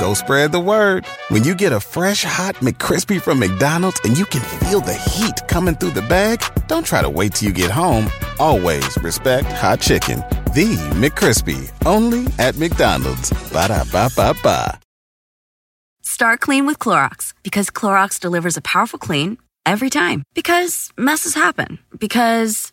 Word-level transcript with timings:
go 0.00 0.14
spread 0.14 0.50
the 0.50 0.60
word. 0.60 1.06
When 1.28 1.44
you 1.44 1.54
get 1.54 1.72
a 1.72 1.78
fresh 1.78 2.24
hot 2.24 2.56
McCrispy 2.56 3.20
from 3.20 3.38
McDonald's 3.38 4.00
and 4.02 4.18
you 4.18 4.24
can 4.24 4.40
feel 4.60 4.80
the 4.80 4.94
heat 4.94 5.46
coming 5.46 5.74
through 5.74 5.90
the 5.90 6.02
bag, 6.02 6.42
don't 6.66 6.86
try 6.86 7.02
to 7.02 7.10
wait 7.10 7.34
till 7.34 7.48
you 7.48 7.54
get 7.54 7.70
home. 7.70 8.08
Always 8.38 8.96
respect 9.02 9.46
hot 9.52 9.80
chicken. 9.80 10.20
The 10.54 10.74
McCrispy, 10.96 11.70
only 11.86 12.26
at 12.38 12.56
McDonald's. 12.56 13.30
Ba 13.52 13.68
da 13.68 13.84
ba 13.92 14.08
ba 14.16 14.34
ba. 14.42 14.80
Start 16.02 16.40
clean 16.40 16.66
with 16.66 16.78
Clorox 16.78 17.34
because 17.42 17.70
Clorox 17.70 18.18
delivers 18.18 18.56
a 18.56 18.62
powerful 18.62 18.98
clean 18.98 19.38
every 19.66 19.90
time. 19.90 20.24
Because 20.34 20.90
messes 20.96 21.34
happen. 21.34 21.78
Because. 21.98 22.72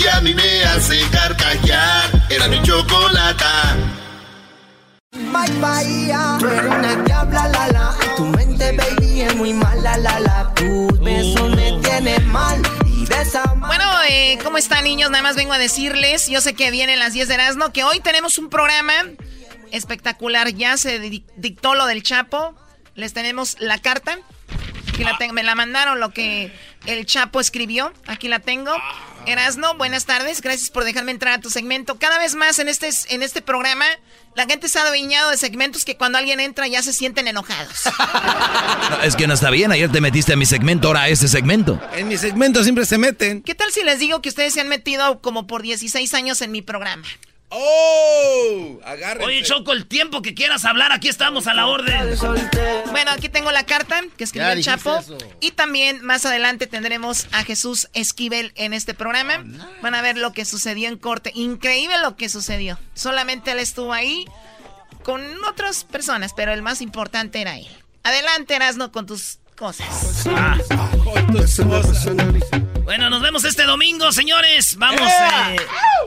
que 0.00 0.08
a 0.10 0.20
mí 0.20 0.34
me 0.34 0.64
hace 0.64 1.00
carcajear. 1.10 2.10
Era 2.30 2.48
mi 2.48 2.62
chocolata. 2.62 3.76
Bye 5.12 5.58
Bahía, 5.60 6.36
tú 6.38 6.46
eres 6.46 6.64
una 6.64 6.96
diabla 7.04 7.48
la 7.48 7.68
la. 7.68 7.96
Tu 8.16 8.24
mente 8.26 8.72
baby 8.76 9.22
es 9.22 9.34
muy 9.36 9.52
mala 9.52 9.96
la 9.98 10.20
la. 10.20 10.54
Tus 10.54 10.98
besos 11.00 11.50
me 11.56 11.72
tienen 11.82 12.26
mal. 12.28 12.62
Bueno, 13.66 13.84
eh, 14.08 14.38
¿cómo 14.42 14.56
están 14.56 14.84
niños? 14.84 15.10
Nada 15.10 15.22
más 15.22 15.34
vengo 15.36 15.52
a 15.52 15.58
decirles, 15.58 16.28
yo 16.28 16.40
sé 16.40 16.54
que 16.54 16.70
vienen 16.70 16.98
las 16.98 17.12
10 17.12 17.26
de 17.28 17.34
Erasmo, 17.34 17.72
que 17.72 17.82
hoy 17.82 17.98
tenemos 18.00 18.38
un 18.38 18.48
programa 18.48 18.92
espectacular. 19.72 20.48
Ya 20.54 20.76
se 20.76 20.98
di- 21.00 21.24
dictó 21.36 21.74
lo 21.74 21.86
del 21.86 22.02
Chapo. 22.02 22.54
Les 22.94 23.12
tenemos 23.12 23.56
la 23.58 23.78
carta. 23.78 24.18
Aquí 24.88 25.04
la 25.04 25.16
tengo, 25.18 25.32
me 25.34 25.42
la 25.42 25.54
mandaron 25.54 25.98
lo 26.00 26.10
que 26.10 26.52
el 26.86 27.04
Chapo 27.06 27.40
escribió. 27.40 27.92
Aquí 28.06 28.28
la 28.28 28.38
tengo. 28.38 28.72
Erasno, 29.26 29.74
buenas 29.74 30.06
tardes. 30.06 30.40
Gracias 30.40 30.70
por 30.70 30.84
dejarme 30.84 31.12
entrar 31.12 31.34
a 31.34 31.40
tu 31.40 31.50
segmento. 31.50 31.98
Cada 31.98 32.18
vez 32.18 32.34
más 32.34 32.58
en 32.58 32.68
este, 32.68 32.88
en 33.08 33.22
este 33.22 33.42
programa, 33.42 33.84
la 34.34 34.46
gente 34.46 34.68
se 34.68 34.78
ha 34.78 34.82
adueñado 34.82 35.30
de 35.30 35.36
segmentos 35.36 35.84
que 35.84 35.96
cuando 35.96 36.18
alguien 36.18 36.40
entra 36.40 36.66
ya 36.66 36.82
se 36.82 36.92
sienten 36.92 37.28
enojados. 37.28 37.82
No, 38.90 39.02
es 39.02 39.14
que 39.14 39.26
no 39.26 39.34
está 39.34 39.50
bien. 39.50 39.70
Ayer 39.70 39.90
te 39.90 40.00
metiste 40.00 40.32
a 40.32 40.36
mi 40.36 40.46
segmento, 40.46 40.88
ahora 40.88 41.02
a 41.02 41.08
este 41.08 41.28
segmento. 41.28 41.80
En 41.94 42.08
mi 42.08 42.16
segmento 42.16 42.62
siempre 42.64 42.84
se 42.86 42.98
meten. 42.98 43.42
¿Qué 43.42 43.54
tal 43.54 43.70
si 43.70 43.84
les 43.84 43.98
digo 43.98 44.20
que 44.20 44.28
ustedes 44.28 44.54
se 44.54 44.60
han 44.60 44.68
metido 44.68 45.20
como 45.20 45.46
por 45.46 45.62
16 45.62 46.12
años 46.14 46.42
en 46.42 46.50
mi 46.50 46.62
programa? 46.62 47.04
¡Oh! 47.50 48.80
Agárrense. 48.84 49.26
Oye, 49.26 49.42
Choco, 49.42 49.72
el 49.72 49.86
tiempo 49.86 50.22
que 50.22 50.34
quieras 50.34 50.64
hablar, 50.64 50.92
aquí 50.92 51.08
estamos 51.08 51.46
a 51.46 51.54
la 51.54 51.66
orden. 51.66 52.16
Bueno, 52.90 53.10
aquí 53.10 53.28
tengo 53.28 53.50
la 53.50 53.66
carta 53.66 54.02
que 54.16 54.24
escribió 54.24 54.48
Ya 54.48 54.52
el 54.52 54.62
Chapo. 54.62 54.96
eso. 54.98 55.18
Y 55.40 55.50
también 55.52 56.04
más 56.04 56.24
adelante 56.26 56.66
tendremos 56.66 57.26
a 57.32 57.42
Jesús 57.44 57.88
Esquivel 57.92 58.52
en 58.54 58.72
este 58.72 58.94
programa. 58.94 59.44
Van 59.82 59.94
a 59.94 60.02
ver 60.02 60.16
lo 60.16 60.32
que 60.32 60.44
sucedió 60.44 60.88
en 60.88 60.96
corte. 60.96 61.32
Increíble 61.34 61.96
lo 62.02 62.16
que 62.16 62.28
sucedió. 62.28 62.78
Solamente 62.94 63.50
él 63.50 63.58
estuvo 63.58 63.92
ahí 63.92 64.24
con 65.02 65.22
otras 65.44 65.84
personas, 65.84 66.32
pero 66.34 66.52
el 66.52 66.62
más 66.62 66.80
importante 66.80 67.40
era 67.40 67.58
él. 67.58 67.68
Adelante, 68.02 68.54
Erasno, 68.54 68.92
con 68.92 69.06
tus 69.06 69.38
cosas. 69.60 70.26
Bueno, 72.84 73.10
nos 73.10 73.20
vemos 73.20 73.44
este 73.44 73.64
domingo, 73.64 74.10
señores. 74.10 74.76
Vamos, 74.76 75.02
eh, 75.02 75.56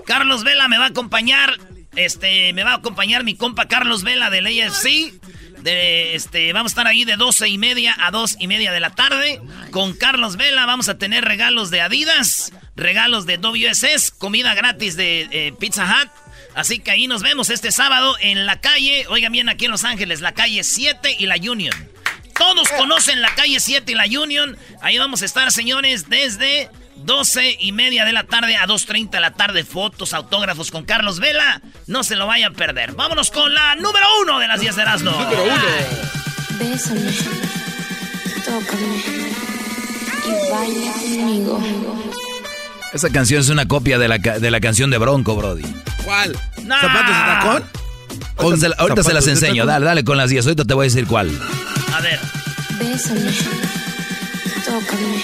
Carlos 0.08 0.44
Vela 0.44 0.68
me 0.68 0.80
va 0.80 0.86
a 0.86 0.88
acompañar. 0.88 1.60
Este, 1.96 2.52
me 2.54 2.64
va 2.64 2.72
a 2.72 2.76
acompañar 2.78 3.24
mi 3.24 3.36
compa 3.36 3.68
Carlos 3.68 4.04
Vela 4.04 4.32
del 4.32 4.48
AFC. 4.48 5.14
De, 5.60 6.16
este, 6.16 6.52
vamos 6.52 6.72
a 6.72 6.74
estar 6.74 6.88
ahí 6.88 7.06
de 7.06 7.16
12 7.16 7.48
y 7.48 7.58
media 7.60 7.96
a 8.02 8.10
2 8.10 8.38
y 8.40 8.48
media 8.48 8.72
de 8.72 8.80
la 8.80 8.90
tarde. 8.90 9.40
Con 9.70 9.94
Carlos 9.94 10.36
Vela 10.36 10.66
vamos 10.66 10.90
a 10.90 10.98
tener 10.98 11.24
regalos 11.24 11.70
de 11.70 11.82
Adidas, 11.82 12.52
regalos 12.76 13.28
de 13.28 13.38
WSS, 13.38 14.12
comida 14.18 14.56
gratis 14.56 14.98
de 14.98 15.30
eh, 15.32 15.54
Pizza 15.60 15.86
Hut. 15.86 16.10
Así 16.56 16.80
que 16.80 16.90
ahí 16.90 17.06
nos 17.06 17.22
vemos 17.22 17.52
este 17.52 17.72
sábado 17.72 18.16
en 18.20 18.48
la 18.48 18.60
calle, 18.62 19.06
oigan 19.10 19.32
bien 19.32 19.48
aquí 19.48 19.66
en 19.66 19.72
Los 19.72 19.84
Ángeles, 19.84 20.22
la 20.22 20.34
calle 20.34 20.64
7 20.64 21.18
y 21.20 21.28
la 21.28 21.36
Union. 21.36 21.93
Todos 22.38 22.70
conocen 22.70 23.22
la 23.22 23.34
calle 23.36 23.60
7 23.60 23.92
y 23.92 23.96
la 23.96 24.06
Union. 24.06 24.58
Ahí 24.82 24.98
vamos 24.98 25.22
a 25.22 25.26
estar, 25.26 25.52
señores, 25.52 26.10
desde 26.10 26.70
12 26.98 27.58
y 27.60 27.72
media 27.72 28.06
de 28.06 28.14
la 28.14 28.24
tarde 28.24 28.56
a 28.56 28.66
2.30 28.66 29.10
de 29.12 29.20
la 29.20 29.32
tarde. 29.32 29.64
Fotos, 29.64 30.14
autógrafos 30.14 30.72
con 30.72 30.86
Carlos 30.86 31.20
Vela. 31.20 31.62
No 31.88 32.04
se 32.04 32.16
lo 32.16 32.28
vayan 32.28 32.54
a 32.54 32.56
perder. 32.56 32.94
Vámonos 32.94 33.32
con 33.32 33.54
la 33.54 33.76
número 33.76 34.06
uno 34.22 34.40
de 34.40 34.48
las 34.48 34.60
10 34.60 34.76
de 34.76 34.82
Erasmo. 34.82 35.12
Número 35.12 35.44
uno. 35.44 35.64
Bésame, 36.60 37.12
tócame 38.46 39.02
y 40.26 40.52
baila 40.52 40.92
conmigo. 40.94 42.12
Esa 42.94 43.10
canción 43.10 43.42
es 43.42 43.50
una 43.50 43.68
copia 43.68 43.98
de 43.98 44.08
la, 44.08 44.20
de 44.20 44.52
la 44.52 44.60
canción 44.60 44.92
de 44.92 45.00
Bronco, 45.00 45.36
Brody. 45.36 45.66
¿Cuál? 46.06 46.38
¿Zapatos 46.56 47.16
de 47.18 47.24
tacón? 47.24 47.64
Ahorita, 48.38 48.68
se, 48.68 48.74
ahorita 48.78 49.04
se 49.04 49.14
las 49.14 49.28
enseño. 49.28 49.66
Dale, 49.66 49.86
dale 49.86 50.04
con 50.04 50.18
las 50.18 50.30
10. 50.30 50.46
Ahorita 50.46 50.66
te 50.66 50.74
voy 50.74 50.84
a 50.86 50.90
decir 50.90 51.08
cuál. 51.08 51.32
A 51.94 52.02
ver. 52.02 52.20
Bésame, 52.80 53.32
tócame. 54.66 55.22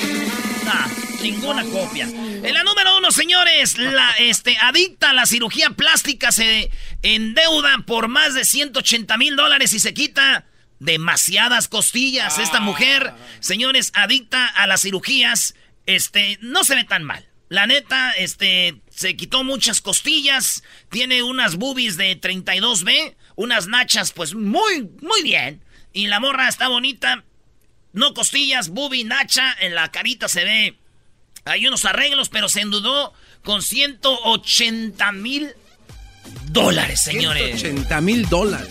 Ah, 0.68 0.88
ninguna 1.20 1.64
copia. 1.64 2.06
En 2.06 2.54
la 2.54 2.64
número 2.64 2.96
uno, 2.96 3.12
señores, 3.12 3.80
la 3.80 4.12
este, 4.20 4.56
adicta 4.62 5.10
a 5.10 5.14
la 5.14 5.26
cirugía 5.26 5.72
plástica 5.72 6.32
se 6.32 6.70
endeuda 7.02 7.76
por 7.88 8.08
más 8.08 8.36
de 8.36 8.46
180 8.46 9.18
mil 9.18 9.36
dólares 9.36 9.74
y 9.74 9.80
se 9.80 9.96
quita 9.96 10.46
demasiadas 10.78 11.68
costillas. 11.68 12.38
Esta 12.38 12.60
mujer, 12.60 13.14
señores, 13.40 13.92
adicta 13.96 14.46
a 14.46 14.68
las 14.68 14.82
cirugías, 14.82 15.56
este, 15.88 16.38
no 16.42 16.64
se 16.64 16.76
ve 16.76 16.84
tan 16.84 17.04
mal. 17.04 17.26
La 17.48 17.66
neta, 17.66 18.12
este, 18.12 18.80
se 18.92 19.16
quitó 19.16 19.44
muchas 19.44 19.82
costillas, 19.82 20.64
tiene 20.92 21.24
unas 21.24 21.56
boobies 21.56 21.98
de 21.98 22.22
32B, 22.22 23.16
unas 23.36 23.66
nachas, 23.66 24.12
pues 24.12 24.36
muy, 24.36 24.88
muy 25.02 25.24
bien. 25.24 25.64
Y 25.94 26.08
la 26.08 26.20
morra 26.20 26.48
está 26.48 26.68
bonita, 26.68 27.24
no 27.94 28.14
costillas, 28.14 28.70
boobie, 28.70 29.04
nacha, 29.04 29.56
en 29.60 29.76
la 29.76 29.92
carita 29.92 30.28
se 30.28 30.44
ve. 30.44 30.78
Hay 31.46 31.68
unos 31.68 31.86
arreglos, 31.86 32.30
pero 32.30 32.50
se 32.50 32.62
endudó 32.62 33.14
con 33.44 33.62
180 33.62 35.12
mil 35.14 35.54
dólares, 36.52 37.02
señores. 37.02 37.62
180 37.62 38.02
mil 38.02 38.30
dólares. 38.30 38.68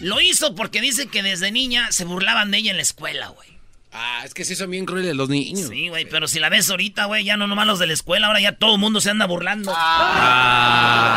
Lo 0.00 0.20
hizo 0.20 0.54
porque 0.54 0.80
dice 0.80 1.08
que 1.08 1.24
desde 1.24 1.50
niña 1.50 1.90
se 1.90 2.04
burlaban 2.04 2.52
de 2.52 2.58
ella 2.58 2.70
en 2.70 2.76
la 2.76 2.82
escuela, 2.82 3.28
güey. 3.28 3.48
Ah, 3.90 4.20
es 4.24 4.34
que 4.34 4.44
sí 4.44 4.54
son 4.54 4.70
bien 4.70 4.84
crueles 4.84 5.16
los 5.16 5.28
niños. 5.28 5.70
Sí, 5.70 5.88
güey, 5.88 6.04
pero 6.04 6.28
si 6.28 6.38
la 6.38 6.50
ves 6.50 6.70
ahorita, 6.70 7.06
güey, 7.06 7.24
ya 7.24 7.36
no 7.36 7.48
nomás 7.48 7.66
los 7.66 7.80
de 7.80 7.86
la 7.88 7.94
escuela, 7.94 8.28
ahora 8.28 8.40
ya 8.40 8.52
todo 8.52 8.74
el 8.74 8.80
mundo 8.80 9.00
se 9.00 9.10
anda 9.10 9.26
burlando. 9.26 9.72
Ah. 9.74 11.08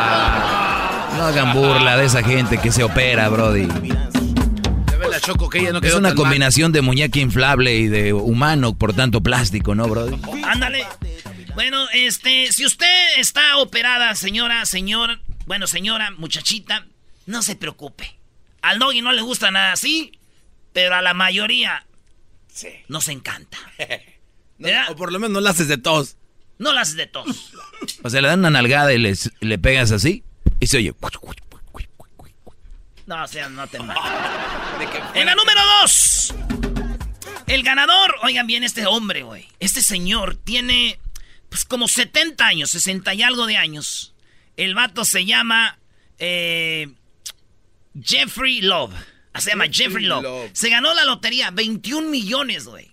No 1.16 1.24
hagan 1.24 1.52
burla 1.52 1.96
de 1.96 2.06
esa 2.06 2.24
gente 2.24 2.58
que 2.58 2.72
se 2.72 2.82
opera, 2.82 3.28
Brody. 3.28 3.68
Ya 5.22 5.32
ve 5.32 5.32
la 5.32 5.38
choco 5.38 5.48
que 5.48 5.58
ella 5.60 5.72
no 5.72 5.78
Es 5.78 5.94
una 5.94 6.08
tan 6.08 6.16
mal. 6.16 6.24
combinación 6.24 6.72
de 6.72 6.82
muñeca 6.82 7.18
inflable 7.20 7.76
y 7.76 7.86
de 7.88 8.12
humano, 8.12 8.74
por 8.76 8.92
tanto 8.94 9.22
plástico, 9.22 9.74
¿no, 9.74 9.86
Brody? 9.88 10.16
Ándale. 10.44 10.86
Bueno, 11.54 11.86
este, 11.92 12.50
si 12.52 12.64
usted 12.64 13.18
está 13.18 13.58
operada, 13.58 14.14
señora, 14.14 14.64
señor, 14.66 15.20
bueno, 15.46 15.66
señora, 15.66 16.10
muchachita, 16.12 16.86
no 17.26 17.42
se 17.42 17.56
preocupe. 17.56 18.16
Al 18.62 18.78
doggy 18.78 19.02
no 19.02 19.12
le 19.12 19.22
gusta 19.22 19.50
nada 19.50 19.72
así, 19.72 20.12
pero 20.72 20.94
a 20.94 21.02
la 21.02 21.14
mayoría 21.14 21.84
nos 22.88 23.08
encanta. 23.08 23.58
No, 24.58 24.68
o 24.90 24.94
por 24.96 25.10
lo 25.10 25.18
menos 25.18 25.32
no 25.32 25.40
la 25.40 25.50
haces 25.50 25.66
de 25.66 25.76
tos. 25.76 26.16
No 26.58 26.72
las 26.72 26.94
de 26.94 27.08
tos. 27.08 27.52
O 28.04 28.10
sea, 28.10 28.20
le 28.20 28.28
dan 28.28 28.38
una 28.38 28.50
nalgada 28.50 28.92
y 28.92 28.98
les- 28.98 29.32
le 29.40 29.58
pegas 29.58 29.90
así 29.90 30.22
y 30.60 30.68
se 30.68 30.76
oye. 30.76 30.94
No, 33.12 33.24
o 33.24 33.28
sea, 33.28 33.50
no 33.50 33.66
te. 33.66 33.76
En 35.14 35.26
la 35.26 35.34
número 35.34 35.60
dos. 35.80 36.32
El 37.46 37.62
ganador, 37.62 38.14
oigan 38.22 38.46
bien, 38.46 38.64
este 38.64 38.86
hombre, 38.86 39.22
güey. 39.22 39.48
Este 39.60 39.82
señor 39.82 40.36
tiene, 40.36 40.98
pues, 41.50 41.66
como 41.66 41.88
70 41.88 42.46
años, 42.46 42.70
60 42.70 43.12
y 43.12 43.22
algo 43.22 43.46
de 43.46 43.58
años. 43.58 44.14
El 44.56 44.74
vato 44.74 45.04
se 45.04 45.26
llama 45.26 45.78
eh, 46.18 46.88
Jeffrey 48.02 48.62
Love. 48.62 48.94
Se 49.38 49.50
llama 49.50 49.64
Jeffrey 49.64 49.84
Jeffrey 49.84 50.06
Love. 50.06 50.22
Love. 50.22 50.50
Se 50.54 50.70
ganó 50.70 50.94
la 50.94 51.04
lotería, 51.04 51.50
21 51.50 52.08
millones, 52.08 52.64
güey. 52.64 52.90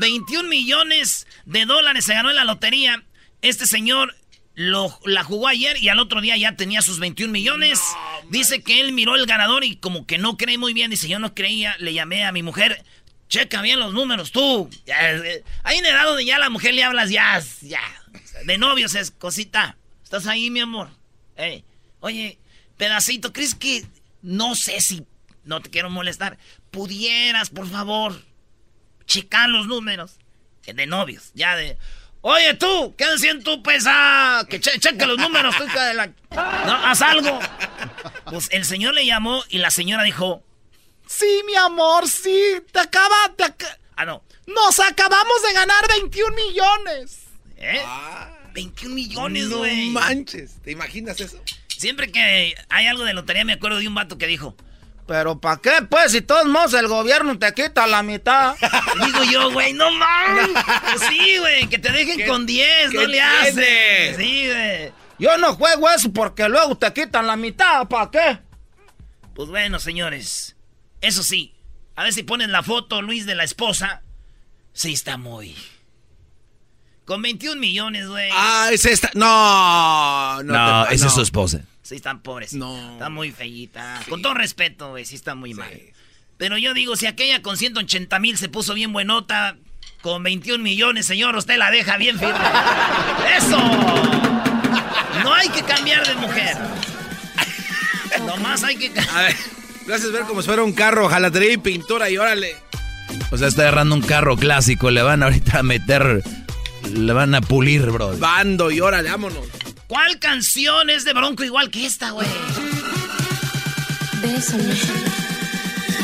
21 0.00 0.48
millones 0.48 1.26
de 1.44 1.66
dólares 1.66 2.06
se 2.06 2.14
ganó 2.14 2.30
en 2.30 2.36
la 2.36 2.44
lotería. 2.44 3.04
Este 3.42 3.66
señor 3.66 4.16
lo, 4.54 4.98
la 5.04 5.24
jugó 5.24 5.48
ayer 5.48 5.76
y 5.78 5.88
al 5.88 5.98
otro 5.98 6.20
día 6.20 6.36
ya 6.36 6.56
tenía 6.56 6.82
sus 6.82 6.98
21 6.98 7.32
millones. 7.32 7.80
Dice 8.28 8.62
que 8.62 8.80
él 8.80 8.92
miró 8.92 9.14
el 9.16 9.26
ganador 9.26 9.64
y 9.64 9.76
como 9.76 10.06
que 10.06 10.18
no 10.18 10.36
cree 10.36 10.58
muy 10.58 10.74
bien. 10.74 10.90
Dice, 10.90 11.08
yo 11.08 11.18
no 11.18 11.34
creía. 11.34 11.76
Le 11.78 11.94
llamé 11.94 12.24
a 12.24 12.32
mi 12.32 12.42
mujer. 12.42 12.84
Checa 13.28 13.62
bien 13.62 13.78
los 13.78 13.94
números, 13.94 14.32
tú. 14.32 14.68
Eh, 14.86 15.44
hay 15.62 15.78
una 15.78 15.88
edad 15.90 16.04
donde 16.04 16.24
ya 16.24 16.36
a 16.36 16.40
la 16.40 16.50
mujer 16.50 16.74
le 16.74 16.82
hablas, 16.82 17.10
ya, 17.10 17.40
ya. 17.62 17.80
De 18.44 18.58
novios 18.58 18.94
es 18.96 19.12
cosita. 19.12 19.76
¿Estás 20.02 20.26
ahí, 20.26 20.50
mi 20.50 20.60
amor? 20.60 20.90
oye, 22.00 22.38
pedacito, 22.76 23.32
¿crees 23.32 23.54
que... 23.54 23.86
No 24.20 24.54
sé 24.54 24.80
si... 24.82 25.06
No 25.44 25.62
te 25.62 25.70
quiero 25.70 25.88
molestar. 25.88 26.36
Pudieras, 26.70 27.48
por 27.48 27.66
favor, 27.66 28.22
checar 29.06 29.48
los 29.48 29.66
números. 29.66 30.18
De 30.66 30.86
novios, 30.86 31.30
ya 31.34 31.56
de... 31.56 31.78
Oye, 32.22 32.54
tú, 32.54 32.94
¿qué 32.96 33.06
decían 33.06 33.42
tú? 33.42 33.62
Ah, 33.86 34.44
que 34.48 34.60
cheque 34.60 35.06
los 35.06 35.16
números, 35.16 35.56
tú, 35.56 35.64
de 35.64 35.94
la... 35.94 36.06
No, 36.06 36.74
haz 36.86 37.00
algo. 37.00 37.38
Pues 38.26 38.48
el 38.52 38.64
señor 38.64 38.94
le 38.94 39.06
llamó 39.06 39.42
y 39.48 39.58
la 39.58 39.70
señora 39.70 40.02
dijo... 40.02 40.42
Sí, 41.06 41.42
mi 41.46 41.54
amor, 41.56 42.08
sí, 42.08 42.60
te 42.72 42.80
acaba... 42.80 43.16
Ah, 43.96 44.04
no. 44.04 44.22
Nos 44.46 44.80
acabamos 44.80 45.42
de 45.46 45.52
ganar 45.54 45.88
21 45.88 46.36
millones. 46.36 47.20
¿Eh? 47.56 47.82
21 48.52 48.94
millones, 48.94 49.48
güey. 49.48 49.86
No 49.86 50.00
manches, 50.00 50.60
¿te 50.62 50.72
imaginas 50.72 51.20
eso? 51.20 51.42
Siempre 51.68 52.12
que 52.12 52.54
hay 52.68 52.86
algo 52.86 53.04
de 53.04 53.14
lotería 53.14 53.44
me 53.44 53.54
acuerdo 53.54 53.78
de 53.78 53.88
un 53.88 53.94
vato 53.94 54.18
que 54.18 54.26
dijo... 54.26 54.56
Pero 55.10 55.40
¿para 55.40 55.60
qué, 55.60 55.72
pues? 55.90 56.12
Si 56.12 56.20
todos 56.20 56.46
modos 56.46 56.72
el 56.74 56.86
gobierno 56.86 57.36
te 57.36 57.52
quita 57.52 57.84
la 57.88 58.00
mitad. 58.00 58.54
Digo 59.04 59.24
yo, 59.24 59.50
güey, 59.50 59.72
no 59.72 59.90
mames. 59.90 60.50
sí, 61.08 61.36
güey, 61.36 61.66
que 61.66 61.80
te 61.80 61.90
dejen 61.90 62.28
con 62.28 62.46
10, 62.46 62.92
no 62.92 63.06
le 63.08 63.20
haces. 63.20 64.16
Sí, 64.16 64.46
güey. 64.46 64.92
Yo 65.18 65.36
no 65.38 65.56
juego 65.56 65.90
eso 65.90 66.12
porque 66.12 66.48
luego 66.48 66.78
te 66.78 66.92
quitan 66.92 67.26
la 67.26 67.34
mitad, 67.34 67.88
¿para 67.88 68.08
qué? 68.08 68.38
Pues 69.34 69.48
bueno, 69.48 69.80
señores. 69.80 70.54
Eso 71.00 71.24
sí, 71.24 71.56
a 71.96 72.04
ver 72.04 72.12
si 72.12 72.22
ponen 72.22 72.52
la 72.52 72.62
foto, 72.62 73.02
Luis, 73.02 73.26
de 73.26 73.34
la 73.34 73.42
esposa. 73.42 74.02
Sí, 74.72 74.92
está 74.92 75.16
muy. 75.16 75.56
Con 77.04 77.20
21 77.20 77.60
millones, 77.60 78.06
güey. 78.06 78.30
Ah, 78.32 78.68
es 78.70 78.84
esta. 78.84 79.10
No, 79.14 80.40
no, 80.44 80.52
no 80.52 80.86
esa 80.86 81.08
es 81.08 81.12
su 81.12 81.22
esposa. 81.22 81.62
Sí, 81.90 81.96
están 81.96 82.22
pobres. 82.22 82.52
No. 82.52 82.92
Está 82.92 83.10
muy 83.10 83.32
feíta. 83.32 84.00
Con 84.08 84.22
todo 84.22 84.32
respeto, 84.34 84.90
güey, 84.90 85.04
sí 85.04 85.16
está 85.16 85.34
muy 85.34 85.54
mal. 85.54 85.72
Pero 86.36 86.56
yo 86.56 86.72
digo, 86.72 86.94
si 86.94 87.06
aquella 87.06 87.42
con 87.42 87.56
180 87.56 88.16
mil 88.20 88.38
se 88.38 88.48
puso 88.48 88.74
bien 88.74 88.92
buenota, 88.92 89.56
con 90.00 90.22
21 90.22 90.62
millones, 90.62 91.06
señor, 91.06 91.34
usted 91.34 91.56
la 91.56 91.72
deja 91.72 91.96
bien 91.96 92.16
firme. 92.16 92.38
¡Eso! 93.36 93.58
No 95.24 95.34
hay 95.34 95.48
que 95.48 95.64
cambiar 95.64 96.06
de 96.06 96.14
mujer. 96.14 96.56
Nomás 98.24 98.62
hay 98.62 98.76
que... 98.76 98.92
A 99.00 99.22
ver, 99.22 99.36
gracias 99.84 100.12
ver 100.12 100.22
como 100.26 100.42
si 100.42 100.46
fuera 100.46 100.62
un 100.62 100.72
carro, 100.72 101.08
jalatería 101.08 101.54
y 101.54 101.58
pintura 101.58 102.08
y 102.08 102.18
órale. 102.18 102.54
O 103.32 103.36
sea, 103.36 103.48
está 103.48 103.62
agarrando 103.62 103.96
un 103.96 104.02
carro 104.02 104.36
clásico, 104.36 104.92
le 104.92 105.02
van 105.02 105.24
ahorita 105.24 105.58
a 105.58 105.62
meter... 105.64 106.22
Le 106.88 107.12
van 107.12 107.34
a 107.34 107.40
pulir, 107.40 107.90
bro. 107.90 108.16
Bando 108.16 108.70
y 108.70 108.80
órale, 108.80 109.10
vámonos. 109.10 109.48
¿Cuál 109.90 110.20
canción 110.20 110.88
es 110.88 111.04
de 111.04 111.12
Bronco 111.12 111.42
igual 111.42 111.68
que 111.68 111.84
esta, 111.84 112.12
güey? 112.12 112.28
Bésame, 114.22 114.72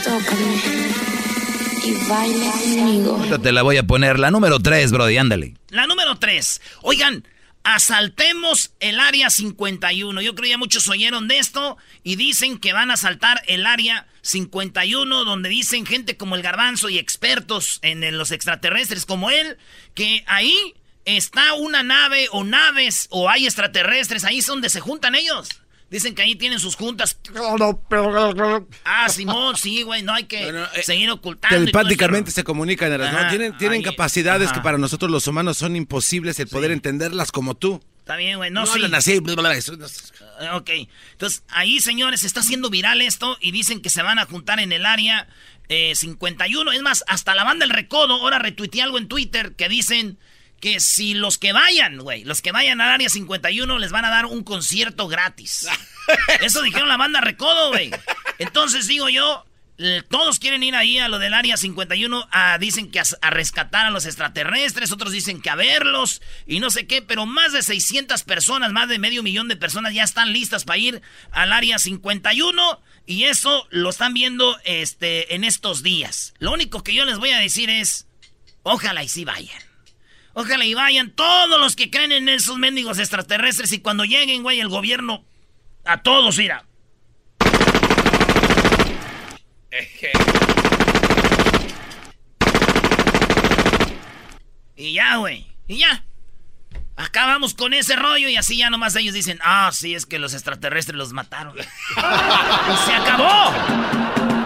tócame 0.03 0.91
y 1.85 2.09
baila 2.09 2.51
conmigo. 2.51 3.39
te 3.41 3.53
la 3.53 3.63
voy 3.63 3.77
a 3.77 3.85
poner. 3.85 4.19
La 4.19 4.33
número 4.33 4.59
3, 4.59 4.91
Brody, 4.91 5.19
ándale. 5.19 5.55
La 5.69 5.87
número 5.87 6.17
3. 6.17 6.61
Oigan, 6.83 7.29
asaltemos 7.63 8.73
el 8.81 8.99
área 8.99 9.31
51. 9.31 10.21
Yo 10.21 10.35
creo 10.35 10.43
que 10.43 10.51
ya 10.51 10.59
muchos 10.59 10.89
oyeron 10.89 11.29
de 11.29 11.39
esto 11.39 11.77
y 12.03 12.17
dicen 12.17 12.59
que 12.59 12.73
van 12.73 12.91
a 12.91 12.95
asaltar 12.95 13.41
el 13.47 13.67
área 13.67 14.09
51, 14.23 15.23
donde 15.23 15.49
dicen 15.49 15.87
gente 15.87 16.17
como 16.17 16.35
el 16.35 16.43
garbanzo 16.43 16.89
y 16.89 16.99
expertos 16.99 17.79
en 17.83 18.19
los 18.19 18.33
extraterrestres 18.33 19.07
como 19.07 19.31
él, 19.31 19.59
que 19.95 20.25
ahí 20.27 20.75
está 21.07 21.55
una 21.55 21.83
nave 21.83 22.29
o 22.33 22.45
naves 22.45 23.07
o 23.11 23.31
hay 23.31 23.47
extraterrestres, 23.47 24.25
ahí 24.25 24.39
es 24.39 24.47
donde 24.47 24.69
se 24.69 24.81
juntan 24.81 25.15
ellos. 25.15 25.49
Dicen 25.89 26.17
que 26.17 26.23
ahí 26.23 26.35
tienen 26.35 26.59
sus 26.59 26.75
juntas. 26.75 27.17
Ah, 28.85 29.09
Simón, 29.09 29.57
sí, 29.57 29.83
güey, 29.83 30.03
no 30.03 30.15
hay 30.15 30.25
que 30.25 30.49
eh, 30.49 30.83
seguir 30.83 31.09
ocultando. 31.11 31.57
Telepáticamente 31.57 32.33
se 32.33 32.43
comunican, 32.43 32.91
¿no? 32.99 33.29
Tienen, 33.29 33.57
tienen 33.57 33.83
capacidades 33.83 34.53
que 34.53 34.61
para 34.61 34.79
nosotros 34.79 35.11
los 35.11 35.29
humanos 35.29 35.59
son 35.59 35.77
imposibles 35.77 36.41
el 36.41 36.49
poder 36.49 36.73
entenderlas 36.73 37.31
como 37.31 37.55
tú. 37.57 37.81
Está 38.01 38.17
bien, 38.17 38.37
güey, 38.37 38.51
no, 38.51 38.61
no 38.61 38.67
sí. 38.67 38.83
así, 38.93 39.21
ah, 40.41 40.57
Ok, 40.57 40.71
entonces 41.13 41.43
ahí, 41.49 41.81
señores, 41.81 42.25
está 42.25 42.41
haciendo 42.41 42.69
viral 42.71 43.01
esto 43.01 43.37
y 43.41 43.53
dicen 43.53 43.81
que 43.81 43.91
se 43.91 44.03
van 44.03 44.19
a 44.19 44.27
juntar 44.27 44.59
en 44.61 44.73
el 44.73 44.87
área 44.87 45.29
51. 45.69 46.73
Eh, 46.73 46.77
es 46.77 46.83
más, 46.83 47.05
hasta 47.07 47.35
la 47.35 47.45
banda 47.45 47.65
El 47.65 47.71
Recodo 47.71 48.15
ahora 48.15 48.39
retuiteé 48.39 48.83
algo 48.83 48.99
en 48.99 49.09
Twitter 49.09 49.55
que 49.55 49.69
dicen 49.69 50.19
que 50.67 50.81
si 50.81 51.15
los 51.15 51.39
que 51.39 51.53
vayan, 51.53 51.99
güey, 51.99 52.25
los 52.25 52.43
que 52.43 52.51
vayan 52.51 52.81
al 52.81 52.91
área 52.91 53.09
51 53.09 53.79
les 53.79 53.93
van 53.93 54.05
a 54.05 54.11
dar 54.11 54.27
un 54.27 54.43
concierto 54.43 55.07
gratis. 55.07 55.69
Eso 56.41 56.61
dijeron 56.61 56.89
la 56.89 56.97
banda 56.97 57.21
Recodo, 57.21 57.69
güey. 57.69 57.93
Entonces 58.41 58.89
digo 58.89 59.09
yo, 59.09 59.47
todos 60.09 60.41
quieren 60.41 60.65
ir 60.65 60.75
ahí 60.75 60.99
a 60.99 61.07
lo 61.07 61.21
del 61.21 61.35
área 61.35 61.57
51, 61.57 62.29
a, 62.33 62.59
dicen 62.59 62.91
que 62.91 62.99
a, 62.99 63.31
rescatar 63.31 63.87
a 63.87 63.91
los 63.91 64.07
extraterrestres, 64.07 64.91
otros 64.91 65.13
dicen 65.13 65.41
que 65.41 65.51
a 65.51 65.55
verlos 65.55 66.21
y 66.49 66.59
no 66.59 66.71
sé 66.71 66.89
qué, 66.89 67.01
pero 67.01 67.27
más 67.27 67.53
de 67.53 67.63
600 67.63 68.25
personas, 68.25 68.73
más 68.73 68.89
de 68.89 68.99
medio 68.99 69.23
millón 69.23 69.47
de 69.47 69.55
personas 69.55 69.95
ya 69.95 70.03
están 70.03 70.33
listas 70.33 70.65
para 70.65 70.79
ir 70.79 71.01
al 71.31 71.53
área 71.53 71.79
51 71.79 72.83
y 73.07 73.23
eso 73.23 73.69
lo 73.71 73.91
están 73.91 74.15
viendo 74.15 74.59
este, 74.65 75.33
en 75.37 75.45
estos 75.45 75.85
días. 75.85 76.35
Lo 76.41 76.51
único 76.51 76.83
que 76.83 76.93
yo 76.93 77.05
les 77.05 77.19
voy 77.19 77.31
a 77.31 77.39
decir 77.39 77.71
es, 77.71 78.09
ojalá 78.65 79.05
y 79.05 79.09
sí 79.09 79.25
vayan. 79.25 79.66
Ojalá 80.39 80.67
y 80.67 80.75
vayan 80.75 81.13
todos 81.13 81.59
los 81.59 81.77
que 81.77 81.91
creen 81.91 82.13
en 82.13 82.29
esos 82.29 82.59
mendigos 82.59 82.99
extraterrestres 82.99 83.73
y 83.73 83.81
cuando 83.81 84.05
lleguen, 84.05 84.43
güey, 84.43 84.61
el 84.61 84.69
gobierno 84.69 85.25
a 85.87 86.03
todos 86.03 86.39
irá. 86.39 86.67
Y 94.79 94.93
ya, 94.93 95.17
güey. 95.17 95.47
Y 95.69 95.79
ya. 95.79 96.05
Acabamos 96.97 97.55
con 97.55 97.73
ese 97.73 97.97
rollo 97.97 98.29
y 98.29 98.37
así 98.37 98.59
ya 98.59 98.69
nomás 98.69 98.95
ellos 98.97 99.15
dicen, 99.15 99.39
ah, 99.43 99.71
sí, 99.73 99.95
es 99.95 100.05
que 100.05 100.19
los 100.19 100.35
extraterrestres 100.35 100.99
los 100.99 101.15
mataron. 101.15 101.57
¡Se 101.57 102.93
acabó! 102.93 103.53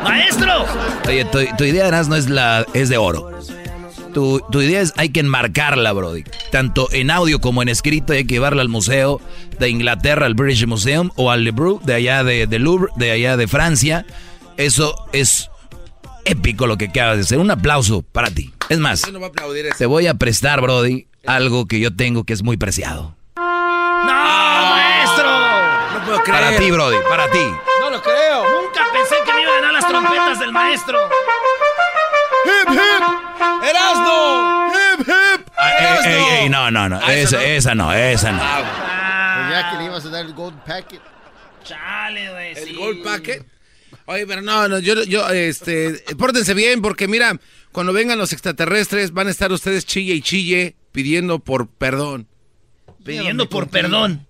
¡Maestro! 0.04 0.66
Oye, 1.08 1.24
tu, 1.24 1.40
tu 1.58 1.64
idea 1.64 1.90
no 2.04 2.14
es 2.14 2.28
la. 2.28 2.64
es 2.74 2.88
de 2.88 2.96
oro. 2.96 3.32
Tu, 4.12 4.40
idea 4.60 4.80
es 4.80 4.92
hay 4.96 5.10
que 5.10 5.20
enmarcarla, 5.20 5.92
Brody. 5.92 6.24
Tanto 6.50 6.88
en 6.92 7.10
audio 7.10 7.40
como 7.40 7.62
en 7.62 7.68
escrito 7.68 8.12
hay 8.12 8.24
que 8.24 8.34
llevarla 8.34 8.62
al 8.62 8.68
museo 8.68 9.20
de 9.58 9.68
Inglaterra, 9.68 10.26
al 10.26 10.34
British 10.34 10.66
Museum, 10.66 11.10
o 11.16 11.30
al 11.30 11.44
Louvre, 11.44 11.84
de 11.84 11.94
allá 11.94 12.24
de, 12.24 12.58
Louvre, 12.58 12.90
de 12.96 13.10
allá 13.10 13.36
de 13.36 13.46
Francia. 13.46 14.06
Eso 14.56 14.94
es 15.12 15.50
épico 16.24 16.66
lo 16.66 16.76
que 16.76 16.86
acabas 16.86 17.16
de 17.16 17.22
hacer. 17.22 17.38
Un 17.38 17.50
aplauso 17.50 18.02
para 18.02 18.30
ti. 18.30 18.52
Es 18.68 18.78
más, 18.78 19.02
te 19.78 19.86
voy 19.86 20.06
a 20.06 20.14
prestar, 20.14 20.60
Brody, 20.60 21.06
algo 21.26 21.66
que 21.66 21.80
yo 21.80 21.94
tengo 21.94 22.24
que 22.24 22.32
es 22.32 22.42
muy 22.42 22.56
preciado. 22.56 23.16
¡No, 23.36 24.06
maestro! 24.06 25.30
No 25.94 26.04
puedo 26.04 26.22
creer. 26.22 26.40
Para 26.40 26.56
ti, 26.56 26.70
Brody, 26.70 26.96
para 27.08 27.30
ti. 27.30 27.44
No 27.80 27.90
lo 27.90 28.02
creo. 28.02 28.42
Nunca 28.42 28.86
pensé 28.92 29.16
que 29.24 29.34
me 29.34 29.42
iban 29.42 29.58
a 29.58 29.62
dar 29.62 29.72
las 29.72 29.88
trompetas 29.88 30.40
del 30.40 30.52
maestro. 30.52 30.98
¡Hip, 32.50 32.70
hip! 32.70 33.04
¡Erasno! 33.68 34.68
¡Hip, 34.68 35.00
hip! 35.00 35.48
Ah, 35.56 36.02
ey, 36.04 36.12
ey, 36.12 36.42
ey, 36.42 36.48
no, 36.48 36.70
no, 36.70 36.88
no. 36.88 36.98
Ah, 37.02 37.14
esa, 37.14 37.44
esa 37.44 37.74
no, 37.74 37.92
esa 37.92 38.32
no. 38.32 38.38
Ah, 38.42 39.48
ya 39.50 39.70
que 39.70 39.78
le 39.78 39.84
ibas 39.86 40.04
a 40.04 40.08
dar 40.08 40.24
el 40.24 40.34
gold 40.34 40.58
packet. 40.64 41.00
Chale, 41.64 42.30
güey. 42.30 42.52
¿El 42.56 42.76
gold 42.76 43.04
packet? 43.04 43.46
Oye, 44.06 44.26
pero 44.26 44.42
no, 44.42 44.66
no, 44.68 44.78
yo, 44.78 45.02
yo, 45.04 45.28
este, 45.28 46.02
pórtense 46.18 46.54
bien 46.54 46.82
porque 46.82 47.06
mira, 47.06 47.38
cuando 47.70 47.92
vengan 47.92 48.18
los 48.18 48.32
extraterrestres 48.32 49.12
van 49.12 49.28
a 49.28 49.30
estar 49.30 49.52
ustedes 49.52 49.86
chille 49.86 50.14
y 50.14 50.22
chille 50.22 50.76
pidiendo 50.90 51.38
por 51.38 51.68
perdón. 51.68 52.26
Pidiendo 53.04 53.48
por 53.48 53.68
perdón. 53.68 54.26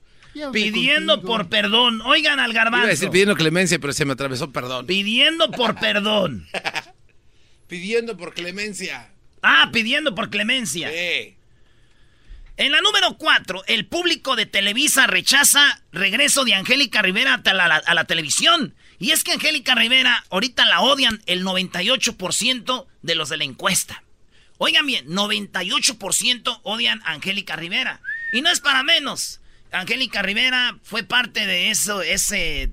Pidiendo 0.52 1.22
por 1.22 1.48
perdón. 1.48 2.02
Oigan 2.02 2.40
al 2.40 2.52
garbanzo. 2.52 2.84
Iba 2.84 2.88
a 2.88 2.90
decir 2.90 3.10
pidiendo 3.10 3.34
clemencia, 3.36 3.78
pero 3.78 3.92
se 3.92 4.04
me 4.04 4.12
atravesó 4.12 4.50
perdón. 4.50 4.86
Pidiendo 4.86 5.50
por 5.50 5.74
perdón. 5.76 6.46
Pidiendo 7.70 8.16
por 8.16 8.34
clemencia. 8.34 9.12
Ah, 9.42 9.70
pidiendo 9.72 10.12
por 10.16 10.28
clemencia. 10.28 10.90
Sí. 10.90 11.36
En 12.56 12.72
la 12.72 12.80
número 12.80 13.16
4, 13.16 13.62
el 13.68 13.86
público 13.86 14.34
de 14.34 14.44
Televisa 14.44 15.06
rechaza 15.06 15.80
regreso 15.92 16.44
de 16.44 16.54
Angélica 16.54 17.00
Rivera 17.00 17.40
a 17.44 17.54
la, 17.54 17.76
a 17.76 17.94
la, 17.94 18.04
televisión. 18.06 18.74
Y 18.98 19.12
es 19.12 19.22
que 19.22 19.30
Angélica 19.30 19.76
Rivera 19.76 20.24
ahorita 20.30 20.64
la 20.64 20.80
odian 20.80 21.22
el 21.26 21.44
98% 21.44 22.86
de 23.02 23.14
los 23.14 23.28
de 23.28 23.36
la 23.36 23.44
encuesta. 23.44 24.02
Oigan 24.58 24.84
bien, 24.84 25.06
98% 25.06 26.60
odian 26.64 27.00
a 27.04 27.12
Angélica 27.12 27.54
Rivera. 27.54 28.00
Y 28.32 28.42
no 28.42 28.50
es 28.50 28.58
para 28.58 28.82
menos. 28.82 29.40
Angélica 29.70 30.22
Rivera 30.22 30.76
fue 30.82 31.04
parte 31.04 31.46
de 31.46 31.70
eso, 31.70 32.02
ese 32.02 32.68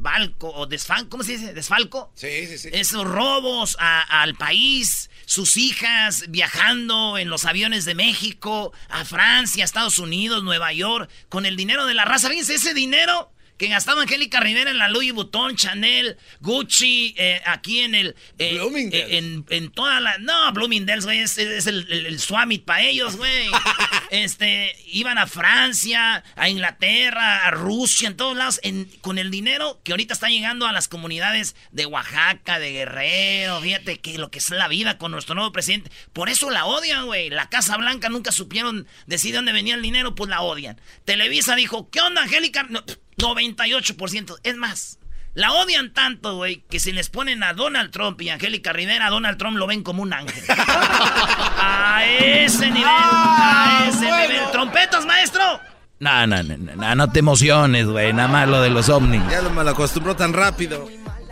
desbalco 0.00 0.48
o 0.48 0.66
desfalco, 0.66 1.10
¿cómo 1.10 1.22
se 1.22 1.32
dice? 1.32 1.52
Desfalco. 1.52 2.10
Sí, 2.14 2.46
sí, 2.46 2.58
sí. 2.58 2.70
Esos 2.72 3.04
robos 3.04 3.76
al 3.78 4.34
país, 4.34 5.10
sus 5.26 5.56
hijas 5.56 6.24
viajando 6.28 7.18
en 7.18 7.28
los 7.28 7.44
aviones 7.44 7.84
de 7.84 7.94
México, 7.94 8.72
a 8.88 9.04
Francia, 9.04 9.64
Estados 9.64 9.98
Unidos, 9.98 10.42
Nueva 10.42 10.72
York, 10.72 11.10
con 11.28 11.44
el 11.44 11.56
dinero 11.56 11.84
de 11.86 11.94
la 11.94 12.04
raza. 12.04 12.30
Fíjense, 12.30 12.54
ese 12.54 12.72
dinero 12.74 13.30
que 13.60 13.68
gastaba 13.68 14.00
Angélica 14.00 14.40
Rivera 14.40 14.70
en 14.70 14.78
la 14.78 14.88
Louis 14.88 15.12
Vuitton, 15.12 15.54
Chanel, 15.54 16.16
Gucci, 16.40 17.14
eh, 17.18 17.42
aquí 17.44 17.80
en 17.80 17.94
el... 17.94 18.16
Eh, 18.38 18.58
eh, 18.58 19.18
en, 19.18 19.44
en, 19.50 19.70
toda 19.70 20.00
la... 20.00 20.16
No, 20.16 20.50
Bloomingdale's, 20.54 21.04
güey, 21.04 21.18
es, 21.18 21.36
el, 21.36 21.86
el, 21.92 22.18
Swamit 22.18 22.64
para 22.64 22.80
ellos, 22.84 23.18
güey. 23.18 23.50
este, 24.10 24.74
iban 24.86 25.18
a 25.18 25.26
Francia, 25.26 26.24
a 26.36 26.48
Inglaterra, 26.48 27.46
a 27.46 27.50
Rusia, 27.50 28.08
en 28.08 28.16
todos 28.16 28.34
lados, 28.34 28.62
con 29.02 29.18
el 29.18 29.30
dinero 29.30 29.78
que 29.84 29.92
ahorita 29.92 30.14
está 30.14 30.30
llegando 30.30 30.66
a 30.66 30.72
las 30.72 30.88
comunidades 30.88 31.54
de 31.70 31.84
Oaxaca, 31.84 32.58
de 32.58 32.72
Guerrero, 32.72 33.60
fíjate 33.60 33.98
que 33.98 34.16
lo 34.16 34.30
que 34.30 34.38
es 34.38 34.48
la 34.48 34.68
vida 34.68 34.96
con 34.96 35.12
nuestro 35.12 35.34
nuevo 35.34 35.52
presidente. 35.52 35.90
Por 36.14 36.30
eso 36.30 36.48
la 36.48 36.64
odian, 36.64 37.04
güey. 37.04 37.28
La 37.28 37.50
Casa 37.50 37.76
Blanca 37.76 38.08
nunca 38.08 38.32
supieron 38.32 38.86
decir 39.06 39.32
de 39.32 39.36
dónde 39.36 39.52
venía 39.52 39.74
el 39.74 39.82
dinero, 39.82 40.14
pues 40.14 40.30
la 40.30 40.40
odian. 40.40 40.80
Televisa 41.04 41.56
dijo, 41.56 41.90
¿qué 41.90 42.00
onda, 42.00 42.22
Angélica? 42.22 42.66
98%. 43.20 44.36
Es 44.42 44.56
más, 44.56 44.98
la 45.34 45.52
odian 45.52 45.92
tanto, 45.92 46.36
güey, 46.36 46.64
que 46.68 46.80
si 46.80 46.92
les 46.92 47.08
ponen 47.08 47.42
a 47.42 47.52
Donald 47.52 47.90
Trump 47.90 48.20
y 48.20 48.30
Angélica 48.30 48.72
Rivera, 48.72 49.06
a 49.06 49.10
Donald 49.10 49.38
Trump 49.38 49.56
lo 49.56 49.66
ven 49.66 49.82
como 49.82 50.02
un 50.02 50.12
ángel. 50.12 50.42
a 50.48 52.02
ese 52.04 52.70
nivel, 52.70 52.84
a 52.86 53.86
ese 53.88 54.04
nivel. 54.04 54.50
¿Trompetas, 54.50 55.06
maestro? 55.06 55.60
No, 56.00 56.26
no, 56.26 56.42
no, 56.42 56.56
no, 56.56 56.94
no 56.94 57.12
te 57.12 57.18
emociones, 57.18 57.86
güey. 57.86 58.12
Nada 58.12 58.28
más 58.28 58.48
lo 58.48 58.62
de 58.62 58.70
los 58.70 58.88
ovnis. 58.88 59.22
Ya 59.30 59.42
lo 59.42 59.50
malacostumbró 59.50 60.16
tan 60.16 60.32
rápido. 60.32 60.88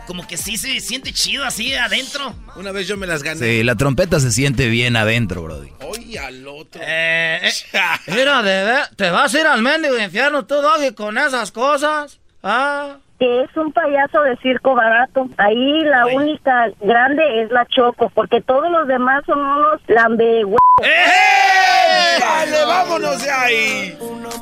Como 0.09 0.25
que 0.25 0.37
sí 0.37 0.57
se 0.57 0.79
siente 0.79 1.13
chido 1.13 1.45
así 1.45 1.71
adentro. 1.75 2.33
Una 2.55 2.71
vez 2.71 2.87
yo 2.87 2.97
me 2.97 3.05
las 3.05 3.21
gané. 3.21 3.39
Sí, 3.39 3.63
la 3.63 3.75
trompeta 3.75 4.19
se 4.19 4.31
siente 4.31 4.67
bien 4.67 4.95
adentro, 4.95 5.43
brody. 5.43 5.69
Oye, 5.81 6.17
al 6.17 6.47
otro. 6.47 6.81
Eh, 6.83 7.41
eh 7.43 7.79
mira, 8.07 8.41
de 8.41 8.85
te 8.95 9.11
vas 9.11 9.35
a 9.35 9.39
ir 9.39 9.45
al 9.45 9.61
mendigo 9.61 9.99
infierno 9.99 10.47
tú, 10.47 10.55
Doggy, 10.55 10.95
con 10.95 11.15
esas 11.19 11.51
cosas. 11.51 12.17
Ah 12.41 12.97
que 13.19 13.41
es 13.41 13.55
un 13.57 13.73
payaso 13.73 14.21
de 14.23 14.37
circo 14.37 14.75
barato. 14.75 15.29
Ahí 15.37 15.81
la 15.81 16.05
única 16.07 16.71
grande 16.79 17.43
es 17.43 17.51
la 17.51 17.65
Choco, 17.67 18.09
porque 18.15 18.41
todos 18.41 18.71
los 18.71 18.87
demás 18.87 19.23
son 19.25 19.39
unos 19.39 19.81
lambe 19.87 20.41
¡Eh! 20.81 22.19
¡Vale, 22.21 22.65
vámonos 22.65 23.21
de 23.21 23.29
ahí! 23.29 23.97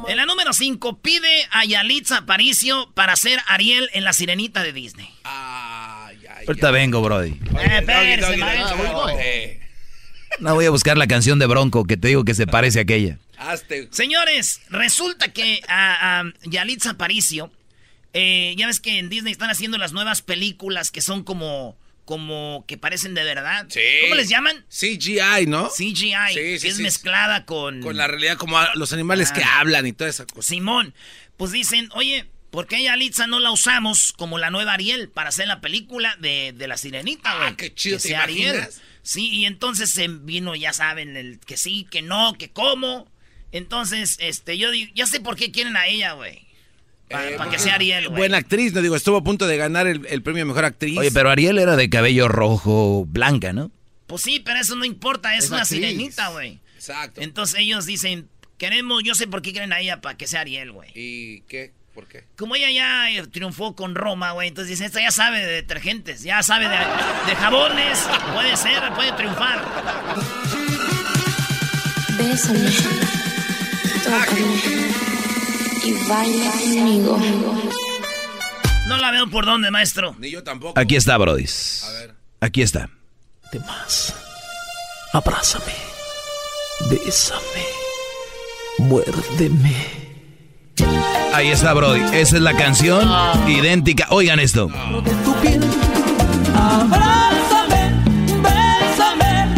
En 0.07 0.17
la 0.17 0.25
número 0.25 0.53
5, 0.53 0.99
pide 0.99 1.47
a 1.51 1.65
Yalitza 1.65 2.17
Aparicio 2.19 2.89
para 2.93 3.15
ser 3.15 3.39
Ariel 3.47 3.89
en 3.93 4.03
La 4.03 4.13
Sirenita 4.13 4.61
de 4.61 4.73
Disney. 4.73 5.09
Ay, 5.23 6.19
ay, 6.29 6.45
Ahorita 6.47 6.69
vengo, 6.69 7.01
Brody. 7.01 7.39
Eh, 9.19 9.59
no 10.39 10.53
voy 10.53 10.65
a 10.65 10.69
buscar 10.69 10.97
la 10.97 11.07
canción 11.07 11.39
de 11.39 11.47
Bronco 11.47 11.85
que 11.85 11.97
te 11.97 12.09
digo 12.09 12.23
que 12.23 12.35
se 12.35 12.45
parece 12.45 12.79
a 12.79 12.81
aquella. 12.83 13.17
Señores, 13.89 14.61
resulta 14.69 15.33
que 15.33 15.61
a, 15.67 16.19
a 16.19 16.23
Yalitza 16.43 16.91
Aparicio 16.91 17.49
eh, 18.13 18.53
ya 18.57 18.67
ves 18.67 18.79
que 18.79 18.99
en 18.99 19.09
Disney 19.09 19.31
están 19.31 19.49
haciendo 19.49 19.77
las 19.77 19.93
nuevas 19.93 20.21
películas 20.21 20.91
que 20.91 21.01
son 21.01 21.23
como 21.23 21.77
como 22.07 22.63
que 22.69 22.77
parecen 22.77 23.13
de 23.15 23.23
verdad. 23.25 23.67
¿Cómo 24.03 24.15
les 24.15 24.29
llaman? 24.29 24.65
CGI, 24.69 25.45
¿no? 25.45 25.67
CGI, 25.69 26.33
que 26.33 26.55
es 26.55 26.79
mezclada 26.79 27.45
con... 27.45 27.81
Con 27.81 27.97
la 27.97 28.07
realidad, 28.07 28.37
como 28.37 28.57
los 28.75 28.93
animales 28.93 29.33
que 29.33 29.43
hablan 29.43 29.85
y 29.85 29.91
toda 29.91 30.09
esa 30.09 30.25
cosa. 30.25 30.47
Simón, 30.47 30.93
pues 31.35 31.51
dicen, 31.51 31.89
oye, 31.91 32.29
¿por 32.49 32.65
qué 32.65 32.81
Yalitza 32.81 33.27
no 33.27 33.41
la 33.41 33.51
usamos 33.51 34.13
como 34.13 34.37
la 34.37 34.49
nueva 34.49 34.75
Ariel 34.75 35.09
para 35.09 35.29
hacer 35.29 35.49
la 35.49 35.59
película 35.59 36.15
de, 36.21 36.55
la 36.57 36.77
sirenita, 36.77 37.35
güey? 37.35 37.49
Ah, 37.49 37.57
qué 37.57 37.73
chido, 37.75 37.99
que 37.99 38.15
Ariel. 38.15 38.65
Sí, 39.01 39.29
y 39.29 39.45
entonces 39.45 39.89
se 39.89 40.07
vino, 40.07 40.55
ya 40.55 40.71
saben, 40.71 41.17
el 41.17 41.39
que 41.39 41.57
sí, 41.57 41.85
que 41.91 42.01
no, 42.01 42.37
que 42.37 42.49
cómo. 42.51 43.11
Entonces, 43.51 44.15
este, 44.21 44.57
yo 44.57 44.71
digo, 44.71 44.89
ya 44.95 45.07
sé 45.07 45.19
por 45.19 45.35
qué 45.35 45.51
quieren 45.51 45.75
a 45.75 45.87
ella, 45.87 46.13
güey. 46.13 46.46
Para, 47.09 47.29
eh, 47.29 47.37
que 47.49 47.59
sea 47.59 47.75
Ariel, 47.75 48.09
güey. 48.09 48.19
Buena 48.19 48.37
actriz, 48.37 48.73
no 48.73 48.81
digo, 48.81 48.95
estuvo 48.95 49.17
a 49.17 49.23
punto 49.23 49.47
de 49.47 49.57
ganar 49.57 49.87
el, 49.87 50.21
premio 50.21 50.45
Mejor 50.45 50.65
Actriz. 50.65 50.97
Oye, 50.97 51.11
pero 51.11 51.29
Ariel 51.29 51.57
era 51.57 51.75
de 51.75 51.89
cabello 51.89 52.27
rojo, 52.27 53.05
blanca, 53.07 53.53
¿no? 53.53 53.71
Pues 54.07 54.21
sí, 54.21 54.41
pero 54.43 54.59
eso 54.59 54.75
no 54.75 54.85
importa, 54.85 55.35
es, 55.35 55.49
una 55.49 55.65
sirenita, 55.65 56.29
güey. 56.29 56.59
Exacto. 56.75 57.21
Entonces 57.21 57.59
ellos 57.59 57.85
dicen, 57.85 58.27
queremos, 58.57 59.03
yo 59.03 59.15
sé 59.15 59.27
por 59.27 59.41
qué 59.41 59.51
quieren 59.51 59.73
a 59.73 59.79
ella 59.79 60.01
para 60.01 60.17
que 60.17 60.27
sea 60.27 60.41
Ariel, 60.41 60.71
güey. 60.71 60.89
¿Y 60.95 61.41
qué? 61.41 61.71
¿Por 61.93 62.07
qué? 62.07 62.25
Como 62.35 62.55
ella 62.55 62.69
ya 62.69 63.09
eh, 63.09 63.25
triunfó 63.27 63.75
con 63.75 63.95
Roma, 63.95 64.31
güey, 64.31 64.49
entonces 64.49 64.69
dicen, 64.69 64.85
esta 64.85 65.01
ya 65.01 65.11
sabe 65.11 65.39
de 65.39 65.51
detergentes, 65.51 66.23
ya 66.23 66.43
sabe 66.43 66.65
de, 66.67 66.77
de 66.77 67.35
jabones, 67.35 68.07
puede 68.33 68.55
ser, 68.55 68.93
puede 68.93 69.11
triunfar. 69.13 69.65
Bésame, 72.17 72.69
tócame 74.03 75.06
y 75.87 75.93
baila 76.07 76.51
conmigo. 76.51 77.17
No 78.87 78.97
la 78.97 79.11
veo 79.11 79.29
por 79.29 79.45
dónde, 79.45 79.71
maestro. 79.71 80.15
Ni 80.19 80.31
yo 80.31 80.43
tampoco. 80.43 80.79
Aquí 80.79 80.95
está, 80.95 81.17
Brody. 81.17 81.45
A 81.45 81.91
ver. 81.91 82.15
Aquí 82.41 82.61
está. 82.61 82.89
De 83.51 83.59
más. 83.59 84.13
Abrázame. 85.13 85.73
Bésame. 86.89 87.65
Muérdeme. 88.79 89.75
Ahí 91.33 91.49
está, 91.49 91.73
Brody. 91.73 92.01
Esa 92.13 92.35
es 92.37 92.41
la 92.41 92.55
canción 92.55 93.09
idéntica. 93.47 94.07
Oigan 94.09 94.39
esto. 94.39 94.69
Abrázame, 96.55 97.91
bésame. 98.41 99.55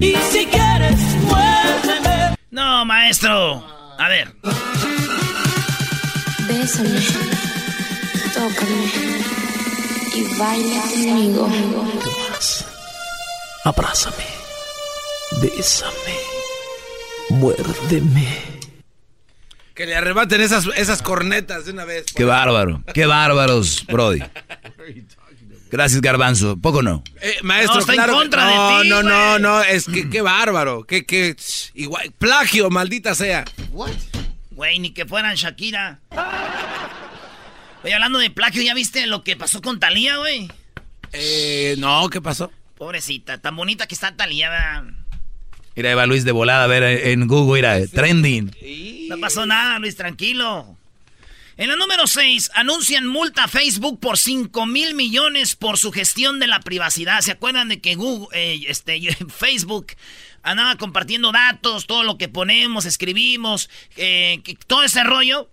Y 0.00 0.16
si 0.30 0.46
quieres, 0.46 0.98
muérdeme. 1.22 2.36
No, 2.50 2.84
maestro. 2.84 3.64
A 3.98 4.08
ver. 4.08 4.34
Bésame, 6.60 7.00
tócame 8.34 8.90
y 10.14 10.38
baila 10.38 10.82
conmigo. 10.82 11.48
Más. 12.30 12.66
Abrázame, 13.64 14.26
bésame, 15.40 16.18
muérdeme. 17.30 18.28
Que 19.72 19.86
le 19.86 19.96
arrebaten 19.96 20.42
esas, 20.42 20.66
esas 20.76 21.00
cornetas 21.00 21.64
de 21.64 21.72
una 21.72 21.86
vez. 21.86 22.04
Qué 22.14 22.24
bárbaro, 22.24 22.84
qué 22.92 23.06
bárbaros, 23.06 23.86
Brody. 23.86 24.22
Gracias, 25.70 26.02
Garbanzo. 26.02 26.58
¿Poco 26.58 26.82
no? 26.82 27.02
Eh, 27.22 27.38
maestro, 27.42 27.80
no, 27.80 27.86
claro. 27.86 28.12
En 28.12 28.18
contra 28.18 28.44
no, 28.44 28.76
de 28.76 28.82
ti, 28.82 28.88
no, 28.90 29.02
no, 29.02 29.38
no, 29.38 29.62
es 29.62 29.86
que 29.86 30.10
qué 30.10 30.20
bárbaro. 30.20 30.84
Que, 30.84 31.06
que, 31.06 31.36
igual, 31.72 32.12
plagio, 32.18 32.68
maldita 32.68 33.14
sea. 33.14 33.46
What? 33.72 33.92
Güey, 34.60 34.78
ni 34.78 34.90
que 34.90 35.06
fueran 35.06 35.36
Shakira. 35.36 36.00
Oye, 37.82 37.94
hablando 37.94 38.18
de 38.18 38.28
plagio, 38.28 38.60
¿ya 38.60 38.74
viste 38.74 39.06
lo 39.06 39.24
que 39.24 39.34
pasó 39.34 39.62
con 39.62 39.80
Talía, 39.80 40.18
güey? 40.18 40.50
Eh, 41.14 41.76
no, 41.78 42.10
¿qué 42.10 42.20
pasó? 42.20 42.52
Pobrecita, 42.76 43.38
tan 43.38 43.56
bonita 43.56 43.86
que 43.86 43.94
está 43.94 44.14
Talía. 44.14 44.84
Mira, 45.74 45.90
Eva 45.90 46.04
Luis 46.04 46.26
de 46.26 46.32
volada 46.32 46.64
a 46.64 46.66
ver 46.66 46.82
en 46.82 47.26
Google, 47.26 47.62
mira, 47.62 47.86
trending. 47.86 48.54
No 49.08 49.18
pasó 49.18 49.46
nada, 49.46 49.78
Luis, 49.78 49.96
tranquilo. 49.96 50.76
En 51.56 51.68
la 51.68 51.76
número 51.76 52.06
6, 52.06 52.50
anuncian 52.54 53.06
multa 53.06 53.44
a 53.44 53.48
Facebook 53.48 53.98
por 53.98 54.18
5 54.18 54.66
mil 54.66 54.94
millones 54.94 55.56
por 55.56 55.78
su 55.78 55.90
gestión 55.90 56.38
de 56.38 56.46
la 56.46 56.60
privacidad. 56.60 57.22
¿Se 57.22 57.32
acuerdan 57.32 57.68
de 57.68 57.80
que 57.80 57.94
Google, 57.94 58.28
eh, 58.32 58.64
este, 58.68 59.00
Facebook 59.28 59.92
andaba 60.42 60.76
compartiendo 60.76 61.32
datos, 61.32 61.86
todo 61.86 62.02
lo 62.02 62.18
que 62.18 62.28
ponemos, 62.28 62.84
escribimos, 62.84 63.70
eh, 63.96 64.42
todo 64.66 64.82
ese 64.82 65.04
rollo? 65.04 65.50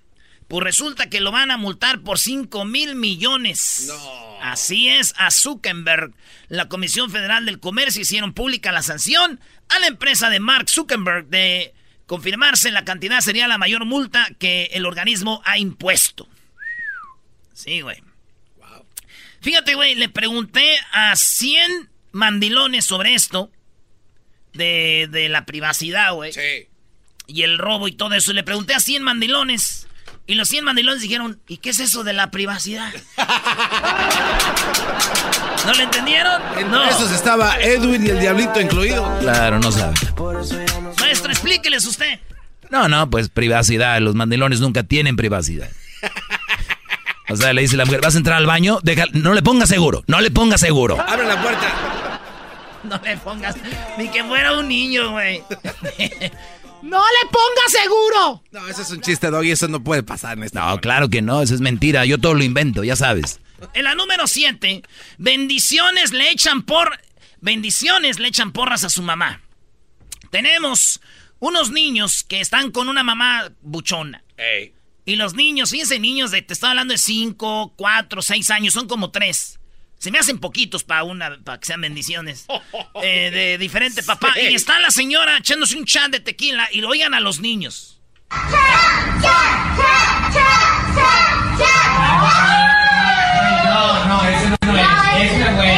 Pues 0.48 0.64
resulta 0.64 1.10
que 1.10 1.20
lo 1.20 1.32
van 1.32 1.52
a 1.52 1.58
multar 1.58 2.02
por 2.02 2.20
5 2.20 2.64
mil 2.64 2.96
millones. 2.96 3.86
No. 3.88 4.40
Así 4.42 4.88
es, 4.88 5.14
a 5.18 5.30
Zuckerberg. 5.30 6.14
La 6.48 6.70
Comisión 6.70 7.12
Federal 7.12 7.46
del 7.46 7.60
Comercio 7.60 8.02
hicieron 8.02 8.34
pública 8.34 8.72
la 8.72 8.82
sanción 8.82 9.42
a 9.68 9.80
la 9.80 9.88
empresa 9.88 10.30
de 10.30 10.40
Mark 10.40 10.70
Zuckerberg. 10.70 11.28
De 11.28 11.74
confirmarse, 12.06 12.72
la 12.72 12.86
cantidad 12.86 13.20
sería 13.20 13.48
la 13.50 13.58
mayor 13.58 13.84
multa 13.84 14.30
que 14.40 14.70
el 14.74 14.86
organismo 14.86 15.42
ha 15.44 15.58
impuesto. 15.58 16.30
Sí, 17.54 17.82
güey. 17.82 18.02
Wow. 18.56 18.86
Fíjate, 19.42 19.76
güey, 19.76 19.96
le 19.96 20.08
pregunté 20.08 20.78
a 20.94 21.14
100 21.16 21.90
mandilones 22.14 22.86
sobre 22.86 23.16
esto. 23.16 23.52
De, 24.58 25.08
de 25.12 25.30
la 25.30 25.46
privacidad, 25.46 26.14
güey. 26.14 26.34
Sí. 26.34 26.68
Y 27.28 27.44
el 27.44 27.58
robo 27.58 27.88
y 27.88 27.92
todo 27.92 28.14
eso. 28.14 28.34
Le 28.34 28.44
pregunté 28.44 28.74
a 28.74 28.80
100 28.80 29.04
mandilones. 29.04 29.88
Y 30.26 30.36
los 30.36 30.50
100 30.50 30.66
mandilones 30.66 31.02
dijeron, 31.02 31.40
¿y 31.48 31.58
qué 31.58 31.70
es 31.70 31.80
eso 31.80 32.04
de 32.04 32.12
la 32.12 32.32
privacidad? 32.32 32.92
¿No 35.66 35.74
lo 35.74 35.84
entendieron? 35.84 36.42
no. 36.70 36.84
esos 36.86 37.12
estaba 37.12 37.60
Edwin 37.62 38.06
y 38.06 38.10
el 38.10 38.20
Diablito 38.20 38.60
incluido. 38.60 39.20
Claro, 39.20 39.60
no 39.60 39.72
sabe. 39.72 39.94
Maestro, 41.00 41.32
explíqueles 41.32 41.86
usted. 41.86 42.20
No, 42.70 42.90
no, 42.90 43.10
pues 43.10 43.30
privacidad. 43.30 44.00
Los 44.02 44.16
mandilones 44.16 44.60
nunca 44.60 44.84
tienen 44.84 45.16
privacidad. 45.16 45.70
O 47.30 47.36
sea, 47.36 47.52
le 47.52 47.62
dice 47.62 47.76
la 47.76 47.84
mujer, 47.84 48.00
¿vas 48.02 48.16
a 48.16 48.20
entrar 48.20 48.38
al 48.38 48.46
baño? 48.46 48.80
Deja, 48.84 49.04
no 49.12 49.34
le 49.34 49.42
pongas 49.42 49.68
seguro, 49.68 50.02
no 50.08 50.22
le 50.22 50.32
pongas 50.32 50.62
seguro. 50.62 50.98
Abre 51.06 51.28
la 51.28 51.42
puerta. 51.42 52.07
No 52.88 53.00
le 53.04 53.18
pongas, 53.18 53.56
ni 53.98 54.10
que 54.10 54.24
fuera 54.24 54.58
un 54.58 54.68
niño, 54.68 55.12
güey. 55.12 55.44
¡No 56.82 57.04
le 57.04 57.30
pongas 57.30 57.72
seguro! 57.72 58.44
No, 58.52 58.68
eso 58.68 58.82
es 58.82 58.92
un 58.92 59.02
chiste, 59.02 59.30
Doggy, 59.30 59.52
eso 59.52 59.68
no 59.68 59.84
puede 59.84 60.04
pasar 60.04 60.38
en 60.38 60.44
esta. 60.44 60.70
No, 60.70 60.80
claro 60.80 61.10
que 61.10 61.22
no, 61.22 61.42
eso 61.42 61.54
es 61.56 61.62
mentira, 61.62 62.06
yo 62.06 62.18
todo 62.18 62.34
lo 62.34 62.44
invento, 62.44 62.84
ya 62.84 62.96
sabes. 62.96 63.40
En 63.74 63.84
la 63.84 63.96
número 63.96 64.28
7, 64.28 64.84
bendiciones 65.18 66.14
le 66.14 66.32
echan 66.32 66.64
por... 66.64 67.00
Bendiciones 67.42 68.20
le 68.20 68.30
echan 68.30 68.52
porras 68.52 68.84
a 68.84 68.90
su 68.90 69.02
mamá. 69.02 69.42
Tenemos 70.32 71.02
unos 71.40 71.72
niños 71.72 72.24
que 72.24 72.42
están 72.42 72.72
con 72.72 72.90
una 72.90 73.04
mamá 73.04 73.52
buchona. 73.62 74.24
Ey. 74.38 74.74
Y 75.06 75.16
los 75.16 75.36
niños, 75.36 75.72
fíjense, 75.72 76.00
niños 76.00 76.32
de, 76.32 76.42
te 76.42 76.54
estoy 76.54 76.70
hablando 76.70 76.94
de 76.94 76.98
5, 76.98 77.74
4, 77.76 78.22
6 78.22 78.50
años, 78.52 78.74
son 78.74 78.88
como 78.88 79.12
3. 79.12 79.60
Se 79.98 80.12
me 80.12 80.20
hacen 80.20 80.40
poquitos 80.40 80.84
para 80.84 81.04
una, 81.04 81.40
para 81.44 81.60
que 81.60 81.66
sean 81.66 81.82
bendiciones. 81.82 82.46
Eh, 83.04 83.30
de 83.32 83.58
diferente 83.60 84.02
papá. 84.02 84.34
Y 84.40 84.56
está 84.56 84.80
la 84.80 84.90
señora 84.90 85.38
echándose 85.38 85.78
un 85.78 85.86
chat 85.86 86.10
de 86.10 86.20
tequila 86.20 86.68
y 86.72 86.82
lo 86.82 86.90
oigan 86.90 87.14
a 87.14 87.20
los 87.20 87.40
niños. 87.40 88.02
No, 88.32 88.38
no, 94.08 94.28
ese 94.28 94.50
no 94.50 94.78
es. 94.78 94.88
Ese 95.32 95.54
güey. 95.54 95.78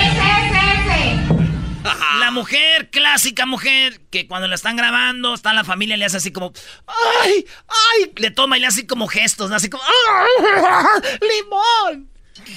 La 2.20 2.32
mujer, 2.32 2.90
clásica 2.90 3.46
mujer, 3.46 4.00
que 4.10 4.28
cuando 4.28 4.48
la 4.48 4.56
están 4.56 4.78
grabando, 4.78 5.34
está 5.34 5.54
la 5.54 5.66
familia, 5.66 5.98
le 5.98 6.06
hace 6.06 6.18
así 6.18 6.32
como, 6.32 6.54
¡ay! 6.88 7.46
¡ay! 7.68 8.14
Le 8.16 8.32
toma 8.32 8.58
y 8.58 8.62
le 8.62 8.68
hace 8.68 8.88
como 8.88 9.08
gestos, 9.08 9.50
¿no? 9.50 9.58
así 9.58 9.70
como. 9.70 9.84
¡limón! 11.22 12.10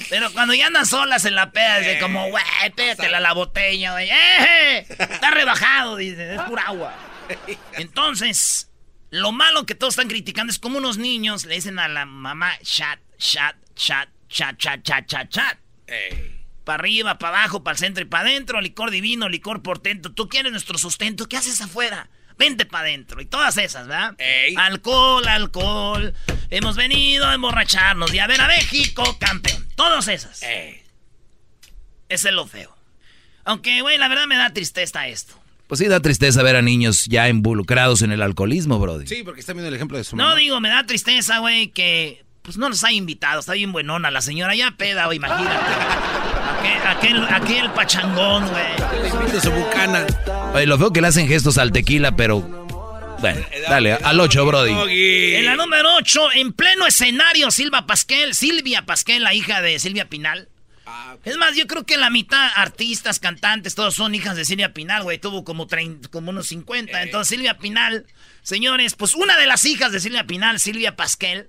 Pero 0.09 0.33
cuando 0.33 0.55
ya 0.55 0.67
andan 0.67 0.87
solas 0.87 1.25
en 1.25 1.35
la 1.35 1.53
peda, 1.53 1.79
dice 1.79 1.99
como, 1.99 2.29
güey, 2.29 2.45
pégatela 2.75 3.21
la 3.21 3.33
botella, 3.33 3.93
güey. 3.93 4.11
¡Eh! 4.11 4.87
Está 4.89 5.31
rebajado, 5.31 5.97
dice, 5.97 6.35
es 6.35 6.41
pura 6.43 6.63
agua. 6.63 6.95
Entonces, 7.75 8.71
lo 9.11 9.33
malo 9.33 9.67
que 9.67 9.75
todos 9.75 9.95
están 9.95 10.09
criticando 10.09 10.51
es 10.51 10.59
como 10.59 10.79
unos 10.79 10.99
niños 10.99 11.45
le 11.45 11.55
dicen 11.57 11.79
a 11.79 11.89
la 11.89 12.07
mamá, 12.07 12.53
chat, 12.63 12.99
chat, 13.19 13.57
chat, 13.75 14.09
chat, 14.29 14.57
chat, 14.57 14.83
chat, 14.83 15.07
chat, 15.07 15.29
chat. 15.29 15.59
Para 16.65 16.81
arriba, 16.81 17.19
para 17.19 17.41
abajo, 17.41 17.63
para 17.63 17.75
el 17.75 17.79
centro 17.79 18.03
y 18.03 18.07
para 18.07 18.29
adentro, 18.29 18.61
licor 18.61 18.91
divino, 18.91 19.29
licor 19.29 19.63
portento. 19.63 20.13
Tú 20.13 20.29
quieres 20.29 20.53
nuestro 20.53 20.79
sustento, 20.79 21.29
¿qué 21.29 21.37
haces 21.37 21.61
afuera? 21.61 22.09
Vente 22.39 22.65
para 22.65 22.85
adentro. 22.85 23.21
Y 23.21 23.27
todas 23.27 23.57
esas, 23.59 23.87
¿verdad? 23.87 24.17
Alcohol, 24.57 25.27
alcohol. 25.29 26.15
Hemos 26.51 26.77
venido 26.77 27.27
a 27.27 27.35
emborracharnos 27.35 28.13
y 28.15 28.19
a 28.19 28.27
ver 28.27 28.41
a 28.41 28.47
México 28.47 29.17
campeón. 29.19 29.62
Todas 29.77 30.09
esas. 30.09 30.43
Ese 30.43 30.83
es 32.09 32.35
lo 32.35 32.47
feo. 32.47 32.75
Aunque, 33.45 33.81
güey, 33.83 33.99
la 33.99 34.09
verdad 34.09 34.27
me 34.27 34.37
da 34.37 34.51
tristeza 34.53 35.07
esto. 35.09 35.35
Pues 35.67 35.79
sí 35.79 35.89
da 35.89 36.01
tristeza 36.01 36.43
ver 36.43 36.57
a 36.57 36.63
niños 36.63 37.07
ya 37.07 37.29
involucrados 37.29 38.03
en 38.03 38.13
el 38.13 38.21
alcoholismo, 38.21 38.79
brody. 38.79 39.07
Sí, 39.07 39.23
porque 39.25 39.41
está 39.41 39.53
viendo 39.55 39.69
el 39.69 39.75
ejemplo 39.75 39.97
de 39.97 40.05
su 40.05 40.17
No 40.17 40.25
mamá. 40.25 40.37
digo, 40.37 40.61
me 40.61 40.69
da 40.69 40.85
tristeza, 40.85 41.39
güey, 41.39 41.69
que 41.69 42.25
pues 42.43 42.59
no 42.59 42.69
los 42.69 42.85
ha 42.85 42.93
invitado. 42.93 43.41
Está 43.41 43.55
bien 43.55 43.73
buenona 43.73 44.11
la 44.11 44.21
señora, 44.21 44.55
ya 44.55 44.73
peda, 44.73 45.07
güey, 45.07 45.17
imagínate. 45.17 45.57
Aquel, 46.87 46.87
aquel, 46.87 47.25
aquel 47.35 47.71
pachangón, 47.71 48.47
güey. 48.49 49.03
Le 49.03 49.09
invito 49.09 49.41
su 49.41 49.51
bucana. 49.51 50.07
Oye, 50.53 50.67
lo 50.67 50.77
feo 50.79 50.93
que 50.93 51.01
le 51.01 51.09
hacen 51.09 51.27
gestos 51.27 51.57
al 51.59 51.73
tequila, 51.73 52.15
pero... 52.17 52.62
Bueno, 53.23 53.47
dale, 53.69 53.93
al 53.95 54.21
8, 54.21 54.45
brody. 54.47 54.71
En 55.37 55.47
la 55.47 55.57
número 55.57 55.95
8, 55.97 56.33
en 56.35 56.53
pleno 56.53 56.87
escenario, 56.87 57.51
Silva 57.51 57.87
Pasquel, 57.87 58.35
Silvia 58.35 58.83
Pasquel, 58.85 59.23
la 59.23 59.33
hija 59.35 59.63
de 59.63 59.79
Silvia 59.79 60.09
Pinal. 60.09 60.49
Es 61.25 61.37
más, 61.37 61.55
yo 61.57 61.67
creo 61.69 61.87
que 61.87 61.97
la 61.97 62.11
mitad 62.11 62.51
artistas, 62.57 63.21
cantantes, 63.21 63.75
todos 63.77 63.95
son 63.95 64.15
hijas 64.15 64.37
de 64.37 64.45
Silvia 64.45 64.73
Pinal, 64.75 65.05
güey. 65.05 65.19
Tuvo 65.19 65.45
como, 65.45 65.67
30, 65.69 66.09
como 66.09 66.31
unos 66.31 66.49
50. 66.49 67.01
Entonces, 67.03 67.29
Silvia 67.29 67.57
Pinal, 67.59 68.07
señores, 68.43 68.95
pues 68.97 69.15
una 69.15 69.37
de 69.39 69.47
las 69.47 69.65
hijas 69.65 69.93
de 69.93 70.01
Silvia 70.01 70.25
Pinal, 70.27 70.59
Silvia 70.59 70.97
Pasquel, 70.97 71.49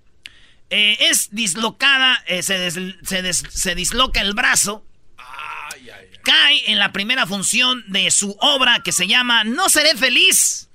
eh, 0.70 0.98
es 1.10 1.30
dislocada, 1.32 2.24
eh, 2.28 2.44
se, 2.44 2.58
des- 2.60 2.96
se 3.04 3.22
des- 3.24 3.44
se 3.50 3.74
disloca 3.76 4.22
el 4.22 4.34
brazo. 4.34 4.86
Cae 6.24 6.72
en 6.72 6.80
la 6.80 6.92
primera 6.94 7.26
función 7.28 7.84
de 7.88 8.10
su 8.12 8.38
obra 8.40 8.82
que 8.84 8.92
se 8.92 9.08
llama 9.08 9.44
No 9.44 9.68
seré 9.70 9.96
feliz, 9.98 10.70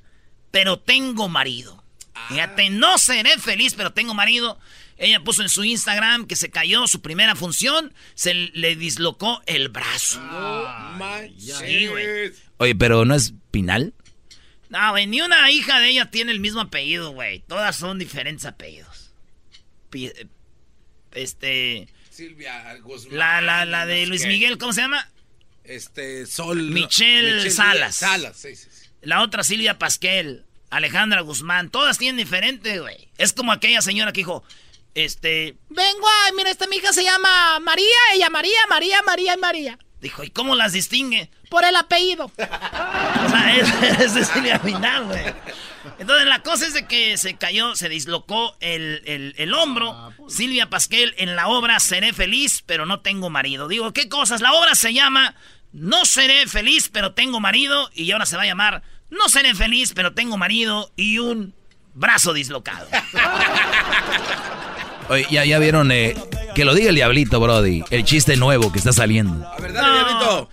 pero 0.50 0.78
tengo 0.78 1.28
marido. 1.28 1.82
Fíjate, 2.28 2.70
no 2.70 2.98
seré 2.98 3.38
feliz, 3.38 3.74
pero 3.74 3.92
tengo 3.92 4.12
marido. 4.14 4.58
Ella 4.96 5.20
puso 5.22 5.42
en 5.42 5.48
su 5.48 5.62
Instagram 5.64 6.26
que 6.26 6.34
se 6.34 6.50
cayó 6.50 6.86
su 6.88 7.00
primera 7.00 7.36
función, 7.36 7.94
se 8.14 8.34
le 8.34 8.74
dislocó 8.74 9.40
el 9.46 9.68
brazo. 9.68 10.20
Sí, 11.38 11.86
güey. 11.86 12.32
Oye, 12.56 12.74
pero 12.74 13.04
¿no 13.04 13.14
es 13.14 13.34
Pinal? 13.52 13.94
No, 14.68 14.90
güey, 14.90 15.06
ni 15.06 15.20
una 15.20 15.50
hija 15.50 15.78
de 15.78 15.88
ella 15.90 16.10
tiene 16.10 16.32
el 16.32 16.40
mismo 16.40 16.60
apellido, 16.60 17.12
güey. 17.12 17.38
Todas 17.46 17.76
son 17.76 17.98
diferentes 17.98 18.44
apellidos. 18.44 19.12
Pi- 19.90 20.06
eh, 20.08 20.26
Este. 21.12 21.88
Silvia 22.10 22.76
Guzmán. 22.82 23.16
La, 23.16 23.40
la, 23.40 23.64
la 23.64 23.86
de 23.86 24.04
Luis. 24.06 24.26
Miguel, 24.26 24.58
¿cómo 24.58 24.72
se 24.72 24.80
llama? 24.82 25.08
Este, 25.64 26.26
Sol. 26.26 26.60
Michelle 26.62 27.34
Michelle 27.36 27.50
Salas. 27.50 27.96
Salas, 27.96 28.36
sí, 28.36 28.56
sí. 28.56 28.66
La 29.00 29.22
otra 29.22 29.42
Silvia 29.44 29.78
Pasquel, 29.78 30.44
Alejandra 30.70 31.20
Guzmán, 31.22 31.70
todas 31.70 31.98
tienen 31.98 32.16
diferente, 32.16 32.80
güey. 32.80 33.08
Es 33.18 33.32
como 33.32 33.52
aquella 33.52 33.80
señora 33.82 34.12
que 34.12 34.20
dijo, 34.20 34.42
este, 34.94 35.56
Vengo 35.68 36.06
a, 36.08 36.32
mira, 36.36 36.50
esta 36.50 36.66
mi 36.66 36.76
hija 36.76 36.92
se 36.92 37.04
llama 37.04 37.60
María, 37.60 37.86
ella 38.14 38.28
María, 38.30 38.58
María, 38.68 39.00
María 39.02 39.34
y 39.34 39.38
María. 39.38 39.78
dijo, 40.00 40.24
¿y 40.24 40.30
cómo 40.30 40.54
las 40.56 40.72
distingue? 40.72 41.30
Por 41.48 41.64
el 41.64 41.76
apellido. 41.76 42.30
O 42.40 43.30
sea, 43.30 43.56
es, 43.56 44.00
es 44.00 44.14
de 44.14 44.24
Silvia 44.24 44.60
Pinal, 44.62 45.04
güey. 45.04 45.20
Entonces 45.98 46.26
la 46.26 46.42
cosa 46.42 46.66
es 46.66 46.74
de 46.74 46.86
que 46.86 47.16
se 47.18 47.36
cayó, 47.36 47.74
se 47.76 47.88
dislocó 47.88 48.56
el, 48.60 49.02
el- 49.06 49.34
el 49.38 49.54
hombro. 49.54 50.12
Silvia 50.28 50.70
Pasquel 50.70 51.14
en 51.18 51.34
la 51.36 51.48
obra 51.48 51.78
Seré 51.80 52.12
feliz, 52.12 52.62
pero 52.64 52.86
no 52.86 53.00
tengo 53.00 53.28
marido. 53.28 53.66
Digo, 53.68 53.92
¿qué 53.92 54.08
cosas? 54.08 54.40
La 54.40 54.52
obra 54.52 54.74
se 54.74 54.92
llama 54.94 55.34
No 55.72 56.04
seré 56.04 56.46
feliz, 56.46 56.90
pero 56.92 57.12
tengo 57.12 57.40
marido. 57.40 57.90
Y 57.94 58.10
ahora 58.12 58.26
se 58.26 58.36
va 58.36 58.42
a 58.42 58.46
llamar 58.46 58.82
No 59.10 59.28
seré 59.28 59.54
feliz, 59.54 59.92
pero 59.94 60.12
tengo 60.12 60.36
marido 60.36 60.92
y 60.96 61.18
un 61.18 61.54
brazo 61.94 62.32
dislocado. 62.32 62.86
Oye, 65.08 65.26
ya, 65.30 65.44
ya 65.44 65.58
vieron, 65.58 65.90
eh, 65.90 66.14
que 66.54 66.66
lo 66.66 66.74
diga 66.74 66.90
el 66.90 66.94
diablito, 66.94 67.40
brody. 67.40 67.82
El 67.90 68.04
chiste 68.04 68.36
nuevo 68.36 68.70
que 68.70 68.78
está 68.78 68.92
saliendo. 68.92 69.48
A 69.48 69.58
ver, 69.58 69.72
dale, 69.72 69.94
diablito. 69.94 70.50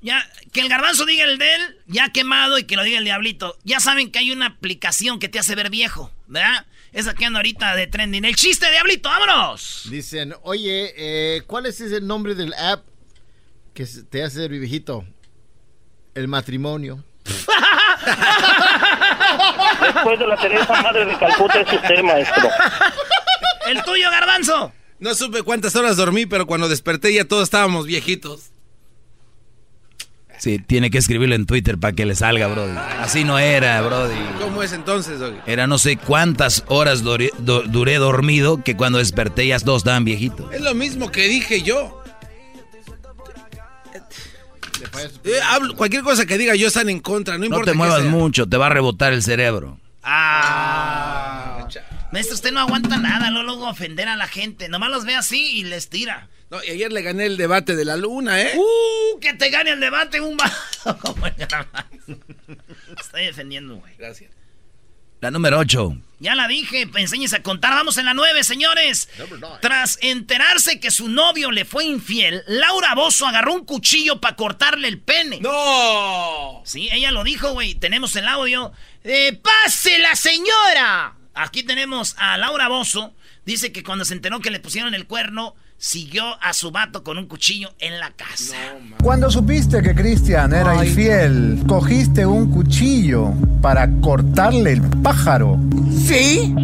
Ya, 0.00 0.28
que 0.52 0.60
el 0.60 0.68
garbanzo 0.68 1.06
diga 1.06 1.24
el 1.24 1.38
de 1.38 1.54
él, 1.54 1.76
ya 1.86 2.08
quemado, 2.08 2.58
y 2.58 2.64
que 2.64 2.74
lo 2.74 2.82
diga 2.82 2.98
el 2.98 3.04
diablito. 3.04 3.56
Ya 3.62 3.78
saben 3.78 4.10
que 4.10 4.18
hay 4.18 4.32
una 4.32 4.46
aplicación 4.46 5.20
que 5.20 5.28
te 5.28 5.38
hace 5.38 5.54
ver 5.54 5.70
viejo, 5.70 6.10
¿verdad? 6.26 6.66
Esa 6.92 7.14
que 7.14 7.24
anda 7.24 7.38
ahorita 7.38 7.76
de 7.76 7.86
trending. 7.86 8.24
El 8.24 8.34
chiste, 8.34 8.68
diablito, 8.70 9.08
vámonos. 9.08 9.82
Dicen, 9.88 10.34
oye, 10.42 10.92
eh, 10.96 11.42
¿cuál 11.46 11.66
es 11.66 11.80
ese 11.80 12.00
nombre 12.00 12.34
del 12.34 12.52
app 12.54 12.84
que 13.74 13.86
se- 13.86 14.02
te 14.04 14.22
hace 14.22 14.40
ver 14.40 14.50
viejito? 14.60 15.04
El 16.14 16.28
matrimonio. 16.28 17.02
Después 19.80 20.18
de 20.18 20.26
la 20.26 20.36
Teresa 20.36 20.82
Madre 20.82 21.06
de 21.06 21.18
Calcuta 21.18 21.60
es 21.60 21.72
usted, 21.72 22.02
maestro. 22.02 22.48
El 23.66 23.82
tuyo, 23.82 24.10
garbanzo. 24.10 24.72
No 24.98 25.14
supe 25.14 25.42
cuántas 25.42 25.74
horas 25.76 25.96
dormí, 25.96 26.26
pero 26.26 26.46
cuando 26.46 26.68
desperté 26.68 27.12
ya 27.14 27.24
todos 27.24 27.44
estábamos 27.44 27.86
viejitos. 27.86 28.50
Sí, 30.38 30.58
tiene 30.58 30.90
que 30.90 30.98
escribirlo 30.98 31.36
en 31.36 31.46
Twitter 31.46 31.78
para 31.78 31.92
que 31.92 32.04
le 32.04 32.16
salga, 32.16 32.48
brody. 32.48 32.76
Así 32.98 33.22
no 33.22 33.38
era, 33.38 33.80
brody. 33.80 34.14
¿Cómo 34.40 34.62
es 34.64 34.72
entonces, 34.72 35.20
Doggy? 35.20 35.38
Era 35.46 35.68
no 35.68 35.78
sé 35.78 35.96
cuántas 35.96 36.64
horas 36.66 37.02
doré, 37.04 37.30
do- 37.38 37.62
duré 37.62 37.96
dormido 37.96 38.62
que 38.64 38.76
cuando 38.76 38.98
desperté 38.98 39.46
ya 39.46 39.58
todos 39.60 39.78
estaban 39.78 40.04
viejitos. 40.04 40.52
Es 40.52 40.60
lo 40.60 40.74
mismo 40.74 41.12
que 41.12 41.28
dije 41.28 41.62
yo. 41.62 42.01
Eh, 45.24 45.40
hablo- 45.44 45.76
cualquier 45.76 46.02
cosa 46.02 46.26
que 46.26 46.38
diga 46.38 46.54
yo 46.54 46.68
están 46.68 46.88
en 46.88 47.00
contra, 47.00 47.34
no 47.34 47.40
No 47.40 47.44
importa. 47.46 47.66
te 47.66 47.72
que 47.72 47.78
muevas 47.78 48.02
sea. 48.02 48.10
mucho, 48.10 48.46
te 48.48 48.56
va 48.56 48.66
a 48.66 48.70
rebotar 48.70 49.12
el 49.12 49.22
cerebro. 49.22 49.78
Ah. 50.02 51.66
Maestro, 52.12 52.34
usted 52.34 52.52
no 52.52 52.60
aguanta 52.60 52.98
nada, 52.98 53.30
no 53.30 53.42
luego 53.42 53.68
ofender 53.68 54.06
a 54.08 54.16
la 54.16 54.26
gente. 54.28 54.68
Nomás 54.68 54.90
los 54.90 55.04
ve 55.06 55.14
así 55.14 55.58
y 55.58 55.64
les 55.64 55.88
tira. 55.88 56.28
No, 56.50 56.62
y 56.62 56.68
ayer 56.68 56.92
le 56.92 57.00
gané 57.00 57.24
el 57.24 57.38
debate 57.38 57.74
de 57.76 57.84
la 57.86 57.96
luna, 57.96 58.42
¿eh? 58.42 58.52
¡Uh! 58.56 59.18
Que 59.20 59.32
te 59.32 59.48
gane 59.48 59.70
el 59.70 59.80
debate 59.80 60.20
un 60.20 60.36
garbanzo. 61.38 62.20
Estoy 63.00 63.24
defendiendo, 63.24 63.76
güey. 63.76 63.94
Gracias. 63.96 64.30
La 65.22 65.30
número 65.30 65.56
8. 65.60 65.96
Ya 66.18 66.34
la 66.34 66.48
dije, 66.48 66.90
enséñese 66.96 67.36
a 67.36 67.44
contar. 67.44 67.72
Vamos 67.74 67.96
en 67.96 68.06
la 68.06 68.12
nueve, 68.12 68.42
señores. 68.42 69.08
Tras 69.60 69.96
enterarse 70.02 70.80
que 70.80 70.90
su 70.90 71.08
novio 71.08 71.52
le 71.52 71.64
fue 71.64 71.84
infiel, 71.84 72.42
Laura 72.48 72.96
Bozo 72.96 73.28
agarró 73.28 73.54
un 73.54 73.64
cuchillo 73.64 74.20
para 74.20 74.34
cortarle 74.34 74.88
el 74.88 74.98
pene. 74.98 75.38
¡No! 75.38 76.62
Sí, 76.64 76.88
ella 76.90 77.12
lo 77.12 77.22
dijo, 77.22 77.52
güey. 77.52 77.76
Tenemos 77.76 78.16
el 78.16 78.26
audio. 78.26 78.72
Eh, 79.04 79.40
¡Pase 79.40 79.96
la 79.98 80.16
señora! 80.16 81.14
Aquí 81.34 81.62
tenemos 81.62 82.16
a 82.18 82.36
Laura 82.36 82.66
Bozo. 82.66 83.14
Dice 83.46 83.70
que 83.70 83.84
cuando 83.84 84.04
se 84.04 84.14
enteró 84.14 84.40
que 84.40 84.50
le 84.50 84.58
pusieron 84.58 84.92
el 84.92 85.06
cuerno, 85.06 85.54
siguió 85.82 86.22
a 86.40 86.52
su 86.52 86.70
vato 86.70 87.02
con 87.02 87.18
un 87.18 87.26
cuchillo 87.26 87.70
en 87.80 87.98
la 87.98 88.12
casa. 88.12 88.54
Cuando 89.02 89.28
supiste 89.28 89.82
que 89.82 89.96
Cristian 89.96 90.54
era 90.54 90.84
infiel, 90.84 91.64
cogiste 91.66 92.24
un 92.24 92.52
cuchillo 92.52 93.32
para 93.60 93.90
cortarle 94.00 94.74
el 94.74 94.80
pájaro. 94.80 95.58
Sí, 96.06 96.54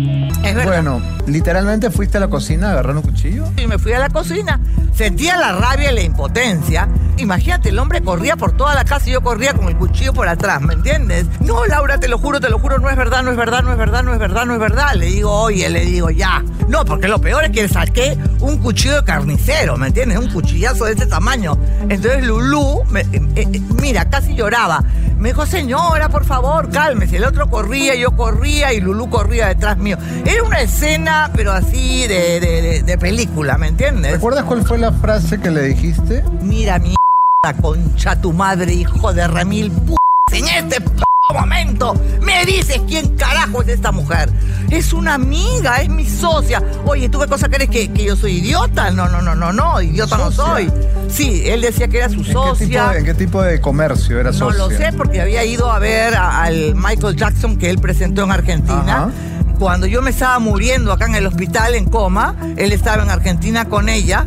es 0.44 0.54
verdad. 0.54 0.82
Bueno, 0.82 1.02
literalmente 1.26 1.90
fuiste 1.90 2.18
a 2.18 2.20
la 2.20 2.28
cocina 2.28 2.68
a 2.68 2.72
agarrar 2.74 2.94
un 2.94 3.02
cuchillo. 3.02 3.46
Y 3.56 3.66
me 3.66 3.76
fui 3.76 3.92
a 3.92 3.98
la 3.98 4.08
cocina. 4.08 4.60
Sentía 4.94 5.36
la 5.36 5.52
rabia 5.52 5.90
y 5.90 5.94
la 5.96 6.02
impotencia. 6.02 6.88
Imagínate, 7.16 7.70
el 7.70 7.78
hombre 7.80 8.00
corría 8.00 8.36
por 8.36 8.56
toda 8.56 8.74
la 8.74 8.84
casa 8.84 9.08
y 9.08 9.12
yo 9.12 9.20
corría 9.20 9.52
con 9.52 9.68
el 9.68 9.76
cuchillo 9.76 10.12
por 10.12 10.28
atrás, 10.28 10.60
¿me 10.60 10.74
entiendes? 10.74 11.26
No, 11.40 11.66
Laura, 11.66 11.98
te 11.98 12.06
lo 12.06 12.18
juro, 12.18 12.40
te 12.40 12.48
lo 12.48 12.60
juro, 12.60 12.78
no 12.78 12.88
es 12.88 12.96
verdad, 12.96 13.24
no 13.24 13.32
es 13.32 13.36
verdad, 13.36 13.62
no 13.62 13.72
es 13.72 13.78
verdad, 13.78 14.04
no 14.04 14.12
es 14.12 14.18
verdad, 14.20 14.46
no 14.46 14.54
es 14.54 14.60
verdad. 14.60 14.94
Le 14.94 15.06
digo, 15.06 15.32
oye, 15.32 15.68
le 15.68 15.84
digo, 15.84 16.10
ya. 16.10 16.44
No, 16.68 16.84
porque 16.84 17.08
lo 17.08 17.20
peor 17.20 17.44
es 17.44 17.50
que 17.50 17.68
saqué 17.68 18.16
un 18.40 18.58
cuchillo 18.58 18.96
de 18.96 19.04
carnicero, 19.08 19.78
¿me 19.78 19.86
entiendes? 19.86 20.18
Un 20.18 20.28
cuchillazo 20.30 20.84
de 20.84 20.92
ese 20.92 21.06
tamaño. 21.06 21.56
Entonces 21.88 22.22
Lulú, 22.24 22.84
me- 22.90 23.00
eh, 23.00 23.22
eh, 23.36 23.60
mira, 23.80 24.04
casi 24.10 24.34
lloraba. 24.34 24.84
Me 25.18 25.30
dijo, 25.30 25.46
señora, 25.46 26.10
por 26.10 26.26
favor, 26.26 26.68
cálmese. 26.70 27.16
El 27.16 27.24
otro 27.24 27.48
corría, 27.48 27.94
yo 27.94 28.10
corría 28.14 28.74
y 28.74 28.80
Lulú 28.82 29.08
corría 29.08 29.48
detrás 29.48 29.78
mío. 29.78 29.96
Era 30.26 30.42
una 30.42 30.60
escena, 30.60 31.30
pero 31.34 31.52
así 31.52 32.06
de, 32.06 32.38
de- 32.38 32.62
de- 32.62 32.82
de 32.82 32.98
película, 32.98 33.56
¿me 33.56 33.68
entiendes? 33.68 34.12
¿Recuerdas 34.12 34.44
cuál 34.44 34.62
fue 34.66 34.76
la 34.76 34.92
frase 34.92 35.40
que 35.40 35.50
le 35.50 35.62
dijiste? 35.62 36.22
Mira, 36.42 36.78
mi 36.78 36.94
concha 37.62 38.14
tu 38.20 38.34
madre, 38.34 38.74
hijo 38.74 39.14
de 39.14 39.26
remil 39.26 39.70
p. 39.72 40.36
En 40.36 40.46
este 40.48 40.82
p 40.82 40.90
momento 41.34 41.94
me 42.22 42.44
dices 42.46 42.80
quién 42.88 43.16
carajo 43.16 43.62
es 43.62 43.68
esta 43.68 43.92
mujer. 43.92 44.30
Es 44.70 44.92
una 44.94 45.14
amiga, 45.14 45.82
es 45.82 45.88
mi 45.90 46.06
socia. 46.06 46.62
Oye, 46.86 47.08
¿tú 47.08 47.20
qué 47.20 47.26
cosa 47.26 47.48
crees 47.48 47.68
que, 47.70 47.90
que 47.92 48.04
yo 48.04 48.16
soy 48.16 48.38
idiota? 48.38 48.90
No, 48.90 49.08
no, 49.08 49.20
no, 49.20 49.34
no, 49.34 49.52
no, 49.52 49.80
idiota 49.82 50.16
no 50.16 50.32
soy. 50.32 50.70
Sí, 51.08 51.42
él 51.46 51.60
decía 51.60 51.88
que 51.88 51.98
era 51.98 52.08
su 52.08 52.16
¿En 52.16 52.22
qué, 52.22 52.28
tipo 52.30 52.46
socia. 52.46 52.88
de, 52.88 52.98
en 53.00 53.04
qué 53.04 53.14
tipo 53.14 53.42
de 53.42 53.60
comercio 53.60 54.18
era 54.20 54.30
No 54.30 54.36
socia? 54.38 54.58
lo 54.58 54.70
sé 54.70 54.92
porque 54.96 55.20
había 55.20 55.44
ido 55.44 55.70
a 55.70 55.78
ver 55.78 56.14
a- 56.14 56.42
al 56.44 56.74
Michael 56.74 57.16
Jackson 57.16 57.56
que 57.58 57.68
él 57.70 57.78
presentó 57.78 58.24
en 58.24 58.30
Argentina. 58.32 59.10
Cuando 59.58 59.86
yo 59.86 60.00
me 60.02 60.10
estaba 60.10 60.38
muriendo 60.38 60.92
acá 60.92 61.06
en 61.06 61.14
el 61.16 61.26
hospital 61.26 61.74
en 61.74 61.86
coma, 61.86 62.36
él 62.56 62.72
estaba 62.72 63.02
en 63.02 63.10
Argentina 63.10 63.66
con 63.66 63.88
ella, 63.88 64.24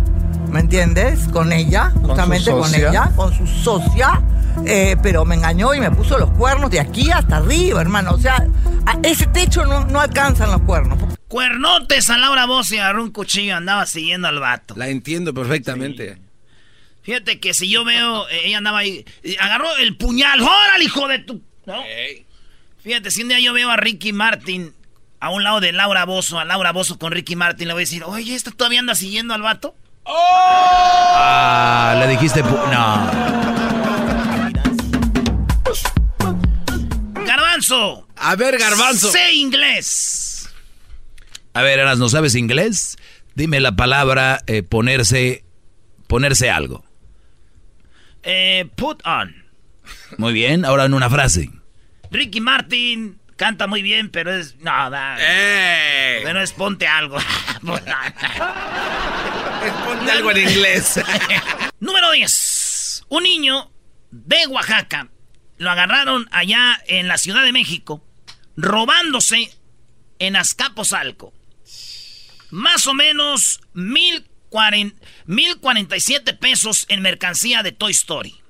¿me 0.51 0.59
entiendes? 0.59 1.19
Con 1.31 1.51
ella, 1.53 1.91
justamente 2.01 2.51
con 2.51 2.75
ella, 2.75 3.11
con 3.15 3.33
su 3.33 3.47
socia. 3.47 4.21
Eh, 4.65 4.95
pero 5.01 5.25
me 5.25 5.35
engañó 5.35 5.73
y 5.73 5.79
me 5.79 5.91
puso 5.91 6.17
los 6.17 6.29
cuernos 6.31 6.69
de 6.71 6.79
aquí 6.79 7.11
hasta 7.11 7.37
arriba, 7.37 7.81
hermano. 7.81 8.11
O 8.13 8.17
sea, 8.17 8.45
a 8.85 8.97
ese 9.03 9.27
techo 9.27 9.65
no, 9.65 9.85
no 9.85 9.99
alcanzan 9.99 10.51
los 10.51 10.61
cuernos. 10.61 10.97
Cuernotes 11.27 12.09
a 12.09 12.17
Laura 12.17 12.45
Bozo 12.45 12.75
y 12.75 12.79
agarró 12.79 13.03
un 13.03 13.11
cuchillo, 13.11 13.55
andaba 13.55 13.85
siguiendo 13.85 14.27
al 14.27 14.39
vato. 14.39 14.73
La 14.77 14.89
entiendo 14.89 15.33
perfectamente. 15.33 16.17
Fíjate 17.03 17.39
que 17.39 17.53
si 17.53 17.69
yo 17.69 17.83
veo, 17.85 18.27
eh, 18.29 18.41
ella 18.45 18.57
andaba 18.59 18.79
ahí, 18.79 19.05
y 19.23 19.35
agarró 19.37 19.75
el 19.77 19.95
puñal, 19.97 20.41
¡órale, 20.41 20.83
hijo 20.83 21.07
de 21.07 21.19
tu! 21.19 21.41
¿no? 21.65 21.75
Fíjate, 22.83 23.11
si 23.11 23.21
un 23.23 23.29
día 23.29 23.39
yo 23.39 23.53
veo 23.53 23.69
a 23.69 23.77
Ricky 23.77 24.11
Martin 24.13 24.73
a 25.19 25.29
un 25.29 25.43
lado 25.43 25.59
de 25.61 25.71
Laura 25.71 26.05
Bozo, 26.05 26.37
a 26.39 26.45
Laura 26.45 26.71
Bozo 26.73 26.99
con 26.99 27.11
Ricky 27.11 27.35
Martin, 27.35 27.67
le 27.67 27.73
voy 27.73 27.81
a 27.81 27.85
decir, 27.85 28.03
oye, 28.03 28.35
¿esta 28.35 28.51
todavía 28.51 28.79
anda 28.79 28.93
siguiendo 28.95 29.33
al 29.33 29.41
vato? 29.41 29.75
Ah, 30.05 31.95
le 31.99 32.07
dijiste. 32.07 32.43
pu- 32.43 32.69
No. 32.71 33.40
Garbanzo. 37.71 38.07
A 38.17 38.35
ver, 38.35 38.57
Garbanzo. 38.57 39.11
Sé 39.11 39.33
inglés. 39.33 40.49
A 41.53 41.61
ver, 41.61 41.79
Eras, 41.79 41.97
¿no 41.97 42.09
sabes 42.09 42.35
inglés? 42.35 42.97
Dime 43.35 43.59
la 43.61 43.75
palabra 43.75 44.41
eh, 44.47 44.63
ponerse. 44.63 45.43
Ponerse 46.07 46.49
algo. 46.49 46.83
Eh, 48.23 48.69
put 48.75 49.01
on. 49.05 49.45
Muy 50.17 50.33
bien, 50.33 50.65
ahora 50.65 50.85
en 50.85 50.93
una 50.93 51.09
frase. 51.09 51.49
Ricky 52.11 52.41
Martin 52.41 53.17
canta 53.37 53.67
muy 53.67 53.81
bien, 53.81 54.09
pero 54.09 54.33
es. 54.33 54.57
No, 54.57 54.89
da. 54.89 55.15
Pero 55.17 56.41
es 56.41 56.51
ponte 56.51 56.87
algo. 56.87 57.17
ponte 57.61 57.91
algo 60.11 60.31
en 60.31 60.49
inglés. 60.49 60.99
Número 61.79 62.11
10. 62.11 63.05
Un 63.09 63.23
niño 63.23 63.71
de 64.11 64.45
Oaxaca 64.47 65.07
lo 65.61 65.69
agarraron 65.71 66.27
allá 66.31 66.81
en 66.87 67.07
la 67.07 67.17
Ciudad 67.17 67.43
de 67.43 67.51
México 67.51 68.03
robándose 68.57 69.55
en 70.19 70.35
Azcapotzalco. 70.35 71.33
Más 72.49 72.87
o 72.87 72.93
menos 72.93 73.61
mil 73.73 74.27
cuaren- 74.49 74.95
1047 75.25 76.33
pesos 76.33 76.85
en 76.89 77.01
mercancía 77.01 77.63
de 77.63 77.71
Toy 77.71 77.91
Story. 77.91 78.41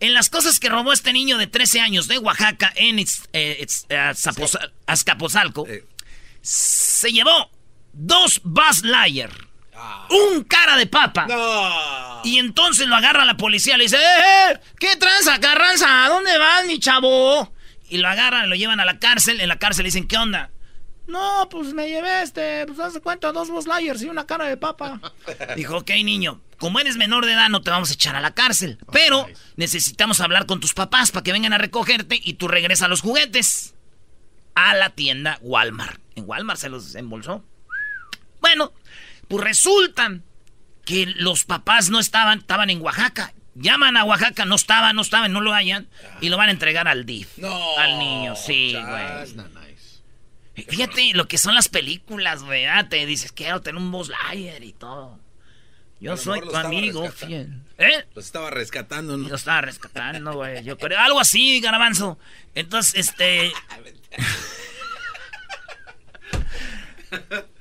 En 0.00 0.12
las 0.12 0.28
cosas 0.28 0.60
que 0.60 0.68
robó 0.68 0.92
este 0.92 1.12
niño 1.14 1.38
de 1.38 1.46
13 1.46 1.80
años 1.80 2.08
de 2.08 2.18
Oaxaca 2.18 2.72
en 2.76 2.98
eh, 2.98 3.06
eh, 3.32 4.12
Azcapotzalco, 4.86 5.66
se 6.42 7.10
llevó 7.10 7.50
dos 7.94 8.40
Buzz 8.44 8.82
Lightyear, 8.82 9.32
un 10.10 10.44
cara 10.44 10.76
de 10.76 10.86
papa. 10.86 11.26
Y 12.24 12.38
entonces 12.38 12.86
lo 12.86 12.96
agarra 12.96 13.24
la 13.24 13.36
policía, 13.36 13.76
le 13.76 13.84
dice, 13.84 13.96
¡eh, 13.96 14.52
eh! 14.52 14.60
¿Qué 14.78 14.96
tranza, 14.96 15.38
Carranza? 15.40 16.04
¿A 16.04 16.08
dónde 16.08 16.36
vas, 16.38 16.64
mi 16.66 16.78
chavo? 16.78 17.52
Y 17.88 17.98
lo 17.98 18.08
agarran, 18.08 18.48
lo 18.48 18.56
llevan 18.56 18.80
a 18.80 18.84
la 18.84 18.98
cárcel. 18.98 19.40
En 19.40 19.48
la 19.48 19.58
cárcel 19.58 19.84
le 19.84 19.88
dicen, 19.88 20.08
¿qué 20.08 20.16
onda? 20.16 20.50
No, 21.06 21.48
pues 21.50 21.74
me 21.74 21.86
llevé 21.86 22.22
este, 22.22 22.64
pues 22.66 22.78
haz 22.78 22.94
de 22.94 23.00
cuenta, 23.00 23.30
dos 23.30 23.50
Buzz 23.50 23.66
Lightyears 23.66 24.02
y 24.02 24.06
una 24.06 24.26
cara 24.26 24.46
de 24.46 24.56
papa. 24.56 25.00
Dijo, 25.56 25.76
ok, 25.76 25.90
niño, 26.02 26.40
como 26.58 26.80
eres 26.80 26.96
menor 26.96 27.26
de 27.26 27.32
edad 27.32 27.50
no 27.50 27.60
te 27.60 27.70
vamos 27.70 27.90
a 27.90 27.94
echar 27.94 28.16
a 28.16 28.22
la 28.22 28.32
cárcel. 28.32 28.78
Pero 28.90 29.26
necesitamos 29.56 30.20
hablar 30.20 30.46
con 30.46 30.60
tus 30.60 30.72
papás 30.72 31.10
para 31.10 31.22
que 31.22 31.32
vengan 31.32 31.52
a 31.52 31.58
recogerte 31.58 32.18
y 32.22 32.34
tú 32.34 32.48
regresas 32.48 32.88
los 32.88 33.02
juguetes 33.02 33.74
a 34.54 34.74
la 34.74 34.90
tienda 34.90 35.38
Walmart. 35.42 36.00
En 36.14 36.24
Walmart 36.26 36.58
se 36.58 36.70
los 36.70 36.94
embolsó. 36.94 37.44
Bueno, 38.40 38.72
pues 39.28 39.44
resulta 39.44 40.18
que 40.84 41.06
los 41.16 41.44
papás 41.44 41.90
no 41.90 41.98
estaban, 41.98 42.40
estaban 42.40 42.70
en 42.70 42.80
Oaxaca. 42.82 43.32
Llaman 43.54 43.96
a 43.96 44.04
Oaxaca, 44.04 44.44
no 44.44 44.56
estaban, 44.56 44.96
no 44.96 45.02
estaban, 45.02 45.32
no 45.32 45.40
lo 45.40 45.52
hallan. 45.52 45.88
Y 46.20 46.28
lo 46.28 46.36
van 46.36 46.48
a 46.48 46.52
entregar 46.52 46.88
al 46.88 47.06
DIF. 47.06 47.28
al 47.78 47.98
niño, 47.98 48.34
sí, 48.36 48.74
güey. 48.74 50.66
Fíjate 50.68 51.12
lo 51.14 51.26
que 51.26 51.38
son 51.38 51.54
las 51.54 51.68
películas, 51.68 52.42
güey. 52.42 52.66
ah, 52.66 52.88
Te 52.88 53.06
dices, 53.06 53.32
quiero 53.32 53.60
tener 53.60 53.80
un 53.80 53.90
Buzz 53.90 54.08
Lightyear 54.08 54.62
y 54.62 54.72
todo. 54.72 55.18
Yo 56.00 56.16
soy 56.16 56.40
tu 56.40 56.54
amigo 56.54 57.10
fiel. 57.10 57.60
¿Eh? 57.78 58.04
Los 58.14 58.26
estaba 58.26 58.50
rescatando, 58.50 59.16
¿no? 59.16 59.28
Lo 59.28 59.34
estaba 59.36 59.62
rescatando, 59.62 60.32
güey. 60.34 60.62
Yo 60.62 60.76
creo. 60.76 60.98
Algo 61.00 61.18
así, 61.18 61.60
Garabanzo. 61.60 62.18
Entonces, 62.54 63.08
este. 63.08 63.52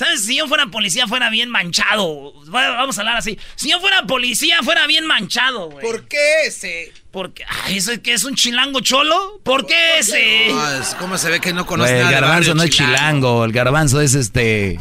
¿Sabes? 0.00 0.24
Si 0.24 0.34
yo 0.36 0.48
fuera 0.48 0.64
policía, 0.68 1.06
fuera 1.06 1.28
bien 1.28 1.50
manchado. 1.50 2.32
Va- 2.48 2.70
Vamos 2.70 2.96
a 2.96 3.02
hablar 3.02 3.18
así. 3.18 3.38
Si 3.54 3.68
yo 3.70 3.80
fuera 3.80 4.04
policía, 4.06 4.62
fuera 4.62 4.86
bien 4.86 5.04
manchado, 5.06 5.68
güey. 5.68 5.84
¿Por 5.84 6.08
qué 6.08 6.46
ese? 6.46 6.90
Porque. 7.10 7.44
Ay, 7.64 7.76
¿eso 7.76 7.92
es 7.92 7.98
que 7.98 8.14
es 8.14 8.24
un 8.24 8.34
chilango 8.34 8.80
cholo? 8.80 9.42
¿Por 9.44 9.66
qué 9.66 9.98
ese? 9.98 10.48
No, 10.48 10.72
es- 10.80 10.94
¿Cómo 10.94 11.18
se 11.18 11.28
ve 11.28 11.38
que 11.38 11.52
no 11.52 11.66
conoce 11.66 11.92
el 11.92 11.98
nada 11.98 12.08
de 12.08 12.14
garbanzo 12.14 12.54
no 12.54 12.62
es 12.62 12.70
chilango, 12.70 13.44
el 13.44 13.52
garbanzo 13.52 14.00
es 14.00 14.14
este. 14.14 14.80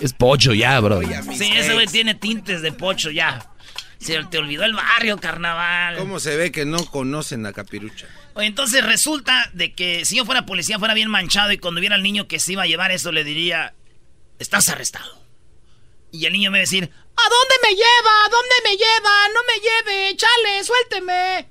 Es 0.00 0.12
pocho 0.12 0.52
ya, 0.52 0.78
bro. 0.80 1.00
Sí, 1.34 1.50
ese 1.56 1.72
güey 1.72 1.86
tiene 1.86 2.14
tintes 2.14 2.60
de 2.60 2.72
pocho 2.72 3.10
ya. 3.10 3.48
Se 4.00 4.22
te 4.24 4.36
olvidó 4.36 4.64
el 4.64 4.74
barrio, 4.74 5.16
carnaval. 5.16 5.96
¿Cómo 5.96 6.20
se 6.20 6.36
ve 6.36 6.52
que 6.52 6.66
no 6.66 6.84
conocen 6.84 7.42
la 7.42 7.54
capirucha? 7.54 8.06
Oye, 8.34 8.48
entonces 8.48 8.84
resulta 8.84 9.48
de 9.54 9.72
que 9.72 10.04
si 10.04 10.16
yo 10.16 10.26
fuera 10.26 10.44
policía 10.44 10.78
fuera 10.78 10.92
bien 10.92 11.08
manchado 11.08 11.52
y 11.52 11.56
cuando 11.58 11.80
viera 11.80 11.94
al 11.96 12.02
niño 12.02 12.28
que 12.28 12.38
se 12.38 12.52
iba 12.52 12.64
a 12.64 12.66
llevar 12.66 12.90
eso 12.90 13.12
le 13.12 13.24
diría, 13.24 13.72
estás 14.42 14.68
arrestado. 14.68 15.22
Y 16.10 16.26
el 16.26 16.34
niño 16.34 16.50
me 16.50 16.58
va 16.58 16.60
a 16.60 16.68
decir, 16.68 16.84
¿a 16.84 17.22
dónde 17.22 17.54
me 17.62 17.70
lleva? 17.70 18.24
¿A 18.26 18.28
dónde 18.28 18.54
me 18.64 18.76
lleva? 18.76 19.28
No 19.34 19.40
me 19.46 19.54
lleve, 19.60 20.14
chale, 20.16 20.64
suélteme. 20.64 21.48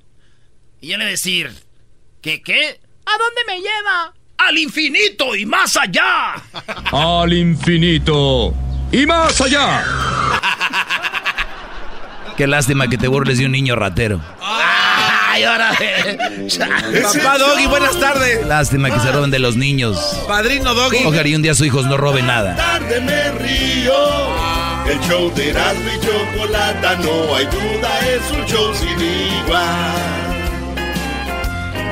Y 0.82 0.88
yo 0.88 0.98
le 0.98 1.06
voy 1.06 1.10
a 1.10 1.12
decir, 1.12 1.54
¿qué 2.22 2.42
qué? 2.44 2.80
¿A 3.06 3.18
dónde 3.18 3.42
me 3.48 3.60
lleva? 3.60 4.14
Al 4.38 4.58
infinito 4.58 5.36
y 5.36 5.46
más 5.46 5.76
allá. 5.78 6.34
Al 6.92 7.32
infinito 7.34 8.54
y 8.92 9.06
más 9.06 9.40
allá. 9.42 9.84
Qué 12.38 12.48
lástima 12.48 12.88
que 12.88 12.98
te 12.98 13.08
burles 13.08 13.38
de 13.38 13.46
un 13.46 13.52
niño 13.52 13.76
ratero. 13.76 14.20
Ay, 15.32 15.44
ahora. 15.44 15.72
Papá 17.04 17.38
Doggy, 17.38 17.66
buenas 17.68 17.98
tardes. 17.98 18.46
Lástima 18.46 18.92
que 18.92 19.00
se 19.00 19.12
roben 19.12 19.32
de 19.32 19.40
los 19.40 19.56
niños. 19.56 19.98
Padrino 20.28 20.74
Doggy. 20.74 21.06
Ojalá 21.06 21.28
y 21.28 21.36
un 21.36 21.42
día 21.42 21.56
sus 21.56 21.68
hijos 21.68 21.86
no 21.86 21.96
roben 21.96 22.28
nada. 22.28 22.56
tarde 22.56 23.00
me 23.00 23.32
río. 23.32 23.94
El 24.86 25.00
show 25.08 25.34
de 25.34 25.52
Erasmo 25.52 25.90
y 25.90 26.06
Chocolata, 26.06 26.96
no 26.96 27.36
hay 27.36 27.46
duda, 27.46 28.00
es 28.10 28.32
un 28.32 28.46
show 28.46 28.74
sin 28.74 29.00
igual. 29.00 29.96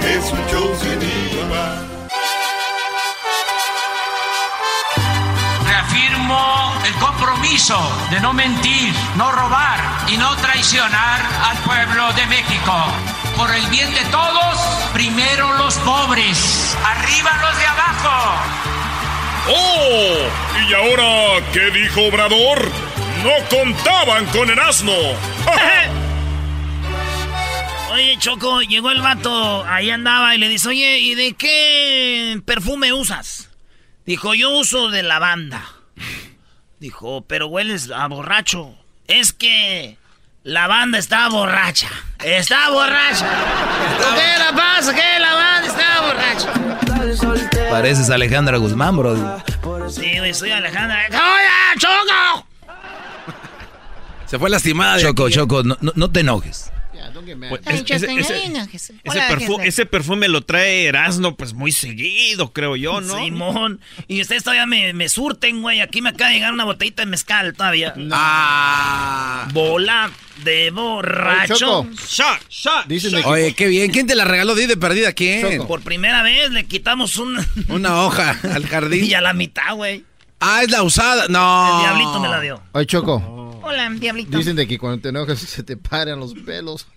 Es 0.03 0.31
un 0.31 0.47
show 0.49 0.75
sin 0.81 1.01
igual. 1.01 1.89
el 6.85 6.93
compromiso 6.95 7.75
de 8.11 8.19
no 8.19 8.33
mentir, 8.33 8.93
no 9.15 9.31
robar 9.31 9.79
y 10.07 10.17
no 10.17 10.35
traicionar 10.35 11.21
al 11.49 11.57
pueblo 11.59 12.13
de 12.13 12.25
México. 12.27 12.73
Por 13.39 13.55
el 13.55 13.65
bien 13.67 13.89
de 13.93 14.03
todos, 14.11 14.59
primero 14.91 15.57
los 15.57 15.77
pobres, 15.77 16.75
arriba 16.83 17.39
los 17.41 17.57
de 17.57 17.65
abajo. 17.67 18.35
¡Oh! 19.47 20.27
¿Y 20.67 20.73
ahora 20.73 21.41
qué 21.53 21.71
dijo 21.71 22.01
Obrador? 22.01 22.69
No 23.23 23.31
contaban 23.49 24.25
con 24.25 24.49
el 24.49 24.59
asno. 24.59 24.91
Oye, 27.93 28.17
Choco, 28.19 28.61
llegó 28.61 28.91
el 28.91 29.01
vato, 29.01 29.63
ahí 29.63 29.89
andaba 29.89 30.35
y 30.35 30.37
le 30.37 30.49
dice, 30.49 30.67
oye, 30.67 30.99
¿y 30.99 31.15
de 31.15 31.33
qué 31.35 32.41
perfume 32.45 32.91
usas? 32.91 33.49
Dijo, 34.05 34.33
yo 34.33 34.49
uso 34.49 34.89
de 34.89 35.01
lavanda. 35.01 35.65
Dijo, 36.81 37.21
pero 37.21 37.47
hueles 37.47 37.89
a 37.89 38.05
borracho. 38.07 38.75
Es 39.07 39.31
que 39.31 39.97
la 40.43 40.67
banda 40.67 40.97
está 40.97 41.27
borracha. 41.29 41.87
Está 42.23 42.69
borracha. 42.69 43.27
¿Qué 44.15 44.39
la 44.39 44.55
pasa? 44.55 44.93
¿Qué 44.93 45.19
la 45.19 45.33
banda 45.33 45.67
está 45.67 46.01
borracha? 46.01 47.69
Pareces 47.69 48.09
Alejandra 48.09 48.57
Guzmán, 48.57 48.97
bro. 48.97 49.41
Sí, 49.89 50.17
güey, 50.17 50.33
soy 50.33 50.51
Alejandra. 50.51 51.05
¡Oye, 51.09 51.79
Choco! 51.79 52.45
Se 54.25 54.37
fue 54.37 54.49
lastimada 54.49 54.97
de 54.97 55.03
Choco, 55.03 55.25
aquí. 55.25 55.33
Choco, 55.35 55.63
no, 55.63 55.77
no- 55.81 55.93
no 55.95 56.11
te 56.11 56.19
enojes. 56.21 56.71
Pues, 57.49 57.61
es- 57.65 58.91
ese, 59.63 59.85
perfume 59.85 60.27
lo 60.27 60.41
trae 60.41 60.85
Erasmo 60.85 61.35
pues 61.35 61.53
muy 61.53 61.71
seguido, 61.71 62.53
creo 62.53 62.75
yo, 62.75 63.01
¿no? 63.01 63.23
Simón. 63.23 63.79
Y 64.07 64.21
ustedes 64.21 64.43
todavía 64.43 64.65
me, 64.65 64.93
me 64.93 65.09
surten, 65.09 65.61
güey. 65.61 65.81
Aquí 65.81 66.01
me 66.01 66.09
acaba 66.09 66.29
de 66.29 66.35
llegar 66.35 66.53
una 66.53 66.65
botellita 66.65 67.03
de 67.03 67.07
mezcal 67.07 67.53
todavía. 67.53 67.93
Ah. 68.11 69.47
Bola 69.53 70.11
de 70.43 70.71
borracho. 70.71 71.55
Choco. 71.55 71.87
Shot, 72.07 72.49
shot. 72.49 72.87
Dicen 72.87 73.13
Oye, 73.25 73.53
qué 73.53 73.67
bien. 73.67 73.91
¿Quién 73.91 74.07
te 74.07 74.15
la 74.15 74.25
regaló? 74.25 74.55
Di 74.55 74.65
de 74.65 74.77
perdida. 74.77 75.13
¿Quién? 75.13 75.65
Por 75.67 75.81
primera 75.81 76.23
vez 76.23 76.51
le 76.51 76.65
quitamos 76.65 77.17
un... 77.17 77.37
Una 77.69 78.03
hoja 78.03 78.39
al 78.53 78.65
jardín. 78.67 79.05
y 79.09 79.13
a 79.13 79.21
la 79.21 79.33
mitad, 79.33 79.75
güey. 79.75 80.03
Ah, 80.39 80.63
es 80.63 80.71
la 80.71 80.83
usada. 80.83 81.27
No. 81.27 81.79
El 81.79 81.85
diablito 81.85 82.19
me 82.19 82.29
la 82.29 82.39
dio. 82.39 82.61
Oye, 82.71 82.85
Choco. 82.85 83.59
Hola, 83.61 83.89
diablito. 83.89 84.37
Dicen 84.37 84.55
de 84.55 84.67
que 84.67 84.77
cuando 84.77 85.01
te 85.01 85.09
enojas 85.09 85.39
se 85.39 85.63
te 85.63 85.75
paran 85.77 86.19
los 86.19 86.33
pelos. 86.33 86.87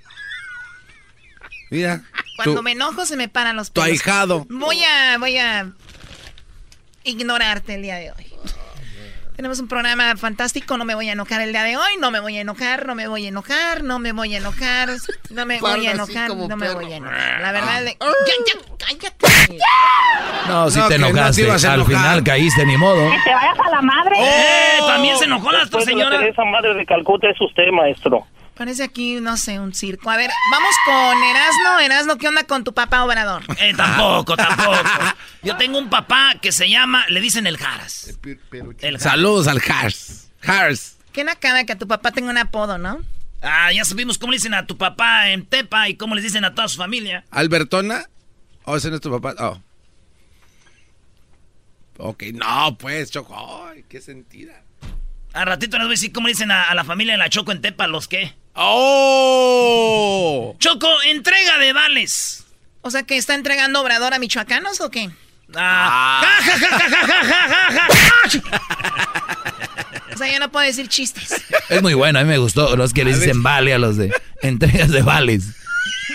Mira. 1.73 2.03
Cuando 2.37 2.57
tu- 2.57 2.63
me 2.63 2.73
enojo 2.73 3.07
se 3.07 3.17
me 3.17 3.29
paran 3.29 3.57
los 3.57 3.73
Tu 3.73 3.81
pelos. 3.81 3.89
ahijado. 3.91 4.47
Voy 4.49 4.83
a, 4.85 5.17
voy 5.19 5.39
a 5.39 5.67
ignorarte 7.05 7.75
el 7.75 7.83
día 7.83 7.97
de 7.97 8.11
hoy. 8.13 8.27
Tenemos 9.37 9.59
un 9.59 9.67
programa 9.67 10.15
fantástico, 10.17 10.77
no 10.77 10.85
me 10.85 10.95
voy 10.95 11.09
a 11.09 11.13
enojar 11.13 11.41
el 11.41 11.51
día 11.53 11.63
de 11.65 11.77
hoy, 11.77 11.97
no 11.99 12.11
me 12.11 12.21
voy 12.21 12.37
a 12.37 12.43
enojar, 12.43 12.87
no 12.87 12.95
me 12.95 13.09
voy 13.09 13.25
a 13.25 13.29
enojar, 13.29 13.83
no 13.83 13.99
me 13.99 14.13
voy 14.13 14.35
a 14.35 14.39
enojar, 14.39 14.91
no 15.31 15.47
me 15.47 15.59
voy 15.59 15.87
a 15.87 15.93
enojar, 15.93 16.29
no 16.37 16.57
me 16.57 16.75
voy 16.75 16.93
a 16.93 16.97
enojar. 16.97 17.41
La 17.41 17.51
verdad, 17.51 17.83
de- 17.83 17.97
ya, 17.99 18.35
ya, 18.47 18.77
cállate. 18.87 19.59
No, 20.47 20.71
si 20.71 20.79
No, 20.79 20.87
te 20.89 20.95
que 20.95 20.99
no 21.01 21.07
te 21.07 21.11
enojaste. 21.13 21.51
Al 21.69 21.85
final 21.87 22.23
caíste, 22.23 22.67
ni 22.67 22.77
modo. 22.77 23.11
Que 23.11 23.19
te 23.25 23.35
vayas 23.35 23.59
a 23.67 23.71
la 23.71 23.81
madre. 23.83 24.17
¡Eh! 24.21 24.79
También 24.87 25.17
se 25.19 25.25
enojó 25.25 25.51
la 25.51 25.67
señora. 25.67 26.19
Teresa 26.19 26.45
Madre 26.45 26.75
de 26.75 26.85
Calcuta 26.87 27.29
es 27.31 27.41
usted, 27.41 27.65
maestro. 27.73 28.27
Parece 28.55 28.83
aquí, 28.83 29.19
no 29.21 29.37
sé, 29.39 29.59
un 29.59 29.75
circo. 29.75 30.11
A 30.11 30.17
ver, 30.17 30.31
vamos 30.51 30.75
con 30.85 31.25
Erasno. 31.25 31.81
Erasno, 31.81 32.19
¿qué 32.19 32.29
onda 32.29 32.45
con 32.45 32.65
tu 32.65 32.75
papá 32.75 33.03
Obrador? 33.03 33.43
Eh, 33.59 33.73
tampoco, 33.75 34.37
tampoco. 34.37 34.79
Yo 35.43 35.57
tengo 35.57 35.79
un 35.79 35.89
papá 35.89 36.35
que 36.41 36.53
se 36.53 36.69
llama, 36.69 37.07
le 37.09 37.21
dicen 37.21 37.47
el 37.47 37.57
Jaras. 37.57 38.19
El 38.23 38.99
Jaras. 38.99 39.03
Saludos 39.03 39.49
al 39.49 39.61
Hars. 39.67 40.31
Hars. 40.43 40.99
Qué 41.13 41.25
nacada 41.25 41.65
que 41.65 41.73
a 41.73 41.79
tu 41.79 41.89
papá 41.89 42.13
tenga 42.13 42.31
un 42.31 42.39
apodo, 42.39 42.79
¿no? 42.79 43.01
Ah, 43.41 43.73
ya 43.73 43.85
supimos 43.85 44.19
cómo 44.19 44.33
le 44.33 44.37
dicen 44.37 44.55
a 44.55 44.67
tu 44.67 44.77
papá 44.77 45.31
en 45.31 45.47
Tepa 45.47 45.89
y 45.89 45.97
cómo 45.97 46.15
les 46.15 46.23
dicen 46.23 46.45
a 46.45 46.55
toda 46.55 46.69
su 46.69 46.77
familia. 46.77 47.25
¿Albertona? 47.31 48.09
¿O 48.65 48.77
ese 48.77 48.91
no 48.91 48.97
es 48.97 49.01
tu 49.01 49.11
papá? 49.11 49.35
Oh. 49.39 49.61
Ok, 51.99 52.25
no, 52.35 52.77
pues, 52.79 53.11
Choco. 53.11 53.67
Ay, 53.67 53.85
qué 53.89 54.01
sentida. 54.01 54.63
A 55.33 55.45
ratito 55.45 55.79
les 55.79 55.87
voy 55.87 55.93
a 55.93 55.97
decir 55.97 56.13
cómo 56.13 56.29
le 56.29 56.35
dicen 56.35 56.51
a, 56.51 56.65
a 56.65 56.75
la 56.75 56.85
familia 56.85 57.15
de 57.15 57.19
la 57.19 57.31
Choco 57.31 57.51
en 57.53 57.63
Tepa, 57.63 57.87
los 57.87 58.07
qué. 58.07 58.35
¡Oh! 58.55 60.57
Choco, 60.59 60.89
entrega 61.05 61.59
de 61.59 61.73
vales. 61.73 62.45
O 62.83 62.91
sea, 62.91 63.05
que 63.05 63.17
está 63.17 63.35
entregando 63.35 63.81
Obrador 63.81 64.15
a 64.15 64.19
michoacanos 64.19 64.81
o 64.81 64.91
qué? 64.91 65.11
Ah. 65.55 66.23
O 70.13 70.17
sea, 70.17 70.31
ya 70.31 70.39
no 70.39 70.53
puedo 70.53 70.67
decir 70.67 70.89
chistes. 70.89 71.43
Es 71.69 71.83
muy 71.83 71.95
bueno, 71.95 72.19
a 72.19 72.23
mí 72.23 72.29
me 72.29 72.39
gustó. 72.39 72.77
Los 72.77 72.93
que 72.93 73.05
les 73.05 73.21
dicen 73.21 73.43
vale 73.43 73.73
a 73.73 73.79
los 73.79 73.97
de 73.97 74.13
entregas 74.43 74.91
de 74.91 75.03
vales. 75.03 75.45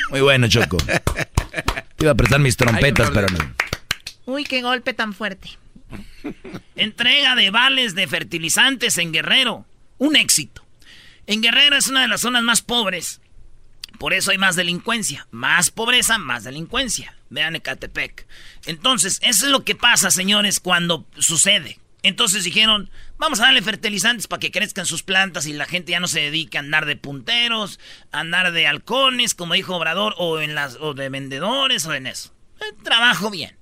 Muy 0.09 0.21
bueno, 0.21 0.47
Choco. 0.47 0.77
Te 0.77 2.05
iba 2.05 2.11
a 2.11 2.15
prestar 2.15 2.39
mis 2.39 2.57
trompetas, 2.57 3.09
pero 3.11 3.27
no. 3.27 3.39
Uy, 4.25 4.43
qué 4.43 4.61
golpe 4.61 4.93
tan 4.93 5.13
fuerte. 5.13 5.57
Entrega 6.75 7.35
de 7.35 7.49
vales 7.49 7.95
de 7.95 8.07
fertilizantes 8.07 8.97
en 8.97 9.11
Guerrero. 9.11 9.65
Un 9.97 10.15
éxito. 10.15 10.63
En 11.27 11.41
Guerrero 11.41 11.75
es 11.75 11.87
una 11.87 12.01
de 12.01 12.07
las 12.07 12.21
zonas 12.21 12.41
más 12.43 12.61
pobres. 12.61 13.21
Por 13.99 14.13
eso 14.13 14.31
hay 14.31 14.37
más 14.37 14.55
delincuencia. 14.55 15.27
Más 15.31 15.69
pobreza, 15.69 16.17
más 16.17 16.45
delincuencia. 16.45 17.15
Vean 17.29 17.55
Ecatepec. 17.55 18.25
Entonces, 18.65 19.19
eso 19.21 19.45
es 19.45 19.51
lo 19.51 19.63
que 19.63 19.75
pasa, 19.75 20.09
señores, 20.09 20.59
cuando 20.59 21.05
sucede. 21.17 21.79
Entonces 22.03 22.45
dijeron, 22.45 22.89
vamos 23.17 23.39
a 23.39 23.43
darle 23.43 23.61
fertilizantes 23.61 24.27
para 24.27 24.39
que 24.39 24.51
crezcan 24.51 24.85
sus 24.85 25.03
plantas 25.03 25.45
y 25.47 25.53
la 25.53 25.65
gente 25.65 25.91
ya 25.91 25.99
no 25.99 26.07
se 26.07 26.21
dedique 26.21 26.57
a 26.57 26.61
andar 26.61 26.85
de 26.85 26.95
punteros, 26.95 27.79
a 28.11 28.21
andar 28.21 28.53
de 28.53 28.67
halcones, 28.67 29.33
como 29.33 29.55
dijo 29.55 29.75
Obrador, 29.75 30.15
o, 30.17 30.39
en 30.39 30.55
las, 30.55 30.77
o 30.79 30.93
de 30.93 31.09
vendedores, 31.09 31.85
o 31.85 31.93
en 31.93 32.07
eso. 32.07 32.33
Eh, 32.61 32.75
trabajo 32.83 33.29
bien. 33.29 33.57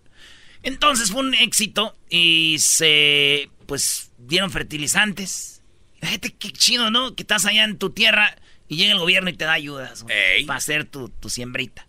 Entonces 0.61 1.11
fue 1.11 1.21
un 1.21 1.33
éxito 1.33 1.97
y 2.09 2.57
se, 2.59 3.49
pues, 3.65 4.11
dieron 4.17 4.51
fertilizantes. 4.51 5.54
Fíjate 6.01 6.33
qué 6.33 6.51
chido, 6.51 6.91
¿no? 6.91 7.15
Que 7.15 7.23
estás 7.23 7.45
allá 7.45 7.63
en 7.63 7.77
tu 7.77 7.89
tierra 7.89 8.35
y 8.67 8.77
llega 8.77 8.93
el 8.93 8.99
gobierno 8.99 9.29
y 9.29 9.33
te 9.33 9.45
da 9.45 9.53
ayudas 9.53 10.05
para 10.45 10.57
hacer 10.57 10.85
tu, 10.85 11.09
tu 11.09 11.29
siembrita. 11.29 11.87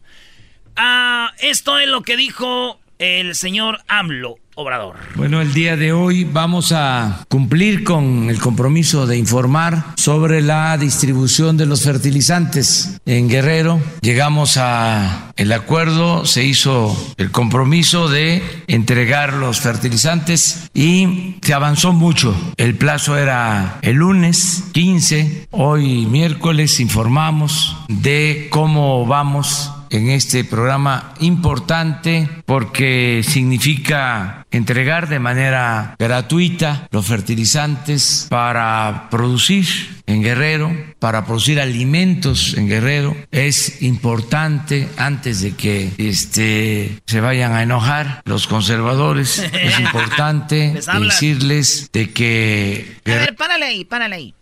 Ah, 0.76 1.32
esto 1.38 1.78
es 1.78 1.88
lo 1.88 2.02
que 2.02 2.16
dijo 2.16 2.80
el 2.98 3.34
señor 3.34 3.82
AMLO 3.88 4.38
Obrador. 4.58 4.96
Bueno, 5.16 5.42
el 5.42 5.52
día 5.52 5.76
de 5.76 5.92
hoy 5.92 6.24
vamos 6.24 6.72
a 6.72 7.26
cumplir 7.28 7.84
con 7.84 8.30
el 8.30 8.40
compromiso 8.40 9.06
de 9.06 9.18
informar 9.18 9.84
sobre 9.96 10.40
la 10.40 10.78
distribución 10.78 11.58
de 11.58 11.66
los 11.66 11.82
fertilizantes 11.82 12.98
en 13.04 13.28
Guerrero. 13.28 13.78
Llegamos 14.00 14.56
a 14.56 15.34
el 15.36 15.52
acuerdo, 15.52 16.24
se 16.24 16.44
hizo 16.44 16.96
el 17.18 17.30
compromiso 17.30 18.08
de 18.08 18.42
entregar 18.66 19.34
los 19.34 19.60
fertilizantes 19.60 20.70
y 20.72 21.36
se 21.42 21.52
avanzó 21.52 21.92
mucho. 21.92 22.34
El 22.56 22.76
plazo 22.76 23.18
era 23.18 23.78
el 23.82 23.96
lunes 23.96 24.64
15, 24.72 25.48
hoy 25.50 26.06
miércoles 26.06 26.80
informamos 26.80 27.76
de 27.88 28.48
cómo 28.50 29.04
vamos 29.04 29.70
en 29.90 30.10
este 30.10 30.44
programa 30.44 31.14
importante 31.20 32.28
porque 32.44 33.22
significa 33.26 34.46
entregar 34.50 35.08
de 35.08 35.18
manera 35.18 35.96
gratuita 35.98 36.88
los 36.90 37.06
fertilizantes 37.06 38.26
para 38.30 39.08
producir 39.10 39.66
en 40.06 40.22
Guerrero, 40.22 40.72
para 40.98 41.24
producir 41.24 41.60
alimentos 41.60 42.54
en 42.54 42.68
Guerrero. 42.68 43.16
Es 43.30 43.82
importante 43.82 44.88
antes 44.96 45.40
de 45.40 45.54
que 45.54 45.92
este 45.98 47.00
se 47.06 47.20
vayan 47.20 47.52
a 47.52 47.62
enojar 47.62 48.22
los 48.24 48.46
conservadores, 48.46 49.38
es 49.38 49.80
importante 49.86 50.80
decirles 51.00 51.90
de 51.92 52.10
que 52.10 52.98
A 53.04 53.10
ver, 53.10 53.36
párale 53.36 53.66
ahí, 53.66 53.84
párale 53.84 54.16
ahí. 54.16 54.34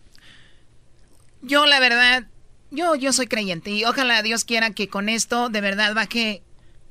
Yo, 1.42 1.66
la 1.66 1.78
verdad, 1.78 2.24
yo, 2.74 2.94
yo 2.94 3.12
soy 3.12 3.26
creyente 3.26 3.70
y 3.70 3.84
ojalá 3.84 4.22
Dios 4.22 4.44
quiera 4.44 4.70
que 4.70 4.88
con 4.88 5.08
esto 5.08 5.48
de 5.48 5.60
verdad 5.60 5.94
baje 5.94 6.42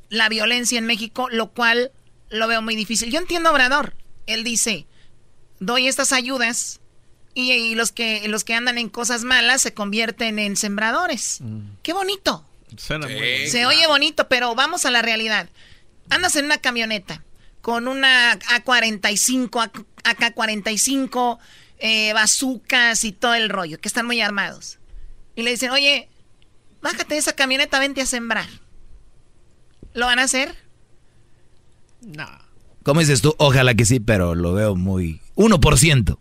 la 0.09 0.29
violencia 0.29 0.77
en 0.77 0.85
México, 0.85 1.27
lo 1.29 1.51
cual 1.51 1.91
lo 2.29 2.47
veo 2.47 2.61
muy 2.61 2.75
difícil. 2.75 3.11
Yo 3.11 3.19
entiendo 3.19 3.49
a 3.49 3.51
Obrador. 3.51 3.95
Él 4.25 4.43
dice, 4.43 4.87
doy 5.59 5.87
estas 5.87 6.13
ayudas 6.13 6.79
y, 7.33 7.51
y 7.51 7.75
los, 7.75 7.91
que, 7.91 8.27
los 8.27 8.43
que 8.43 8.53
andan 8.53 8.77
en 8.77 8.89
cosas 8.89 9.23
malas 9.23 9.61
se 9.61 9.73
convierten 9.73 10.39
en 10.39 10.55
sembradores. 10.55 11.39
¡Qué 11.81 11.93
bonito! 11.93 12.45
Suena 12.77 13.07
muy 13.07 13.47
Se 13.47 13.65
oye 13.65 13.85
bonito, 13.87 14.27
pero 14.27 14.55
vamos 14.55 14.85
a 14.85 14.91
la 14.91 15.01
realidad. 15.01 15.49
Andas 16.09 16.35
en 16.35 16.45
una 16.45 16.57
camioneta 16.57 17.23
con 17.61 17.87
una 17.87 18.37
A45, 18.39 19.85
AK-45, 20.03 21.39
eh, 21.79 22.13
bazucas 22.13 23.03
y 23.03 23.13
todo 23.13 23.35
el 23.35 23.49
rollo, 23.49 23.79
que 23.79 23.87
están 23.87 24.05
muy 24.05 24.19
armados. 24.21 24.79
Y 25.35 25.43
le 25.43 25.51
dicen, 25.51 25.71
oye, 25.71 26.09
bájate 26.81 27.15
de 27.15 27.19
esa 27.19 27.33
camioneta, 27.33 27.79
vente 27.79 28.01
a 28.01 28.05
sembrar. 28.05 28.47
¿Lo 29.93 30.05
van 30.05 30.19
a 30.19 30.23
hacer? 30.23 30.55
¿Cómo 32.83 32.99
dices 32.99 33.21
tú? 33.21 33.35
Ojalá 33.37 33.75
que 33.75 33.85
sí, 33.85 33.99
pero 33.99 34.35
lo 34.35 34.53
veo 34.53 34.75
muy... 34.75 35.21
1%. 35.35 36.17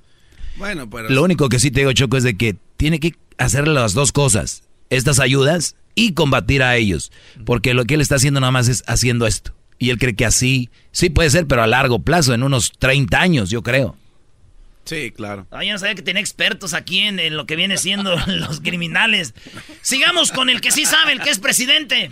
Bueno, 0.57 0.89
pero... 0.89 1.11
Lo 1.11 1.23
único 1.23 1.49
que 1.49 1.59
sí 1.59 1.71
te 1.71 1.81
digo, 1.81 1.93
Choco, 1.93 2.17
es 2.17 2.23
de 2.23 2.37
que 2.37 2.57
tiene 2.77 3.01
que 3.01 3.17
hacer 3.39 3.69
las 3.69 3.95
dos 3.95 4.13
cosas. 4.13 4.63
Estas 4.91 5.19
ayudas 5.19 5.77
y 5.95 6.13
combatir 6.13 6.63
a 6.63 6.77
ellos. 6.77 7.13
Porque 7.45 7.75
lo 7.75 7.85
que 7.85 7.95
él 7.95 8.01
está 8.01 8.17
haciendo 8.17 8.41
nada 8.41 8.53
más 8.53 8.69
es 8.69 8.83
haciendo 8.87 9.27
esto. 9.27 9.55
Y 9.79 9.91
él 9.91 9.99
cree 9.99 10.15
que 10.15 10.25
así, 10.25 10.71
sí 10.93 11.11
puede 11.11 11.31
ser, 11.31 11.47
pero 11.47 11.63
a 11.63 11.67
largo 11.67 11.99
plazo, 11.99 12.35
en 12.35 12.43
unos 12.45 12.73
30 12.79 13.21
años, 13.21 13.51
yo 13.51 13.63
creo. 13.63 13.97
Sí, 14.85 15.13
claro. 15.13 15.47
Ay, 15.51 15.69
yo 15.69 15.73
no 15.75 15.79
sabía 15.79 15.95
que 15.95 16.03
tenía 16.03 16.21
expertos 16.21 16.75
aquí 16.75 16.99
en, 17.01 17.19
en 17.21 17.37
lo 17.37 17.47
que 17.47 17.57
viene 17.57 17.77
siendo 17.79 18.17
los 18.27 18.61
criminales. 18.61 19.35
Sigamos 19.81 20.33
con 20.33 20.51
el 20.51 20.61
que 20.61 20.71
sí 20.73 20.85
sabe, 20.85 21.13
el 21.13 21.21
que 21.21 21.31
es 21.31 21.39
presidente. 21.39 22.11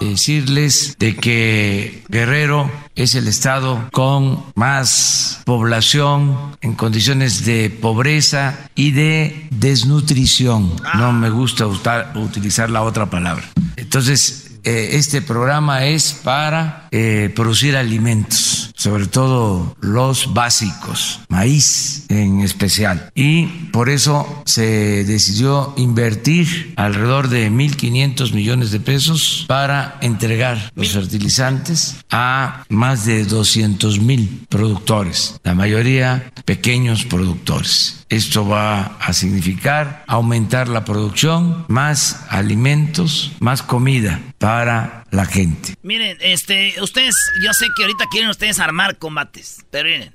Decirles 0.00 0.96
de 1.00 1.16
que 1.16 2.04
Guerrero 2.08 2.70
es 2.94 3.16
el 3.16 3.26
estado 3.26 3.88
con 3.90 4.44
más 4.54 5.42
población 5.44 6.56
en 6.60 6.74
condiciones 6.74 7.44
de 7.44 7.68
pobreza 7.68 8.70
y 8.76 8.92
de 8.92 9.48
desnutrición. 9.50 10.76
No 10.96 11.12
me 11.12 11.30
gusta 11.30 11.66
usar- 11.66 12.16
utilizar 12.16 12.70
la 12.70 12.82
otra 12.82 13.06
palabra. 13.10 13.44
Entonces, 13.76 14.49
eh, 14.64 14.90
este 14.92 15.22
programa 15.22 15.86
es 15.86 16.12
para 16.12 16.88
eh, 16.90 17.32
producir 17.34 17.76
alimentos, 17.76 18.72
sobre 18.74 19.06
todo 19.06 19.76
los 19.80 20.32
básicos, 20.34 21.20
maíz 21.28 22.06
en 22.08 22.40
especial. 22.40 23.10
Y 23.14 23.46
por 23.72 23.88
eso 23.88 24.42
se 24.46 25.04
decidió 25.04 25.74
invertir 25.76 26.74
alrededor 26.76 27.28
de 27.28 27.50
1.500 27.50 28.32
millones 28.32 28.70
de 28.70 28.80
pesos 28.80 29.44
para 29.48 29.98
entregar 30.00 30.72
los 30.74 30.90
fertilizantes 30.90 31.96
a 32.10 32.64
más 32.68 33.06
de 33.06 33.24
200 33.24 34.00
mil 34.00 34.46
productores, 34.48 35.40
la 35.44 35.54
mayoría 35.54 36.32
pequeños 36.44 37.04
productores. 37.04 37.99
Esto 38.10 38.44
va 38.44 38.96
a 38.98 39.12
significar 39.12 40.02
aumentar 40.08 40.68
la 40.68 40.84
producción, 40.84 41.64
más 41.68 42.26
alimentos, 42.28 43.30
más 43.38 43.62
comida 43.62 44.20
para 44.38 45.04
la 45.12 45.24
gente. 45.24 45.76
Miren, 45.82 46.18
este, 46.20 46.74
ustedes, 46.82 47.14
yo 47.44 47.54
sé 47.54 47.66
que 47.76 47.84
ahorita 47.84 48.06
quieren 48.10 48.28
ustedes 48.28 48.58
armar 48.58 48.98
combates, 48.98 49.64
pero 49.70 49.88
miren, 49.88 50.12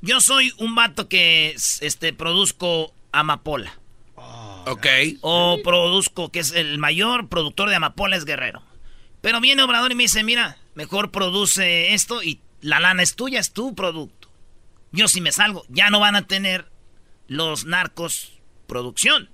yo 0.00 0.22
soy 0.22 0.54
un 0.56 0.74
vato 0.74 1.06
que, 1.06 1.54
este, 1.82 2.14
produzco 2.14 2.94
amapola. 3.12 3.78
Ok. 4.66 4.86
O 5.20 5.58
produzco, 5.62 6.32
que 6.32 6.40
es 6.40 6.52
el 6.52 6.78
mayor 6.78 7.28
productor 7.28 7.68
de 7.68 7.76
amapola 7.76 8.16
es 8.16 8.24
Guerrero. 8.24 8.62
Pero 9.20 9.42
viene 9.42 9.62
Obrador 9.62 9.92
y 9.92 9.94
me 9.94 10.04
dice, 10.04 10.24
mira, 10.24 10.56
mejor 10.74 11.10
produce 11.10 11.92
esto 11.92 12.22
y 12.22 12.40
la 12.62 12.80
lana 12.80 13.02
es 13.02 13.14
tuya, 13.14 13.40
es 13.40 13.52
tu 13.52 13.74
producto. 13.74 14.30
Yo 14.90 15.06
si 15.06 15.20
me 15.20 15.32
salgo, 15.32 15.66
ya 15.68 15.90
no 15.90 16.00
van 16.00 16.16
a 16.16 16.26
tener 16.26 16.72
los 17.28 17.64
narcos 17.66 18.32
producción. 18.66 19.28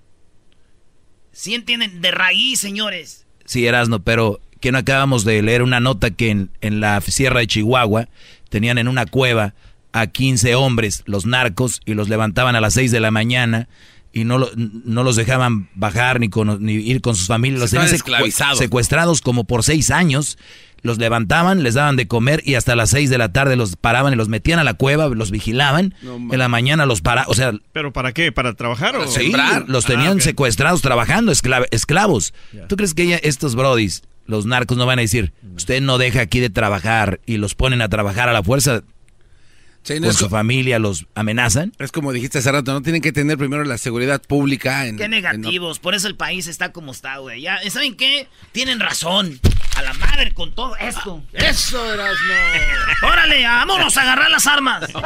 ¿Sí 1.33 1.55
entienden? 1.55 2.01
De 2.01 2.11
raíz, 2.11 2.61
señores. 2.61 3.27
Sí, 3.45 3.67
Erasno, 3.67 4.03
pero 4.03 4.41
que 4.61 4.73
no 4.73 4.79
acabamos 4.79 5.25
de 5.25 5.43
leer 5.43 5.63
una 5.63 5.81
nota 5.81 6.11
que 6.11 6.31
en, 6.31 6.51
en 6.61 6.81
la 6.81 7.01
sierra 7.01 7.41
de 7.41 7.47
Chihuahua 7.47 8.09
tenían 8.49 8.79
en 8.79 8.89
una 8.89 9.07
cueva 9.07 9.55
a 9.93 10.07
15 10.09 10.55
hombres, 10.55 11.03
los 11.07 11.27
narcos, 11.27 11.81
y 11.85 11.95
los 11.95 12.09
levantaban 12.09 12.57
a 12.57 12.61
las 12.61 12.75
6 12.75 12.91
de 12.93 13.01
la 13.01 13.11
mañana 13.11 13.69
y 14.13 14.25
no, 14.25 14.39
lo- 14.39 14.51
no 14.57 15.03
los 15.05 15.17
dejaban 15.17 15.69
bajar 15.75 16.19
ni, 16.21 16.29
con, 16.29 16.65
ni 16.65 16.75
ir 16.75 17.01
con 17.01 17.15
sus 17.17 17.29
familias. 17.29 17.61
Los 17.61 17.69
Estaban 17.73 17.87
tenían 17.87 18.01
secu- 18.01 18.05
esclavizados. 18.13 18.59
secuestrados 18.59 19.21
como 19.21 19.45
por 19.45 19.63
6 19.65 19.91
años. 19.93 20.37
Los 20.83 20.99
levantaban, 20.99 21.63
les 21.63 21.75
daban 21.75 21.97
de 21.97 22.07
comer 22.09 22.43
y 22.45 22.55
hasta 22.55 22.75
las 22.77 22.91
6 22.91 23.11
de 23.11 23.19
la 23.19 23.33
tarde 23.33 23.57
los 23.57 23.77
paraban 23.77 24.13
y 24.13 24.17
los 24.17 24.29
metían 24.29 24.59
a 24.59 24.65
la 24.65 24.75
cueva, 24.75 25.09
los 25.09 25.31
vigilaban. 25.31 25.95
en 26.03 26.39
la 26.39 26.49
mañana 26.49 26.87
los 26.87 27.01
paraban, 27.03 27.31
o 27.31 27.35
sea, 27.35 27.53
¿Pero 27.73 27.93
para 27.93 28.13
qué? 28.13 28.33
¿Para 28.33 28.55
trabajar 28.55 28.97
o 28.97 29.07
Sí, 29.07 29.33
los 29.67 29.85
tenían 29.85 30.13
Ah, 30.13 30.15
ok. 30.15 30.21
secuestrados 30.21 30.81
trabajando, 30.83 31.33
escla- 31.33 31.67
esclavos. 31.71 32.33
¿Tú 32.69 32.77
crees 32.77 32.95
que 32.95 33.03
ella- 33.03 33.21
estos 33.23 33.55
brodis, 33.55 34.03
los 34.27 34.47
narcos, 34.47 34.79
no 34.79 34.87
van 34.87 34.99
a 34.99 35.03
decir, 35.03 35.33
usted 35.57 35.81
no 35.83 35.99
deja 35.99 36.21
aquí 36.23 36.41
de 36.41 36.51
trabajar 36.51 37.21
y 37.27 37.37
los 37.37 37.55
ponen 37.55 37.83
a 37.83 37.89
trabajar 37.89 38.29
a 38.29 38.33
la 38.33 38.43
fuerza? 38.43 38.83
Sí, 39.83 39.99
no 39.99 40.09
con 40.09 40.15
su 40.15 40.29
familia 40.29 40.79
los 40.79 41.07
amenazan. 41.15 41.73
Es 41.79 41.91
como 41.91 42.13
dijiste 42.13 42.39
hace 42.39 42.53
rato, 42.53 42.71
no 42.73 42.83
tienen 42.83 43.01
que 43.01 43.13
tener 43.13 43.39
primero 43.39 43.65
la 43.65 43.79
seguridad 43.79 44.21
pública 44.21 44.87
en... 44.87 44.99
Qué 44.99 45.05
en- 45.05 45.11
negativos, 45.11 45.79
por 45.79 45.95
eso 45.95 46.07
el 46.07 46.17
país 46.17 46.47
está 46.49 46.71
como 46.71 46.93
está, 46.93 47.17
güey. 47.17 47.41
Ya, 47.41 47.59
¿saben 47.71 47.97
qué? 47.97 48.29
Tienen 48.53 48.79
razón. 48.79 49.41
A 49.77 49.83
la 49.83 49.93
madre 49.95 50.33
con 50.35 50.55
todo 50.55 50.77
esto. 50.77 51.23
Eso, 51.33 51.93
Erasmo. 51.93 52.35
Órale, 53.03 53.43
vámonos 53.45 53.97
a 53.97 54.03
agarrar 54.03 54.31
las 54.31 54.47
armas. 54.47 54.85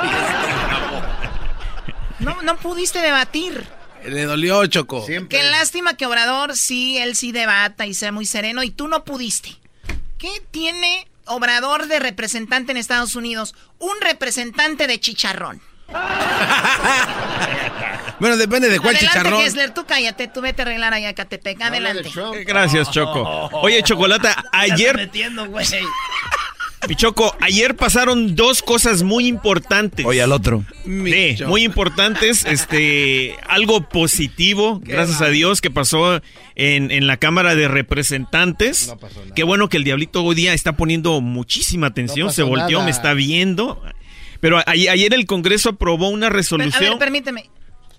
No, 2.21 2.41
no 2.43 2.57
pudiste 2.57 3.01
debatir. 3.01 3.67
Le 4.05 4.25
dolió, 4.25 4.65
Choco. 4.67 5.05
Qué 5.07 5.43
lástima 5.51 5.97
que 5.97 6.07
Obrador 6.07 6.57
sí, 6.57 6.97
él 6.97 7.17
sí 7.17 7.33
debata 7.33 7.87
y 7.87 7.95
sea 7.95 8.13
muy 8.13 8.25
sereno 8.25 8.63
y 8.63 8.71
tú 8.71 8.89
no 8.89 9.05
pudiste. 9.05 9.57
¿Qué 10.19 10.43
tiene 10.51 11.07
Obrador 11.27 11.87
de 11.87 11.99
representante 11.99 12.73
en 12.73 12.79
Estados 12.79 13.17
Unidos? 13.17 13.55
Un 13.79 14.01
representante 14.01 14.87
de 14.87 15.01
chicharrón. 15.01 15.61
Bueno, 18.21 18.37
depende 18.37 18.69
de 18.71 18.79
cuál 18.79 18.95
Adelante, 18.95 19.19
chicharrón. 19.19 19.43
Gessler, 19.43 19.75
tú 19.75 19.85
cállate, 19.87 20.29
tú 20.29 20.41
vete 20.41 20.63
a 20.63 20.65
arreglar 20.65 20.95
allá 20.95 21.09
a 21.11 21.15
Catepec. 21.15 21.61
Adelante. 21.61 22.11
Gracias, 22.47 22.91
Choco. 22.91 23.23
Oye, 23.53 23.83
Chocolata, 23.83 24.45
ayer, 24.53 24.97
metiendo, 24.97 25.47
güey. 25.47 25.67
mi 26.89 26.95
Choco, 26.95 27.37
ayer 27.41 27.77
pasaron 27.77 28.37
dos 28.37 28.63
cosas 28.63 29.03
muy 29.03 29.27
importantes. 29.27 30.07
Oye, 30.07 30.23
al 30.23 30.33
otro. 30.33 30.65
Sí, 30.85 31.37
muy 31.47 31.65
importantes. 31.65 32.45
Este, 32.45 33.37
algo 33.49 33.89
positivo, 33.89 34.81
gracias 34.83 35.21
a 35.21 35.29
Dios, 35.29 35.61
que 35.61 35.71
pasó 35.71 36.21
en, 36.55 36.91
en 36.91 37.07
la 37.07 37.17
Cámara 37.17 37.55
de 37.55 37.69
Representantes. 37.69 38.95
Qué 39.35 39.43
bueno 39.43 39.69
que 39.69 39.77
el 39.77 39.85
Diablito 39.85 40.23
hoy 40.23 40.37
día 40.37 40.55
está 40.55 40.73
poniendo 40.73 41.21
muchísima 41.21 41.89
atención. 41.89 42.29
No 42.29 42.33
Se 42.33 42.43
pasó 42.43 42.49
volteó, 42.51 42.79
nada. 42.79 42.85
me 42.85 42.91
está 42.91 43.13
viendo. 43.13 43.83
Pero 44.45 44.59
a- 44.59 44.65
ayer 44.67 45.15
el 45.15 45.25
Congreso 45.25 45.71
aprobó 45.71 46.11
una 46.11 46.27
Per- 46.27 46.35
A 46.35 46.37
resolución. 46.37 46.91
ver, 46.91 46.99
permíteme. 46.99 47.49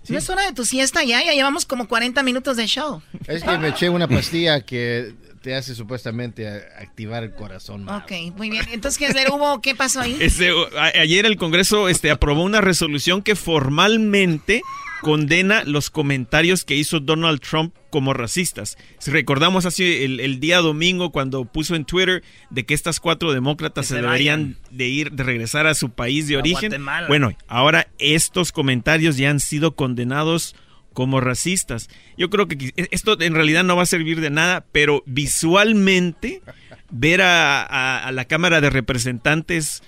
¿No 0.08 0.17
es 0.19 0.29
hora 0.29 0.43
de 0.43 0.53
tu 0.53 0.63
siesta 0.63 1.03
ya? 1.03 1.23
Ya 1.25 1.34
llevamos 1.34 1.65
como 1.65 1.88
40 1.88 2.21
minutos 2.21 2.55
de 2.55 2.67
show. 2.67 3.01
Es 3.27 3.43
que 3.43 3.58
me 3.58 3.69
eché 3.69 3.89
una 3.89 4.08
pastilla 4.08 4.62
que 4.62 5.13
te 5.41 5.55
hace 5.55 5.73
supuestamente 5.73 6.47
activar 6.47 7.23
el 7.23 7.34
corazón. 7.34 7.89
Ok, 7.89 8.12
muy 8.38 8.51
bien. 8.51 8.63
Entonces, 8.71 8.99
Gessler, 8.99 9.29
hubo, 9.31 9.60
¿qué 9.62 9.73
pasó 9.73 10.01
ahí? 10.01 10.15
Este, 10.19 10.51
a- 10.77 10.99
ayer 11.01 11.25
el 11.25 11.38
Congreso 11.38 11.89
este, 11.89 12.12
aprobó 12.12 12.43
una 12.43 12.62
resolución 12.62 13.23
que 13.23 13.36
formalmente 13.36 14.62
condena 15.01 15.63
los 15.65 15.89
comentarios 15.89 16.63
que 16.65 16.75
hizo 16.75 16.99
Donald 16.99 17.39
Trump 17.39 17.75
como 17.89 18.13
racistas. 18.13 18.77
Si 18.99 19.12
recordamos 19.12 19.65
así 19.65 20.03
el, 20.03 20.19
el 20.19 20.39
día 20.39 20.58
domingo 20.60 21.12
cuando 21.12 21.45
puso 21.45 21.75
en 21.75 21.86
Twitter 21.86 22.23
de 22.49 22.65
que 22.65 22.73
estas 22.73 22.99
cuatro 22.99 23.31
demócratas 23.31 23.86
se, 23.88 23.95
se 23.95 24.01
deberían 24.01 24.58
de 24.71 24.88
ir, 24.88 25.12
de 25.12 25.23
regresar 25.23 25.67
a 25.67 25.75
su 25.75 25.91
país 25.91 26.27
de 26.27 26.36
A 26.36 26.39
origen. 26.39 26.69
Guatemala. 26.69 27.08
Bueno, 27.08 27.31
ahora 27.47 27.88
estos 27.99 28.51
comentarios 28.51 29.17
ya 29.17 29.29
han 29.29 29.39
sido 29.39 29.75
condenados 29.75 30.55
como 30.93 31.19
racistas. 31.21 31.89
Yo 32.17 32.29
creo 32.29 32.47
que 32.47 32.58
qui- 32.58 32.88
esto 32.91 33.19
en 33.21 33.34
realidad 33.36 33.63
no 33.63 33.75
va 33.75 33.84
a 33.84 33.88
servir 33.88 34.21
de 34.21 34.29
nada, 34.29 34.65
pero 34.71 35.03
visualmente 35.05 36.41
ver 36.89 37.21
a, 37.21 37.62
a- 37.63 38.08
a 38.08 38.12
la 38.12 38.25
Cámara 38.25 38.62
de 38.62 38.69
Representantes 38.69 39.84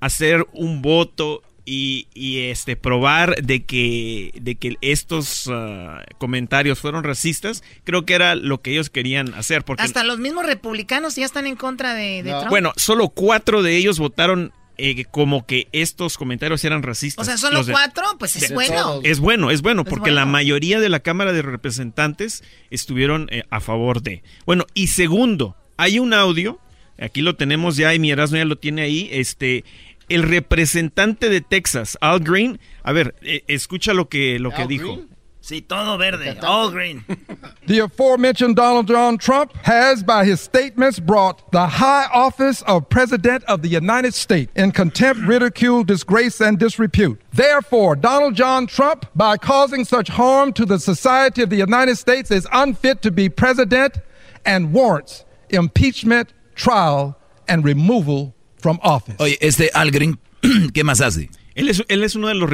hacer 0.00 0.46
un 0.52 0.80
voto 0.82 1.42
y, 1.64 2.08
y, 2.14 2.38
este 2.48 2.76
probar 2.76 3.36
de 3.42 3.64
que 3.64 4.32
de 4.40 4.54
que 4.56 4.76
estos 4.80 5.48
ah, 5.52 6.04
comentarios 6.18 6.78
fueron 6.80 7.04
racistas, 7.04 7.62
creo 7.84 8.04
que 8.04 8.14
era 8.14 8.34
lo 8.34 8.60
que 8.60 8.72
ellos 8.72 8.90
querían 8.90 9.34
hacer 9.34 9.64
porque 9.64 9.82
Hasta 9.82 10.04
los 10.04 10.18
mismos 10.18 10.46
republicanos 10.46 11.16
ya 11.16 11.24
están 11.24 11.46
en 11.46 11.56
contra 11.56 11.94
de, 11.94 12.22
de 12.22 12.30
Trump. 12.30 12.48
bueno, 12.48 12.72
solo 12.76 13.08
cuatro 13.10 13.62
de 13.62 13.76
ellos 13.76 13.98
votaron 13.98 14.52
eh, 14.82 15.04
como 15.10 15.44
que 15.44 15.68
estos 15.72 16.16
comentarios 16.16 16.64
eran 16.64 16.82
racistas. 16.82 17.22
o 17.22 17.24
sea, 17.26 17.36
solo 17.36 17.62
de- 17.62 17.72
cuatro, 17.72 18.04
pues 18.18 18.36
es 18.36 18.48
de- 18.48 18.54
bueno. 18.54 19.00
Es 19.04 19.20
bueno, 19.20 19.50
es 19.50 19.60
bueno, 19.60 19.82
Es 19.82 19.88
porque 19.88 20.10
la 20.10 20.24
mayoría 20.24 20.80
de 20.80 20.88
la 20.88 21.00
Cámara 21.00 21.32
de 21.34 21.42
Representantes 21.42 22.42
estuvieron 22.70 23.28
eh, 23.30 23.44
a 23.50 23.60
favor 23.60 24.00
de. 24.02 24.22
Bueno, 24.46 24.64
y 24.72 24.86
segundo, 24.86 25.54
hay 25.76 25.98
un 25.98 26.14
audio, 26.14 26.58
aquí 26.98 27.20
lo 27.20 27.36
tenemos 27.36 27.76
ya, 27.76 27.92
y 27.94 27.98
mi 27.98 28.10
Erasmo 28.10 28.38
ya 28.38 28.44
lo 28.46 28.56
tiene 28.56 28.80
ahí, 28.82 29.08
este, 29.12 29.64
el 30.10 30.24
representante 30.24 31.28
de 31.28 31.40
Texas, 31.40 31.96
Al 32.00 32.20
Green, 32.20 32.60
a 32.82 32.92
ver, 32.92 33.14
eh, 33.22 33.42
escucha 33.46 33.94
lo 33.94 34.08
que, 34.08 34.38
lo 34.38 34.50
que 34.50 34.66
dijo. 34.66 34.98
Sí, 35.40 35.62
todo 35.62 35.96
verde, 35.96 36.38
all 36.42 36.70
green. 36.70 37.02
The 37.66 37.78
aforementioned 37.80 38.56
Donald 38.56 38.86
John 38.86 39.16
Trump 39.16 39.54
has, 39.62 40.02
by 40.02 40.24
his 40.26 40.40
statements, 40.40 41.00
brought 41.00 41.50
the 41.50 41.66
high 41.66 42.08
office 42.12 42.62
of 42.62 42.90
President 42.90 43.42
of 43.44 43.62
the 43.62 43.68
United 43.68 44.12
States 44.12 44.52
in 44.54 44.70
contempt, 44.72 45.22
ridicule, 45.22 45.82
disgrace, 45.82 46.40
and 46.42 46.58
disrepute. 46.58 47.20
Therefore, 47.32 47.96
Donald 47.96 48.34
John 48.34 48.66
Trump, 48.66 49.06
by 49.14 49.38
causing 49.38 49.84
such 49.84 50.08
harm 50.08 50.52
to 50.52 50.66
the 50.66 50.78
society 50.78 51.42
of 51.42 51.48
the 51.48 51.56
United 51.56 51.96
States, 51.96 52.30
is 52.30 52.46
unfit 52.52 53.00
to 53.02 53.10
be 53.10 53.30
president 53.30 53.98
and 54.44 54.74
warrants 54.74 55.24
impeachment, 55.48 56.32
trial, 56.54 57.18
and 57.48 57.64
removal 57.64 58.34
from 58.60 58.78
office. 58.82 59.16
Oye, 59.18 59.38
este 59.40 59.70
Al 59.74 59.90
Green, 59.90 60.18
¿qué 60.74 60.84
más 60.84 61.00
hace? 61.00 61.30
Él 61.54 61.68
es, 61.68 61.82
él 61.88 62.04
es 62.04 62.14
uno 62.14 62.28
de 62.28 62.34
los 62.34 62.42
No, 62.42 62.46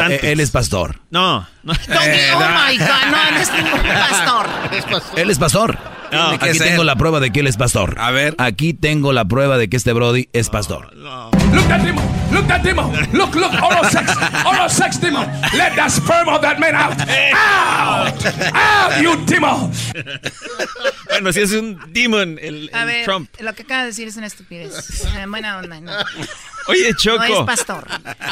representantes. 0.00 0.24
él 0.24 0.40
es 0.40 0.50
pastor. 0.50 1.00
No, 1.10 1.46
no. 1.62 1.72
Doggy, 1.74 2.20
oh 2.34 2.38
my 2.70 2.78
God, 2.78 2.88
no, 3.10 3.30
no 3.30 3.40
es 3.40 3.52
ningún 3.52 3.82
pastor. 3.82 4.46
Él 5.16 5.30
es 5.30 5.38
pastor. 5.38 5.78
No, 6.12 6.28
Aquí 6.28 6.52
que 6.52 6.58
tengo 6.58 6.84
la 6.84 6.96
prueba 6.96 7.20
de 7.20 7.30
que 7.30 7.40
él 7.40 7.46
es 7.46 7.56
pastor. 7.56 7.96
A 7.98 8.10
ver. 8.10 8.34
Aquí 8.38 8.74
tengo 8.74 9.12
la 9.12 9.26
prueba 9.26 9.58
de 9.58 9.68
que 9.68 9.76
este 9.76 9.92
Brody 9.92 10.28
es 10.32 10.48
pastor. 10.48 10.94
Look 10.96 11.70
at 11.70 11.82
demon. 11.82 12.04
Look 12.30 12.50
at 12.50 12.62
demon. 12.62 12.92
Look, 13.12 13.34
look, 13.34 13.52
oral 13.62 13.90
sex. 13.90 14.10
Oral 14.44 14.70
sex 14.70 15.00
demon. 15.00 15.26
Let 15.54 15.74
that 15.76 15.90
sperm 15.90 16.28
of 16.28 16.40
that 16.42 16.58
man 16.58 16.74
out. 16.74 16.98
Out. 17.00 18.26
Out, 18.54 19.02
you 19.02 19.16
demon. 19.26 19.70
Bueno, 21.08 21.32
si 21.32 21.40
es 21.40 21.52
un 21.52 21.78
demon, 21.92 22.38
el, 22.40 22.70
A 22.72 22.82
el 22.82 22.86
ver, 22.86 23.04
Trump. 23.04 23.30
lo 23.40 23.54
que 23.54 23.62
acaba 23.62 23.80
de 23.82 23.86
decir 23.88 24.08
es 24.08 24.16
una 24.16 24.26
estupidez. 24.26 25.04
Eh, 25.16 25.26
buena 25.26 25.58
onda, 25.58 25.80
no. 25.80 25.92
Oye, 26.68 26.94
Choco. 26.94 27.26
No 27.26 27.40
es 27.40 27.46
pastor. 27.46 27.86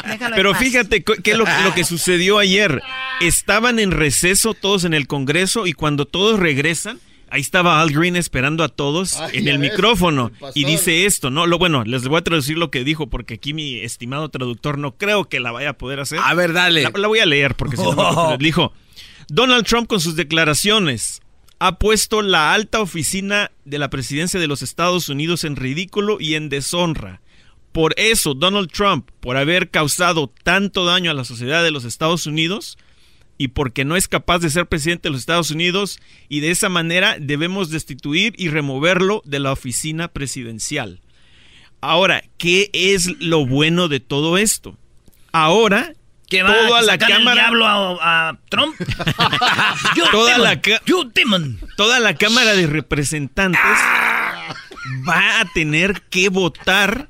Déjalo 0.07 0.35
Pero 0.35 0.53
fíjate 0.53 1.03
es 1.23 1.37
lo, 1.37 1.45
lo 1.63 1.73
que 1.73 1.83
sucedió 1.83 2.37
ayer. 2.37 2.81
Estaban 3.19 3.79
en 3.79 3.91
receso 3.91 4.53
todos 4.53 4.83
en 4.83 4.93
el 4.93 5.07
Congreso 5.07 5.65
y 5.65 5.73
cuando 5.73 6.05
todos 6.05 6.39
regresan, 6.39 6.99
ahí 7.29 7.41
estaba 7.41 7.81
Al 7.81 7.91
Green 7.91 8.15
esperando 8.15 8.63
a 8.63 8.69
todos 8.69 9.17
Ay, 9.17 9.37
en 9.37 9.47
el 9.47 9.57
ves, 9.57 9.71
micrófono 9.71 10.31
el 10.41 10.51
y 10.55 10.65
dice 10.65 11.05
esto, 11.05 11.29
¿no? 11.29 11.45
Lo 11.47 11.57
bueno, 11.57 11.83
les 11.83 12.07
voy 12.07 12.17
a 12.17 12.23
traducir 12.23 12.57
lo 12.57 12.71
que 12.71 12.83
dijo 12.83 13.07
porque 13.07 13.35
aquí 13.35 13.53
mi 13.53 13.79
estimado 13.79 14.29
traductor 14.29 14.77
no 14.77 14.97
creo 14.97 15.25
que 15.25 15.39
la 15.39 15.51
vaya 15.51 15.69
a 15.71 15.77
poder 15.77 15.99
hacer. 15.99 16.19
A 16.23 16.33
ver, 16.33 16.53
dale. 16.53 16.83
La, 16.83 16.91
la 16.93 17.07
voy 17.07 17.19
a 17.19 17.25
leer 17.25 17.55
porque 17.55 17.77
si 17.77 17.83
no 17.83 18.29
me. 18.31 18.37
Dijo, 18.37 18.73
Donald 19.29 19.65
Trump 19.65 19.87
con 19.87 19.99
sus 19.99 20.15
declaraciones 20.15 21.21
ha 21.59 21.79
puesto 21.79 22.21
la 22.21 22.53
alta 22.53 22.81
oficina 22.81 23.51
de 23.65 23.79
la 23.79 23.89
presidencia 23.89 24.39
de 24.39 24.47
los 24.47 24.61
Estados 24.61 25.09
Unidos 25.09 25.43
en 25.43 25.55
ridículo 25.55 26.17
y 26.19 26.35
en 26.35 26.49
deshonra. 26.49 27.21
Por 27.71 27.93
eso, 27.97 28.33
Donald 28.33 28.71
Trump, 28.71 29.09
por 29.19 29.37
haber 29.37 29.69
causado 29.69 30.31
tanto 30.43 30.85
daño 30.85 31.11
a 31.11 31.13
la 31.13 31.23
sociedad 31.23 31.63
de 31.63 31.71
los 31.71 31.83
Estados 31.83 32.25
Unidos 32.25 32.77
y 33.37 33.49
porque 33.49 33.85
no 33.85 33.95
es 33.95 34.07
capaz 34.07 34.39
de 34.39 34.49
ser 34.49 34.65
presidente 34.65 35.07
de 35.07 35.11
los 35.11 35.19
Estados 35.21 35.51
Unidos, 35.51 35.99
y 36.29 36.39
de 36.39 36.51
esa 36.51 36.69
manera 36.69 37.17
debemos 37.19 37.69
destituir 37.69 38.33
y 38.37 38.49
removerlo 38.49 39.21
de 39.25 39.39
la 39.39 39.51
oficina 39.51 40.07
presidencial. 40.07 40.99
Ahora, 41.81 42.23
¿qué 42.37 42.69
es 42.73 43.19
lo 43.21 43.45
bueno 43.45 43.87
de 43.87 43.99
todo 43.99 44.37
esto? 44.37 44.77
Ahora, 45.31 45.93
¿Qué 46.27 46.41
va 46.43 46.53
toda 46.67 46.79
a 46.79 46.81
la 46.81 46.93
el 46.93 46.99
cámara 46.99 47.33
diablo 47.41 47.65
a, 47.67 48.29
a 48.29 48.39
Trump? 48.49 48.75
Toda 50.11 50.37
la, 50.37 50.59
ca- 50.61 50.81
toda 51.77 51.99
la 51.99 52.15
Cámara 52.15 52.53
de 52.55 52.67
Representantes 52.67 53.59
va 55.07 55.39
a 55.41 55.45
tener 55.53 56.01
que 56.09 56.29
votar 56.29 57.09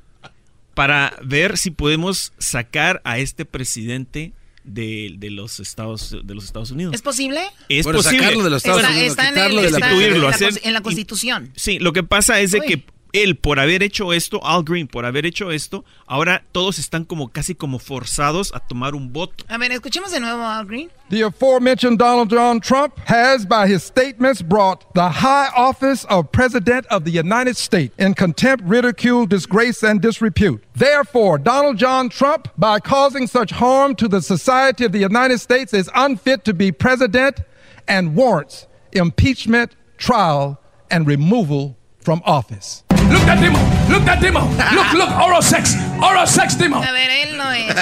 para 0.73 1.13
ver 1.23 1.57
si 1.57 1.71
podemos 1.71 2.33
sacar 2.37 3.01
a 3.05 3.17
este 3.17 3.45
presidente 3.45 4.33
de, 4.67 5.15
de 5.17 5.29
los 5.31 5.59
Estados 5.59 6.15
de 6.23 6.35
los 6.35 6.43
Estados 6.45 6.71
Unidos. 6.71 6.93
¿Es 6.93 7.01
posible? 7.01 7.41
Es 7.69 7.83
Bueno, 7.83 7.99
posible. 7.99 8.19
sacarlo 8.19 8.43
de 8.43 8.49
los 8.49 8.57
Estados 8.57 8.81
Está, 8.81 8.91
Unidos, 8.93 9.09
está 9.09 9.29
en, 9.29 9.37
el- 9.37 9.55
de 9.55 9.61
la 9.71 9.77
está 9.77 9.89
en 9.91 10.73
la, 10.73 10.77
en 10.79 10.83
Constitución. 10.83 11.51
Sí, 11.55 11.79
lo 11.79 11.93
que 11.93 12.03
pasa 12.03 12.39
es 12.39 12.51
de 12.51 12.59
Uy. 12.59 12.65
que 12.67 12.83
él, 13.13 13.37
por 13.37 13.59
haber 13.59 13.83
hecho 13.83 14.13
esto, 14.13 14.39
Al 14.43 14.63
Green, 14.63 14.87
por 14.87 15.05
haber 15.05 15.25
hecho 15.25 15.51
esto, 15.51 15.83
ahora 16.05 16.43
todos 16.51 16.79
están 16.79 17.05
como 17.05 17.29
casi 17.29 17.55
como 17.55 17.79
forzados 17.79 18.53
a 18.53 18.59
tomar 18.59 18.95
un 18.95 19.11
voto. 19.11 19.45
A 19.47 19.57
ver, 19.57 19.71
escuchemos 19.71 20.11
de 20.11 20.19
nuevo 20.19 20.41
a 20.41 20.57
Al 20.57 20.65
Green. 20.65 20.91
The 21.09 21.21
aforementioned 21.21 21.99
Donald 21.99 22.29
John 22.29 22.59
Trump 22.59 22.97
has, 23.05 23.45
by 23.45 23.67
his 23.67 23.83
statements, 23.83 24.41
brought 24.41 24.93
the 24.93 25.09
high 25.09 25.49
office 25.55 26.05
of 26.09 26.31
President 26.31 26.85
of 26.87 27.05
the 27.05 27.11
United 27.11 27.55
States 27.55 27.93
in 27.97 28.13
contempt, 28.13 28.63
ridicule, 28.65 29.25
disgrace, 29.25 29.83
and 29.83 30.01
disrepute. 30.01 30.61
Therefore, 30.75 31.37
Donald 31.37 31.77
John 31.77 32.09
Trump, 32.09 32.49
by 32.57 32.79
causing 32.79 33.25
such 33.27 33.51
harm 33.51 33.95
to 33.95 34.07
the 34.07 34.21
society 34.21 34.83
of 34.83 34.91
the 34.91 34.99
United 34.99 35.39
States, 35.39 35.73
is 35.73 35.89
unfit 35.95 36.43
to 36.43 36.53
be 36.53 36.71
president 36.71 37.39
and 37.87 38.15
warrants 38.15 38.67
impeachment, 38.91 39.75
trial, 39.97 40.59
and 40.89 41.07
removal 41.07 41.77
from 41.99 42.21
office. 42.25 42.83
Look 43.11 43.27
at 43.29 43.39
demon. 43.39 43.61
Look 43.89 44.07
at 44.07 44.19
demon. 44.19 44.43
Look, 44.75 44.93
look, 44.93 45.09
oral 45.21 45.41
sex. 45.41 45.75
Oral 46.01 46.27
sex 46.27 46.57
demon. 46.57 46.83
A 46.83 46.91
ver, 46.91 47.09
él 47.09 47.37
no 47.37 47.51
es 47.51 47.75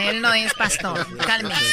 él 0.00 0.20
no 0.20 0.32
es 0.34 0.52
pastor. 0.54 1.06
Cálmese. 1.24 1.64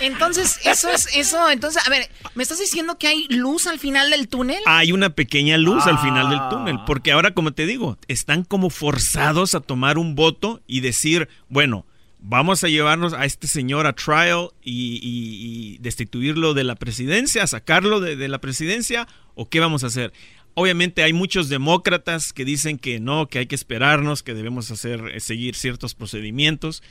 Entonces, 0.00 0.58
eso 0.64 0.90
es, 0.90 1.08
eso, 1.16 1.50
entonces, 1.50 1.86
a 1.86 1.90
ver, 1.90 2.08
¿me 2.34 2.42
estás 2.42 2.58
diciendo 2.58 2.98
que 2.98 3.08
hay 3.08 3.26
luz 3.28 3.66
al 3.66 3.78
final 3.78 4.10
del 4.10 4.28
túnel? 4.28 4.58
Hay 4.66 4.92
una 4.92 5.10
pequeña 5.10 5.56
luz 5.56 5.86
al 5.86 5.98
final 5.98 6.30
del 6.30 6.38
Ah. 6.40 6.48
túnel, 6.50 6.78
porque 6.86 7.12
ahora, 7.12 7.32
como 7.32 7.52
te 7.52 7.66
digo, 7.66 7.98
están 8.08 8.44
como 8.44 8.70
forzados 8.70 9.54
a 9.54 9.60
tomar 9.60 9.98
un 9.98 10.14
voto 10.14 10.60
y 10.66 10.80
decir, 10.80 11.28
bueno, 11.48 11.86
vamos 12.20 12.64
a 12.64 12.68
llevarnos 12.68 13.12
a 13.14 13.24
este 13.24 13.46
señor 13.46 13.86
a 13.86 13.92
trial 13.94 14.50
y, 14.62 14.98
y- 15.02 15.74
y 15.74 15.78
destituirlo 15.78 16.54
de 16.54 16.64
la 16.64 16.74
presidencia, 16.74 17.46
sacarlo 17.46 18.00
de, 18.00 18.16
de 18.16 18.28
la 18.28 18.38
presidencia, 18.38 19.06
o 19.34 19.48
qué 19.48 19.60
vamos 19.60 19.84
a 19.84 19.88
hacer. 19.88 20.12
Obviamente 20.54 21.02
hay 21.02 21.12
muchos 21.12 21.48
demócratas 21.48 22.32
que 22.32 22.44
dicen 22.44 22.78
que 22.78 23.00
no, 23.00 23.28
que 23.28 23.40
hay 23.40 23.46
que 23.46 23.54
esperarnos, 23.56 24.22
que 24.22 24.34
debemos 24.34 24.70
hacer 24.70 25.08
eh, 25.14 25.20
seguir 25.20 25.54
ciertos 25.56 25.94
procedimientos. 25.94 26.82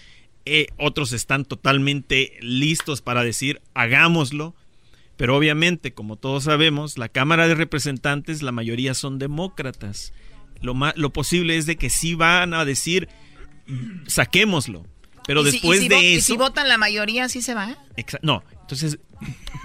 Eh, 0.46 0.68
otros 0.78 1.14
están 1.14 1.46
totalmente 1.46 2.34
listos 2.42 3.02
para 3.02 3.24
decir 3.24 3.62
hagámoslo. 3.74 4.54
Pero 5.16 5.38
obviamente, 5.38 5.94
como 5.94 6.16
todos 6.18 6.46
sabemos, 6.46 6.98
la 6.98 7.08
Cámara 7.08 7.48
de 7.48 7.56
Representantes, 7.56 8.42
la 8.42 8.52
mayoría 8.52 8.94
son 8.96 9.20
demócratas. 9.20 10.12
Lo, 10.60 10.74
ma- 10.74 10.94
lo 10.98 11.14
posible 11.14 11.56
es 11.56 11.66
de 11.66 11.76
que 11.76 11.90
sí 11.92 12.16
van 12.16 12.54
a 12.56 12.66
decir, 12.66 13.08
saquémoslo. 14.08 14.86
Pero 15.26 15.42
¿Y 15.42 15.46
si- 15.46 15.52
después 15.52 15.80
si 15.80 15.88
de 15.88 15.96
vo- 15.96 16.02
y 16.02 16.14
eso... 16.16 16.26
si 16.26 16.38
votan 16.38 16.68
la 16.68 16.78
mayoría, 16.78 17.30
¿sí 17.30 17.42
se 17.42 17.54
va? 17.54 17.78
No, 18.22 18.44
entonces, 18.62 18.98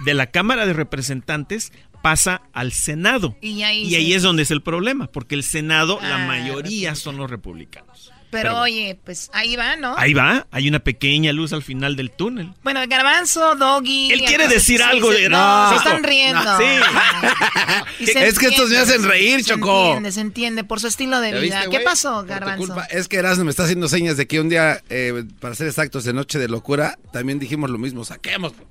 de 0.05 0.13
la 0.13 0.27
Cámara 0.27 0.65
de 0.65 0.73
Representantes 0.73 1.73
pasa 2.01 2.41
al 2.53 2.71
Senado. 2.71 3.35
Y 3.41 3.63
ahí 3.63 3.83
Y 3.87 3.95
ahí 3.95 4.05
sí. 4.07 4.13
es 4.13 4.23
donde 4.23 4.43
es 4.43 4.51
el 4.51 4.61
problema, 4.61 5.07
porque 5.07 5.35
el 5.35 5.43
Senado, 5.43 5.99
la 6.01 6.15
Ah, 6.23 6.27
mayoría 6.27 6.95
son 6.95 7.17
los 7.17 7.29
republicanos. 7.29 8.11
Pero, 8.31 8.49
Pero- 8.51 8.61
oye, 8.61 8.99
pues 9.03 9.31
ahí 9.33 9.55
va, 9.55 9.75
¿no? 9.75 9.97
Ahí 9.97 10.13
va, 10.13 10.45
hay 10.51 10.69
una 10.69 10.77
pequeña 10.77 11.33
luz 11.33 11.51
al 11.51 11.63
final 11.63 11.95
del 11.95 12.11
túnel. 12.11 12.53
Bueno, 12.63 12.79
Garbanzo, 12.87 13.55
Doggy. 13.55 14.11
Él 14.11 14.19
quiere 14.19 14.43
entonces, 14.43 14.67
decir 14.67 14.77
sí, 14.77 14.83
algo 14.83 15.11
sí, 15.11 15.23
de- 15.23 15.29
No, 15.29 15.63
no, 15.63 15.69
se 15.71 15.75
están 15.77 16.01
no, 16.03 16.07
riendo. 16.07 16.57
sí. 16.59 16.63
Se 18.05 18.27
Es 18.27 18.37
que 18.37 18.47
estos 18.47 18.69
me 18.69 18.77
hacen 18.77 19.03
reír, 19.03 19.43
se 19.43 19.49
Choco. 19.55 19.85
entiende, 19.87 20.11
se 20.11 20.21
entiende, 20.21 20.63
por 20.63 20.79
su 20.79 20.85
estilo 20.87 21.19
de 21.21 21.31
¿Ya 21.31 21.39
vida. 21.39 21.59
viste, 21.61 21.77
¿Qué 21.79 21.83
pasó, 21.83 22.13
Por 22.17 22.23
tu 22.25 22.29
Garbanzo? 22.29 22.67
culpa. 22.67 22.83
Es 22.85 23.07
que 23.07 23.17
Erasmo 23.17 23.45
me 23.45 23.49
está 23.49 23.63
haciendo 23.63 23.87
señas 23.89 24.15
de 24.15 24.27
que 24.27 24.39
un 24.39 24.47
día, 24.49 24.81
eh, 24.89 25.23
para 25.39 25.55
ser 25.55 25.65
exactos, 25.67 26.03
de 26.03 26.13
Noche 26.13 26.37
de 26.37 26.47
Locura, 26.49 26.99
también 27.11 27.39
dijimos 27.39 27.71
lo 27.71 27.79
mismo, 27.79 28.05
saquémoslo. 28.05 28.68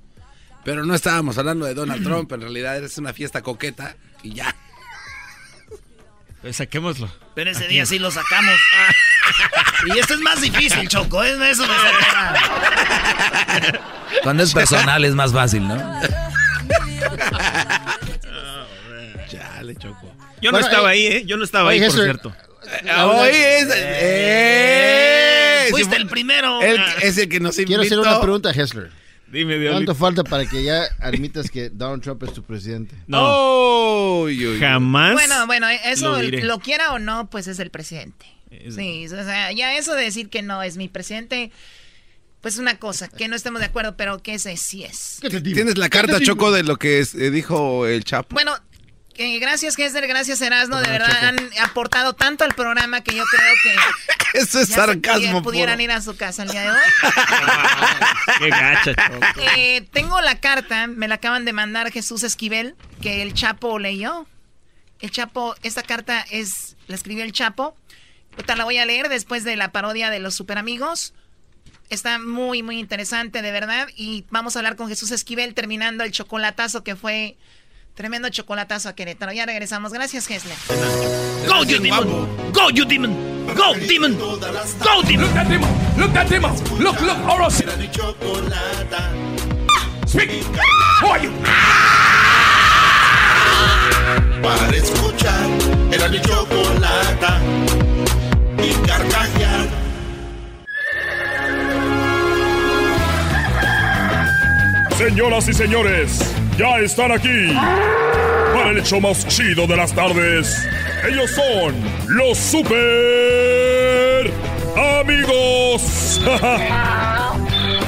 Pero 0.68 0.84
no 0.84 0.94
estábamos 0.94 1.38
hablando 1.38 1.64
de 1.64 1.72
Donald 1.72 2.04
Trump, 2.04 2.30
en 2.30 2.42
realidad 2.42 2.76
es 2.84 2.98
una 2.98 3.14
fiesta 3.14 3.40
coqueta 3.40 3.96
y 4.22 4.34
ya. 4.34 4.54
Pues 6.42 6.56
saquémoslo. 6.56 7.10
Pero 7.34 7.52
ese 7.52 7.66
día 7.68 7.86
sí 7.86 7.98
lo 7.98 8.10
sacamos. 8.10 8.54
y 9.86 9.98
esto 9.98 10.12
es 10.12 10.20
más 10.20 10.42
difícil, 10.42 10.86
Choco. 10.86 11.24
Es 11.24 11.40
eso 11.40 11.62
de 11.62 11.70
Cuando 14.22 14.42
es 14.42 14.52
personal 14.52 15.06
es 15.06 15.14
más 15.14 15.32
fácil, 15.32 15.66
¿no? 15.66 15.74
Chale, 19.30 19.74
Choco. 19.74 20.14
Yo 20.42 20.52
no 20.52 20.58
estaba 20.58 20.90
eh, 20.90 20.92
ahí, 20.92 21.06
¿eh? 21.06 21.24
Yo 21.24 21.38
no 21.38 21.44
estaba 21.44 21.70
oye, 21.70 21.82
ahí, 21.82 21.90
por 21.90 21.98
cierto. 21.98 22.36
Hoy 23.06 23.30
es... 23.32 23.68
¡Eh! 23.74 25.68
Fuiste 25.70 25.96
el 25.96 26.08
primero. 26.08 26.60
Él 26.60 26.78
es 27.00 27.16
el 27.16 27.30
que 27.30 27.40
nos 27.40 27.58
invitó. 27.58 27.80
Quiero 27.80 28.02
hacer 28.02 28.12
una 28.12 28.20
pregunta, 28.20 28.50
Hessler. 28.50 29.07
Dime, 29.30 29.58
Diablito. 29.58 29.94
¿Cuánto 29.94 29.94
falta 29.94 30.24
para 30.24 30.46
que 30.46 30.62
ya 30.62 30.84
admitas 31.00 31.50
que 31.50 31.68
Donald 31.70 32.02
Trump 32.02 32.22
es 32.22 32.32
tu 32.32 32.42
presidente? 32.42 32.94
No. 33.06 33.18
Jamás. 34.58 35.12
Bueno, 35.14 35.46
bueno, 35.46 35.66
eso 35.84 36.16
lo 36.42 36.58
quiera 36.60 36.92
o 36.92 36.98
no, 36.98 37.28
pues 37.30 37.46
es 37.46 37.58
el 37.58 37.70
presidente. 37.70 38.26
Es- 38.50 38.74
Sí, 38.74 39.04
o 39.06 39.08
sea, 39.10 39.52
ya 39.52 39.76
eso 39.76 39.94
de 39.94 40.04
decir 40.04 40.30
que 40.30 40.40
no 40.42 40.62
es 40.62 40.76
mi 40.78 40.88
presidente, 40.88 41.50
pues 42.40 42.56
una 42.58 42.78
cosa, 42.78 43.08
que 43.08 43.28
no 43.28 43.36
estemos 43.36 43.60
de 43.60 43.66
acuerdo, 43.66 43.96
pero 43.96 44.22
que 44.22 44.34
ese 44.34 44.56
sí 44.56 44.84
es. 44.84 45.18
¿Tienes 45.42 45.76
la 45.76 45.88
carta, 45.90 46.18
Choco, 46.20 46.50
de 46.50 46.62
lo 46.62 46.76
que 46.76 47.00
es- 47.00 47.14
eh, 47.14 47.30
dijo 47.30 47.86
el 47.86 48.04
Chapo? 48.04 48.32
Bueno, 48.34 48.54
eh, 49.18 49.38
gracias 49.38 49.76
Gessler, 49.76 50.06
gracias 50.06 50.40
Erasmo, 50.40 50.78
de 50.80 50.86
Ah, 50.88 50.90
verdad 50.92 51.24
han 51.24 51.38
aportado 51.62 52.14
tanto 52.14 52.44
al 52.44 52.54
programa 52.54 53.02
que 53.02 53.14
yo 53.14 53.24
creo 53.24 53.54
que 53.62 53.74
Eso 54.40 54.60
es 54.60 54.68
sarcasmo 54.68 55.40
pudi- 55.40 55.44
pudieran 55.44 55.74
puro. 55.76 55.84
ir 55.84 55.90
a 55.90 56.00
su 56.00 56.16
casa 56.16 56.42
el 56.44 56.50
día 56.50 56.62
de 56.62 56.70
hoy. 56.70 56.76
Qué 58.38 58.48
gacha, 58.50 58.94
Choco. 58.94 59.20
Eh, 59.56 59.86
tengo 59.92 60.20
la 60.20 60.38
carta, 60.38 60.86
me 60.86 61.08
la 61.08 61.16
acaban 61.16 61.44
de 61.44 61.52
mandar 61.52 61.90
Jesús 61.90 62.22
Esquivel, 62.22 62.76
que 63.02 63.22
el 63.22 63.34
Chapo 63.34 63.78
leyó. 63.78 64.26
El 65.00 65.10
Chapo, 65.10 65.54
esta 65.62 65.82
carta 65.82 66.24
es, 66.30 66.76
la 66.88 66.94
escribió 66.96 67.24
el 67.24 67.32
Chapo. 67.32 67.76
Ahorita 68.32 68.54
la 68.56 68.64
voy 68.64 68.78
a 68.78 68.84
leer 68.86 69.08
después 69.08 69.44
de 69.44 69.56
la 69.56 69.72
parodia 69.72 70.10
de 70.10 70.18
los 70.20 70.34
super 70.34 70.58
amigos. 70.58 71.14
Está 71.88 72.18
muy, 72.18 72.62
muy 72.62 72.78
interesante, 72.78 73.40
de 73.40 73.50
verdad. 73.50 73.88
Y 73.96 74.26
vamos 74.30 74.54
a 74.54 74.58
hablar 74.58 74.76
con 74.76 74.88
Jesús 74.88 75.10
Esquivel 75.10 75.54
terminando 75.54 76.04
el 76.04 76.12
chocolatazo 76.12 76.84
que 76.84 76.96
fue 76.96 77.36
Tremendo 77.98 78.28
chocolatazo 78.28 78.88
a 78.88 78.92
Querétaro. 78.92 79.32
Ya 79.32 79.44
regresamos. 79.44 79.92
Gracias, 79.92 80.30
Hesler. 80.30 80.56
Go, 81.48 81.64
you 81.64 81.80
demon! 81.80 82.52
Go, 82.52 82.70
you 82.70 82.84
demon! 82.84 83.12
Go, 83.56 83.74
demon! 83.74 84.16
Go, 84.16 85.02
demon! 85.02 85.26
Look 85.26 85.34
that 85.34 85.48
demon! 85.48 85.68
Look 85.96 86.12
that 86.12 86.28
demon! 86.28 86.52
Look, 86.78 87.00
look, 87.00 87.50
sí. 87.50 87.64
Speak! 90.06 90.44
Who 91.00 91.08
are 91.08 91.24
you? 91.24 91.32
Para 94.42 94.76
escuchar 94.76 95.48
era 95.90 96.08
mi 96.08 96.20
chocolata 96.20 97.40
y 98.62 98.74
carcajear. 98.86 99.87
Señoras 104.98 105.48
y 105.48 105.54
señores, 105.54 106.34
ya 106.58 106.80
están 106.80 107.12
aquí 107.12 107.54
para 108.52 108.70
el 108.70 108.78
hecho 108.78 109.00
más 109.00 109.24
chido 109.28 109.64
de 109.68 109.76
las 109.76 109.92
tardes. 109.92 110.68
Ellos 111.08 111.30
son 111.30 111.76
los 112.08 112.36
super 112.36 114.28
amigos. 114.98 116.20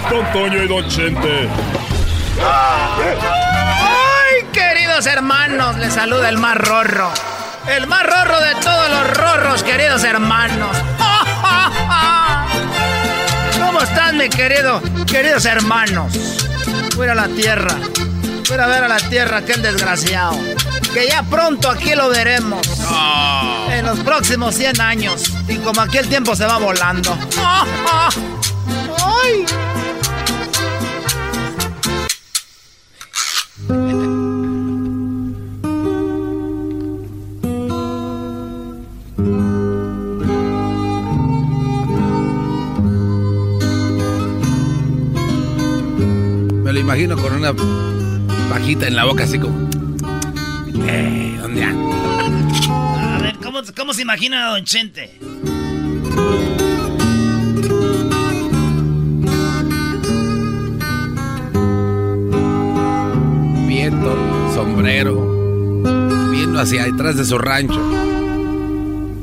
Don 0.09 0.33
Toño 0.33 0.63
y 0.63 0.69
Don 0.69 0.89
Chente. 0.89 1.49
¡Ay, 2.41 4.45
queridos 4.53 5.05
hermanos! 5.07 5.79
Les 5.79 5.93
saluda 5.93 6.29
el 6.29 6.39
más 6.39 6.57
rorro. 6.59 7.11
El 7.67 7.89
más 7.89 8.05
rorro 8.05 8.41
de 8.41 8.55
todos 8.63 8.89
los 8.89 9.17
rorros, 9.17 9.65
queridos 9.65 10.05
hermanos. 10.05 10.77
¿Cómo 13.61 13.83
están, 13.83 14.17
mi 14.17 14.29
querido, 14.29 14.81
queridos 15.09 15.45
hermanos? 15.45 16.41
Voy 16.97 17.09
a 17.09 17.15
la 17.15 17.29
tierra. 17.29 17.77
Voy 18.49 18.59
a 18.59 18.67
ver 18.67 18.85
a 18.85 18.89
la 18.89 18.99
tierra, 18.99 19.39
aquel 19.39 19.63
desgraciado. 19.63 20.37
Que 20.93 21.09
ya 21.09 21.23
pronto 21.23 21.71
aquí 21.71 21.95
lo 21.95 22.09
veremos. 22.09 22.67
En 23.71 23.87
los 23.87 24.01
próximos 24.01 24.55
100 24.55 24.81
años. 24.81 25.33
Y 25.49 25.57
como 25.57 25.81
aquí 25.81 25.99
el 25.99 26.09
tiempo 26.09 26.35
se 26.35 26.45
va 26.47 26.59
volando. 26.59 27.17
¡Ay! 28.99 29.47
Imagino 46.91 47.17
con 47.17 47.33
una 47.35 47.55
pajita 48.51 48.89
en 48.89 48.97
la 48.97 49.05
boca, 49.05 49.23
así 49.23 49.39
como. 49.39 49.71
Eh, 50.89 51.39
¿dónde 51.41 51.63
anda? 51.63 53.15
A 53.15 53.19
ver, 53.23 53.37
¿cómo, 53.37 53.61
cómo 53.77 53.95
se 53.95 54.03
imagina 54.03 54.49
a 54.49 54.51
Don 54.51 54.65
Chente? 54.65 55.17
Viendo, 63.69 64.53
sombrero, 64.53 65.15
viendo 66.33 66.59
hacia 66.59 66.87
detrás 66.87 67.17
de 67.17 67.25
su 67.25 67.39
rancho. 67.39 67.81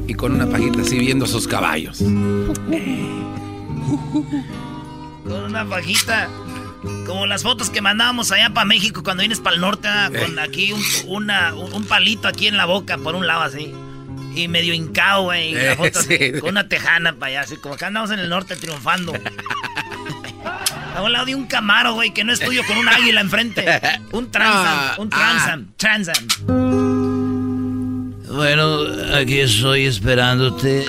Y 0.08 0.14
con 0.14 0.36
una 0.36 0.48
pajita 0.48 0.84
así 0.84 1.00
viendo 1.00 1.26
sus 1.26 1.50
caballos. 1.50 1.98
Con 1.98 2.54
una 5.44 5.68
pajita. 5.68 6.30
Como 7.06 7.26
las 7.26 7.44
fotos 7.44 7.70
que 7.70 7.82
mandábamos 7.82 8.32
allá 8.32 8.52
para 8.52 8.66
México 8.66 9.02
cuando 9.04 9.22
vienes 9.22 9.40
para 9.40 9.56
el 9.56 9.62
norte, 9.62 9.88
ah, 9.88 10.10
con 10.18 10.38
aquí 10.40 10.72
un, 10.74 10.82
una- 11.08 11.54
un 11.56 11.86
palito 11.86 12.28
aquí 12.28 12.48
en 12.48 12.58
la 12.58 12.66
boca, 12.66 12.98
por 12.98 13.16
un 13.16 13.26
lado 13.28 13.42
así. 13.42 13.74
Y 14.36 14.48
medio 14.48 14.74
hincado, 14.74 15.24
güey. 15.24 15.56
Eh, 15.56 15.76
sí. 16.08 16.40
Con 16.40 16.52
una 16.52 16.68
tejana 16.70 17.14
para 17.14 17.28
allá, 17.32 17.42
así 17.42 17.58
como 17.58 17.74
acá 17.76 17.88
andamos 17.88 18.12
en 18.12 18.20
el 18.20 18.30
norte 18.30 18.56
triunfando. 18.56 19.14
A 20.96 21.02
un 21.04 21.12
lado 21.12 21.26
de 21.28 21.36
un 21.36 21.46
camaro, 21.46 21.94
güey, 21.94 22.12
que 22.12 22.24
no 22.24 22.34
es 22.34 22.40
tuyo, 22.40 22.62
con 22.66 22.76
un 22.78 22.88
águila 22.90 23.22
enfrente. 23.22 23.64
Un 24.14 24.32
transam, 24.32 24.66
Ah, 24.66 24.96
un 24.98 25.10
transam, 25.10 25.68
transam. 25.78 26.28
Bueno, 28.34 28.80
aquí 29.16 29.40
estoy 29.40 29.86
esperándote 29.86 30.86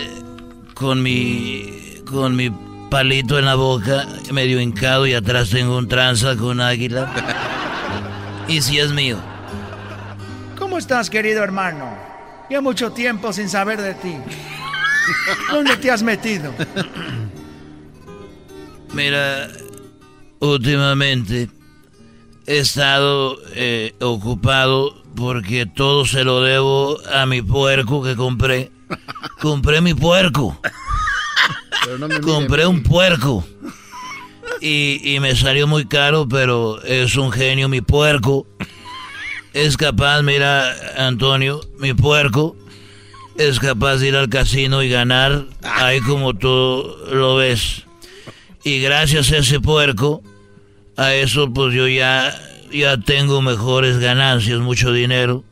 con 0.74 1.02
mi 1.02 2.00
con 2.06 2.36
mi 2.36 2.50
palito 2.90 3.38
en 3.38 3.44
la 3.44 3.54
boca, 3.54 4.06
medio 4.32 4.60
hincado 4.60 5.06
y 5.06 5.14
atrás 5.14 5.50
tengo 5.50 5.76
un 5.76 5.88
tranza 5.88 6.36
con 6.36 6.60
águila. 6.60 7.12
Y 8.48 8.62
si 8.62 8.78
es 8.78 8.92
mío. 8.92 9.18
¿Cómo 10.58 10.78
estás, 10.78 11.10
querido 11.10 11.42
hermano? 11.42 11.88
Ya 12.50 12.60
mucho 12.60 12.92
tiempo 12.92 13.32
sin 13.32 13.48
saber 13.48 13.80
de 13.80 13.94
ti. 13.94 14.16
¿Dónde 15.50 15.76
te 15.76 15.90
has 15.90 16.02
metido? 16.02 16.54
Mira, 18.94 19.48
últimamente 20.40 21.50
he 22.46 22.58
estado 22.58 23.36
eh, 23.54 23.94
ocupado 24.00 25.02
porque 25.14 25.66
todo 25.66 26.06
se 26.06 26.24
lo 26.24 26.40
debo 26.40 26.98
a 27.12 27.26
mi 27.26 27.42
puerco 27.42 28.02
que 28.02 28.16
compré. 28.16 28.72
Compré 29.40 29.80
mi 29.80 29.92
puerco. 29.92 30.58
Compré 32.22 32.66
un 32.66 32.82
puerco. 32.82 33.46
Y, 34.60 35.00
y 35.04 35.20
me 35.20 35.36
salió 35.36 35.66
muy 35.66 35.86
caro, 35.86 36.28
pero 36.28 36.82
es 36.82 37.16
un 37.16 37.30
genio 37.30 37.68
mi 37.68 37.80
puerco. 37.80 38.46
Es 39.52 39.76
capaz, 39.76 40.22
mira, 40.22 40.74
Antonio, 40.96 41.60
mi 41.78 41.94
puerco, 41.94 42.56
es 43.36 43.60
capaz 43.60 43.98
de 43.98 44.08
ir 44.08 44.16
al 44.16 44.28
casino 44.28 44.82
y 44.82 44.88
ganar 44.88 45.46
ahí 45.62 46.00
como 46.00 46.34
tú 46.34 46.84
lo 47.10 47.36
ves. 47.36 47.84
Y 48.64 48.80
gracias 48.80 49.32
a 49.32 49.38
ese 49.38 49.60
puerco, 49.60 50.22
a 50.96 51.14
eso 51.14 51.52
pues 51.52 51.72
yo 51.72 51.86
ya, 51.86 52.36
ya 52.72 52.98
tengo 52.98 53.40
mejores 53.40 53.98
ganancias, 53.98 54.58
mucho 54.58 54.92
dinero. 54.92 55.44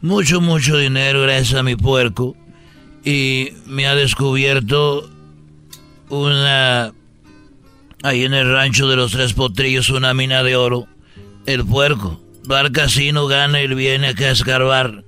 Mucho, 0.00 0.40
mucho 0.40 0.76
dinero 0.76 1.22
gracias 1.22 1.54
a 1.54 1.62
mi 1.62 1.76
puerco. 1.76 2.36
Y 3.04 3.50
me 3.66 3.86
ha 3.86 3.94
descubierto 3.94 5.08
una... 6.12 6.92
Ahí 8.04 8.24
en 8.24 8.34
el 8.34 8.52
rancho 8.52 8.88
de 8.88 8.96
los 8.96 9.12
tres 9.12 9.32
potrillos, 9.32 9.88
una 9.90 10.12
mina 10.12 10.42
de 10.42 10.56
oro. 10.56 10.86
El 11.46 11.64
puerco. 11.64 12.20
Va 12.50 12.60
al 12.60 12.72
casino, 12.72 13.26
gana 13.26 13.60
y 13.62 13.68
viene 13.68 14.08
acá 14.08 14.24
a 14.26 14.30
escarbar. 14.30 15.04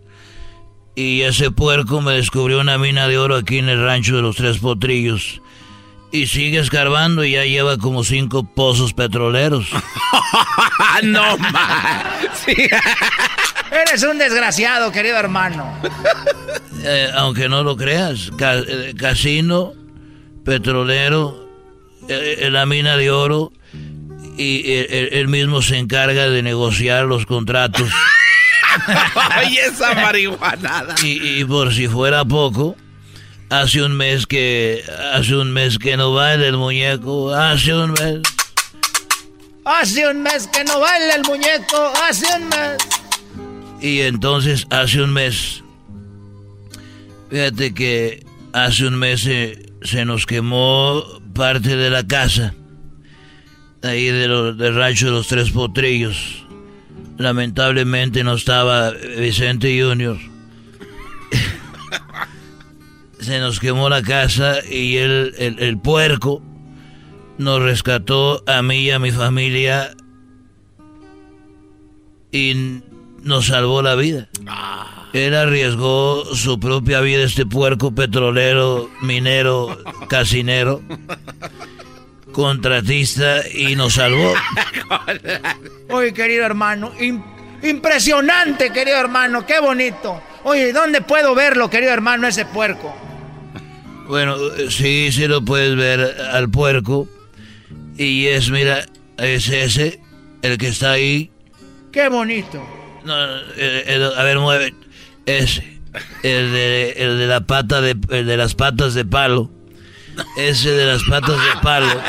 Y 0.94 1.22
ese 1.22 1.50
puerco 1.50 2.00
me 2.00 2.12
descubrió 2.12 2.60
una 2.60 2.78
mina 2.78 3.08
de 3.08 3.18
oro 3.18 3.34
aquí 3.36 3.58
en 3.58 3.68
el 3.68 3.82
rancho 3.84 4.14
de 4.16 4.22
los 4.22 4.36
tres 4.36 4.58
potrillos. 4.58 5.40
Y 6.12 6.28
sigue 6.28 6.60
escarbando 6.60 7.24
y 7.24 7.32
ya 7.32 7.44
lleva 7.44 7.76
como 7.78 8.04
cinco 8.04 8.44
pozos 8.54 8.92
petroleros. 8.94 9.66
no 11.02 11.36
más. 11.38 12.46
Eres 12.46 14.02
un 14.04 14.18
desgraciado, 14.18 14.92
querido 14.92 15.16
hermano. 15.16 15.76
Eh, 16.84 17.08
aunque 17.16 17.48
no 17.48 17.64
lo 17.64 17.76
creas, 17.76 18.30
ca- 18.38 18.58
eh, 18.60 18.94
casino, 18.96 19.72
petrolero, 20.44 21.48
eh, 22.08 22.36
eh, 22.40 22.50
la 22.50 22.66
mina 22.66 22.96
de 22.96 23.10
oro 23.10 23.52
y 24.36 24.62
eh, 24.66 25.08
él 25.12 25.28
mismo 25.28 25.62
se 25.62 25.78
encarga 25.78 26.28
de 26.28 26.42
negociar 26.42 27.06
los 27.06 27.26
contratos. 27.26 27.88
Ay, 29.30 29.56
esa 29.58 29.94
marihuanada. 29.94 30.94
Y, 31.02 31.40
y 31.40 31.44
por 31.44 31.72
si 31.72 31.88
fuera 31.88 32.24
poco, 32.24 32.76
hace 33.48 33.82
un 33.82 33.96
mes 33.96 34.26
que 34.26 34.84
hace 35.12 35.36
un 35.36 35.52
mes 35.52 35.78
que 35.78 35.96
no 35.96 36.12
baila 36.12 36.46
el 36.46 36.56
muñeco, 36.56 37.32
hace 37.32 37.74
un 37.74 37.92
mes. 37.92 38.20
Hace 39.64 40.08
un 40.08 40.22
mes 40.22 40.46
que 40.48 40.64
no 40.64 40.78
baila 40.80 41.14
el 41.14 41.22
muñeco, 41.22 41.92
hace 42.08 42.26
un 42.36 42.48
mes. 42.48 42.76
Y 43.80 44.00
entonces 44.00 44.66
hace 44.70 45.00
un 45.00 45.12
mes, 45.12 45.62
fíjate 47.30 47.72
que 47.72 48.26
hace 48.52 48.86
un 48.86 48.98
mes 48.98 49.26
se 49.84 50.04
nos 50.04 50.26
quemó 50.26 51.04
parte 51.34 51.76
de 51.76 51.90
la 51.90 52.04
casa, 52.06 52.54
ahí 53.82 54.06
de 54.06 54.26
lo- 54.28 54.52
del 54.54 54.74
rancho 54.74 55.06
de 55.06 55.12
los 55.12 55.28
Tres 55.28 55.50
Potrillos. 55.50 56.44
Lamentablemente 57.18 58.24
no 58.24 58.34
estaba 58.34 58.90
Vicente 58.90 59.80
Junior. 59.80 60.18
se 63.20 63.38
nos 63.38 63.60
quemó 63.60 63.88
la 63.88 64.02
casa 64.02 64.56
y 64.68 64.96
él, 64.96 65.34
el, 65.38 65.58
el 65.60 65.78
puerco 65.78 66.42
nos 67.38 67.60
rescató 67.62 68.42
a 68.46 68.62
mí 68.62 68.78
y 68.84 68.90
a 68.90 68.98
mi 68.98 69.10
familia 69.12 69.94
y 72.32 72.80
nos 73.22 73.46
salvó 73.46 73.80
la 73.82 73.94
vida. 73.94 74.28
Él 75.14 75.32
arriesgó 75.34 76.24
su 76.34 76.58
propia 76.60 77.00
vida, 77.00 77.22
este 77.22 77.46
puerco 77.46 77.94
petrolero, 77.94 78.90
minero, 79.00 79.78
casinero, 80.08 80.82
contratista, 82.32 83.48
y 83.48 83.76
nos 83.76 83.94
salvó. 83.94 84.34
Oye, 85.90 86.12
querido 86.12 86.44
hermano, 86.44 86.92
im- 86.98 87.22
Impresionante, 87.62 88.70
querido 88.70 88.98
hermano, 88.98 89.46
qué 89.46 89.58
bonito. 89.60 90.20
Oye, 90.42 90.72
¿dónde 90.74 91.00
puedo 91.00 91.34
verlo, 91.34 91.70
querido 91.70 91.92
hermano, 91.92 92.26
ese 92.26 92.44
puerco? 92.44 92.94
Bueno, 94.06 94.36
sí, 94.68 95.10
sí 95.12 95.26
lo 95.26 95.42
puedes 95.42 95.74
ver 95.74 96.00
al 96.32 96.50
puerco. 96.50 97.08
Y 97.96 98.26
es, 98.26 98.50
mira, 98.50 98.84
es 99.16 99.48
ese, 99.48 99.98
el 100.42 100.58
que 100.58 100.68
está 100.68 100.90
ahí. 100.90 101.30
Qué 101.90 102.08
bonito. 102.10 102.62
No, 103.04 103.14
a 103.14 104.22
ver, 104.24 104.38
mueve. 104.40 104.74
Ese. 105.26 105.74
El 106.22 106.52
de, 106.52 106.90
el 106.96 107.18
de 107.18 107.26
la 107.26 107.40
pata 107.40 107.80
de, 107.80 107.96
el 108.10 108.26
de 108.26 108.36
las 108.36 108.54
patas 108.54 108.94
de 108.94 109.04
palo. 109.04 109.50
Ese 110.36 110.70
de 110.70 110.86
las 110.86 111.02
patas 111.04 111.36
de 111.36 111.60
palo. 111.62 112.00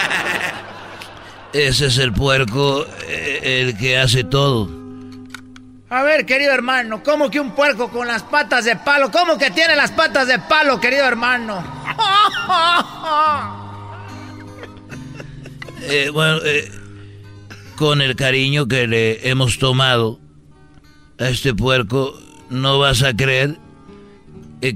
Ese 1.53 1.85
es 1.85 1.97
el 1.99 2.11
puerco, 2.11 2.85
eh, 3.07 3.61
el 3.61 3.77
que 3.77 3.97
hace 3.97 4.23
todo. 4.23 4.69
A 5.89 6.03
ver, 6.03 6.25
querido 6.25 6.51
hermano, 6.51 7.01
¿cómo 7.03 7.29
que 7.29 7.39
un 7.39 7.51
puerco 7.51 7.89
con 7.89 8.07
las 8.07 8.23
patas 8.23 8.65
de 8.65 8.75
palo? 8.75 9.11
¿Cómo 9.11 9.37
que 9.37 9.51
tiene 9.51 9.75
las 9.75 9.91
patas 9.91 10.27
de 10.27 10.39
palo, 10.39 10.79
querido 10.79 11.05
hermano? 11.05 11.63
Eh, 15.87 16.09
bueno, 16.09 16.39
eh, 16.43 16.71
con 17.75 18.01
el 18.01 18.15
cariño 18.15 18.67
que 18.67 18.87
le 18.87 19.29
hemos 19.29 19.59
tomado 19.59 20.19
a 21.19 21.29
este 21.29 21.53
puerco, 21.53 22.17
no 22.49 22.79
vas 22.79 23.03
a 23.03 23.15
creer 23.15 23.57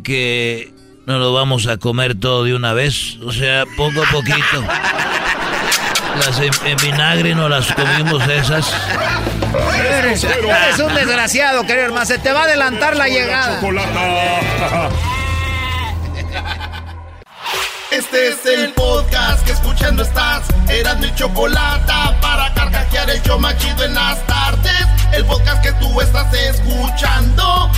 que 0.04 0.72
no 1.06 1.18
lo 1.18 1.34
vamos 1.34 1.68
a 1.68 1.78
comer 1.78 2.20
todo 2.20 2.44
de 2.44 2.54
una 2.54 2.74
vez. 2.74 3.18
O 3.26 3.32
sea, 3.32 3.66
poco 3.78 4.04
a 4.04 4.12
poquito. 4.12 4.64
Las 6.18 6.40
en, 6.40 6.78
vinagre 6.78 7.34
no 7.34 7.50
las 7.50 7.74
comimos 7.74 8.28
esas. 8.28 8.72
Eres, 9.98 10.24
un 10.80 10.94
desgraciado, 10.94 11.66
querido 11.66 11.86
hermano. 11.86 12.06
Se 12.06 12.20
te 12.20 12.32
va 12.32 12.42
a 12.42 12.44
adelantar 12.44 12.96
la 12.96 13.08
llegada. 13.08 13.60
Este 17.92 18.28
es 18.30 18.46
el 18.46 18.72
podcast 18.74 19.44
que 19.44 19.52
escuchando 19.52 20.04
estás. 20.04 20.46
Eran 20.70 21.00
mi 21.00 21.12
chocolate 21.16 21.92
para 22.22 22.54
carcajear 22.54 23.10
el 23.10 23.22
yo 23.24 23.40
machido 23.40 23.84
en 23.84 23.96
las 23.96 24.24
tardes. 24.28 24.86
El 25.12 25.26
podcast 25.26 25.64
que 25.64 25.72
tú 25.74 26.00
estás 26.00 26.32
escuchando. 26.32 27.72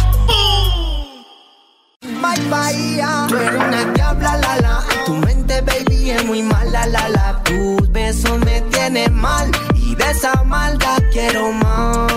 My 2.02 2.38
Bahía, 2.50 3.26
tú 3.30 3.38
eres 3.38 3.56
una 3.56 3.86
diabla, 3.86 4.38
la 4.38 4.58
la. 4.58 4.84
Tu 5.06 5.14
mente, 5.14 5.62
baby, 5.62 6.12
es 6.12 6.26
muy 6.26 6.44
mala, 6.44 6.86
la 6.88 7.08
la. 7.08 7.44
Tus 7.44 7.90
besos 7.90 8.38
me 8.40 8.60
tienen 8.64 9.14
mal 9.14 9.50
y 9.76 9.96
de 9.96 10.12
esa 10.12 10.44
maldad 10.44 11.02
quiero 11.14 11.54
más. 11.54 12.08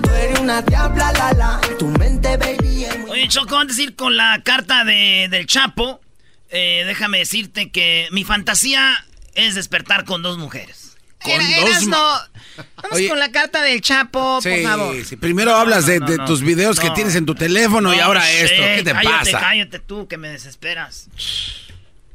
Tú 0.00 0.10
eres 0.10 0.38
una 0.38 0.62
diabla, 0.62 1.12
la 1.12 1.32
la. 1.32 1.60
Tu 1.76 1.88
mente, 1.88 2.36
baby, 2.36 2.84
es 2.84 2.98
muy 3.00 3.10
Oye, 3.10 3.28
Choco, 3.28 3.56
antes 3.56 3.78
de 3.78 3.82
ir 3.82 3.96
con 3.96 4.16
la 4.16 4.40
carta 4.44 4.84
de, 4.84 5.26
del 5.28 5.46
Chapo, 5.46 6.00
eh, 6.52 6.84
déjame 6.86 7.18
decirte 7.18 7.70
que 7.70 8.08
mi 8.12 8.24
fantasía 8.24 9.04
es 9.34 9.54
despertar 9.54 10.04
con 10.04 10.22
dos 10.22 10.36
mujeres. 10.36 10.96
Con 11.22 11.38
dos 11.38 11.86
no. 11.86 11.96
Vamos 12.82 13.00
con 13.08 13.18
la 13.18 13.30
carta 13.32 13.62
del 13.62 13.80
Chapo, 13.80 14.40
por 14.42 14.62
favor. 14.62 15.04
Sí. 15.04 15.16
Primero 15.16 15.54
hablas 15.54 15.86
de, 15.86 16.00
tus 16.26 16.42
videos 16.42 16.78
que 16.78 16.90
tienes 16.90 17.14
en 17.14 17.26
tu 17.26 17.34
teléfono 17.34 17.94
y 17.94 18.00
ahora 18.00 18.30
esto. 18.30 18.62
¿Qué 18.62 18.82
te 18.82 18.92
cállate, 18.92 19.32
pasa? 19.32 19.40
Cállate 19.40 19.78
tú, 19.78 20.08
que 20.08 20.18
me 20.18 20.28
desesperas. 20.28 21.08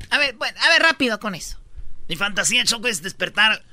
A 0.09 0.17
ver, 0.17 0.35
bueno, 0.35 0.57
a 0.61 0.69
ver, 0.69 0.81
rápido 0.83 1.19
con 1.19 1.35
eso. 1.35 1.57
Mi 2.07 2.15
fantasía, 2.15 2.63
Choco, 2.63 2.87
es 2.87 3.01
despertar 3.01 3.63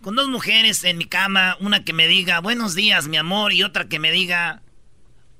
con 0.00 0.16
dos 0.16 0.28
mujeres 0.28 0.84
en 0.84 0.96
mi 0.96 1.04
cama. 1.04 1.56
Una 1.60 1.84
que 1.84 1.92
me 1.92 2.06
diga, 2.06 2.40
buenos 2.40 2.74
días, 2.74 3.08
mi 3.08 3.16
amor, 3.16 3.52
y 3.52 3.62
otra 3.62 3.86
que 3.86 3.98
me 3.98 4.10
diga, 4.10 4.62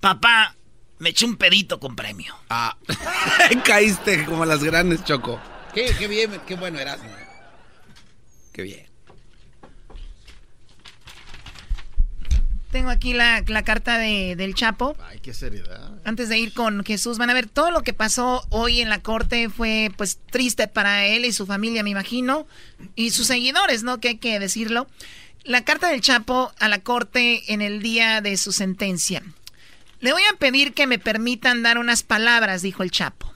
papá, 0.01 0.57
me 0.99 1.11
eché 1.11 1.25
un 1.25 1.37
pedito 1.37 1.79
con 1.79 1.97
premio. 1.97 2.35
Ah, 2.51 2.77
caíste 3.65 4.25
como 4.25 4.45
las 4.45 4.63
grandes, 4.63 5.05
Choco. 5.05 5.41
Qué, 5.75 5.95
qué 5.99 6.07
bien, 6.07 6.41
qué 6.47 6.55
bueno 6.55 6.79
eras. 6.79 7.01
Qué 8.53 8.63
bien. 8.63 8.95
Tengo 12.75 12.91
aquí 12.91 13.13
la, 13.13 13.45
la 13.47 13.63
carta 13.63 13.99
de, 13.99 14.35
del 14.35 14.57
Chapo. 14.57 14.97
Ay, 15.09 15.21
qué 15.21 15.33
seriedad. 15.33 15.93
Antes 16.05 16.29
de 16.29 16.39
ir 16.39 16.53
con 16.53 16.85
Jesús, 16.85 17.19
van 17.19 17.31
a 17.31 17.35
ver 17.35 17.47
todo 17.47 17.71
lo 17.71 17.83
que 17.83 17.93
pasó 17.93 18.45
hoy 18.51 18.81
en 18.81 18.89
la 18.89 19.01
corte 19.01 19.49
fue 19.49 19.93
pues 19.97 20.19
triste 20.29 20.67
para 20.67 21.07
él 21.07 21.25
y 21.25 21.31
su 21.31 21.47
familia, 21.47 21.85
me 21.85 21.91
imagino, 21.91 22.49
y 22.97 23.11
sus 23.11 23.29
seguidores, 23.29 23.85
¿no? 23.85 24.01
Que 24.01 24.09
hay 24.09 24.17
que 24.17 24.41
decirlo. 24.41 24.89
La 25.45 25.63
carta 25.63 25.89
del 25.89 26.01
Chapo 26.01 26.53
a 26.59 26.69
la 26.69 26.81
corte 26.81 27.53
en 27.53 27.63
el 27.63 27.81
día 27.81 28.21
de 28.21 28.37
su 28.37 28.51
sentencia. 28.51 29.23
Le 30.05 30.13
voy 30.13 30.23
a 30.31 30.37
pedir 30.37 30.75
que 30.75 30.87
me 30.87 30.99
permitan 30.99 31.63
dar 31.63 31.79
unas 31.79 32.03
palabras, 32.03 32.61
dijo 32.61 32.83
el 32.83 32.91
Chapo. 32.91 33.33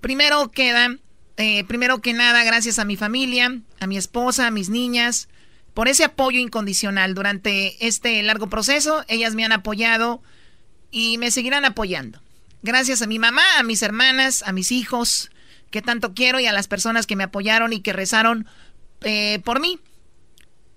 Primero 0.00 0.50
queda, 0.50 0.96
eh, 1.36 1.64
primero 1.64 2.00
que 2.00 2.14
nada, 2.14 2.44
gracias 2.44 2.78
a 2.78 2.86
mi 2.86 2.96
familia, 2.96 3.60
a 3.78 3.86
mi 3.86 3.98
esposa, 3.98 4.46
a 4.46 4.50
mis 4.50 4.70
niñas, 4.70 5.28
por 5.74 5.86
ese 5.86 6.04
apoyo 6.04 6.40
incondicional 6.40 7.14
durante 7.14 7.86
este 7.86 8.22
largo 8.22 8.48
proceso. 8.48 9.04
Ellas 9.06 9.34
me 9.34 9.44
han 9.44 9.52
apoyado 9.52 10.22
y 10.90 11.18
me 11.18 11.30
seguirán 11.30 11.66
apoyando. 11.66 12.22
Gracias 12.62 13.02
a 13.02 13.06
mi 13.06 13.18
mamá, 13.18 13.42
a 13.58 13.62
mis 13.64 13.82
hermanas, 13.82 14.42
a 14.46 14.52
mis 14.52 14.72
hijos, 14.72 15.30
que 15.70 15.82
tanto 15.82 16.14
quiero, 16.14 16.40
y 16.40 16.46
a 16.46 16.54
las 16.54 16.68
personas 16.68 17.06
que 17.06 17.16
me 17.16 17.24
apoyaron 17.24 17.74
y 17.74 17.80
que 17.82 17.92
rezaron 17.92 18.46
eh, 19.02 19.42
por 19.44 19.60
mí, 19.60 19.78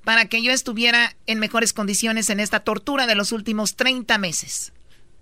para 0.04 0.26
que 0.26 0.42
yo 0.42 0.52
estuviera 0.52 1.16
en 1.28 1.40
mejores 1.40 1.74
condiciones 1.74 2.30
en 2.30 2.40
esta 2.40 2.62
tortura 2.62 3.08
de 3.08 3.16
los 3.16 3.32
últimos 3.32 3.76
30 3.76 4.18
meses. 4.18 4.74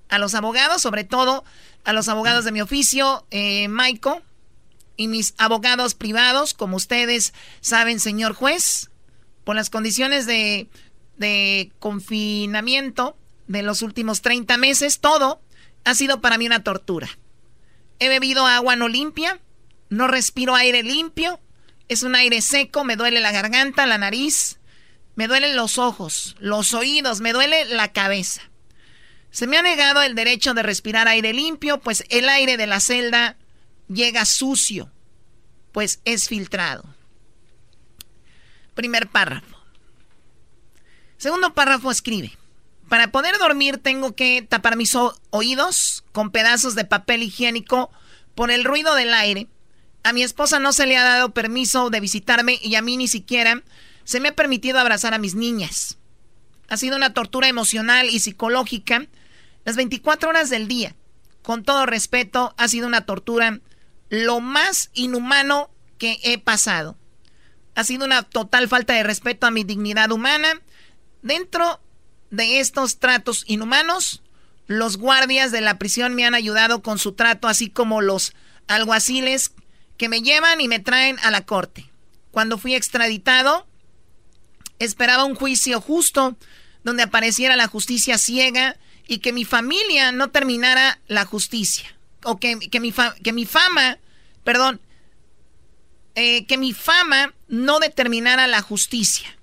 A 0.07 0.19
los 0.19 0.35
abogados, 0.35 0.81
sobre 0.81 1.03
todo 1.03 1.43
a 1.83 1.93
los 1.93 2.09
abogados 2.09 2.45
de 2.45 2.51
mi 2.51 2.61
oficio, 2.61 3.25
eh, 3.31 3.67
Maiko, 3.67 4.21
y 4.95 5.07
mis 5.07 5.33
abogados 5.37 5.95
privados, 5.95 6.53
como 6.53 6.75
ustedes 6.75 7.33
saben, 7.61 7.99
señor 8.01 8.33
juez, 8.33 8.89
con 9.45 9.55
las 9.55 9.69
condiciones 9.69 10.25
de, 10.25 10.67
de 11.17 11.71
confinamiento 11.79 13.15
de 13.47 13.63
los 13.63 13.81
últimos 13.81 14.21
30 14.21 14.57
meses, 14.57 14.99
todo 14.99 15.41
ha 15.85 15.95
sido 15.95 16.19
para 16.19 16.37
mí 16.37 16.47
una 16.47 16.63
tortura. 16.63 17.09
He 17.99 18.09
bebido 18.09 18.45
agua 18.45 18.75
no 18.75 18.87
limpia, 18.87 19.39
no 19.89 20.07
respiro 20.07 20.55
aire 20.55 20.83
limpio, 20.83 21.39
es 21.87 22.03
un 22.03 22.15
aire 22.15 22.41
seco, 22.41 22.83
me 22.83 22.95
duele 22.95 23.21
la 23.21 23.31
garganta, 23.31 23.85
la 23.85 23.97
nariz, 23.97 24.58
me 25.19 25.27
duelen 25.27 25.57
los 25.57 25.77
ojos, 25.77 26.37
los 26.39 26.73
oídos, 26.73 27.19
me 27.19 27.33
duele 27.33 27.65
la 27.65 27.91
cabeza. 27.91 28.41
Se 29.31 29.47
me 29.47 29.57
ha 29.57 29.61
negado 29.61 30.01
el 30.01 30.15
derecho 30.15 30.53
de 30.53 30.63
respirar 30.63 31.09
aire 31.09 31.33
limpio, 31.33 31.81
pues 31.81 32.05
el 32.07 32.29
aire 32.29 32.55
de 32.55 32.67
la 32.67 32.79
celda 32.79 33.35
llega 33.89 34.23
sucio, 34.23 34.89
pues 35.73 35.99
es 36.05 36.29
filtrado. 36.29 36.85
Primer 38.75 39.09
párrafo. 39.09 39.57
Segundo 41.17 41.53
párrafo 41.53 41.91
escribe. 41.91 42.37
Para 42.87 43.11
poder 43.11 43.37
dormir 43.39 43.77
tengo 43.77 44.15
que 44.15 44.41
tapar 44.47 44.77
mis 44.77 44.95
oídos 45.31 46.05
con 46.13 46.31
pedazos 46.31 46.75
de 46.75 46.85
papel 46.85 47.23
higiénico 47.23 47.91
por 48.35 48.51
el 48.51 48.63
ruido 48.63 48.95
del 48.95 49.13
aire. 49.13 49.49
A 50.01 50.13
mi 50.13 50.23
esposa 50.23 50.59
no 50.59 50.71
se 50.71 50.85
le 50.85 50.95
ha 50.95 51.03
dado 51.03 51.33
permiso 51.33 51.89
de 51.89 51.99
visitarme 51.99 52.57
y 52.61 52.75
a 52.75 52.81
mí 52.81 52.95
ni 52.95 53.09
siquiera 53.09 53.61
se 54.09 54.19
me 54.19 54.29
ha 54.29 54.35
permitido 54.35 54.79
abrazar 54.79 55.13
a 55.13 55.19
mis 55.19 55.35
niñas. 55.35 55.99
Ha 56.67 56.77
sido 56.77 56.95
una 56.97 57.13
tortura 57.13 57.47
emocional 57.47 58.09
y 58.09 58.19
psicológica 58.19 59.05
las 59.65 59.75
24 59.75 60.29
horas 60.29 60.49
del 60.49 60.67
día. 60.67 60.95
Con 61.43 61.63
todo 61.63 61.85
respeto, 61.85 62.55
ha 62.57 62.67
sido 62.67 62.87
una 62.87 63.05
tortura 63.05 63.59
lo 64.09 64.39
más 64.39 64.89
inhumano 64.95 65.69
que 65.99 66.17
he 66.23 66.39
pasado. 66.39 66.97
Ha 67.75 67.83
sido 67.83 68.03
una 68.03 68.23
total 68.23 68.67
falta 68.67 68.93
de 68.93 69.03
respeto 69.03 69.45
a 69.45 69.51
mi 69.51 69.63
dignidad 69.63 70.11
humana. 70.11 70.59
Dentro 71.21 71.79
de 72.31 72.61
estos 72.61 72.97
tratos 72.97 73.43
inhumanos, 73.45 74.23
los 74.65 74.97
guardias 74.97 75.51
de 75.51 75.61
la 75.61 75.77
prisión 75.77 76.15
me 76.15 76.25
han 76.25 76.33
ayudado 76.33 76.81
con 76.81 76.97
su 76.97 77.11
trato, 77.11 77.47
así 77.47 77.69
como 77.69 78.01
los 78.01 78.33
alguaciles 78.67 79.53
que 79.97 80.09
me 80.09 80.23
llevan 80.23 80.61
y 80.61 80.67
me 80.67 80.79
traen 80.79 81.19
a 81.19 81.29
la 81.29 81.45
corte. 81.45 81.91
Cuando 82.31 82.57
fui 82.57 82.73
extraditado, 82.73 83.68
esperaba 84.79 85.25
un 85.25 85.35
juicio 85.35 85.81
justo 85.81 86.37
donde 86.83 87.03
apareciera 87.03 87.55
la 87.55 87.67
justicia 87.67 88.17
ciega 88.17 88.77
y 89.07 89.19
que 89.19 89.33
mi 89.33 89.45
familia 89.45 90.11
no 90.11 90.29
terminara 90.29 90.99
la 91.07 91.25
justicia. 91.25 91.95
O 92.23 92.39
que, 92.39 92.59
que, 92.59 92.79
mi, 92.79 92.93
que 93.23 93.33
mi 93.33 93.45
fama, 93.45 93.97
perdón, 94.43 94.81
eh, 96.15 96.45
que 96.47 96.57
mi 96.57 96.73
fama 96.73 97.33
no 97.47 97.79
determinara 97.79 98.47
la 98.47 98.61
justicia. 98.61 99.37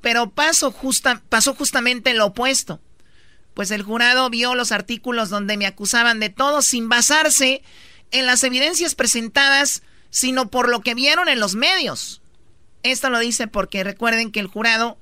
Pero 0.00 0.30
pasó, 0.30 0.70
justa, 0.70 1.22
pasó 1.28 1.54
justamente 1.54 2.14
lo 2.14 2.26
opuesto. 2.26 2.80
Pues 3.54 3.70
el 3.70 3.82
jurado 3.82 4.28
vio 4.28 4.54
los 4.54 4.72
artículos 4.72 5.30
donde 5.30 5.56
me 5.56 5.66
acusaban 5.66 6.20
de 6.20 6.30
todo 6.30 6.62
sin 6.62 6.88
basarse 6.88 7.62
en 8.10 8.26
las 8.26 8.42
evidencias 8.44 8.94
presentadas, 8.94 9.82
sino 10.10 10.50
por 10.50 10.68
lo 10.68 10.80
que 10.80 10.94
vieron 10.94 11.28
en 11.28 11.40
los 11.40 11.54
medios. 11.54 12.20
Esto 12.84 13.08
lo 13.08 13.18
dice 13.18 13.48
porque 13.48 13.82
recuerden 13.82 14.30
que 14.30 14.40
el 14.40 14.46
jurado 14.46 14.98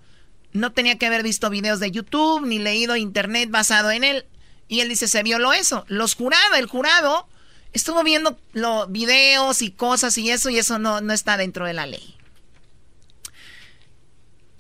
no 0.53 0.73
tenía 0.73 0.99
que 0.99 1.07
haber 1.07 1.25
visto 1.25 1.51
videos 1.51 1.81
de 1.81 1.91
YouTube 1.91 2.47
ni 2.47 2.59
leído 2.59 2.97
internet 2.97 3.51
basado 3.51 3.91
en 3.91 4.05
él. 4.05 4.25
Y 4.69 4.81
él 4.81 4.89
dice, 4.89 5.09
se 5.09 5.23
violó 5.25 5.53
eso. 5.53 5.85
Los 5.89 6.15
jurados, 6.15 6.59
el 6.59 6.67
jurado 6.67 7.27
estuvo 7.73 8.05
viendo 8.05 8.39
los 8.53 8.91
videos 8.91 9.63
y 9.63 9.73
cosas 9.73 10.17
y 10.17 10.31
eso, 10.31 10.49
y 10.49 10.59
eso 10.59 10.79
no, 10.79 11.01
no 11.01 11.13
está 11.13 11.37
dentro 11.37 11.67
de 11.67 11.73
la 11.73 11.87
ley. 11.87 12.17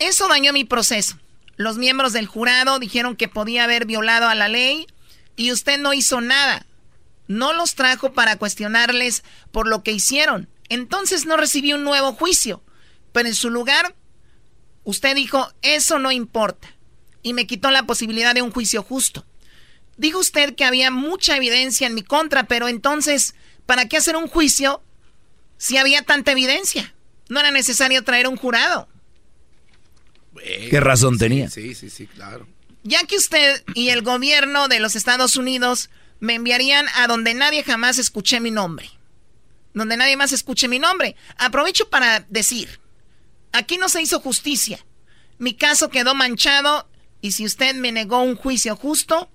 Eso 0.00 0.26
dañó 0.26 0.52
mi 0.52 0.64
proceso. 0.64 1.16
Los 1.56 1.78
miembros 1.78 2.12
del 2.12 2.26
jurado 2.26 2.80
dijeron 2.80 3.14
que 3.14 3.28
podía 3.28 3.64
haber 3.64 3.86
violado 3.86 4.28
a 4.28 4.34
la 4.34 4.48
ley 4.48 4.88
y 5.36 5.52
usted 5.52 5.78
no 5.78 5.94
hizo 5.94 6.20
nada. 6.20 6.66
No 7.28 7.52
los 7.52 7.76
trajo 7.76 8.12
para 8.12 8.36
cuestionarles 8.36 9.22
por 9.52 9.68
lo 9.68 9.84
que 9.84 9.92
hicieron. 9.92 10.48
Entonces 10.68 11.24
no 11.24 11.36
recibí 11.36 11.72
un 11.72 11.84
nuevo 11.84 12.14
juicio. 12.14 12.64
Pero 13.12 13.28
en 13.28 13.34
su 13.34 13.50
lugar, 13.50 13.94
usted 14.84 15.14
dijo, 15.14 15.52
eso 15.62 15.98
no 15.98 16.10
importa. 16.12 16.74
Y 17.22 17.34
me 17.34 17.46
quitó 17.46 17.70
la 17.70 17.86
posibilidad 17.86 18.34
de 18.34 18.42
un 18.42 18.50
juicio 18.50 18.82
justo. 18.82 19.24
Dijo 19.96 20.18
usted 20.18 20.54
que 20.54 20.64
había 20.64 20.90
mucha 20.90 21.36
evidencia 21.36 21.86
en 21.86 21.94
mi 21.94 22.02
contra, 22.02 22.44
pero 22.44 22.68
entonces, 22.68 23.34
¿para 23.66 23.88
qué 23.88 23.98
hacer 23.98 24.16
un 24.16 24.26
juicio 24.26 24.82
si 25.58 25.76
había 25.76 26.02
tanta 26.02 26.32
evidencia? 26.32 26.94
No 27.28 27.40
era 27.40 27.50
necesario 27.50 28.02
traer 28.02 28.26
un 28.26 28.36
jurado. 28.36 28.88
¿Qué 30.70 30.80
razón 30.80 31.18
tenía? 31.18 31.50
Sí, 31.50 31.74
sí, 31.74 31.90
sí, 31.90 32.06
claro. 32.06 32.48
Ya 32.82 33.04
que 33.04 33.16
usted 33.16 33.62
y 33.74 33.90
el 33.90 34.02
gobierno 34.02 34.66
de 34.68 34.80
los 34.80 34.96
Estados 34.96 35.36
Unidos 35.36 35.90
me 36.20 36.34
enviarían 36.34 36.86
a 36.96 37.06
donde 37.06 37.34
nadie 37.34 37.62
jamás 37.62 37.98
escuché 37.98 38.40
mi 38.40 38.50
nombre. 38.50 38.90
Donde 39.74 39.96
nadie 39.96 40.16
más 40.16 40.32
escuche 40.32 40.68
mi 40.68 40.78
nombre. 40.78 41.16
Aprovecho 41.36 41.88
para 41.90 42.20
decir, 42.28 42.80
aquí 43.52 43.78
no 43.78 43.88
se 43.88 44.02
hizo 44.02 44.20
justicia. 44.20 44.84
Mi 45.38 45.54
caso 45.54 45.90
quedó 45.90 46.14
manchado 46.14 46.88
y 47.20 47.32
si 47.32 47.44
usted 47.44 47.74
me 47.74 47.92
negó 47.92 48.22
un 48.22 48.36
juicio 48.36 48.76
justo 48.76 49.30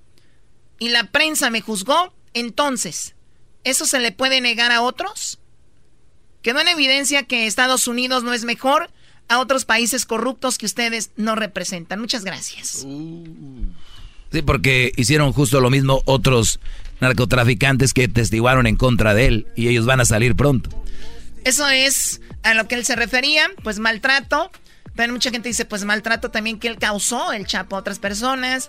y 0.79 0.89
la 0.89 1.05
prensa 1.11 1.49
me 1.49 1.61
juzgó, 1.61 2.13
entonces, 2.33 3.15
¿eso 3.63 3.85
se 3.85 3.99
le 3.99 4.11
puede 4.11 4.41
negar 4.41 4.71
a 4.71 4.81
otros? 4.81 5.39
Quedó 6.41 6.61
en 6.61 6.67
evidencia 6.67 7.23
que 7.23 7.47
Estados 7.47 7.87
Unidos 7.87 8.23
no 8.23 8.33
es 8.33 8.43
mejor 8.43 8.91
a 9.27 9.39
otros 9.39 9.65
países 9.65 10.05
corruptos 10.05 10.57
que 10.57 10.65
ustedes 10.65 11.11
no 11.15 11.35
representan. 11.35 11.99
Muchas 11.99 12.23
gracias. 12.23 12.85
Sí, 14.31 14.41
porque 14.41 14.91
hicieron 14.95 15.33
justo 15.33 15.59
lo 15.59 15.69
mismo 15.69 16.01
otros 16.05 16.59
narcotraficantes 16.99 17.93
que 17.93 18.07
testiguaron 18.07 18.67
en 18.67 18.75
contra 18.75 19.13
de 19.13 19.27
él 19.27 19.47
y 19.55 19.67
ellos 19.67 19.85
van 19.85 20.01
a 20.01 20.05
salir 20.05 20.35
pronto. 20.35 20.69
Eso 21.47 21.65
es 21.69 22.19
a 22.43 22.53
lo 22.53 22.67
que 22.67 22.75
él 22.75 22.83
se 22.83 22.97
refería, 22.97 23.49
pues 23.63 23.79
maltrato. 23.79 24.51
Pero 24.97 25.13
mucha 25.13 25.31
gente 25.31 25.47
dice, 25.47 25.63
pues 25.63 25.85
maltrato 25.85 26.29
también 26.29 26.59
que 26.59 26.67
él 26.67 26.77
causó 26.77 27.31
el 27.31 27.47
Chapo 27.47 27.77
a 27.77 27.79
otras 27.79 27.99
personas. 27.99 28.67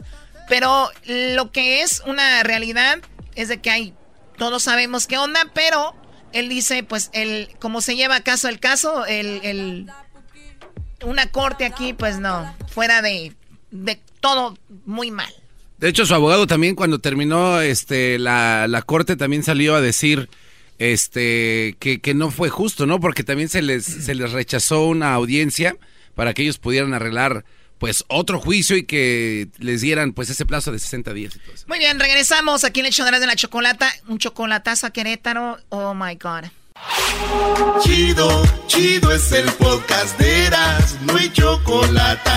Pero 0.48 0.88
lo 1.34 1.50
que 1.50 1.82
es 1.82 2.02
una 2.06 2.44
realidad 2.44 3.00
es 3.34 3.48
de 3.48 3.60
que 3.60 3.70
hay, 3.70 3.94
todos 4.36 4.62
sabemos 4.62 5.08
qué 5.08 5.18
onda, 5.18 5.50
pero 5.54 5.92
él 6.32 6.48
dice, 6.48 6.84
pues, 6.84 7.10
el, 7.14 7.48
como 7.58 7.80
se 7.80 7.96
lleva 7.96 8.20
caso 8.20 8.48
el 8.48 8.60
caso, 8.60 9.06
el, 9.06 9.40
el 9.42 9.90
una 11.04 11.32
corte 11.32 11.64
aquí, 11.64 11.94
pues 11.94 12.20
no, 12.20 12.54
fuera 12.68 13.02
de, 13.02 13.34
de 13.72 14.00
todo 14.20 14.56
muy 14.86 15.10
mal. 15.10 15.32
De 15.78 15.88
hecho, 15.88 16.06
su 16.06 16.14
abogado 16.14 16.46
también 16.46 16.76
cuando 16.76 17.00
terminó 17.00 17.60
este 17.60 18.20
la, 18.20 18.68
la 18.68 18.82
corte 18.82 19.16
también 19.16 19.42
salió 19.42 19.74
a 19.74 19.80
decir 19.80 20.28
este 20.78 21.76
que, 21.80 22.00
que, 22.00 22.14
no 22.14 22.30
fue 22.30 22.48
justo, 22.48 22.86
¿no? 22.86 23.00
Porque 23.00 23.24
también 23.24 23.48
se 23.48 23.62
les, 23.62 23.84
se 23.84 24.14
les 24.14 24.32
rechazó 24.32 24.86
una 24.86 25.12
audiencia 25.14 25.76
para 26.14 26.34
que 26.34 26.42
ellos 26.42 26.58
pudieran 26.58 26.94
arreglar 26.94 27.44
pues 27.78 28.04
otro 28.08 28.40
juicio 28.40 28.76
y 28.76 28.84
que 28.84 29.48
les 29.58 29.80
dieran 29.80 30.12
pues 30.12 30.30
ese 30.30 30.44
plazo 30.44 30.72
de 30.72 30.78
60 30.78 31.12
días. 31.12 31.36
Y 31.36 31.38
todo 31.38 31.54
eso. 31.54 31.64
Muy 31.68 31.78
bien, 31.78 31.98
regresamos 31.98 32.64
aquí 32.64 32.80
en 32.80 32.86
el 32.86 32.92
de 32.92 33.26
la 33.26 33.36
chocolata, 33.36 33.92
un 34.08 34.18
chocolatazo 34.18 34.86
a 34.86 34.90
Querétaro. 34.90 35.58
Oh 35.68 35.94
my 35.94 36.14
god. 36.16 36.50
Chido, 37.82 38.42
chido 38.66 39.12
es 39.12 39.32
el 39.32 39.50
podcast 39.52 40.18
de 40.18 40.46
Eras, 40.46 40.96
no 41.02 41.16
hay 41.16 41.30
chocolate. 41.32 42.30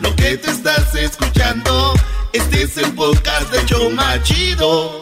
Lo 0.00 0.14
que 0.16 0.36
te 0.36 0.50
estás 0.50 0.94
escuchando, 0.94 1.94
este 2.32 2.62
es 2.62 2.76
el 2.76 2.92
podcast 2.92 3.52
de 3.52 3.64
Choma 3.66 4.22
Chido. 4.22 5.01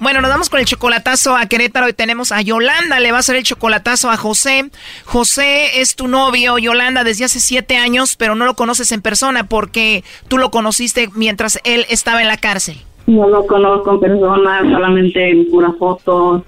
Bueno, 0.00 0.22
nos 0.22 0.30
vamos 0.30 0.48
con 0.48 0.60
el 0.60 0.64
chocolatazo 0.64 1.36
a 1.36 1.44
Querétaro 1.44 1.86
y 1.86 1.92
tenemos 1.92 2.32
a 2.32 2.40
Yolanda, 2.40 3.00
le 3.00 3.10
va 3.10 3.18
a 3.18 3.20
hacer 3.20 3.36
el 3.36 3.42
chocolatazo 3.42 4.08
a 4.10 4.16
José. 4.16 4.70
José 5.04 5.82
es 5.82 5.94
tu 5.94 6.08
novio, 6.08 6.56
Yolanda, 6.56 7.04
desde 7.04 7.26
hace 7.26 7.38
siete 7.38 7.76
años, 7.76 8.16
pero 8.16 8.34
no 8.34 8.46
lo 8.46 8.54
conoces 8.54 8.92
en 8.92 9.02
persona 9.02 9.44
porque 9.44 10.02
tú 10.28 10.38
lo 10.38 10.50
conociste 10.50 11.10
mientras 11.14 11.60
él 11.64 11.84
estaba 11.90 12.22
en 12.22 12.28
la 12.28 12.38
cárcel. 12.38 12.76
No 13.06 13.28
lo 13.28 13.46
conozco 13.46 13.92
en 13.92 14.00
persona, 14.00 14.60
solamente 14.62 15.32
en 15.32 15.50
puras 15.50 15.72
fotos, 15.78 16.44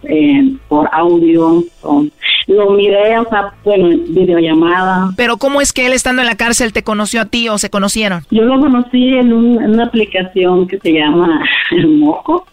por 0.68 0.88
audio. 0.90 1.62
lo 2.46 2.70
miré, 2.70 3.18
o 3.18 3.28
sea, 3.28 3.52
bueno, 3.64 3.98
videollamada. 4.08 5.10
Pero 5.14 5.36
¿cómo 5.36 5.60
es 5.60 5.74
que 5.74 5.84
él 5.84 5.92
estando 5.92 6.22
en 6.22 6.28
la 6.28 6.36
cárcel 6.36 6.72
te 6.72 6.82
conoció 6.82 7.20
a 7.20 7.26
ti 7.26 7.50
o 7.50 7.58
se 7.58 7.68
conocieron? 7.68 8.22
Yo 8.30 8.44
lo 8.44 8.58
conocí 8.58 9.10
en, 9.10 9.30
en 9.30 9.72
una 9.72 9.84
aplicación 9.84 10.66
que 10.66 10.78
se 10.78 10.92
llama 10.92 11.44
El 11.70 11.88
Moco. 11.88 12.46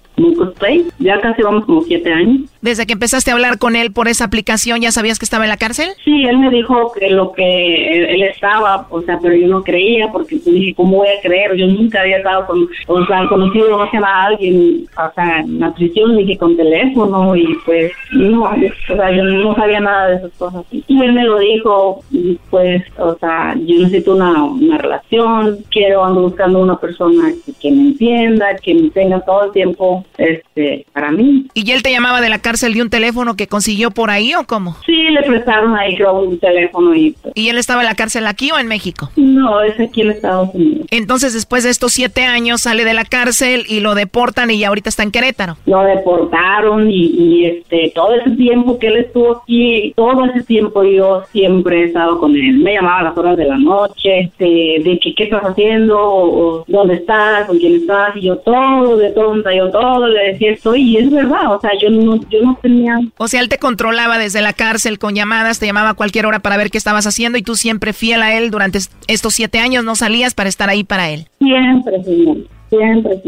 Ya 1.00 1.20
casi 1.22 1.42
vamos 1.42 1.66
como 1.66 1.82
siete 1.84 2.12
años. 2.12 2.50
¿Desde 2.62 2.86
que 2.86 2.94
empezaste 2.94 3.32
a 3.32 3.34
hablar 3.34 3.58
con 3.58 3.76
él 3.76 3.92
por 3.92 4.08
esa 4.08 4.26
aplicación 4.26 4.82
ya 4.82 4.92
sabías 4.92 5.18
que 5.18 5.26
estaba 5.26 5.46
en 5.46 5.50
la 5.50 5.58
cárcel? 5.58 5.90
Sí, 6.04 6.26
él 6.26 6.38
me 6.38 6.50
dijo 6.50 6.92
que 6.92 7.10
lo 7.10 7.32
que 7.32 8.14
él 8.14 8.24
estaba, 8.24 8.86
o 8.90 9.02
sea, 9.02 9.18
pero 9.22 9.34
yo 9.36 9.48
no 9.48 9.64
creía 9.64 10.12
porque 10.12 10.36
dije, 10.46 10.74
¿cómo 10.76 10.98
voy 10.98 11.08
a 11.08 11.22
creer? 11.22 11.56
Yo 11.56 11.68
nunca 11.68 12.02
había 12.02 12.18
estado 12.18 12.46
con, 12.48 12.68
o 12.88 13.06
sea, 13.06 13.28
conocido 13.28 13.70
no 13.70 13.82
a 13.82 14.26
alguien, 14.26 14.86
o 14.98 15.14
sea, 15.16 15.40
en 15.40 15.60
la 15.60 15.74
prisión, 15.74 16.18
dije 16.18 16.38
con 16.38 16.58
teléfono 16.58 17.36
y 17.36 17.58
pues 17.66 17.92
no, 18.12 18.44
o 18.44 18.96
sea, 18.96 19.12
yo 19.16 19.24
no 19.24 19.56
sabía 19.56 19.80
nada 19.80 20.08
de 20.10 20.16
esas 20.18 20.32
cosas. 20.34 20.66
Y 20.72 21.02
él 21.02 21.14
me 21.14 21.24
lo 21.24 21.40
dijo, 21.40 22.04
pues, 22.50 22.84
o 22.98 23.16
sea, 23.20 23.56
yo 23.56 23.80
necesito 23.80 24.16
una, 24.16 24.44
una 24.44 24.78
relación, 24.78 25.60
quiero, 25.72 26.04
ando 26.04 26.24
buscando 26.24 26.60
una 26.60 26.78
persona 26.78 27.32
que, 27.46 27.54
que 27.54 27.72
me 27.72 27.82
entienda, 27.82 28.56
que 28.62 28.74
me 28.74 28.90
tenga 28.90 29.22
todo 29.22 29.46
el 29.46 29.52
tiempo 29.52 30.06
este, 30.18 30.86
para 30.94 31.12
mí. 31.12 31.48
¿Y 31.54 31.72
él 31.72 31.84
te 31.84 31.92
llamaba 31.92 32.22
de 32.22 32.30
la 32.30 32.40
cárcel 32.40 32.74
de 32.74 32.82
un 32.82 32.90
teléfono 32.90 33.36
que 33.36 33.48
consiguió 33.48 33.92
por 33.92 34.10
ahí 34.10 34.34
o 34.36 34.46
cómo? 34.46 34.76
Sí, 34.86 34.96
le 35.10 35.24
prestaron 35.24 35.76
ahí 35.76 35.96
creo 35.96 36.20
un 36.20 36.40
teléfono 36.40 36.96
y... 36.96 37.12
Pues. 37.12 37.34
¿Y 37.36 37.50
él 37.50 37.58
estaba 37.58 37.82
en 37.82 37.88
la 37.88 37.96
cárcel 37.96 38.28
aquí 38.28 38.52
o 38.52 38.60
en 38.60 38.68
México? 38.68 39.10
No, 39.16 39.62
es 39.62 39.80
aquí 39.80 40.02
en 40.02 40.12
Estados 40.12 40.50
Unidos. 40.54 40.88
Entonces 40.92 41.34
después 41.34 41.64
de 41.64 41.70
estos 41.70 41.94
siete 41.94 42.24
años 42.24 42.62
sale 42.62 42.86
de 42.86 42.94
la 42.94 43.06
cárcel 43.06 43.66
y 43.68 43.80
lo 43.80 43.96
deportan 43.96 44.52
y 44.52 44.64
ahorita 44.64 44.90
está 44.90 45.04
en 45.04 45.12
Querétaro. 45.12 45.58
Lo 45.66 45.82
deportaron 45.84 46.90
y, 46.90 47.46
este 47.46 47.92
todo 47.94 48.14
ese 48.16 48.32
tiempo 48.32 48.80
que 48.80 48.88
él 48.88 48.98
estuvo 48.98 49.38
aquí, 49.38 49.94
todo 49.96 50.26
ese 50.26 50.44
tiempo 50.44 50.84
yo 50.84 51.24
siempre 51.32 51.82
he 51.82 51.86
estado 51.86 52.20
con 52.20 52.36
él. 52.36 52.60
Me 52.60 52.74
llamaba 52.74 53.00
a 53.00 53.04
las 53.04 53.18
horas 53.18 53.38
de 53.38 53.46
la 53.46 53.58
noche, 53.58 54.20
este, 54.20 54.46
de 54.84 55.00
que 55.02 55.14
qué 55.16 55.24
estás 55.26 55.44
haciendo, 55.44 55.98
o, 56.00 56.64
dónde 56.68 56.96
estás, 56.96 57.48
con 57.48 57.58
quién 57.58 57.76
estás, 57.76 58.16
y 58.16 58.22
yo 58.22 58.38
todo, 58.38 58.98
de 58.98 59.12
todo, 59.12 59.36
yo 59.52 59.70
todo 59.70 59.99
le 60.08 60.32
decía 60.32 60.52
estoy 60.52 60.82
y 60.82 60.98
es 60.98 61.10
verdad, 61.12 61.54
o 61.54 61.60
sea, 61.60 61.72
yo 61.82 61.90
no, 61.90 62.16
yo 62.30 62.42
no 62.44 62.58
tenía... 62.62 63.00
O 63.18 63.28
sea, 63.28 63.42
él 63.42 63.50
te 63.50 63.58
controlaba 63.58 64.18
desde 64.18 64.42
la 64.42 64.54
cárcel 64.54 65.00
con 65.00 65.16
llamadas, 65.16 65.60
te 65.60 65.66
llamaba 65.66 65.92
a 65.92 65.94
cualquier 65.94 66.26
hora 66.26 66.40
para 66.40 66.58
ver 66.58 66.72
qué 66.72 66.78
estabas 66.78 67.08
haciendo 67.08 67.38
y 67.38 67.44
tú 67.44 67.56
siempre 67.56 67.94
fiel 67.94 68.22
a 68.22 68.38
él 68.38 68.52
durante 68.52 68.80
estos 69.08 69.34
siete 69.34 69.60
años 69.60 69.84
no 69.84 69.96
salías 69.96 70.34
para 70.34 70.50
estar 70.50 70.70
ahí 70.70 70.84
para 70.84 71.10
él. 71.10 71.28
Siempre, 71.40 72.04
señor, 72.04 72.38
siempre, 72.70 73.22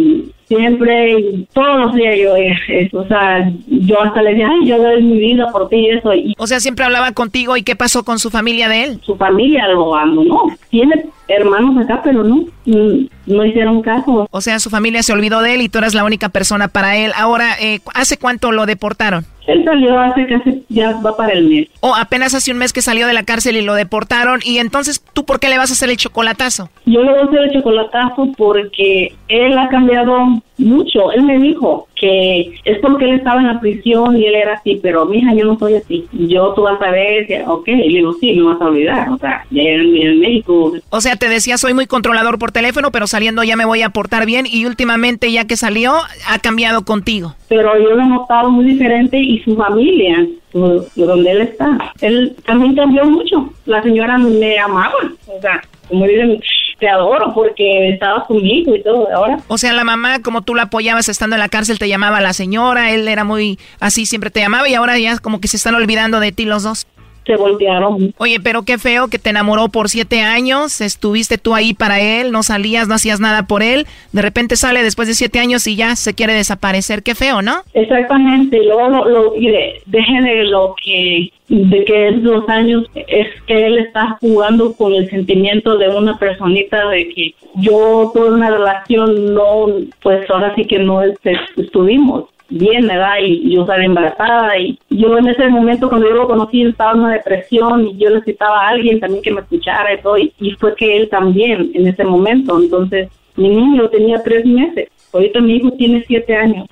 siempre, 0.55 1.19
y 1.19 1.47
todos 1.53 1.79
los 1.79 1.93
días 1.93 2.15
yo, 2.21 2.35
eh, 2.35 2.53
eh, 2.67 2.89
o 2.91 3.05
sea, 3.07 3.49
yo 3.67 4.01
hasta 4.01 4.21
le 4.21 4.31
decía, 4.31 4.49
ay, 4.51 4.67
yo 4.67 4.77
doy 4.77 5.01
mi 5.01 5.17
vida 5.17 5.47
por 5.51 5.69
ti 5.69 5.77
y 5.77 5.89
eso. 5.91 6.13
Y 6.13 6.35
O 6.37 6.47
sea, 6.47 6.59
siempre 6.59 6.83
hablaba 6.83 7.11
contigo 7.13 7.55
y 7.55 7.63
qué 7.63 7.75
pasó 7.75 8.03
con 8.03 8.19
su 8.19 8.29
familia 8.29 8.67
de 8.67 8.83
él. 8.83 8.99
su 9.03 9.15
familia 9.15 9.67
lo 9.69 9.95
abandonó. 9.95 10.43
Tiene 10.69 11.05
hermanos 11.27 11.77
acá, 11.77 12.01
pero 12.03 12.23
no, 12.23 12.45
mm, 12.65 13.05
no 13.27 13.45
hicieron 13.45 13.81
caso. 13.81 14.27
O 14.29 14.41
sea, 14.41 14.59
su 14.59 14.69
familia 14.69 15.03
se 15.03 15.13
olvidó 15.13 15.41
de 15.41 15.55
él 15.55 15.61
y 15.61 15.69
tú 15.69 15.77
eras 15.77 15.93
la 15.93 16.03
única 16.03 16.29
persona 16.29 16.67
para 16.67 16.97
él. 16.97 17.11
Ahora, 17.15 17.55
eh, 17.61 17.79
¿hace 17.93 18.17
cuánto 18.17 18.51
lo 18.51 18.65
deportaron? 18.65 19.25
Él 19.47 19.63
salió 19.65 19.99
hace 19.99 20.27
casi, 20.27 20.63
ya 20.69 20.99
va 21.01 21.17
para 21.17 21.33
el 21.33 21.47
mes. 21.47 21.67
O 21.79 21.95
apenas 21.95 22.33
hace 22.35 22.51
un 22.51 22.57
mes 22.57 22.73
que 22.73 22.81
salió 22.81 23.07
de 23.07 23.13
la 23.13 23.23
cárcel 23.23 23.57
y 23.57 23.61
lo 23.61 23.73
deportaron. 23.73 24.39
Y 24.43 24.59
entonces, 24.59 25.03
¿tú 25.13 25.25
por 25.25 25.39
qué 25.39 25.49
le 25.49 25.57
vas 25.57 25.71
a 25.71 25.73
hacer 25.73 25.89
el 25.89 25.97
chocolatazo? 25.97 26.69
Yo 26.85 27.01
le 27.01 27.11
voy 27.11 27.19
a 27.21 27.23
hacer 27.23 27.39
el 27.39 27.51
chocolatazo 27.51 28.29
porque 28.37 29.13
él 29.29 29.57
ha 29.57 29.67
cambiado 29.69 30.40
mucho. 30.57 31.11
Él 31.11 31.23
me 31.23 31.37
dijo 31.39 31.87
que 31.95 32.53
es 32.65 32.79
porque 32.79 33.05
él 33.05 33.15
estaba 33.15 33.41
en 33.41 33.47
la 33.47 33.59
prisión 33.59 34.17
y 34.17 34.25
él 34.25 34.35
era 34.35 34.53
así, 34.53 34.79
pero 34.81 35.05
mija, 35.05 35.33
yo 35.33 35.45
no 35.45 35.57
soy 35.57 35.75
así. 35.75 36.05
Yo 36.11 36.53
tú 36.53 36.63
vas 36.63 36.81
a 36.81 36.91
ver, 36.91 37.27
que, 37.27 37.43
ok, 37.45 37.67
le 37.67 37.87
digo, 37.87 38.13
sí, 38.19 38.33
me 38.33 38.43
vas 38.43 38.61
a 38.61 38.65
olvidar. 38.65 39.09
O 39.09 39.17
sea, 39.17 39.45
ya 39.49 39.61
en 39.61 39.97
el 39.97 40.19
médico. 40.19 40.73
O 40.89 41.01
sea, 41.01 41.15
te 41.15 41.29
decía, 41.29 41.57
soy 41.57 41.73
muy 41.73 41.87
controlador 41.87 42.39
por 42.39 42.51
teléfono, 42.51 42.91
pero 42.91 43.07
saliendo 43.07 43.43
ya 43.43 43.55
me 43.55 43.65
voy 43.65 43.81
a 43.81 43.89
portar 43.89 44.25
bien. 44.25 44.45
Y 44.45 44.65
últimamente, 44.65 45.31
ya 45.31 45.45
que 45.45 45.57
salió, 45.57 45.93
ha 46.27 46.39
cambiado 46.39 46.83
contigo. 46.83 47.35
Pero 47.47 47.77
yo 47.77 47.95
lo 47.95 48.01
he 48.01 48.05
notado 48.07 48.49
muy 48.49 48.65
diferente 48.65 49.17
y 49.17 49.39
su 49.39 49.55
familia, 49.55 50.25
donde 50.53 51.31
él 51.31 51.41
está, 51.41 51.93
él 52.01 52.35
también 52.45 52.75
cambió 52.75 53.05
mucho. 53.05 53.51
La 53.65 53.81
señora 53.83 54.17
me 54.17 54.57
amaba. 54.59 54.93
O 55.27 55.41
sea, 55.41 55.61
como 55.87 56.05
dicen, 56.05 56.39
te 56.81 56.89
adoro 56.89 57.31
porque 57.33 57.89
estabas 57.89 58.25
conmigo 58.25 58.75
y 58.75 58.81
todo. 58.81 59.07
Ahora 59.15 59.37
O 59.47 59.57
sea, 59.57 59.71
la 59.71 59.83
mamá, 59.83 60.21
como 60.21 60.41
tú 60.41 60.55
la 60.55 60.63
apoyabas 60.63 61.07
estando 61.07 61.35
en 61.35 61.39
la 61.39 61.47
cárcel, 61.47 61.77
te 61.77 61.87
llamaba 61.87 62.19
la 62.19 62.33
señora, 62.33 62.91
él 62.91 63.07
era 63.07 63.23
muy 63.23 63.59
así, 63.79 64.07
siempre 64.07 64.31
te 64.31 64.41
llamaba 64.41 64.67
y 64.67 64.73
ahora 64.73 64.97
ya 64.97 65.19
como 65.19 65.39
que 65.39 65.47
se 65.47 65.57
están 65.57 65.75
olvidando 65.75 66.19
de 66.19 66.31
ti 66.31 66.43
los 66.43 66.63
dos. 66.63 66.87
Se 67.25 67.35
voltearon. 67.35 68.13
Oye, 68.17 68.39
pero 68.39 68.63
qué 68.63 68.77
feo 68.77 69.07
que 69.07 69.19
te 69.19 69.29
enamoró 69.29 69.69
por 69.69 69.89
siete 69.89 70.21
años, 70.21 70.81
estuviste 70.81 71.37
tú 71.37 71.53
ahí 71.53 71.73
para 71.73 71.99
él, 71.99 72.31
no 72.31 72.43
salías, 72.43 72.87
no 72.87 72.95
hacías 72.95 73.19
nada 73.19 73.43
por 73.43 73.61
él, 73.63 73.85
de 74.11 74.21
repente 74.21 74.55
sale 74.55 74.83
después 74.83 75.07
de 75.07 75.13
siete 75.13 75.39
años 75.39 75.65
y 75.67 75.75
ya 75.75 75.95
se 75.95 76.13
quiere 76.13 76.33
desaparecer, 76.33 77.03
qué 77.03 77.13
feo, 77.15 77.41
¿no? 77.41 77.61
Exactamente, 77.73 78.57
y 78.57 78.65
luego 78.65 78.89
lo, 78.89 79.05
lo- 79.05 79.35
y 79.35 79.47
de, 79.47 79.81
deje 79.85 80.21
de 80.21 80.43
lo 80.45 80.75
que 80.83 81.31
de 81.49 81.83
que 81.83 82.07
es 82.07 82.15
los 82.23 82.47
años 82.47 82.85
es 82.95 83.27
que 83.45 83.65
él 83.65 83.77
está 83.79 84.17
jugando 84.21 84.71
con 84.71 84.93
el 84.93 85.09
sentimiento 85.09 85.77
de 85.77 85.89
una 85.89 86.17
personita 86.17 86.87
de 86.87 87.09
que 87.09 87.35
yo 87.55 88.09
tuve 88.13 88.29
una 88.31 88.49
relación 88.51 89.33
no 89.33 89.65
pues 90.01 90.29
ahora 90.29 90.55
sí 90.55 90.63
que 90.63 90.79
no 90.79 91.01
este, 91.01 91.33
estuvimos 91.57 92.29
bien 92.51 92.87
¿verdad? 92.87 93.15
y 93.21 93.53
yo 93.53 93.65
salí 93.65 93.85
embarazada 93.85 94.57
y 94.59 94.77
yo 94.89 95.17
en 95.17 95.27
ese 95.27 95.47
momento 95.47 95.89
cuando 95.89 96.07
yo 96.07 96.15
lo 96.15 96.27
conocí 96.27 96.61
estaba 96.61 96.91
en 96.91 96.99
una 96.99 97.13
depresión 97.13 97.87
y 97.87 97.97
yo 97.97 98.09
necesitaba 98.09 98.61
a 98.61 98.69
alguien 98.69 98.99
también 98.99 99.23
que 99.23 99.31
me 99.31 99.41
escuchara 99.41 99.93
y 99.93 100.01
todo 100.01 100.17
y, 100.17 100.33
y 100.39 100.51
fue 100.51 100.75
que 100.75 100.97
él 100.97 101.09
también 101.09 101.71
en 101.73 101.87
ese 101.87 102.03
momento 102.03 102.61
entonces 102.61 103.09
mi 103.35 103.49
niño 103.49 103.89
tenía 103.89 104.21
tres 104.21 104.45
meses 104.45 104.89
ahorita 105.13 105.41
mi 105.41 105.55
hijo 105.55 105.71
tiene 105.71 106.03
siete 106.07 106.35
años 106.35 106.67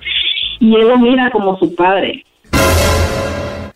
y 0.60 0.74
él 0.74 0.88
lo 0.88 0.98
mira 0.98 1.30
como 1.30 1.58
su 1.58 1.74
padre. 1.74 2.24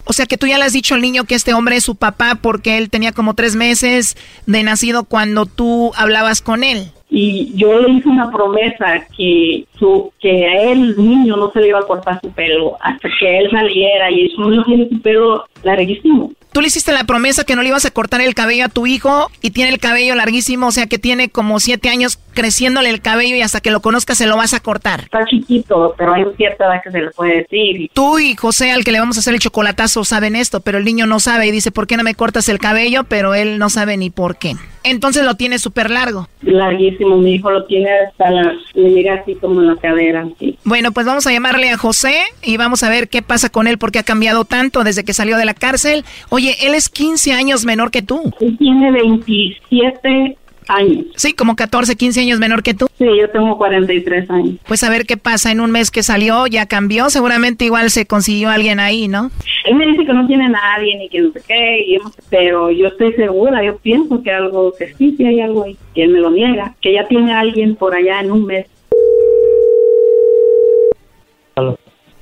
O 0.07 0.13
sea 0.13 0.27
que 0.27 0.37
tú 0.37 0.47
ya 0.47 0.59
le 0.59 0.65
has 0.65 0.75
dicho 0.75 0.95
al 0.95 1.01
niño 1.01 1.25
que 1.25 1.35
este 1.35 1.55
hombre 1.55 1.77
es 1.77 1.85
su 1.85 1.97
papá 1.97 2.39
porque 2.41 2.77
él 2.77 2.91
tenía 2.91 3.13
como 3.13 3.35
tres 3.35 3.57
meses 3.57 4.17
de 4.47 4.63
nacido 4.63 5.05
cuando 5.05 5.47
tú 5.47 5.93
hablabas 5.97 6.43
con 6.43 6.63
él. 6.63 6.93
Y 7.11 7.53
yo 7.55 7.81
le 7.81 7.91
hice 7.91 8.09
una 8.09 8.31
promesa 8.31 9.07
que 9.17 9.67
su 9.79 10.13
que 10.21 10.47
a 10.47 10.73
él, 10.73 10.95
niño, 10.97 11.37
no 11.37 11.51
se 11.53 11.61
le 11.61 11.69
iba 11.69 11.79
a 11.79 11.87
cortar 11.87 12.21
su 12.21 12.31
pelo 12.31 12.77
hasta 12.81 13.09
que 13.19 13.39
él 13.39 13.51
saliera 13.51 14.11
y 14.11 14.31
su 14.31 14.49
niño 14.49 14.65
tiene 14.65 14.89
su 14.89 15.01
pelo 15.01 15.45
larguísimo. 15.63 16.33
Tú 16.55 16.61
le 16.61 16.69
hiciste 16.69 16.93
la 16.93 17.03
promesa 17.03 17.43
que 17.43 17.57
no 17.57 17.63
le 17.63 17.71
ibas 17.71 17.85
a 17.85 17.91
cortar 17.91 18.21
el 18.21 18.33
cabello 18.33 18.67
a 18.67 18.69
tu 18.69 18.87
hijo 18.87 19.29
y 19.43 19.51
tiene 19.51 19.73
el 19.73 19.81
cabello 19.81 20.15
larguísimo, 20.15 20.69
o 20.69 20.71
sea 20.71 20.87
que 20.87 21.01
tiene 21.01 21.29
como 21.29 21.59
siete 21.59 21.89
años 21.89 22.17
creciéndole 22.33 22.91
el 22.91 23.01
cabello 23.01 23.35
y 23.35 23.43
hasta 23.43 23.61
que 23.61 23.73
lo 23.73 23.81
conozcas 23.81 24.19
se 24.19 24.29
lo 24.29 24.37
vas 24.37 24.55
a 24.55 24.61
cortar. 24.61 25.01
Está 25.01 25.25
chiquito, 25.25 25.97
pero 25.99 26.15
hay 26.15 26.25
cierta 26.37 26.67
edad 26.67 26.81
que 26.85 26.93
se 26.93 27.01
le 27.01 27.11
puede 27.11 27.39
decir. 27.39 27.91
Tú 27.93 28.21
y 28.21 28.37
José, 28.37 28.71
al 28.71 28.85
que 28.85 28.93
le 28.93 29.01
vamos 29.01 29.17
a 29.17 29.21
hacer 29.21 29.35
el 29.35 29.41
chocolatazo, 29.41 30.05
saben 30.05 30.37
esto, 30.37 30.61
pero 30.61 30.79
el 30.79 30.85
niño 30.85 31.07
no 31.07 31.19
sabe 31.19 31.49
y 31.49 31.51
dice, 31.51 31.73
¿por 31.73 31.89
qué 31.89 31.97
no 31.97 32.05
me 32.05 32.15
cortas 32.15 32.49
el 32.49 32.61
cabello? 32.61 33.03
Pero 33.03 33.35
él 33.35 33.59
no 33.59 33.69
sabe 33.69 33.97
ni 33.97 34.11
por 34.11 34.37
qué. 34.37 34.55
Entonces 34.85 35.25
lo 35.25 35.35
tiene 35.35 35.59
súper 35.59 35.91
largo. 35.91 36.29
Larguísimo, 36.43 37.17
mi 37.17 37.37
hijo 37.37 37.51
lo 37.51 37.65
tiene 37.65 37.89
hasta 38.07 38.31
la, 38.31 38.53
le 38.75 38.91
llega 38.91 39.15
así 39.15 39.35
como 39.37 39.61
en 39.61 39.69
la 39.69 39.77
cadera. 39.77 40.29
Bueno, 40.65 40.93
pues 40.93 41.07
vamos 41.07 41.27
a 41.27 41.33
llamarle 41.33 41.71
a 41.71 41.79
José 41.79 42.15
y 42.43 42.59
vamos 42.59 42.83
a 42.83 42.91
ver 42.91 43.09
qué 43.09 43.23
pasa 43.23 43.49
con 43.49 43.67
él 43.67 43.79
porque 43.79 43.99
ha 43.99 44.03
cambiado 44.03 44.45
tanto 44.45 44.85
desde 44.85 45.03
que 45.03 45.15
salió 45.15 45.39
de 45.39 45.47
la 45.47 45.55
cárcel. 45.55 46.05
Oye, 46.29 46.44
él 46.61 46.75
es 46.75 46.89
15 46.89 47.33
años 47.33 47.65
menor 47.65 47.91
que 47.91 48.03
tú. 48.03 48.33
Él 48.41 48.57
tiene 48.59 48.91
27 48.93 50.37
años. 50.69 51.05
Sí, 51.17 51.35
como 51.35 51.57
14, 51.57 51.95
15 51.97 52.21
años 52.21 52.39
menor 52.39 52.63
que 52.63 52.73
tú. 52.75 52.87
Sí, 52.99 53.05
yo 53.21 53.29
tengo 53.31 53.57
43 53.59 54.31
años. 54.31 54.55
Pues 54.67 54.83
a 54.83 54.89
ver 54.91 55.05
qué 55.05 55.17
pasa 55.19 55.53
en 55.53 55.61
un 55.61 55.71
mes 55.71 55.91
que 55.91 56.03
salió, 56.03 56.47
ya 56.47 56.67
cambió, 56.67 57.11
seguramente 57.11 57.65
igual 57.67 57.91
se 57.91 58.07
consiguió 58.07 58.49
alguien 58.49 58.81
ahí, 58.81 59.07
¿no? 59.09 59.31
Él 59.67 59.75
me 59.77 59.87
dice 59.87 60.07
que 60.07 60.13
no 60.15 60.27
tiene 60.27 60.49
nadie 60.49 60.97
ni 60.97 61.09
que 61.09 61.21
no 61.21 61.33
sé 61.33 61.43
qué, 61.47 61.85
y 61.87 61.95
hemos- 61.97 62.15
pero 62.31 62.71
yo 62.71 62.87
estoy 62.89 63.13
segura, 63.13 63.63
yo 63.65 63.77
pienso 63.79 64.23
que 64.23 64.31
algo, 64.31 64.73
que 64.79 64.95
sí, 64.95 65.15
sí 65.17 65.25
hay 65.27 65.41
algo 65.41 65.65
ahí, 65.65 65.77
que 65.95 66.05
él 66.05 66.11
me 66.13 66.21
lo 66.21 66.31
niega, 66.31 66.75
que 66.81 66.93
ya 66.95 67.07
tiene 67.09 67.33
alguien 67.35 67.77
por 67.77 67.95
allá 67.95 68.21
en 68.21 68.33
un 68.33 68.47
mes. 68.47 68.67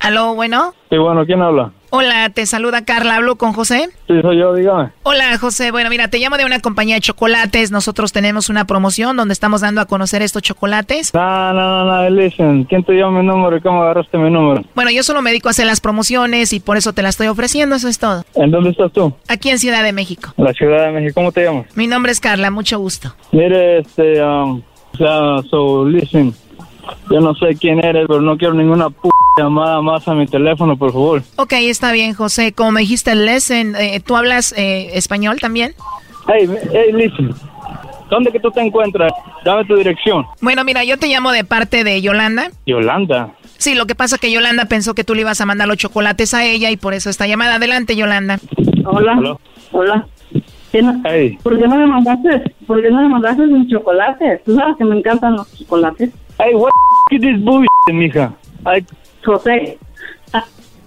Aló. 0.03 0.35
Bueno. 0.35 0.73
Sí, 0.89 0.97
bueno, 0.97 1.25
¿quién 1.25 1.41
habla? 1.41 1.71
Hola, 1.91 2.29
te 2.29 2.45
saluda 2.45 2.83
Carla, 2.83 3.15
hablo 3.15 3.37
con 3.37 3.53
José. 3.53 3.87
Sí, 4.07 4.21
soy 4.21 4.37
yo, 4.37 4.53
dígame. 4.53 4.89
Hola 5.03 5.37
José, 5.37 5.71
bueno 5.71 5.91
mira, 5.91 6.07
te 6.07 6.17
llamo 6.17 6.37
de 6.37 6.43
una 6.45 6.59
compañía 6.59 6.95
de 6.95 7.01
chocolates, 7.01 7.71
nosotros 7.71 8.11
tenemos 8.11 8.49
una 8.49 8.65
promoción 8.65 9.15
donde 9.15 9.31
estamos 9.31 9.61
dando 9.61 9.79
a 9.79 9.85
conocer 9.85 10.23
estos 10.23 10.41
chocolates. 10.41 11.13
No, 11.13 11.53
no, 11.53 11.85
no, 11.85 11.85
no, 11.85 12.09
listen. 12.09 12.63
¿Quién 12.63 12.83
te 12.83 12.93
dio 12.93 13.11
mi 13.11 13.23
número 13.23 13.57
y 13.57 13.61
cómo 13.61 13.83
agarraste 13.83 14.17
mi 14.17 14.31
número? 14.31 14.63
Bueno, 14.73 14.89
yo 14.89 15.03
solo 15.03 15.21
me 15.21 15.29
dedico 15.29 15.49
a 15.49 15.51
hacer 15.51 15.67
las 15.67 15.81
promociones 15.81 16.51
y 16.51 16.59
por 16.59 16.77
eso 16.77 16.93
te 16.93 17.03
las 17.03 17.11
estoy 17.11 17.27
ofreciendo, 17.27 17.75
eso 17.75 17.87
es 17.87 17.99
todo. 17.99 18.23
¿En 18.33 18.49
dónde 18.49 18.71
estás 18.71 18.91
tú? 18.91 19.13
Aquí 19.29 19.51
en 19.51 19.59
Ciudad 19.59 19.83
de 19.83 19.93
México. 19.93 20.33
La 20.37 20.51
Ciudad 20.53 20.87
de 20.87 20.91
México. 20.93 21.13
¿Cómo 21.13 21.31
te 21.31 21.43
llamas? 21.43 21.67
Mi 21.77 21.85
nombre 21.85 22.11
es 22.11 22.19
Carla, 22.19 22.49
mucho 22.49 22.79
gusto. 22.79 23.13
Mire, 23.31 23.79
este, 23.79 24.21
um, 24.21 24.63
o 24.93 24.97
sea, 24.97 25.49
so, 25.49 25.85
listen. 25.85 26.33
Yo 27.09 27.19
no 27.19 27.33
sé 27.35 27.55
quién 27.55 27.85
eres, 27.85 28.05
pero 28.07 28.21
no 28.21 28.35
quiero 28.37 28.53
ninguna 28.53 28.89
p 28.89 29.09
llamada 29.37 29.81
más 29.81 30.07
a 30.07 30.13
mi 30.13 30.25
teléfono, 30.27 30.77
por 30.77 30.91
favor. 30.91 31.21
Ok, 31.37 31.53
está 31.53 31.91
bien 31.91 32.13
José, 32.13 32.53
como 32.53 32.71
me 32.71 32.81
dijiste, 32.81 33.15
Lesen, 33.15 33.75
eh, 33.75 33.99
¿tú 33.99 34.15
hablas 34.15 34.53
eh, 34.57 34.91
español 34.93 35.39
también? 35.39 35.73
Hey, 36.27 36.47
hey, 36.71 36.91
listen. 36.93 37.33
¿Dónde 38.09 38.31
que 38.31 38.39
tú 38.39 38.51
te 38.51 38.61
encuentras? 38.61 39.11
Dame 39.43 39.65
tu 39.65 39.75
dirección. 39.75 40.25
Bueno, 40.39 40.63
mira, 40.63 40.83
yo 40.83 40.97
te 40.97 41.07
llamo 41.07 41.31
de 41.31 41.43
parte 41.43 41.83
de 41.83 42.01
Yolanda. 42.01 42.51
Yolanda. 42.67 43.31
Sí, 43.57 43.73
lo 43.75 43.87
que 43.87 43.95
pasa 43.95 44.15
es 44.15 44.21
que 44.21 44.31
Yolanda 44.31 44.65
pensó 44.65 44.93
que 44.93 45.03
tú 45.03 45.15
le 45.15 45.21
ibas 45.21 45.41
a 45.41 45.45
mandar 45.45 45.67
los 45.67 45.77
chocolates 45.77 46.33
a 46.33 46.45
ella 46.45 46.69
y 46.69 46.77
por 46.77 46.93
eso 46.93 47.09
esta 47.09 47.25
llamada. 47.25 47.55
Adelante, 47.55 47.95
Yolanda. 47.95 48.39
Hola. 48.85 49.37
Hola. 49.71 50.07
¿Qué 50.71 50.81
no- 50.83 51.01
Hey. 51.05 51.37
¿Por 51.41 51.59
qué 51.59 51.67
no 51.67 51.75
me 51.75 51.87
mandaste? 51.87 52.53
¿Por 52.67 52.81
qué 52.81 52.89
no 52.91 53.01
me 53.01 53.09
mandaste 53.09 53.47
mis 53.47 53.69
chocolates? 53.71 54.43
Tú 54.43 54.55
sabes 54.55 54.75
que 54.77 54.85
me 54.85 54.97
encantan 54.97 55.35
los 55.35 55.51
chocolates. 55.57 56.09
Hey, 56.37 56.53
what 56.53 56.69
the 57.09 57.15
f- 57.15 57.25
is 57.27 57.35
this 57.35 57.43
bullshit, 57.43 57.67
mija? 57.93 58.33
Ay, 58.65 58.85
José. 59.25 59.77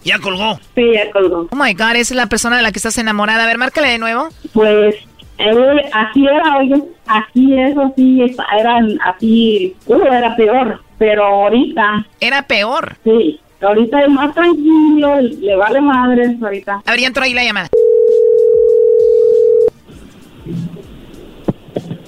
Ya 0.05 0.21
colgó. 0.21 0.57
Sí, 0.77 0.93
ya 0.95 1.11
colgó. 1.11 1.49
Oh 1.51 1.57
my 1.57 1.75
God, 1.75 1.97
esa 1.97 2.15
es 2.15 2.17
la 2.17 2.27
persona 2.27 2.57
de 2.57 2.63
la 2.63 2.71
que 2.71 2.79
estás 2.79 2.97
enamorada. 2.99 3.43
A 3.43 3.47
ver, 3.47 3.59
márcale 3.59 3.89
de 3.89 3.99
nuevo. 3.99 4.29
Pues 4.53 4.95
él, 5.39 5.83
así 5.93 6.25
era, 6.25 6.59
oye, 6.59 6.81
así 7.09 7.55
es, 7.59 7.77
así 7.77 8.23
es, 8.23 8.37
eran 8.59 8.99
así, 9.05 9.75
uh, 9.87 10.01
era 10.05 10.37
peor, 10.37 10.81
pero 10.97 11.25
ahorita. 11.27 12.07
Era 12.21 12.43
peor. 12.43 12.97
Sí, 13.03 13.41
ahorita 13.61 14.01
es 14.03 14.09
más 14.11 14.33
tranquilo, 14.33 15.21
le 15.21 15.57
vale 15.57 15.81
madres 15.81 16.41
ahorita. 16.41 16.83
A 16.87 16.91
ver, 16.93 17.01
ya 17.01 17.07
entró 17.09 17.25
ahí 17.25 17.35
la 17.35 17.43
llamada. 17.45 17.69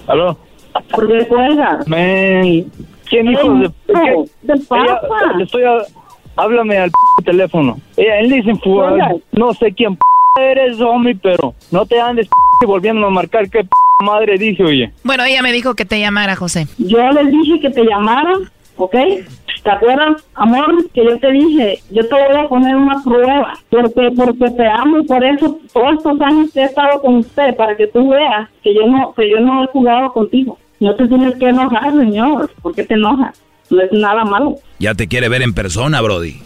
¿Aló? 0.07 0.39
¿Por 0.93 1.09
qué 1.09 1.27
cuelgas? 1.27 1.87
Man, 1.89 2.65
¿quién 3.11 3.31
hijo 3.31 3.55
de... 3.55 3.71
del 4.43 4.61
papa. 4.67 5.01
Ella- 5.03 5.37
le 5.37 5.45
estoy 5.45 5.65
a- 5.65 5.83
háblame 6.39 6.79
al 6.79 6.91
p 6.91 7.25
teléfono. 7.25 7.77
Ella, 7.97 8.23
listen, 8.23 8.59
fu- 8.61 8.81
Oiga. 8.81 9.13
no 9.33 9.53
sé 9.55 9.73
quién 9.73 9.97
p 9.97 10.01
eres, 10.53 10.81
hombre, 10.81 11.17
pero 11.23 11.55
no 11.71 11.85
te 11.87 12.01
andes 12.01 12.29
p 12.61 12.67
volviendo 12.67 13.07
a 13.07 13.11
marcar 13.11 13.49
qué 13.51 13.65
p 13.65 13.69
madre 14.05 14.39
dije, 14.39 14.63
oye. 14.65 14.93
Bueno, 15.05 15.25
ella 15.25 15.43
me 15.43 15.53
dijo 15.53 15.75
que 15.75 15.85
te 15.85 15.99
llamara, 16.01 16.37
José. 16.37 16.67
Yo 16.79 16.99
les 17.11 17.31
dije 17.31 17.61
que 17.61 17.71
te 17.71 17.85
llamaran, 17.85 18.43
¿ok? 18.77 18.95
¿Te 19.65 19.71
acuerdas, 19.73 20.25
amor, 20.37 20.89
que 20.95 21.05
yo 21.05 21.19
te 21.19 21.33
dije, 21.33 21.81
yo 21.91 22.07
te 22.09 22.15
voy 22.15 22.37
a 22.45 22.49
poner 22.49 22.77
una 22.77 23.03
prueba, 23.03 23.53
porque 23.69 24.11
porque 24.17 24.51
te 24.57 24.67
amo, 24.67 25.03
por 25.05 25.25
eso 25.25 25.59
todos 25.73 25.95
estos 25.99 26.21
años 26.21 26.53
que 26.55 26.61
he 26.61 26.65
estado 26.65 27.01
con 27.03 27.17
usted, 27.17 27.57
para 27.57 27.77
que 27.77 27.89
tú 27.89 28.09
veas 28.11 28.49
que 28.63 28.73
yo 28.73 28.87
no 28.87 29.13
que 29.15 29.29
yo 29.29 29.41
no 29.41 29.65
he 29.65 29.67
jugado 29.67 30.13
contigo. 30.13 30.57
No 30.81 30.95
te 30.95 31.09
tienes 31.09 31.35
que 31.37 31.49
enojar, 31.49 31.91
señor, 31.93 32.53
¿por 32.63 32.73
qué 32.75 32.85
te 32.85 32.95
enojas? 32.95 33.43
No 33.71 33.83
es 33.83 33.93
nada 33.93 34.25
malo. 34.25 34.57
Ya 34.79 34.95
te 34.95 35.09
quiere 35.09 35.29
ver 35.29 35.43
en 35.43 35.55
persona, 35.55 36.01
Brody. 36.01 36.41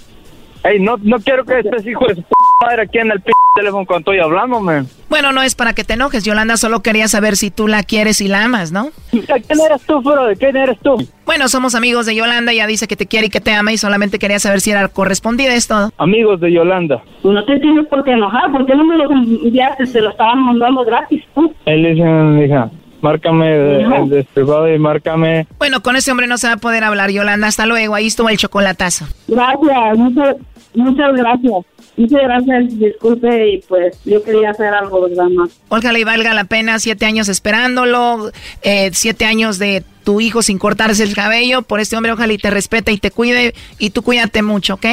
Ey, 0.64 0.78
no, 0.78 0.96
no 1.02 1.18
quiero 1.18 1.44
que 1.44 1.58
estés 1.58 1.86
hijo 1.86 2.06
de 2.06 2.14
su 2.14 2.22
p 2.22 2.28
madre 2.64 2.82
aquí 2.82 2.98
en 2.98 3.10
el 3.10 3.20
p 3.20 3.32
teléfono 3.56 3.84
cuando 3.84 4.12
estoy 4.12 4.18
hablando, 4.20 4.60
man. 4.60 4.86
Bueno, 5.08 5.32
no 5.32 5.42
es 5.42 5.54
para 5.54 5.74
que 5.74 5.84
te 5.84 5.94
enojes, 5.94 6.24
Yolanda, 6.24 6.56
solo 6.56 6.80
quería 6.80 7.08
saber 7.08 7.36
si 7.36 7.50
tú 7.50 7.68
la 7.68 7.82
quieres 7.82 8.20
y 8.20 8.28
la 8.28 8.44
amas, 8.44 8.72
¿no? 8.72 8.90
¿Quién 9.10 9.60
eres 9.60 9.82
tú, 9.86 10.00
bro? 10.00 10.28
¿Quién 10.38 10.56
eres 10.56 10.78
tú? 10.78 10.96
Bueno, 11.26 11.48
somos 11.48 11.74
amigos 11.74 12.06
de 12.06 12.14
Yolanda, 12.14 12.52
ella 12.52 12.66
dice 12.66 12.86
que 12.86 12.96
te 12.96 13.06
quiere 13.06 13.26
y 13.26 13.30
que 13.30 13.40
te 13.40 13.52
ama 13.52 13.72
y 13.72 13.78
solamente 13.78 14.18
quería 14.18 14.38
saber 14.38 14.60
si 14.60 14.70
era 14.70 14.88
correspondida, 14.88 15.54
es 15.54 15.66
todo. 15.66 15.90
Amigos 15.98 16.40
de 16.40 16.52
Yolanda. 16.52 17.02
No 17.24 17.44
te 17.44 17.58
tienes 17.58 17.86
por 17.88 18.04
qué 18.04 18.12
enojar, 18.12 18.50
¿por 18.52 18.64
qué 18.64 18.74
no 18.74 18.84
me 18.84 18.96
lo 18.96 19.10
enviaste? 19.10 19.86
Se 19.86 20.00
lo 20.00 20.10
estaban 20.10 20.42
mandando 20.42 20.84
gratis, 20.84 21.22
tú. 21.34 21.52
Él 21.66 21.82
dice, 21.82 22.46
hija, 22.46 22.70
márcame 23.02 23.82
No. 23.82 24.04
el 24.04 24.08
de 24.08 24.24
privado 24.24 24.72
y 24.72 24.78
márcame. 24.78 25.46
Bueno, 25.58 25.82
con 25.82 25.96
ese 25.96 26.10
hombre 26.10 26.26
no 26.26 26.38
se 26.38 26.46
va 26.46 26.54
a 26.54 26.58
poder 26.58 26.84
hablar, 26.84 27.10
Yolanda, 27.10 27.46
hasta 27.48 27.66
luego, 27.66 27.94
ahí 27.94 28.06
estuvo 28.06 28.28
el 28.30 28.38
chocolatazo. 28.38 29.06
Gracias, 29.28 29.98
muchas, 29.98 30.36
muchas 30.74 31.12
gracias. 31.14 31.54
Muchas 31.94 32.22
gracias, 32.22 32.78
disculpe, 32.78 33.48
y 33.52 33.58
pues 33.68 34.00
yo 34.06 34.22
quería 34.22 34.50
hacer 34.50 34.68
algo, 34.72 35.02
¿verdad, 35.02 35.26
más? 35.28 35.50
Ojalá 35.68 35.98
y 35.98 36.04
valga 36.04 36.32
la 36.32 36.44
pena 36.44 36.78
siete 36.78 37.04
años 37.04 37.28
esperándolo, 37.28 38.30
eh, 38.62 38.88
siete 38.94 39.26
años 39.26 39.58
de 39.58 39.84
tu 40.02 40.22
hijo 40.22 40.40
sin 40.40 40.58
cortarse 40.58 41.02
el 41.02 41.14
cabello, 41.14 41.60
por 41.60 41.80
este 41.80 41.94
hombre 41.96 42.12
ojalá 42.12 42.32
y 42.32 42.38
te 42.38 42.48
respete 42.50 42.92
y 42.92 42.98
te 42.98 43.10
cuide, 43.10 43.52
y 43.78 43.90
tú 43.90 44.00
cuídate 44.02 44.40
mucho, 44.42 44.74
¿ok? 44.74 44.86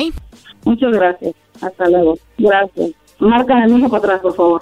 Muchas 0.66 0.92
gracias. 0.92 1.34
Hasta 1.62 1.88
luego. 1.90 2.18
Gracias. 2.38 2.92
Márcame 3.20 3.64
a 3.64 3.68
mi 3.68 3.78
hijo 3.80 3.90
para 3.90 4.04
atrás, 4.04 4.20
por 4.22 4.36
favor. 4.36 4.62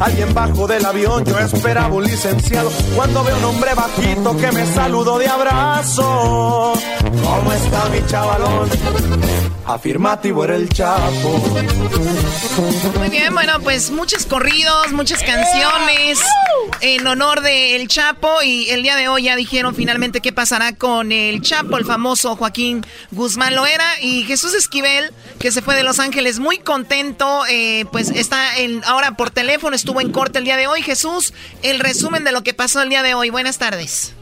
Alguien 0.00 0.34
bajo 0.34 0.66
del 0.66 0.84
avión, 0.84 1.24
yo 1.24 1.38
esperaba 1.38 1.94
un 1.94 2.04
licenciado. 2.04 2.70
Cuando 2.94 3.22
veo 3.24 3.36
un 3.38 3.44
hombre 3.44 3.74
bajito 3.74 4.36
que 4.36 4.52
me 4.52 4.66
saludó 4.66 5.18
de 5.18 5.28
abrazo. 5.28 6.72
¿Cómo 7.22 7.52
está 7.52 7.88
mi 7.90 8.06
chavalón? 8.06 8.68
Afirmativo 9.66 10.44
era 10.44 10.56
el 10.56 10.68
chapo. 10.68 11.42
Muy 12.98 13.08
bien, 13.08 13.32
bueno, 13.32 13.60
pues 13.60 13.90
muchos 13.90 14.26
corridos, 14.26 14.92
muchas 14.92 15.22
canciones 15.22 16.20
en 16.80 17.06
honor 17.06 17.40
de 17.40 17.76
El 17.76 17.88
Chapo 17.88 18.42
y 18.42 18.68
el 18.70 18.82
día 18.82 18.96
de 18.96 19.08
hoy 19.08 19.24
ya 19.24 19.36
dijeron 19.36 19.74
finalmente 19.74 20.20
qué 20.20 20.32
pasará 20.32 20.74
con 20.74 21.12
El 21.12 21.40
Chapo, 21.40 21.78
el 21.78 21.86
famoso 21.86 22.36
Joaquín 22.36 22.84
Guzmán 23.10 23.54
Loera 23.54 23.86
y 24.02 24.24
Jesús 24.24 24.54
Esquivel, 24.54 25.12
que 25.38 25.50
se 25.50 25.62
fue 25.62 25.74
de 25.74 25.82
Los 25.82 25.98
Ángeles 25.98 26.38
muy 26.38 26.58
contento, 26.58 27.44
eh, 27.48 27.86
pues 27.90 28.10
está 28.10 28.58
en, 28.58 28.84
ahora 28.84 29.16
por 29.16 29.30
teléfono, 29.30 29.74
estuvo 29.74 30.00
en 30.00 30.12
corte 30.12 30.38
el 30.38 30.44
día 30.44 30.56
de 30.56 30.66
hoy. 30.66 30.82
Jesús, 30.82 31.32
el 31.62 31.80
resumen 31.80 32.24
de 32.24 32.32
lo 32.32 32.42
que 32.42 32.52
pasó 32.52 32.82
el 32.82 32.90
día 32.90 33.02
de 33.02 33.14
hoy. 33.14 33.30
Buenas 33.30 33.58
tardes. 33.58 34.14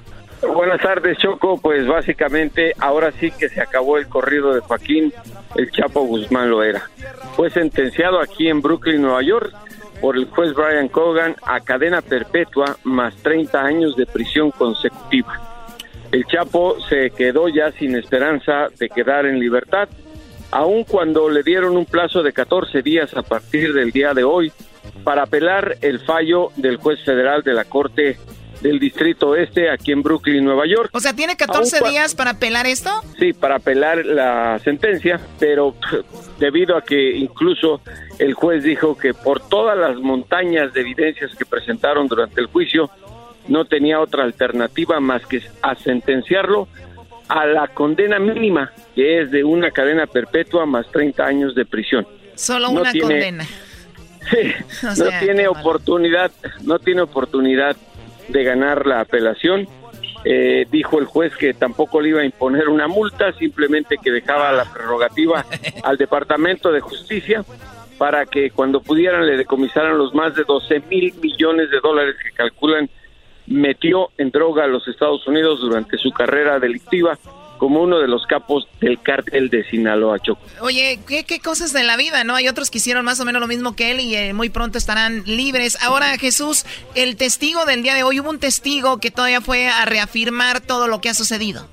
Buenas 0.42 0.80
tardes, 0.80 1.18
Choco. 1.18 1.58
Pues 1.58 1.86
básicamente 1.86 2.72
ahora 2.78 3.12
sí 3.12 3.30
que 3.30 3.48
se 3.48 3.60
acabó 3.60 3.98
el 3.98 4.08
corrido 4.08 4.52
de 4.52 4.60
Joaquín 4.60 5.12
El 5.54 5.70
Chapo 5.70 6.02
Guzmán 6.02 6.50
Loera. 6.50 6.90
Fue 7.36 7.48
sentenciado 7.50 8.20
aquí 8.20 8.48
en 8.48 8.60
Brooklyn, 8.60 9.02
Nueva 9.02 9.22
York, 9.22 9.52
por 10.00 10.16
el 10.16 10.26
juez 10.26 10.52
Brian 10.54 10.88
Cogan 10.88 11.36
a 11.42 11.60
cadena 11.60 12.02
perpetua 12.02 12.76
más 12.82 13.14
30 13.22 13.60
años 13.60 13.96
de 13.96 14.06
prisión 14.06 14.50
consecutiva. 14.50 15.40
El 16.10 16.26
Chapo 16.26 16.76
se 16.88 17.10
quedó 17.10 17.48
ya 17.48 17.70
sin 17.72 17.94
esperanza 17.94 18.68
de 18.78 18.88
quedar 18.88 19.26
en 19.26 19.38
libertad, 19.38 19.88
aun 20.50 20.84
cuando 20.84 21.30
le 21.30 21.42
dieron 21.42 21.76
un 21.76 21.86
plazo 21.86 22.22
de 22.22 22.32
14 22.32 22.82
días 22.82 23.16
a 23.16 23.22
partir 23.22 23.72
del 23.72 23.92
día 23.92 24.12
de 24.12 24.24
hoy 24.24 24.52
para 25.04 25.22
apelar 25.22 25.76
el 25.80 26.00
fallo 26.00 26.48
del 26.56 26.76
juez 26.76 27.02
federal 27.04 27.42
de 27.42 27.54
la 27.54 27.64
Corte 27.64 28.18
del 28.62 28.78
Distrito 28.78 29.34
Este 29.36 29.68
aquí 29.70 29.92
en 29.92 30.02
Brooklyn, 30.02 30.44
Nueva 30.44 30.66
York. 30.66 30.90
O 30.92 31.00
sea, 31.00 31.12
¿tiene 31.14 31.36
14 31.36 31.76
Aun 31.78 31.84
cua- 31.86 31.90
días 31.90 32.14
para 32.14 32.30
apelar 32.30 32.66
esto? 32.66 32.90
Sí, 33.18 33.32
para 33.32 33.56
apelar 33.56 34.06
la 34.06 34.58
sentencia, 34.60 35.20
pero 35.38 35.74
debido 36.38 36.76
a 36.76 36.82
que 36.82 37.16
incluso 37.16 37.80
el 38.18 38.34
juez 38.34 38.62
dijo 38.62 38.96
que 38.96 39.14
por 39.14 39.40
todas 39.48 39.76
las 39.76 39.96
montañas 39.98 40.72
de 40.72 40.80
evidencias 40.80 41.34
que 41.34 41.44
presentaron 41.44 42.06
durante 42.08 42.40
el 42.40 42.46
juicio, 42.46 42.88
no 43.48 43.64
tenía 43.64 43.98
otra 44.00 44.22
alternativa 44.22 45.00
más 45.00 45.26
que 45.26 45.42
a 45.62 45.74
sentenciarlo 45.74 46.68
a 47.28 47.46
la 47.46 47.66
condena 47.68 48.18
mínima, 48.20 48.72
que 48.94 49.22
es 49.22 49.30
de 49.32 49.42
una 49.42 49.70
cadena 49.72 50.06
perpetua 50.06 50.66
más 50.66 50.86
30 50.92 51.24
años 51.24 51.54
de 51.54 51.64
prisión. 51.64 52.06
Solo 52.36 52.68
No 52.72 52.80
una 52.82 52.92
tiene- 52.92 53.06
condena. 53.08 53.46
Sí, 54.30 54.52
O 54.84 54.86
no 54.86 54.94
sea, 54.94 55.18
tiene 55.18 55.48
oportunidad, 55.48 56.30
no 56.62 56.78
tiene 56.78 57.00
oportunidad 57.02 57.76
de 58.32 58.44
ganar 58.44 58.86
la 58.86 59.00
apelación. 59.00 59.68
Eh, 60.24 60.66
dijo 60.70 61.00
el 61.00 61.06
juez 61.06 61.36
que 61.36 61.52
tampoco 61.52 62.00
le 62.00 62.10
iba 62.10 62.20
a 62.20 62.24
imponer 62.24 62.68
una 62.68 62.86
multa, 62.86 63.32
simplemente 63.32 63.96
que 64.02 64.10
dejaba 64.10 64.52
la 64.52 64.64
prerrogativa 64.72 65.44
al 65.82 65.96
Departamento 65.96 66.70
de 66.70 66.80
Justicia 66.80 67.44
para 67.98 68.26
que 68.26 68.50
cuando 68.50 68.80
pudieran 68.80 69.26
le 69.26 69.36
decomisaran 69.36 69.98
los 69.98 70.14
más 70.14 70.34
de 70.34 70.44
12 70.44 70.80
mil 70.88 71.14
millones 71.20 71.70
de 71.70 71.80
dólares 71.80 72.16
que 72.22 72.32
calculan 72.32 72.88
metió 73.46 74.10
en 74.18 74.30
droga 74.30 74.64
a 74.64 74.68
los 74.68 74.86
Estados 74.88 75.26
Unidos 75.26 75.60
durante 75.60 75.98
su 75.98 76.10
carrera 76.10 76.58
delictiva 76.58 77.18
como 77.62 77.80
uno 77.80 78.00
de 78.00 78.08
los 78.08 78.26
capos 78.26 78.66
del 78.80 79.00
cártel 79.00 79.48
de 79.48 79.62
Sinaloa, 79.62 80.18
Choco. 80.18 80.42
Oye, 80.62 80.98
¿qué, 81.06 81.22
qué 81.22 81.38
cosas 81.38 81.72
de 81.72 81.84
la 81.84 81.96
vida, 81.96 82.24
¿no? 82.24 82.34
Hay 82.34 82.48
otros 82.48 82.72
que 82.72 82.78
hicieron 82.78 83.04
más 83.04 83.20
o 83.20 83.24
menos 83.24 83.40
lo 83.40 83.46
mismo 83.46 83.76
que 83.76 83.92
él 83.92 84.00
y 84.00 84.16
eh, 84.16 84.32
muy 84.32 84.50
pronto 84.50 84.78
estarán 84.78 85.22
libres. 85.26 85.80
Ahora, 85.80 86.18
Jesús, 86.18 86.66
el 86.96 87.16
testigo 87.16 87.64
del 87.64 87.84
día 87.84 87.94
de 87.94 88.02
hoy, 88.02 88.18
hubo 88.18 88.30
un 88.30 88.40
testigo 88.40 88.98
que 88.98 89.12
todavía 89.12 89.40
fue 89.40 89.68
a 89.68 89.84
reafirmar 89.84 90.60
todo 90.60 90.88
lo 90.88 91.00
que 91.00 91.08
ha 91.08 91.14
sucedido. 91.14 91.68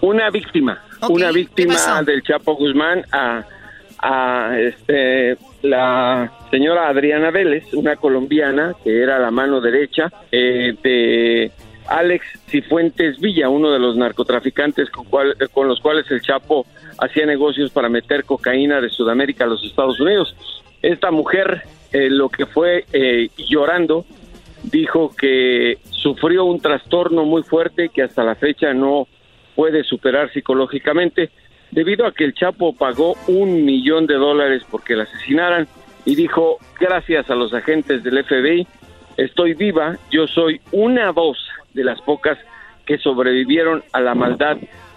una 0.00 0.30
víctima, 0.30 0.82
una 1.06 1.30
víctima 1.32 2.02
del 2.02 2.22
Chapo 2.22 2.54
Guzmán 2.56 3.04
a, 3.12 3.44
a 3.98 4.58
este, 4.58 5.36
la 5.60 6.32
señora 6.50 6.88
Adriana 6.88 7.30
Vélez, 7.30 7.74
una 7.74 7.96
colombiana 7.96 8.72
que 8.82 9.02
era 9.02 9.18
la 9.18 9.30
mano 9.30 9.60
derecha 9.60 10.10
eh, 10.32 10.74
de 10.82 11.52
Alex 11.90 12.24
Cifuentes 12.48 13.18
Villa, 13.18 13.48
uno 13.48 13.72
de 13.72 13.80
los 13.80 13.96
narcotraficantes 13.96 14.88
con, 14.90 15.68
los 15.68 15.80
cuales 15.80 16.08
el 16.10 16.22
Chapo 16.22 16.64
hacía 16.98 17.26
negocios 17.26 17.72
para 17.72 17.88
meter 17.88 18.24
cocaína 18.24 18.80
de 18.80 18.88
Sudamérica 18.88 19.44
a 19.44 19.48
los 19.48 19.64
Estados 19.64 19.98
Unidos. 20.00 20.34
Esta 20.82 21.10
mujer, 21.10 21.62
eh, 21.92 22.08
lo 22.08 22.28
que 22.28 22.46
fue 22.46 22.84
eh, 22.92 23.28
llorando, 23.36 24.06
dijo 24.62 25.14
que 25.16 25.78
sufrió 25.90 26.44
un 26.44 26.60
trastorno 26.60 27.24
muy 27.24 27.42
fuerte 27.42 27.88
que 27.88 28.04
hasta 28.04 28.22
la 28.22 28.36
fecha 28.36 28.72
no 28.72 29.08
puede 29.56 29.82
superar 29.82 30.32
psicológicamente 30.32 31.30
debido 31.72 32.06
a 32.06 32.12
que 32.12 32.24
el 32.24 32.34
Chapo 32.34 32.72
pagó 32.72 33.16
un 33.26 33.64
millón 33.64 34.06
de 34.06 34.14
dólares 34.14 34.62
porque 34.70 34.94
la 34.94 35.04
asesinaran 35.04 35.66
y 36.04 36.14
dijo 36.14 36.58
gracias 36.78 37.30
a 37.30 37.34
los 37.34 37.52
agentes 37.52 38.02
del 38.02 38.24
FBI 38.24 38.66
estoy 39.16 39.54
viva 39.54 39.96
yo 40.10 40.26
soy 40.26 40.60
una 40.72 41.10
voz 41.10 41.49
de 41.74 41.84
las 41.84 42.00
pocas 42.02 42.38
que 42.86 42.98
sobrevivieron 42.98 43.82
a 43.92 44.00
la 44.00 44.14
maldad 44.14 44.56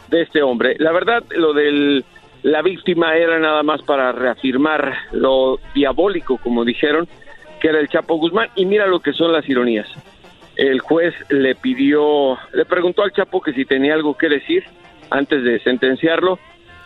de 0.09 0.21
este 0.21 0.41
hombre. 0.41 0.76
La 0.80 0.91
verdad 0.91 1.24
lo 1.32 1.53
del 1.53 2.03
la 2.43 2.61
víctima 2.61 3.15
era 3.15 3.39
nada 3.39 3.63
más 3.63 3.82
para 3.84 4.11
reafirmar 4.11 4.93
lo 5.13 5.59
diabólico 5.74 6.38
como 6.38 6.65
dijeron 6.65 7.07
que 7.61 7.69
era 7.69 7.80
el 7.80 7.88
Chapo 7.88 8.15
Guzmán. 8.15 8.49
Y 8.55 8.65
mira 8.65 8.86
lo 8.86 8.99
que 8.99 9.13
son 9.13 9.32
las 9.32 9.47
ironías. 9.47 9.88
El 10.57 10.82
juez 10.82 11.15
le 11.30 11.55
pidió, 11.55 12.38
le 12.51 12.65
preguntó 12.65 13.03
al 13.03 13.13
Chapo 13.13 13.41
que 13.41 13.53
si 13.53 13.63
tenía 13.63 13.93
algo 13.93 14.17
que 14.17 14.28
decir 14.28 14.65
antes 15.09 15.43
de 15.43 15.59
sentenciarlo. 15.59 16.38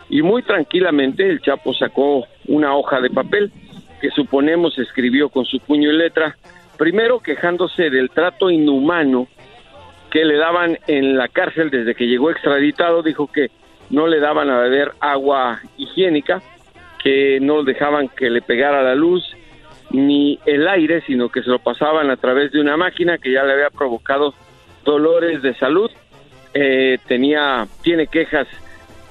Y 0.10 0.22
muy 0.22 0.44
tranquilamente 0.44 1.28
el 1.28 1.42
Chapo 1.42 1.74
sacó 1.74 2.28
una 2.48 2.76
hoja 2.76 3.02
de 3.02 3.10
papel 3.10 3.52
que 4.00 4.12
suponemos 4.12 4.78
escribió 4.78 5.30
con 5.30 5.46
su 5.46 5.60
puño 5.60 5.92
y 5.92 5.98
letra, 5.98 6.38
primero 6.78 7.20
quejándose 7.20 7.90
del 7.90 8.12
trato 8.12 8.52
inhumano 8.52 9.28
que 10.12 10.26
le 10.26 10.38
daban 10.38 10.78
en 10.88 11.18
la 11.18 11.28
cárcel 11.28 11.70
desde 11.70 11.96
que 11.96 12.08
llegó 12.08 12.32
extraditado, 12.32 13.04
dijo 13.04 13.28
que 13.28 13.52
no 13.90 14.08
le 14.08 14.20
daban 14.20 14.50
a 14.50 14.60
beber 14.60 14.92
agua 15.00 15.60
higiénica, 15.78 16.42
que 17.04 17.40
no 17.42 17.64
dejaban 17.64 18.10
que 18.10 18.30
le 18.30 18.42
pegara 18.42 18.84
la 18.84 18.96
luz, 18.96 19.24
ni 19.92 20.40
el 20.46 20.68
aire, 20.68 21.02
sino 21.02 21.30
que 21.30 21.42
se 21.42 21.50
lo 21.50 21.60
pasaban 21.60 22.10
a 22.10 22.18
través 22.18 22.52
de 22.52 22.60
una 22.60 22.76
máquina 22.76 23.18
que 23.18 23.32
ya 23.32 23.44
le 23.44 23.54
había 23.54 23.70
provocado 23.70 24.34
dolores 24.84 25.42
de 25.42 25.54
salud. 25.56 25.90
Eh, 26.54 26.98
tenía, 27.08 27.68
tiene 27.82 28.08
quejas 28.08 28.48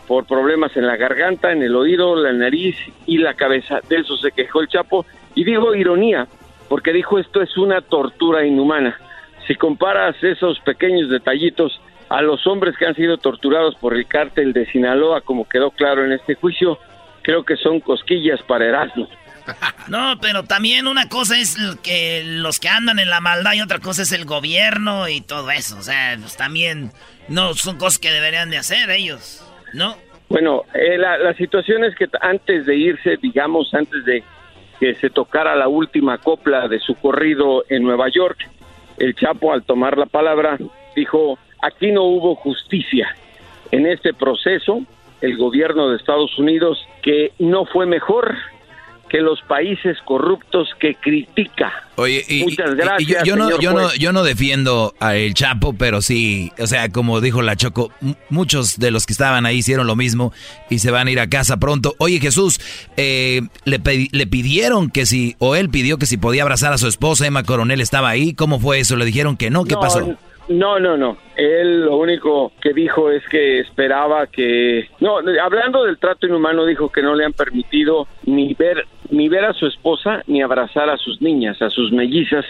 por 0.06 0.26
problemas 0.26 0.76
en 0.76 0.86
la 0.86 0.96
garganta, 0.96 1.52
en 1.52 1.62
el 1.62 1.74
oído, 1.74 2.16
la 2.16 2.32
nariz 2.32 2.76
y 3.06 3.18
la 3.18 3.34
cabeza. 3.34 3.80
De 3.88 3.96
eso 3.96 4.16
se 4.16 4.32
quejó 4.32 4.60
el 4.60 4.68
Chapo 4.68 5.06
y 5.34 5.44
dijo 5.44 5.74
ironía, 5.74 6.26
porque 6.68 6.92
dijo 6.92 7.18
esto 7.18 7.42
es 7.42 7.56
una 7.56 7.80
tortura 7.80 8.44
inhumana. 8.44 8.98
Si 9.46 9.54
comparas 9.54 10.16
esos 10.22 10.58
pequeños 10.60 11.10
detallitos 11.10 11.80
a 12.08 12.22
los 12.22 12.46
hombres 12.46 12.76
que 12.76 12.86
han 12.86 12.94
sido 12.94 13.18
torturados 13.18 13.74
por 13.76 13.94
el 13.94 14.06
cártel 14.06 14.52
de 14.52 14.66
Sinaloa, 14.66 15.20
como 15.20 15.48
quedó 15.48 15.70
claro 15.70 16.04
en 16.04 16.12
este 16.12 16.34
juicio, 16.34 16.78
creo 17.22 17.44
que 17.44 17.56
son 17.56 17.80
cosquillas 17.80 18.40
para 18.42 18.66
Erasmo. 18.66 19.08
No, 19.86 20.18
pero 20.20 20.42
también 20.42 20.88
una 20.88 21.08
cosa 21.08 21.38
es 21.38 21.56
que 21.80 22.24
los 22.24 22.58
que 22.58 22.68
andan 22.68 22.98
en 22.98 23.08
la 23.08 23.20
maldad 23.20 23.52
y 23.52 23.60
otra 23.60 23.78
cosa 23.78 24.02
es 24.02 24.10
el 24.10 24.24
gobierno 24.24 25.08
y 25.08 25.20
todo 25.20 25.48
eso. 25.52 25.78
O 25.78 25.82
sea, 25.82 26.16
pues 26.20 26.36
también 26.36 26.90
no 27.28 27.54
son 27.54 27.78
cosas 27.78 28.00
que 28.00 28.10
deberían 28.10 28.50
de 28.50 28.56
hacer 28.56 28.90
ellos, 28.90 29.46
¿no? 29.72 29.96
Bueno, 30.28 30.64
eh, 30.74 30.98
la, 30.98 31.18
la 31.18 31.34
situación 31.34 31.84
es 31.84 31.94
que 31.94 32.08
antes 32.20 32.66
de 32.66 32.74
irse, 32.74 33.16
digamos, 33.22 33.72
antes 33.74 34.04
de 34.04 34.24
que 34.80 34.96
se 34.96 35.08
tocara 35.08 35.54
la 35.54 35.68
última 35.68 36.18
copla 36.18 36.66
de 36.66 36.80
su 36.80 36.96
corrido 36.96 37.64
en 37.68 37.84
Nueva 37.84 38.08
York, 38.08 38.48
el 38.98 39.14
Chapo 39.14 39.52
al 39.52 39.62
tomar 39.62 39.96
la 39.98 40.06
palabra 40.06 40.58
dijo, 40.94 41.38
aquí 41.62 41.92
no 41.92 42.04
hubo 42.04 42.34
justicia. 42.36 43.14
En 43.70 43.86
este 43.86 44.14
proceso, 44.14 44.82
el 45.20 45.36
gobierno 45.36 45.90
de 45.90 45.96
Estados 45.96 46.38
Unidos, 46.38 46.86
que 47.02 47.32
no 47.38 47.64
fue 47.66 47.86
mejor 47.86 48.34
que 49.08 49.20
los 49.20 49.40
países 49.42 49.96
corruptos 50.04 50.68
que 50.80 50.94
critica. 50.94 51.72
Oye, 51.96 52.24
Muchas 52.42 52.74
gracias. 52.74 53.24
yo, 53.24 53.36
no, 53.36 53.58
yo, 53.58 53.72
no, 53.72 53.94
yo 53.94 54.12
no 54.12 54.22
defiendo 54.22 54.94
a 55.00 55.16
El 55.16 55.32
Chapo, 55.34 55.72
pero 55.72 56.02
sí, 56.02 56.52
o 56.58 56.66
sea, 56.66 56.90
como 56.90 57.20
dijo 57.20 57.40
la 57.40 57.56
Choco, 57.56 57.90
muchos 58.28 58.78
de 58.78 58.90
los 58.90 59.06
que 59.06 59.12
estaban 59.12 59.46
ahí 59.46 59.58
hicieron 59.58 59.86
lo 59.86 59.96
mismo 59.96 60.32
y 60.68 60.80
se 60.80 60.90
van 60.90 61.06
a 61.06 61.10
ir 61.10 61.20
a 61.20 61.28
casa 61.28 61.56
pronto. 61.56 61.94
Oye, 61.98 62.20
Jesús, 62.20 62.60
eh, 62.96 63.42
le, 63.64 63.80
le 64.10 64.26
pidieron 64.26 64.90
que 64.90 65.06
si, 65.06 65.36
o 65.38 65.56
él 65.56 65.70
pidió 65.70 65.98
que 65.98 66.06
si 66.06 66.16
podía 66.16 66.42
abrazar 66.42 66.72
a 66.72 66.78
su 66.78 66.86
esposa, 66.86 67.26
Emma 67.26 67.44
Coronel 67.44 67.80
estaba 67.80 68.10
ahí. 68.10 68.34
¿Cómo 68.34 68.60
fue 68.60 68.80
eso? 68.80 68.96
¿Le 68.96 69.04
dijeron 69.04 69.36
que 69.36 69.50
no? 69.50 69.64
¿Qué 69.64 69.74
pasó? 69.74 70.16
No, 70.48 70.78
no, 70.78 70.96
no. 70.96 71.16
Él 71.34 71.84
lo 71.84 71.96
único 71.96 72.52
que 72.60 72.72
dijo 72.72 73.10
es 73.10 73.26
que 73.28 73.60
esperaba 73.60 74.26
que... 74.28 74.88
No, 75.00 75.18
hablando 75.42 75.84
del 75.84 75.98
trato 75.98 76.26
inhumano, 76.26 76.64
dijo 76.64 76.90
que 76.90 77.02
no 77.02 77.14
le 77.14 77.24
han 77.24 77.32
permitido 77.32 78.06
ni 78.24 78.54
ver, 78.54 78.86
ni 79.10 79.28
ver 79.28 79.44
a 79.44 79.52
su 79.52 79.66
esposa 79.66 80.22
ni 80.26 80.42
abrazar 80.42 80.88
a 80.88 80.96
sus 80.96 81.20
niñas, 81.20 81.60
a 81.62 81.70
sus 81.70 81.90
mellizas, 81.92 82.44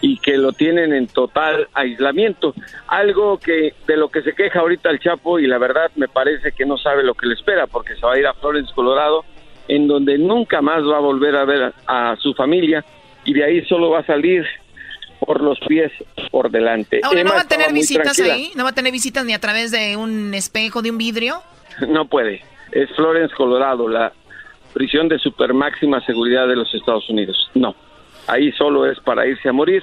y 0.00 0.18
que 0.18 0.36
lo 0.36 0.52
tienen 0.52 0.92
en 0.92 1.06
total 1.06 1.68
aislamiento. 1.74 2.54
Algo 2.88 3.38
que 3.38 3.74
de 3.86 3.96
lo 3.96 4.08
que 4.08 4.22
se 4.22 4.34
queja 4.34 4.60
ahorita 4.60 4.90
el 4.90 5.00
Chapo 5.00 5.38
y 5.38 5.46
la 5.46 5.58
verdad 5.58 5.90
me 5.96 6.08
parece 6.08 6.52
que 6.52 6.66
no 6.66 6.78
sabe 6.78 7.02
lo 7.02 7.14
que 7.14 7.26
le 7.26 7.34
espera 7.34 7.66
porque 7.66 7.94
se 7.96 8.06
va 8.06 8.14
a 8.14 8.18
ir 8.18 8.26
a 8.26 8.34
Florence, 8.34 8.72
Colorado, 8.74 9.24
en 9.68 9.88
donde 9.88 10.18
nunca 10.18 10.62
más 10.62 10.82
va 10.84 10.98
a 10.98 11.00
volver 11.00 11.36
a 11.36 11.44
ver 11.44 11.72
a 11.86 12.16
su 12.20 12.34
familia 12.34 12.84
y 13.24 13.34
de 13.34 13.44
ahí 13.44 13.64
solo 13.64 13.90
va 13.90 14.00
a 14.00 14.06
salir 14.06 14.46
por 15.26 15.42
los 15.42 15.58
pies 15.60 15.92
por 16.30 16.50
delante. 16.50 17.00
Ahora, 17.02 17.24
¿no 17.24 17.32
va 17.32 17.40
a 17.40 17.48
tener 17.48 17.72
visitas 17.72 18.18
ahí? 18.20 18.52
¿No 18.54 18.64
va 18.64 18.70
a 18.70 18.74
tener 18.74 18.92
visitas 18.92 19.24
ni 19.24 19.34
a 19.34 19.40
través 19.40 19.70
de 19.70 19.96
un 19.96 20.32
espejo, 20.32 20.82
de 20.82 20.90
un 20.90 20.98
vidrio? 20.98 21.42
No 21.88 22.06
puede. 22.06 22.42
Es 22.72 22.88
Florence, 22.96 23.34
Colorado, 23.34 23.86
la 23.86 24.10
prisión 24.72 25.08
de 25.08 25.18
super 25.18 25.52
máxima 25.52 26.00
seguridad 26.06 26.48
de 26.48 26.56
los 26.56 26.74
Estados 26.74 27.08
Unidos. 27.10 27.50
No. 27.54 27.74
Ahí 28.26 28.50
solo 28.52 28.90
es 28.90 28.98
para 29.00 29.26
irse 29.26 29.50
a 29.50 29.52
morir. 29.52 29.82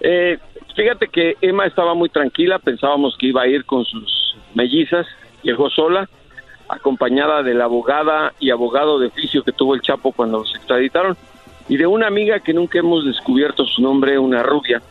Eh, 0.00 0.38
fíjate 0.74 1.06
que 1.06 1.36
Emma 1.40 1.66
estaba 1.66 1.94
muy 1.94 2.08
tranquila, 2.08 2.58
pensábamos 2.58 3.16
que 3.16 3.26
iba 3.26 3.42
a 3.42 3.46
ir 3.46 3.64
con 3.64 3.84
sus 3.84 4.36
mellizas, 4.54 5.06
llegó 5.42 5.70
sola, 5.70 6.08
acompañada 6.68 7.42
de 7.42 7.54
la 7.54 7.64
abogada 7.64 8.32
y 8.40 8.50
abogado 8.50 8.98
de 8.98 9.08
oficio 9.08 9.44
que 9.44 9.52
tuvo 9.52 9.74
el 9.74 9.82
Chapo 9.82 10.12
cuando 10.12 10.44
se 10.44 10.56
extraditaron 10.56 11.16
y 11.70 11.76
de 11.76 11.86
una 11.86 12.08
amiga 12.08 12.40
que 12.40 12.52
nunca 12.52 12.80
hemos 12.80 13.04
descubierto 13.04 13.64
su 13.64 13.80
nombre, 13.80 14.18
una 14.18 14.42
rubia. 14.42 14.82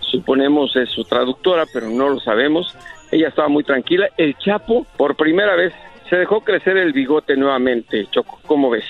Suponemos 0.00 0.74
es 0.74 0.90
su 0.90 1.04
traductora, 1.04 1.64
pero 1.72 1.88
no 1.88 2.08
lo 2.08 2.18
sabemos. 2.18 2.74
Ella 3.12 3.28
estaba 3.28 3.46
muy 3.46 3.62
tranquila. 3.62 4.08
El 4.16 4.36
Chapo, 4.38 4.84
por 4.96 5.14
primera 5.14 5.54
vez, 5.54 5.72
se 6.10 6.16
dejó 6.16 6.40
crecer 6.40 6.76
el 6.76 6.92
bigote 6.92 7.36
nuevamente, 7.36 8.08
Choco, 8.10 8.40
¿cómo 8.46 8.68
ves? 8.68 8.84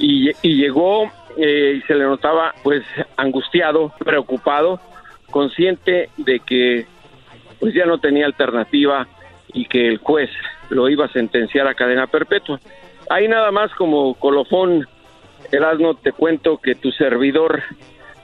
Y, 0.00 0.32
llegó 0.42 1.08
eh, 1.36 1.78
y 1.78 1.82
se 1.82 1.94
le 1.94 2.02
notaba 2.02 2.52
pues 2.64 2.82
angustiado, 3.16 3.92
preocupado, 3.96 4.80
consciente 5.30 6.10
de 6.16 6.40
que 6.40 6.86
pues 7.60 7.72
ya 7.72 7.86
no 7.86 7.98
tenía 7.98 8.26
alternativa 8.26 9.06
y 9.52 9.66
que 9.66 9.86
el 9.86 9.98
juez 9.98 10.30
lo 10.70 10.88
iba 10.88 11.04
a 11.04 11.12
sentenciar 11.12 11.68
a 11.68 11.74
cadena 11.74 12.08
perpetua. 12.08 12.58
Ahí 13.10 13.28
nada 13.28 13.52
más 13.52 13.72
como 13.74 14.14
colofón 14.14 14.88
Erasmo, 15.52 15.94
te 15.94 16.12
cuento 16.12 16.58
que 16.58 16.74
tu 16.74 16.90
servidor, 16.92 17.62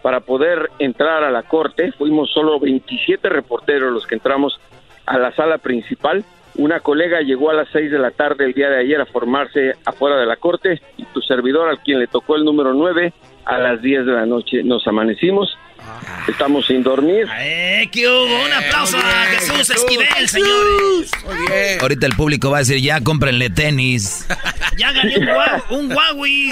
para 0.02 0.20
poder 0.20 0.70
entrar 0.78 1.24
a 1.24 1.30
la 1.30 1.44
corte, 1.44 1.92
fuimos 1.92 2.30
solo 2.30 2.60
27 2.60 3.28
reporteros 3.28 3.92
los 3.92 4.06
que 4.06 4.16
entramos 4.16 4.60
a 5.06 5.18
la 5.18 5.32
sala 5.32 5.58
principal. 5.58 6.24
Una 6.56 6.80
colega 6.80 7.20
llegó 7.20 7.50
a 7.50 7.54
las 7.54 7.68
6 7.72 7.90
de 7.90 7.98
la 7.98 8.10
tarde 8.10 8.44
el 8.44 8.52
día 8.52 8.68
de 8.68 8.80
ayer 8.80 9.00
a 9.00 9.06
formarse 9.06 9.72
afuera 9.84 10.16
de 10.16 10.26
la 10.26 10.36
corte 10.36 10.80
y 10.96 11.04
tu 11.06 11.20
servidor, 11.20 11.68
al 11.68 11.80
quien 11.80 11.98
le 11.98 12.06
tocó 12.06 12.36
el 12.36 12.44
número 12.44 12.74
9, 12.74 13.12
a 13.44 13.58
las 13.58 13.80
10 13.82 14.06
de 14.06 14.12
la 14.12 14.26
noche 14.26 14.62
nos 14.62 14.86
amanecimos 14.86 15.58
Estamos 16.28 16.66
sin 16.66 16.82
dormir. 16.82 17.26
¡Eh, 17.38 17.88
qué 17.92 18.08
hubo! 18.08 18.44
Un 18.44 18.52
aplauso 18.52 18.96
a 18.96 19.26
Jesús 19.26 19.70
Esquivel, 19.70 20.28
señores. 20.28 21.10
Muy 21.24 21.36
bien. 21.46 21.80
Ahorita 21.80 22.06
el 22.06 22.16
público 22.16 22.50
va 22.50 22.58
a 22.58 22.60
decir, 22.60 22.80
ya 22.80 23.00
cómprenle 23.02 23.50
tenis. 23.50 24.26
ya 24.78 24.92
gané 24.92 25.16
un, 25.70 25.92
Huawei. 25.92 26.50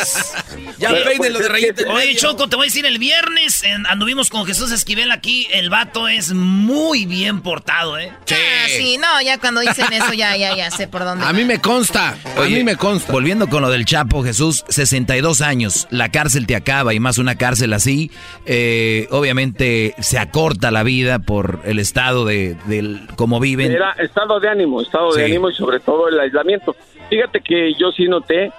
Ya 0.78 0.91
lo 0.91 0.99
de 0.99 1.49
rayita. 1.49 1.85
Oye, 1.91 2.14
Choco, 2.16 2.49
te 2.49 2.57
voy 2.57 2.66
a 2.66 2.68
decir, 2.68 2.85
el 2.85 2.99
viernes 2.99 3.62
anduvimos 3.89 4.28
con 4.28 4.45
Jesús 4.45 4.70
Esquivel 4.72 5.11
aquí. 5.11 5.49
El 5.51 5.70
vato 5.70 6.07
es 6.07 6.33
muy 6.33 7.07
bien 7.07 7.41
portado, 7.41 7.99
¿eh? 7.99 8.12
Sí. 8.26 8.35
Ah, 8.35 8.68
sí, 8.68 8.99
no, 8.99 9.22
ya 9.22 9.39
cuando 9.39 9.62
dicen 9.62 9.91
eso, 9.93 10.12
ya, 10.12 10.37
ya, 10.37 10.55
ya 10.55 10.70
sé 10.70 10.87
por 10.87 11.05
dónde. 11.05 11.24
A 11.24 11.33
mí 11.33 11.45
me 11.45 11.61
consta. 11.61 12.16
a 12.37 12.43
mí 12.43 12.62
me 12.62 12.76
consta. 12.76 13.11
Volviendo 13.11 13.49
con 13.49 13.62
lo 13.62 13.70
del 13.70 13.87
Chapo, 13.87 14.22
Jesús, 14.22 14.64
62 14.68 15.41
años. 15.41 15.87
La 15.91 16.11
cárcel 16.11 16.47
te 16.47 16.57
acaba 16.57 16.93
y 16.93 17.01
más 17.01 17.18
una 17.18 17.37
cárcel 17.37 17.72
así. 17.72 18.11
Eh, 18.45 19.09
obviamente 19.23 19.95
se 19.99 20.18
acorta 20.18 20.70
la 20.70 20.83
vida 20.83 21.20
por 21.20 21.61
el 21.64 21.79
estado 21.79 22.25
de, 22.25 22.57
del 22.66 23.01
cómo 23.16 23.41
viven. 23.41 23.73
Era 23.73 23.93
estado 23.93 24.41
de 24.41 24.49
ánimo, 24.49 24.81
estado 24.83 25.12
de 25.14 25.25
ánimo 25.25 25.49
y 25.49 25.55
sobre 25.55 25.81
todo 25.81 26.09
el 26.09 26.18
aislamiento. 26.18 26.75
Fíjate 27.09 27.41
que 27.41 27.73
yo 27.75 27.93
sí 27.93 28.09
noté 28.09 28.53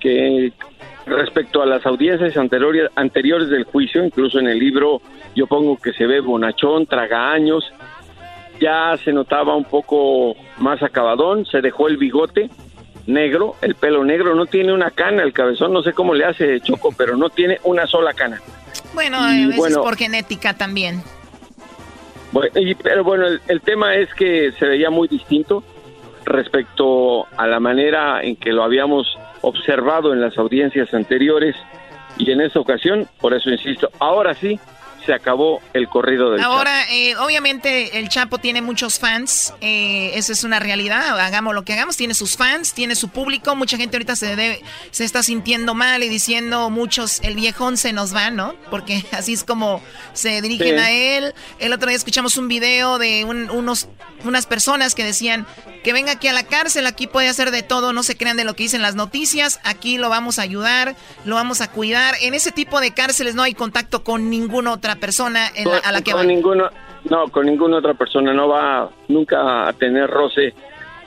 que 0.00 0.52
respecto 1.06 1.62
a 1.62 1.66
las 1.66 1.84
audiencias 1.86 2.36
anteriores, 2.36 2.90
anteriores 2.96 3.48
del 3.48 3.64
juicio, 3.64 4.04
incluso 4.04 4.38
en 4.38 4.48
el 4.48 4.58
libro 4.58 5.00
yo 5.34 5.46
pongo 5.46 5.76
que 5.76 5.92
se 5.92 6.06
ve 6.06 6.20
bonachón, 6.20 6.86
traga 6.86 7.32
años, 7.32 7.64
ya 8.60 8.96
se 9.02 9.12
notaba 9.12 9.54
un 9.56 9.64
poco 9.64 10.34
más 10.58 10.82
acabadón, 10.82 11.46
se 11.46 11.60
dejó 11.60 11.88
el 11.88 11.96
bigote 11.96 12.50
negro, 13.06 13.56
el 13.62 13.74
pelo 13.74 14.04
negro, 14.04 14.34
no 14.34 14.46
tiene 14.46 14.72
una 14.72 14.90
cana, 14.90 15.22
el 15.22 15.32
cabezón 15.32 15.72
no 15.72 15.82
sé 15.82 15.92
cómo 15.92 16.14
le 16.14 16.24
hace 16.24 16.60
Choco, 16.60 16.92
pero 16.96 17.16
no 17.16 17.30
tiene 17.30 17.58
una 17.64 17.86
sola 17.86 18.12
cana. 18.14 18.40
Bueno, 18.94 19.18
a 19.18 19.30
veces 19.32 19.76
por 19.76 19.96
genética 19.96 20.54
también. 20.54 21.02
pero 22.82 23.04
bueno, 23.04 23.26
el, 23.46 23.60
tema 23.60 23.94
es 23.94 24.12
que 24.14 24.52
se 24.58 24.66
veía 24.66 24.90
muy 24.90 25.08
distinto 25.08 25.62
respecto 26.24 27.26
a 27.36 27.46
la 27.46 27.60
manera 27.60 28.22
en 28.22 28.36
que 28.36 28.52
lo 28.52 28.62
habíamos 28.62 29.18
observado 29.42 30.12
en 30.12 30.20
las 30.20 30.36
audiencias 30.38 30.92
anteriores 30.92 31.56
y 32.18 32.30
en 32.30 32.40
esta 32.40 32.60
ocasión, 32.60 33.08
por 33.20 33.32
eso 33.32 33.50
insisto, 33.50 33.90
ahora 33.98 34.34
sí, 34.34 34.58
se 35.04 35.14
acabó 35.14 35.60
el 35.72 35.88
corrido 35.88 36.30
del 36.30 36.40
Ahora, 36.40 36.84
eh, 36.90 37.16
obviamente 37.16 37.98
el 37.98 38.08
Chapo 38.08 38.38
tiene 38.38 38.62
muchos 38.62 38.98
fans, 38.98 39.54
eh, 39.60 40.12
esa 40.14 40.32
es 40.32 40.44
una 40.44 40.58
realidad, 40.58 41.18
hagamos 41.18 41.54
lo 41.54 41.64
que 41.64 41.72
hagamos, 41.72 41.96
tiene 41.96 42.14
sus 42.14 42.36
fans, 42.36 42.72
tiene 42.72 42.94
su 42.94 43.08
público, 43.08 43.54
mucha 43.56 43.76
gente 43.76 43.96
ahorita 43.96 44.16
se 44.16 44.36
debe, 44.36 44.62
se 44.90 45.04
está 45.04 45.22
sintiendo 45.22 45.74
mal 45.74 46.02
y 46.02 46.08
diciendo 46.08 46.70
muchos, 46.70 47.20
el 47.22 47.34
viejón 47.34 47.76
se 47.76 47.92
nos 47.92 48.14
va, 48.14 48.30
¿no? 48.30 48.54
Porque 48.70 49.04
así 49.12 49.32
es 49.32 49.44
como 49.44 49.82
se 50.12 50.42
dirigen 50.42 50.78
a 50.78 50.90
él. 50.90 51.34
El 51.58 51.72
otro 51.72 51.88
día 51.88 51.96
escuchamos 51.96 52.36
un 52.36 52.48
video 52.48 52.98
de 52.98 53.24
unos, 53.24 53.88
unas 54.24 54.46
personas 54.46 54.94
que 54.94 55.04
decían 55.04 55.46
que 55.82 55.92
venga 55.92 56.12
aquí 56.12 56.28
a 56.28 56.32
la 56.32 56.44
cárcel, 56.44 56.86
aquí 56.86 57.06
puede 57.06 57.28
hacer 57.28 57.50
de 57.50 57.62
todo, 57.62 57.92
no 57.92 58.02
se 58.02 58.16
crean 58.16 58.36
de 58.36 58.44
lo 58.44 58.54
que 58.54 58.64
dicen 58.64 58.82
las 58.82 58.94
noticias, 58.94 59.60
aquí 59.64 59.96
lo 59.98 60.10
vamos 60.10 60.38
a 60.38 60.42
ayudar, 60.42 60.96
lo 61.24 61.36
vamos 61.36 61.60
a 61.60 61.70
cuidar. 61.70 62.16
En 62.20 62.34
ese 62.34 62.52
tipo 62.52 62.80
de 62.80 62.92
cárceles 62.92 63.34
no 63.34 63.42
hay 63.42 63.54
contacto 63.54 64.04
con 64.04 64.30
ninguna 64.30 64.72
otra 64.90 65.00
persona 65.00 65.46
a 65.84 65.92
la 65.92 66.02
que 66.02 66.12
con 66.12 66.26
Ninguno, 66.26 66.68
no, 67.08 67.28
con 67.28 67.46
ninguna 67.46 67.78
otra 67.78 67.94
persona. 67.94 68.32
No 68.32 68.48
va 68.48 68.90
nunca 69.08 69.68
a 69.68 69.72
tener 69.72 70.08
roce 70.08 70.54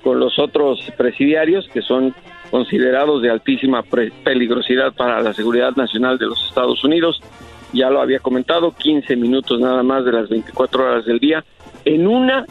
con 0.03 0.19
los 0.19 0.37
otros 0.39 0.79
presidiarios 0.97 1.67
que 1.69 1.81
son 1.81 2.13
considerados 2.51 3.21
de 3.21 3.31
altísima 3.31 3.83
peligrosidad 4.23 4.93
para 4.93 5.21
la 5.21 5.33
seguridad 5.33 5.75
nacional 5.75 6.17
de 6.17 6.27
los 6.27 6.47
Estados 6.47 6.83
Unidos. 6.83 7.21
Ya 7.73 7.89
lo 7.89 8.01
había 8.01 8.19
comentado, 8.19 8.71
15 8.71 9.15
minutos 9.15 9.59
nada 9.59 9.81
más 9.81 10.05
de 10.05 10.11
las 10.11 10.29
24 10.29 10.83
horas 10.83 11.05
del 11.05 11.19
día 11.19 11.43
en 11.85 12.07
una 12.07 12.45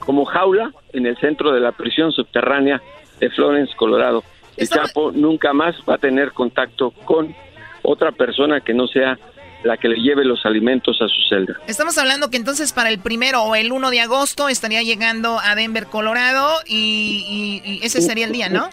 como 0.00 0.24
jaula 0.24 0.72
en 0.92 1.06
el 1.06 1.16
centro 1.16 1.52
de 1.52 1.60
la 1.60 1.72
prisión 1.72 2.12
subterránea 2.12 2.82
de 3.20 3.30
Florence, 3.30 3.74
Colorado. 3.76 4.22
El 4.56 4.68
Chapo 4.68 5.12
nunca 5.12 5.52
más 5.52 5.76
va 5.88 5.94
a 5.94 5.98
tener 5.98 6.32
contacto 6.32 6.90
con 7.04 7.34
otra 7.82 8.12
persona 8.12 8.60
que 8.60 8.74
no 8.74 8.86
sea 8.86 9.18
la 9.64 9.76
que 9.78 9.88
le 9.88 9.96
lleve 9.96 10.24
los 10.24 10.44
alimentos 10.46 11.00
a 11.02 11.08
su 11.08 11.20
celda. 11.28 11.54
Estamos 11.66 11.96
hablando 11.98 12.30
que 12.30 12.36
entonces 12.36 12.72
para 12.72 12.90
el 12.90 12.98
primero 13.00 13.42
o 13.42 13.54
el 13.56 13.72
1 13.72 13.90
de 13.90 14.00
agosto 14.00 14.48
estaría 14.48 14.82
llegando 14.82 15.38
a 15.42 15.54
Denver, 15.54 15.86
Colorado, 15.86 16.52
y, 16.66 17.62
y- 17.64 17.72
y 17.80 17.84
ese 17.84 18.00
sería 18.02 18.26
el 18.26 18.32
día, 18.32 18.48
¿no? 18.48 18.68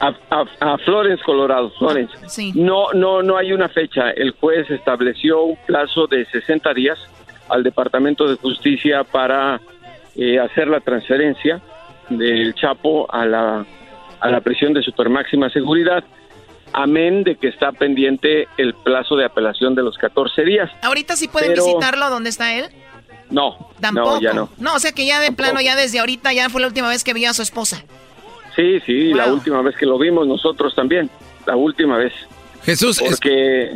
A, 0.00 0.14
a- 0.30 0.72
a 0.74 0.78
Florence, 0.78 1.22
Colorado, 1.24 1.70
Florence. 1.78 2.14
Sí. 2.28 2.52
No, 2.54 2.92
no, 2.94 3.22
no 3.22 3.36
hay 3.36 3.52
una 3.52 3.68
fecha. 3.68 4.10
El 4.10 4.30
juez 4.32 4.70
estableció 4.70 5.42
un 5.42 5.56
plazo 5.66 6.06
de 6.06 6.24
60 6.26 6.72
días 6.72 6.98
al 7.48 7.62
Departamento 7.62 8.26
de 8.26 8.36
Justicia 8.36 9.04
para 9.04 9.60
eh, 10.16 10.38
hacer 10.38 10.68
la 10.68 10.80
transferencia 10.80 11.60
del 12.08 12.54
Chapo 12.54 13.12
a 13.12 13.26
la, 13.26 13.66
a 14.20 14.30
la 14.30 14.40
prisión 14.40 14.72
de 14.72 14.82
supermáxima 14.82 15.50
seguridad, 15.50 16.02
amén 16.72 17.24
de 17.24 17.36
que 17.36 17.48
está 17.48 17.72
pendiente 17.72 18.48
el 18.56 18.74
plazo 18.74 19.16
de 19.16 19.24
apelación 19.24 19.74
de 19.74 19.82
los 19.82 19.96
14 19.98 20.42
días. 20.44 20.70
Ahorita 20.82 21.16
sí 21.16 21.28
pueden 21.28 21.50
Pero- 21.52 21.64
visitarlo 21.64 22.08
donde 22.10 22.30
está 22.30 22.54
él. 22.54 22.66
No, 23.30 23.70
Tampoco. 23.80 24.16
no, 24.16 24.20
ya 24.20 24.32
no. 24.34 24.50
o 24.74 24.78
sea 24.78 24.92
que 24.92 25.06
ya 25.06 25.18
de 25.20 25.32
plano, 25.32 25.60
ya 25.60 25.74
desde 25.74 25.98
ahorita, 26.00 26.32
ya 26.34 26.50
fue 26.50 26.60
la 26.60 26.66
última 26.66 26.88
vez 26.88 27.02
que 27.02 27.14
vio 27.14 27.30
a 27.30 27.34
su 27.34 27.40
esposa. 27.42 27.82
Sí, 28.54 28.78
sí, 28.84 29.14
la 29.14 29.32
última 29.32 29.62
vez 29.62 29.74
que 29.76 29.86
lo 29.86 29.98
vimos 29.98 30.26
nosotros 30.26 30.74
también, 30.74 31.08
la 31.46 31.56
última 31.56 31.96
vez. 31.96 32.12
Jesús, 32.64 33.00
es- 33.00 33.08
Porque, 33.08 33.70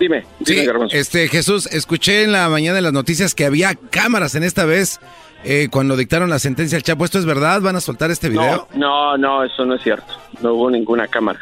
dime, 0.00 0.24
dime, 0.40 0.74
Sí, 0.88 0.96
este 0.96 1.28
Jesús, 1.28 1.66
escuché 1.66 2.24
en 2.24 2.32
la 2.32 2.48
mañana 2.48 2.78
en 2.78 2.84
las 2.84 2.92
noticias 2.92 3.34
que 3.36 3.44
había 3.44 3.76
cámaras 3.76 4.34
en 4.34 4.42
esta 4.42 4.64
vez 4.64 4.98
eh, 5.44 5.68
cuando 5.70 5.96
dictaron 5.96 6.28
la 6.28 6.40
sentencia 6.40 6.76
al 6.76 6.82
Chapo. 6.82 7.04
¿Esto 7.04 7.20
es 7.20 7.24
verdad? 7.24 7.60
¿Van 7.60 7.76
a 7.76 7.80
soltar 7.80 8.10
este 8.10 8.28
video? 8.30 8.66
No, 8.74 9.16
no, 9.16 9.18
no, 9.18 9.44
eso 9.44 9.64
no 9.64 9.76
es 9.76 9.82
cierto. 9.84 10.12
No 10.42 10.54
hubo 10.54 10.70
ninguna 10.70 11.06
cámara. 11.06 11.38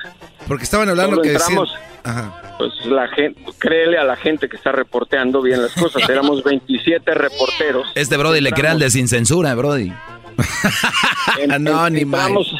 Porque 0.46 0.64
estaban 0.64 0.88
hablando 0.88 1.20
que 1.20 1.30
decían... 1.30 1.50
entramos, 1.50 1.74
Ajá. 2.02 2.56
pues 2.58 2.72
la 2.86 3.08
gente, 3.08 3.40
créele 3.58 3.98
a 3.98 4.04
la 4.04 4.16
gente 4.16 4.48
que 4.48 4.56
está 4.56 4.72
reporteando 4.72 5.40
bien 5.40 5.62
las 5.62 5.72
cosas. 5.72 6.08
Éramos 6.08 6.42
27 6.44 7.14
reporteros. 7.14 7.86
Este 7.94 8.16
Brody 8.16 8.40
le 8.40 8.52
crea 8.52 8.72
el 8.72 8.78
de 8.78 8.90
sin 8.90 9.08
censura, 9.08 9.54
Brody. 9.54 9.92
Ni 11.90 12.00
entramos, 12.00 12.54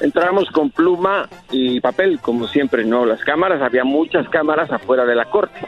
entramos 0.00 0.50
con 0.50 0.70
pluma 0.70 1.28
y 1.50 1.80
papel, 1.80 2.20
como 2.20 2.46
siempre, 2.46 2.84
¿no? 2.84 3.06
Las 3.06 3.20
cámaras, 3.20 3.62
había 3.62 3.84
muchas 3.84 4.28
cámaras 4.28 4.70
afuera 4.70 5.04
de 5.04 5.14
la 5.14 5.24
corte. 5.26 5.58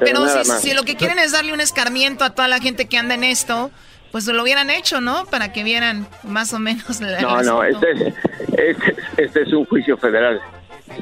Pero, 0.00 0.26
si, 0.28 0.50
si 0.68 0.74
lo 0.74 0.82
que 0.82 0.96
quieren 0.96 1.18
es 1.18 1.32
darle 1.32 1.52
un 1.52 1.60
escarmiento 1.60 2.24
a 2.24 2.30
toda 2.30 2.48
la 2.48 2.58
gente 2.58 2.86
que 2.86 2.98
anda 2.98 3.14
en 3.14 3.22
esto, 3.22 3.70
pues 4.10 4.26
lo 4.26 4.42
hubieran 4.42 4.70
hecho, 4.70 5.00
¿no? 5.00 5.24
Para 5.26 5.52
que 5.52 5.62
vieran 5.62 6.06
más 6.24 6.52
o 6.52 6.58
menos 6.58 7.00
la 7.00 7.20
No, 7.20 7.42
no, 7.42 7.62
este 7.62 7.92
es, 7.92 8.14
este, 8.56 8.96
este 9.16 9.42
es 9.42 9.52
un 9.52 9.64
juicio 9.66 9.96
federal 9.96 10.40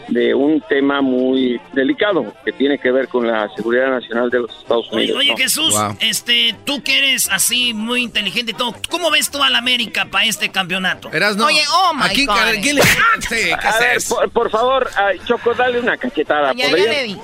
de 0.09 0.35
un 0.35 0.61
tema 0.63 1.01
muy 1.01 1.61
delicado 1.73 2.33
que 2.45 2.53
tiene 2.53 2.79
que 2.79 2.91
ver 2.91 3.09
con 3.09 3.27
la 3.27 3.49
seguridad 3.55 3.89
nacional 3.89 4.31
de 4.31 4.41
los 4.41 4.51
Estados 4.59 4.91
Unidos. 4.93 5.19
oye, 5.19 5.31
¿no? 5.31 5.37
Jesús, 5.37 5.75
este, 6.01 6.55
tú 6.65 6.83
que 6.83 6.99
eres 6.99 7.29
así 7.31 7.75
muy 7.75 8.03
inteligente 8.03 8.53
y 8.53 8.55
todo, 8.55 8.75
¿cómo 8.91 9.11
ves 9.11 9.31
tú 9.31 9.43
a 9.43 9.51
la 9.51 9.59
América 9.59 10.07
para 10.11 10.25
este 10.27 10.51
campeonato? 10.51 11.09
Oye, 11.09 11.63
oh 11.73 11.95
my 11.95 12.05
Aquí, 12.07 12.27
God. 12.27 12.35
¿quién 12.63 12.77
le- 12.77 12.83
Sí, 13.21 13.51
¿qué 13.61 13.69
A 13.69 13.79
ver, 13.79 13.99
por, 14.09 14.31
por 14.31 14.51
favor, 14.51 14.91
Choco, 15.27 15.55
dale 15.55 15.81
una 15.81 15.97
cachetada. 15.97 16.53
Ya, 16.55 16.69
ya 16.69 16.77
le 16.77 17.03
di. 17.05 17.19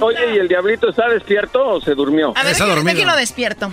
Oye, 0.00 0.34
¿y 0.34 0.38
el 0.38 0.48
diablito 0.48 0.88
está 0.90 1.08
despierto 1.08 1.64
o 1.66 1.80
se 1.80 1.94
durmió? 1.94 2.32
A 2.36 2.42
ver, 2.42 2.54
déjalo, 2.54 2.82
déjalo 2.82 3.16
despierto. 3.16 3.72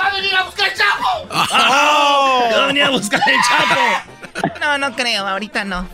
¡Va 0.00 0.06
a 0.06 0.14
venir 0.14 0.34
a 0.34 0.44
buscar 0.44 0.68
el 0.68 0.74
chapo! 0.76 1.28
Va 1.30 2.64
a 2.64 2.66
venir 2.68 2.82
a 2.84 2.90
buscar 2.90 3.20
el 3.26 3.36
Chapo. 3.36 4.19
No, 4.60 4.78
no 4.78 4.94
creo, 4.94 5.26
ahorita 5.26 5.64
no. 5.64 5.86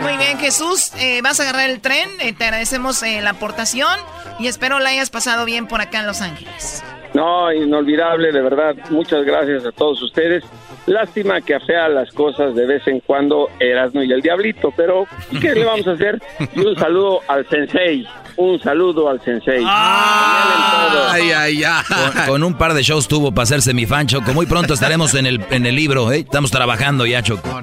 Muy 0.00 0.16
bien, 0.16 0.38
Jesús, 0.38 0.92
eh, 0.98 1.20
vas 1.22 1.40
a 1.40 1.44
agarrar 1.44 1.70
el 1.70 1.80
tren, 1.80 2.08
eh, 2.20 2.32
te 2.32 2.44
agradecemos 2.44 3.02
eh, 3.02 3.20
la 3.22 3.30
aportación 3.30 3.98
y 4.38 4.48
espero 4.48 4.78
la 4.80 4.90
hayas 4.90 5.10
pasado 5.10 5.44
bien 5.44 5.66
por 5.66 5.80
acá 5.80 6.00
en 6.00 6.06
Los 6.06 6.20
Ángeles. 6.20 6.82
No, 7.14 7.52
inolvidable, 7.52 8.32
de 8.32 8.42
verdad. 8.42 8.74
Muchas 8.90 9.24
gracias 9.24 9.64
a 9.64 9.72
todos 9.72 10.02
ustedes. 10.02 10.44
Lástima 10.86 11.40
que 11.40 11.54
afea 11.54 11.88
las 11.88 12.10
cosas 12.12 12.54
de 12.54 12.66
vez 12.66 12.86
en 12.88 13.00
cuando 13.00 13.48
Erasmo 13.60 14.02
y 14.02 14.12
el 14.12 14.20
Diablito, 14.20 14.72
pero 14.76 15.06
¿qué 15.40 15.54
le 15.54 15.64
vamos 15.64 15.86
a 15.86 15.92
hacer? 15.92 16.20
Y 16.54 16.60
un 16.60 16.76
saludo 16.76 17.20
al 17.28 17.48
Sensei. 17.48 18.06
Un 18.36 18.60
saludo 18.60 19.08
al 19.08 19.22
Sensei. 19.22 19.64
Ay, 19.66 21.30
ay, 21.30 21.64
ay. 21.64 21.84
Con, 21.86 22.26
con 22.26 22.42
un 22.42 22.54
par 22.54 22.74
de 22.74 22.82
shows 22.82 23.06
tuvo 23.06 23.32
para 23.32 23.44
hacerse 23.44 23.72
mi 23.74 23.86
fan, 23.86 24.06
Choco. 24.06 24.32
Muy 24.34 24.46
pronto 24.46 24.74
estaremos 24.74 25.14
en 25.14 25.26
el, 25.26 25.44
en 25.50 25.66
el 25.66 25.74
libro, 25.76 26.10
¿eh? 26.12 26.20
Estamos 26.20 26.50
trabajando 26.50 27.06
ya, 27.06 27.22
Choco. 27.22 27.60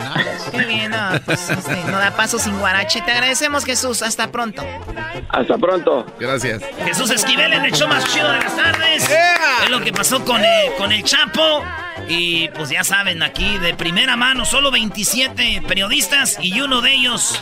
Qué 0.51 0.65
bien, 0.65 0.91
no, 0.91 0.97
pues, 1.25 1.49
este, 1.49 1.75
no 1.91 1.97
da 1.97 2.11
paso 2.11 2.39
sin 2.39 2.57
guarache. 2.59 3.01
Te 3.01 3.11
agradecemos, 3.11 3.65
Jesús. 3.65 4.01
Hasta 4.01 4.31
pronto. 4.31 4.63
Hasta 5.29 5.57
pronto. 5.57 6.05
Gracias. 6.19 6.61
Jesús 6.85 7.09
Esquivel 7.09 7.53
en 7.53 7.65
el 7.65 7.73
show 7.73 7.87
más 7.87 8.05
chido 8.13 8.31
de 8.31 8.39
las 8.39 8.55
tardes. 8.55 9.09
Es 9.63 9.69
lo 9.69 9.81
que 9.81 9.91
pasó 9.91 10.23
con 10.23 10.39
el, 10.39 10.73
con 10.77 10.91
el 10.91 11.03
Chapo. 11.03 11.63
Y 12.07 12.49
pues 12.49 12.69
ya 12.69 12.83
saben, 12.83 13.23
aquí 13.23 13.57
de 13.57 13.73
primera 13.73 14.15
mano, 14.17 14.45
solo 14.45 14.71
27 14.71 15.63
periodistas 15.67 16.37
y 16.41 16.59
uno 16.61 16.81
de 16.81 16.93
ellos 16.93 17.41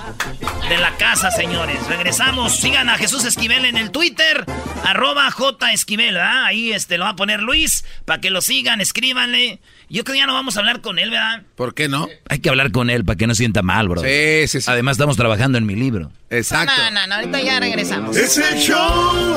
de 0.69 0.77
la 0.77 0.95
casa, 0.97 1.31
señores. 1.31 1.85
Regresamos. 1.87 2.57
Sigan 2.57 2.89
a 2.89 2.97
Jesús 2.97 3.25
Esquivel 3.25 3.65
en 3.65 3.77
el 3.77 3.91
Twitter, 3.91 4.45
arroba 4.83 5.29
J 5.31 5.73
Esquivel, 5.73 6.15
¿verdad? 6.15 6.45
Ahí 6.45 6.71
este, 6.71 6.97
lo 6.97 7.05
va 7.05 7.11
a 7.11 7.15
poner 7.15 7.41
Luis, 7.41 7.85
para 8.05 8.21
que 8.21 8.29
lo 8.29 8.41
sigan, 8.41 8.81
escríbanle. 8.81 9.59
Yo 9.89 10.03
creo 10.03 10.13
que 10.13 10.19
ya 10.19 10.27
no 10.27 10.33
vamos 10.33 10.55
a 10.55 10.59
hablar 10.59 10.81
con 10.81 10.99
él, 10.99 11.09
¿verdad? 11.09 11.41
¿Por 11.55 11.73
qué 11.73 11.87
no? 11.87 12.07
Hay 12.29 12.39
que 12.39 12.49
hablar 12.49 12.71
con 12.71 12.89
él 12.89 13.03
para 13.05 13.17
que 13.17 13.25
no 13.25 13.33
sienta 13.33 13.63
mal, 13.63 13.89
bro. 13.89 14.01
Sí, 14.01 14.47
sí, 14.47 14.61
sí. 14.61 14.69
Además, 14.69 14.93
estamos 14.93 15.17
trabajando 15.17 15.57
en 15.57 15.65
mi 15.65 15.75
libro. 15.75 16.11
Exacto. 16.29 16.73
No, 16.77 16.91
no, 16.91 17.07
no, 17.07 17.15
ahorita 17.15 17.41
ya 17.41 17.59
regresamos. 17.59 18.15
Es 18.15 18.37
el 18.37 18.59
show 18.59 19.35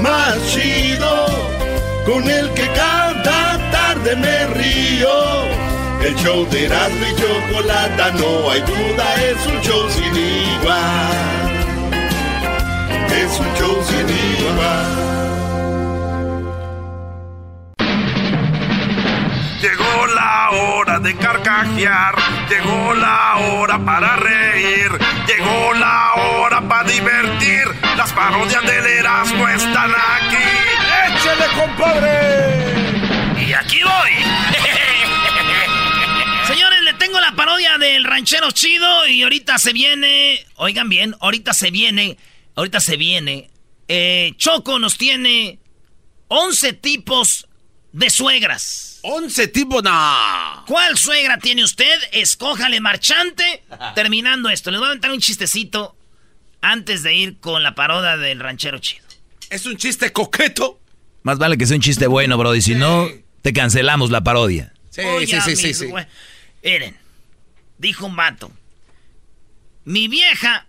más 0.00 0.36
chido 0.52 1.26
con 2.06 2.28
el 2.28 2.48
que 2.54 2.66
cada 2.74 3.51
tarde 4.02 4.16
me 4.16 4.46
río. 4.54 5.08
El 6.02 6.14
show 6.16 6.48
de 6.50 6.66
Erasmo 6.66 7.06
y 7.06 7.14
Chocolata, 7.20 8.10
no 8.12 8.50
hay 8.50 8.60
duda, 8.60 9.14
es 9.22 9.46
un 9.46 9.60
show 9.62 9.90
sin 9.90 10.16
igual. 10.16 11.50
Es 13.08 13.40
un 13.40 13.54
show 13.54 13.82
sin 13.84 14.08
igual. 14.08 15.02
Llegó 19.60 20.06
la 20.06 20.50
hora 20.50 20.98
de 20.98 21.16
carcajear, 21.16 22.14
llegó 22.48 22.94
la 22.94 23.36
hora 23.36 23.78
para 23.78 24.16
reír, 24.16 24.90
llegó 25.28 25.74
la 25.74 26.14
hora 26.14 26.60
para 26.62 26.88
divertir. 26.88 27.64
Las 27.96 28.12
parodias 28.12 28.62
del 28.64 28.86
Erasmo 28.86 29.48
están 29.48 29.90
aquí. 29.90 30.42
¡Échale, 31.06 31.46
compadre! 31.54 32.71
Y 33.52 33.54
aquí 33.54 33.80
voy. 33.82 34.12
Señores, 36.46 36.80
le 36.84 36.94
tengo 36.94 37.20
la 37.20 37.32
parodia 37.36 37.76
del 37.76 38.02
ranchero 38.04 38.50
chido 38.50 39.06
y 39.06 39.22
ahorita 39.24 39.58
se 39.58 39.74
viene, 39.74 40.42
oigan 40.54 40.88
bien, 40.88 41.14
ahorita 41.20 41.52
se 41.52 41.70
viene, 41.70 42.16
ahorita 42.54 42.80
se 42.80 42.96
viene. 42.96 43.50
eh, 43.88 44.32
Choco 44.38 44.78
nos 44.78 44.96
tiene 44.96 45.58
11 46.28 46.72
tipos 46.72 47.46
de 47.92 48.08
suegras. 48.08 49.00
11 49.02 49.48
tipos, 49.48 49.82
no. 49.82 50.64
¿Cuál 50.66 50.96
suegra 50.96 51.36
tiene 51.36 51.62
usted? 51.62 52.00
Escójale 52.12 52.80
marchante. 52.80 53.64
Terminando 53.94 54.48
esto, 54.48 54.70
les 54.70 54.80
voy 54.80 54.86
a 54.86 54.90
aventar 54.92 55.10
un 55.10 55.20
chistecito 55.20 55.94
antes 56.62 57.02
de 57.02 57.14
ir 57.14 57.38
con 57.38 57.62
la 57.62 57.74
parodia 57.74 58.16
del 58.16 58.40
ranchero 58.40 58.78
chido. 58.78 59.04
¿Es 59.50 59.66
un 59.66 59.76
chiste 59.76 60.10
coqueto? 60.10 60.80
Más 61.22 61.36
vale 61.36 61.58
que 61.58 61.66
sea 61.66 61.76
un 61.76 61.82
chiste 61.82 62.06
bueno, 62.06 62.38
bro. 62.38 62.54
Y 62.54 62.62
si 62.62 62.74
no, 62.74 63.10
te 63.42 63.52
cancelamos 63.52 64.10
la 64.10 64.22
parodia. 64.22 64.72
Sí, 64.90 65.00
Oiga, 65.02 65.40
sí, 65.40 65.56
sí, 65.56 65.74
sí, 65.74 65.86
sí. 65.88 65.92
Miren, 66.62 66.96
dijo 67.78 68.06
un 68.06 68.16
vato. 68.16 68.52
Mi 69.84 70.08
vieja 70.08 70.66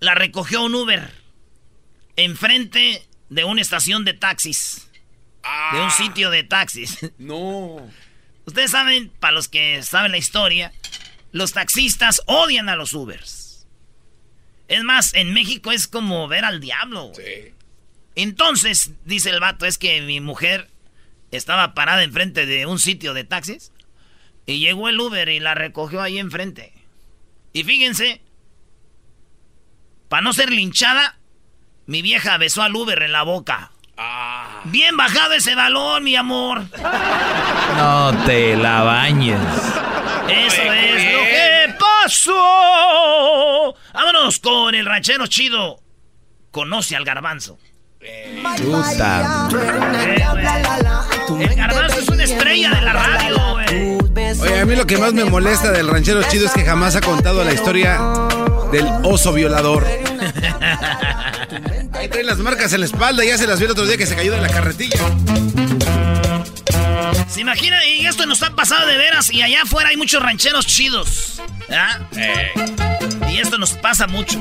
la 0.00 0.14
recogió 0.14 0.62
un 0.64 0.74
Uber 0.74 1.10
enfrente 2.16 3.02
de 3.28 3.44
una 3.44 3.60
estación 3.60 4.04
de 4.04 4.14
taxis. 4.14 4.88
De 5.72 5.80
un 5.80 5.90
sitio 5.90 6.30
de 6.30 6.42
taxis. 6.44 6.98
No. 7.18 7.88
Ustedes 8.44 8.70
saben, 8.70 9.08
para 9.20 9.32
los 9.32 9.48
que 9.48 9.82
saben 9.82 10.12
la 10.12 10.18
historia, 10.18 10.72
los 11.32 11.52
taxistas 11.52 12.22
odian 12.26 12.68
a 12.68 12.76
los 12.76 12.92
Ubers. 12.94 13.66
Es 14.68 14.84
más, 14.84 15.14
en 15.14 15.32
México 15.32 15.72
es 15.72 15.88
como 15.88 16.28
ver 16.28 16.44
al 16.44 16.60
diablo. 16.60 17.08
güey. 17.08 17.55
Entonces, 18.16 18.92
dice 19.04 19.30
el 19.30 19.40
vato, 19.40 19.66
es 19.66 19.78
que 19.78 20.00
mi 20.00 20.20
mujer 20.20 20.70
estaba 21.30 21.74
parada 21.74 22.02
enfrente 22.02 22.46
de 22.46 22.66
un 22.66 22.78
sitio 22.78 23.14
de 23.14 23.24
taxis 23.24 23.72
y 24.46 24.58
llegó 24.58 24.88
el 24.88 24.98
Uber 24.98 25.28
y 25.28 25.38
la 25.38 25.54
recogió 25.54 26.00
ahí 26.00 26.18
enfrente. 26.18 26.72
Y 27.52 27.64
fíjense, 27.64 28.22
para 30.08 30.22
no 30.22 30.32
ser 30.32 30.50
linchada, 30.50 31.18
mi 31.86 32.00
vieja 32.00 32.38
besó 32.38 32.62
al 32.62 32.74
Uber 32.74 33.02
en 33.02 33.12
la 33.12 33.22
boca. 33.22 33.72
Bien 34.64 34.96
bajado 34.96 35.34
ese 35.34 35.54
balón, 35.54 36.04
mi 36.04 36.16
amor. 36.16 36.64
No 37.76 38.24
te 38.24 38.56
la 38.56 38.82
bañes. 38.82 39.40
Eso 40.28 40.62
es 40.72 41.12
lo 41.12 41.20
que 41.20 41.74
pasó. 41.78 43.74
Vámonos 43.94 44.38
con 44.38 44.74
el 44.74 44.86
ranchero 44.86 45.26
chido. 45.26 45.80
Conoce 46.50 46.96
al 46.96 47.04
garbanzo. 47.04 47.58
Puta. 47.98 49.48
El 51.40 51.54
garbanzo 51.54 51.98
es 51.98 52.08
una 52.08 52.24
estrella 52.24 52.70
de 52.70 52.80
la 52.82 52.92
radio, 52.92 53.52
güey. 53.52 53.96
Oye, 54.40 54.60
a 54.60 54.66
mí 54.66 54.76
lo 54.76 54.86
que 54.86 54.98
más 54.98 55.12
me 55.12 55.24
molesta 55.24 55.70
del 55.72 55.88
ranchero 55.88 56.22
chido 56.24 56.46
es 56.46 56.52
que 56.52 56.64
jamás 56.64 56.96
ha 56.96 57.00
contado 57.00 57.44
la 57.44 57.52
historia 57.52 57.98
del 58.72 58.86
oso 59.02 59.32
violador. 59.32 59.86
Ahí 61.92 62.08
trae 62.08 62.24
las 62.24 62.38
marcas 62.38 62.72
en 62.72 62.80
la 62.80 62.86
espalda, 62.86 63.24
ya 63.24 63.38
se 63.38 63.46
las 63.46 63.58
vio 63.58 63.66
el 63.66 63.72
otro 63.72 63.86
día 63.86 63.96
que 63.96 64.06
se 64.06 64.14
cayó 64.14 64.32
de 64.32 64.40
la 64.40 64.48
carretilla. 64.48 64.98
¿Se 67.28 67.40
imagina? 67.40 67.84
Y 67.84 68.06
esto 68.06 68.26
nos 68.26 68.42
ha 68.42 68.50
pasado 68.50 68.86
de 68.86 68.96
veras 68.96 69.32
y 69.32 69.42
allá 69.42 69.62
afuera 69.62 69.90
hay 69.90 69.96
muchos 69.96 70.22
rancheros 70.22 70.66
chidos. 70.66 71.40
¿Ah? 71.70 71.98
Y 73.28 73.38
esto 73.38 73.58
nos 73.58 73.72
pasa 73.72 74.06
mucho. 74.06 74.38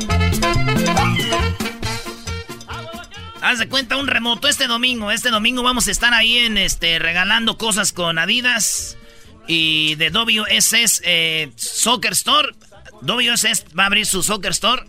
Haz 3.45 3.59
de 3.59 3.69
cuenta 3.69 3.97
un 3.97 4.07
remoto 4.07 4.47
este 4.47 4.65
domingo. 4.65 5.11
Este 5.11 5.30
domingo 5.30 5.61
vamos 5.61 5.88
a 5.88 5.91
estar 5.91 6.15
ahí 6.15 6.39
en 6.39 6.57
este 6.57 6.97
regalando 6.97 7.59
cosas 7.59 7.91
con 7.91 8.17
Adidas 8.17 8.97
y 9.45 9.93
de 9.97 10.09
WSS 10.09 11.01
eh, 11.03 11.51
Soccer 11.55 12.13
Store. 12.13 12.55
WSS 13.03 13.65
va 13.77 13.84
a 13.84 13.85
abrir 13.85 14.07
su 14.07 14.23
Soccer 14.23 14.49
Store 14.49 14.81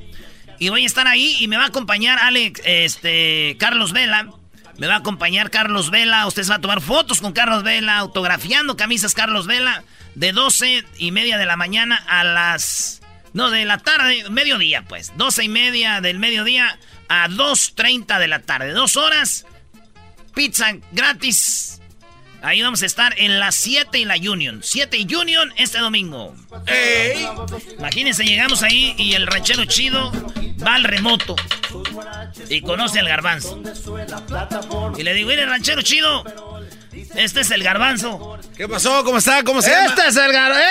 y 0.58 0.70
voy 0.70 0.84
a 0.84 0.86
estar 0.86 1.06
ahí 1.06 1.36
y 1.38 1.48
me 1.48 1.58
va 1.58 1.64
a 1.64 1.66
acompañar 1.66 2.18
Alex, 2.18 2.62
este, 2.64 3.58
Carlos 3.60 3.92
Vela. 3.92 4.30
Me 4.78 4.86
va 4.86 4.94
a 4.94 4.98
acompañar 5.00 5.50
Carlos 5.50 5.90
Vela. 5.90 6.26
Ustedes 6.26 6.48
van 6.48 6.60
a 6.60 6.62
tomar 6.62 6.80
fotos 6.80 7.20
con 7.20 7.34
Carlos 7.34 7.62
Vela, 7.62 7.98
autografiando 7.98 8.74
camisas 8.74 9.12
Carlos 9.12 9.46
Vela 9.46 9.84
de 10.14 10.32
12 10.32 10.82
y 10.96 11.10
media 11.12 11.36
de 11.36 11.44
la 11.44 11.58
mañana 11.58 12.02
a 12.08 12.24
las 12.24 13.02
no, 13.36 13.50
de 13.50 13.66
la 13.66 13.76
tarde, 13.76 14.24
mediodía, 14.30 14.80
pues. 14.88 15.12
12 15.18 15.44
y 15.44 15.48
media 15.50 16.00
del 16.00 16.18
mediodía 16.18 16.78
a 17.08 17.28
2.30 17.28 18.18
de 18.18 18.28
la 18.28 18.40
tarde. 18.40 18.72
Dos 18.72 18.96
horas. 18.96 19.46
Pizza 20.34 20.72
gratis. 20.92 21.80
Ahí 22.42 22.62
vamos 22.62 22.82
a 22.82 22.86
estar 22.86 23.18
en 23.18 23.40
las 23.40 23.54
7 23.56 23.98
y 23.98 24.04
la 24.04 24.16
Union. 24.16 24.60
7 24.62 24.96
y 24.98 25.14
Union 25.14 25.52
este 25.56 25.78
domingo. 25.78 26.34
¡Ey! 26.66 27.26
Imagínense, 27.78 28.24
llegamos 28.24 28.62
ahí 28.62 28.94
y 28.98 29.14
el 29.14 29.26
ranchero 29.26 29.64
chido 29.64 30.12
va 30.64 30.74
al 30.74 30.84
remoto. 30.84 31.34
Y 32.48 32.60
conoce 32.60 33.00
al 33.00 33.08
garbanzo. 33.08 33.60
Y 34.96 35.02
le 35.02 35.14
digo, 35.14 35.30
mire, 35.30 35.46
ranchero 35.46 35.82
chido. 35.82 36.24
Este 37.14 37.40
es 37.40 37.50
el 37.50 37.62
garbanzo. 37.62 38.38
¿Qué 38.56 38.68
pasó? 38.68 39.02
¿Cómo 39.04 39.18
está? 39.18 39.42
¿Cómo 39.42 39.62
se 39.62 39.70
llama? 39.70 39.86
Este 39.86 40.06
es 40.06 40.16
el 40.16 40.32
garbanzo. 40.32 40.66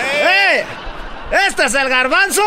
¡Eh! 0.00 0.66
¡Este 1.46 1.64
es 1.66 1.74
el 1.74 1.88
garbanzo! 1.88 2.42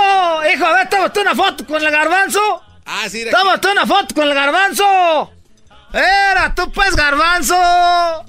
Hijo, 0.53 0.65
a 0.65 0.73
ver, 0.73 0.89
tómate 0.89 1.19
una 1.21 1.35
foto 1.35 1.65
con 1.65 1.81
el 1.83 1.91
garbanzo. 1.91 2.63
Ah, 2.93 3.07
sí. 3.09 3.25
Tómate 3.31 3.67
una 3.71 3.85
foto 3.85 4.13
con 4.15 4.27
el 4.27 4.33
garbanzo. 4.33 5.31
Era 5.93 6.53
tú, 6.55 6.71
pues, 6.71 6.95
garbanzo. 6.95 7.55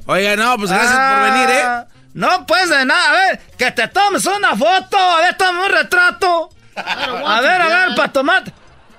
Oiga, 0.06 0.36
no, 0.36 0.56
pues 0.56 0.70
gracias 0.70 0.98
por 0.98 1.32
venir, 1.32 1.48
¿eh? 1.51 1.64
No, 2.14 2.47
pues 2.47 2.68
de 2.68 2.84
nada. 2.84 3.09
A 3.10 3.12
ver, 3.12 3.40
que 3.59 3.70
te 3.72 3.89
tomes 3.89 4.24
una 4.26 4.56
foto. 4.56 4.98
A 4.98 5.20
ver, 5.22 5.36
toma 5.36 5.64
un 5.66 5.70
retrato. 5.72 6.51
A 6.76 7.40
ver, 7.40 7.60
a 7.60 7.66
ver, 7.86 7.94
para 7.97 8.12
tomar. 8.12 8.43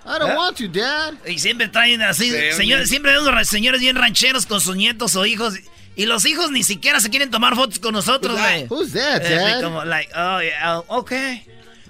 I 0.06 0.20
don't 0.20 0.36
want 0.36 0.58
you, 0.60 0.68
Dad. 0.68 1.14
Y 1.28 1.40
siempre 1.40 1.68
traen 1.70 2.02
así, 2.02 2.30
señores, 2.54 2.90
siempre 2.90 3.14
vemos 3.14 3.34
ra- 3.34 3.46
señores 3.46 3.80
bien 3.80 3.96
rancheros 3.96 4.46
con 4.46 4.60
sus 4.60 4.76
nietos 4.76 5.16
o 5.16 5.26
hijos. 5.26 5.54
Y 5.96 6.08
los 6.08 6.26
hijos 6.26 6.52
ni 6.52 6.64
siquiera 6.64 7.00
se 7.00 7.10
quieren 7.10 7.30
tomar 7.32 7.56
fotos 7.56 7.80
con 7.80 7.94
nosotros, 7.94 8.38
güey. 8.40 8.66
Who's 8.70 8.92
that, 8.94 9.22
Eh, 9.24 9.36
Dad? 9.36 9.62
como, 9.62 9.86
like, 9.86 10.12
oh, 10.16 10.42
yeah, 10.42 10.80
oh, 10.80 10.86
ok. 11.00 11.12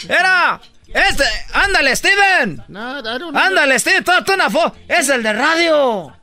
Era. 0.10 0.60
Este, 0.94 1.24
ándale, 1.54 1.96
Steven. 1.96 2.64
No, 2.68 3.02
Ándale, 3.34 3.80
Steven, 3.80 4.04
tómate 4.04 4.34
una 4.34 4.50
foto. 4.50 4.76
Es 4.88 5.10
el 5.10 5.24
de 5.24 5.34
radio. 5.34 6.14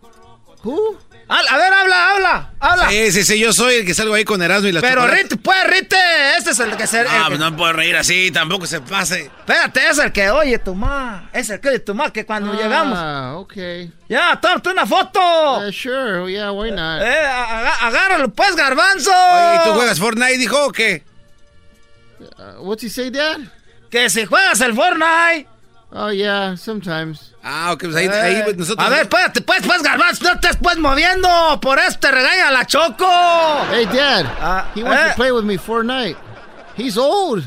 Who? 0.62 0.98
A 1.32 1.56
ver, 1.56 1.72
habla, 1.72 2.10
habla, 2.10 2.50
habla. 2.58 2.88
Sí, 2.90 3.12
sí, 3.12 3.22
sí, 3.24 3.38
yo 3.38 3.52
soy 3.52 3.76
el 3.76 3.86
que 3.86 3.94
salgo 3.94 4.14
ahí 4.14 4.24
con 4.24 4.42
Erasmo 4.42 4.66
y 4.68 4.72
la 4.72 4.80
Pero. 4.80 5.06
Rite, 5.06 5.36
pues, 5.36 5.64
Rite, 5.64 5.96
este 6.36 6.50
es 6.50 6.58
el 6.58 6.76
que 6.76 6.88
se... 6.88 7.02
Ah, 7.02 7.04
que- 7.04 7.24
pues 7.28 7.38
no 7.38 7.56
puedo 7.56 7.72
reír 7.72 7.96
así, 7.96 8.32
tampoco 8.32 8.66
se 8.66 8.80
pase. 8.80 9.30
Espérate, 9.38 9.88
es 9.88 9.98
el 9.98 10.10
que 10.10 10.28
oye 10.30 10.58
tu 10.58 10.74
ma. 10.74 11.30
Es 11.32 11.48
el 11.50 11.60
que 11.60 11.68
oye 11.68 11.78
tu 11.78 11.94
ma 11.94 12.12
que 12.12 12.26
cuando 12.26 12.52
llegamos. 12.52 12.98
Ah, 13.00 13.34
okay. 13.36 13.92
Ya, 14.08 14.40
tómate 14.40 14.70
una 14.70 14.86
foto. 14.86 15.20
Uh, 15.68 15.70
sure, 15.72 16.32
yeah, 16.32 16.50
why 16.50 16.72
not? 16.72 17.00
Eh, 17.00 17.26
agárralo, 17.80 18.30
pues, 18.30 18.56
garbanzo. 18.56 19.12
Oye, 19.12 19.54
¿y 19.54 19.68
tú 19.68 19.74
juegas 19.76 20.00
Fortnite, 20.00 20.36
dijo, 20.36 20.66
o 20.66 20.72
qué? 20.72 21.04
Uh, 22.18 22.60
what's 22.62 22.82
he 22.82 22.90
say, 22.90 23.08
Dad? 23.08 23.38
Que 23.90 24.08
si 24.10 24.24
juegas 24.24 24.60
el 24.60 24.74
Fortnite. 24.74 25.46
Oh, 25.92 26.10
yeah, 26.12 26.56
sometimes. 26.56 27.34
Ah, 27.42 27.72
ok, 27.72 27.80
pues 27.84 27.96
ahí, 27.96 28.06
Eh, 28.06 28.12
ahí 28.12 28.42
pues, 28.44 28.56
nosotros... 28.56 28.86
A 28.86 28.90
ver, 28.90 29.00
espérate, 29.02 29.40
pues, 29.40 29.60
pues, 29.66 29.82
garbanzo, 29.82 30.22
no 30.22 30.38
te 30.38 30.48
estés 30.50 30.78
moviendo. 30.78 31.58
Por 31.60 31.80
eso 31.80 31.98
te 31.98 32.12
regaña 32.12 32.52
la 32.52 32.64
Choco. 32.64 33.10
Hey, 33.72 33.88
Dad, 33.92 34.66
he 34.76 34.84
wants 34.84 35.02
eh. 35.02 35.08
to 35.10 35.14
play 35.16 35.32
with 35.32 35.42
me 35.42 35.58
Fortnite. 35.58 36.16
He's 36.76 36.96
old. 36.96 37.44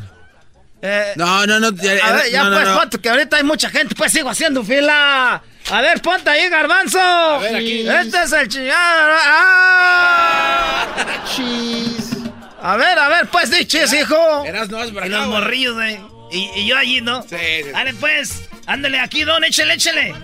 Eh, 0.81 1.13
No, 1.15 1.45
no, 1.45 1.61
no. 1.61 1.71
ya- 1.71 2.05
a 2.05 2.11
ver, 2.11 2.29
ya 2.29 2.43
no, 2.43 2.49
no, 2.49 2.55
pues, 2.57 2.67
no. 2.67 2.77
ponte, 2.77 2.99
que 2.99 3.09
ahorita 3.09 3.37
hay 3.37 3.43
mucha 3.43 3.69
gente, 3.69 3.95
pues 3.95 4.11
sigo 4.11 4.29
haciendo 4.29 4.61
fila. 4.65 5.41
A 5.71 5.81
ver, 5.81 6.01
ponte 6.01 6.29
ahí, 6.29 6.49
garbanzo. 6.49 6.99
A 6.99 7.37
ver, 7.37 7.55
aquí. 7.55 7.87
Este 7.87 8.23
es 8.23 8.33
el 8.33 8.49
chingado. 8.49 9.13
¡Ah! 9.25 10.85
Cheese. 11.33 12.17
A 12.61 12.75
ver, 12.75 12.99
a 12.99 13.07
ver, 13.07 13.27
pues, 13.29 13.49
di 13.49 13.65
chis, 13.65 13.93
hijo. 13.93 14.43
Vas 14.69 14.91
para 14.91 15.07
Y 15.07 15.13
acá, 15.13 15.19
los 15.19 15.27
morrillos, 15.27 15.75
güey. 15.75 16.12
Y, 16.33 16.49
y 16.55 16.65
yo 16.65 16.77
allí, 16.77 16.99
¿no? 17.01 17.21
Sí, 17.23 17.37
sí. 17.63 17.69
Dale, 17.71 17.93
pues. 17.93 18.49
Ándale 18.65 18.99
aquí, 18.99 19.23
don, 19.23 19.43
échele, 19.43 19.75
échele. 19.75 20.15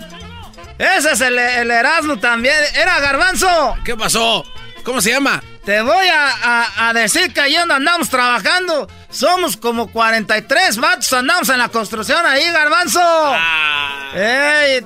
Ese 0.77 1.11
es 1.11 1.21
el, 1.21 1.37
el 1.37 1.69
Erasmo 1.71 2.17
también. 2.19 2.55
Era 2.75 2.99
garbanzo. 2.99 3.75
¿Qué 3.85 3.95
pasó? 3.95 4.43
¿Cómo 4.83 5.01
se 5.01 5.11
llama? 5.11 5.43
Te 5.65 5.81
voy 5.81 6.07
a, 6.07 6.27
a- 6.29 6.89
a 6.89 6.93
decir 6.93 7.31
que 7.33 7.41
ahí 7.41 7.55
donde 7.55 7.75
andamos 7.75 8.09
trabajando. 8.09 8.89
Somos 9.11 9.57
como 9.57 9.91
43 9.91 10.77
vatos, 10.77 11.11
andamos 11.13 11.49
en 11.49 11.57
la 11.59 11.69
construcción 11.69 12.25
ahí, 12.25 12.43
garbanzo. 12.51 13.01
Ah. 13.03 14.11
Ey, 14.15 14.85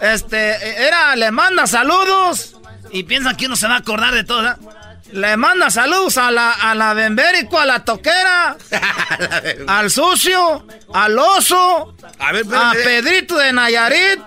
este, 0.00 0.86
era, 0.86 1.16
le 1.16 1.30
manda 1.32 1.66
saludos. 1.66 2.54
Y 2.92 3.02
piensan 3.04 3.36
que 3.36 3.46
uno 3.46 3.56
se 3.56 3.66
va 3.66 3.74
a 3.74 3.78
acordar 3.78 4.14
de 4.14 4.24
todo, 4.24 4.46
¿eh? 4.48 4.54
Le 5.12 5.36
manda 5.36 5.70
saludos 5.70 6.16
a 6.16 6.30
la, 6.30 6.52
a 6.52 6.74
la 6.74 6.94
Bembérico, 6.94 7.58
a 7.58 7.66
la 7.66 7.84
Toquera, 7.84 8.56
al 9.68 9.90
Sucio, 9.90 10.66
al 10.92 11.18
Oso, 11.18 11.94
A 12.18 12.32
ver, 12.32 12.44
a 12.54 12.72
espérate. 12.72 12.78
Pedrito 12.82 13.36
de 13.36 13.52
Nayarit, 13.52 14.20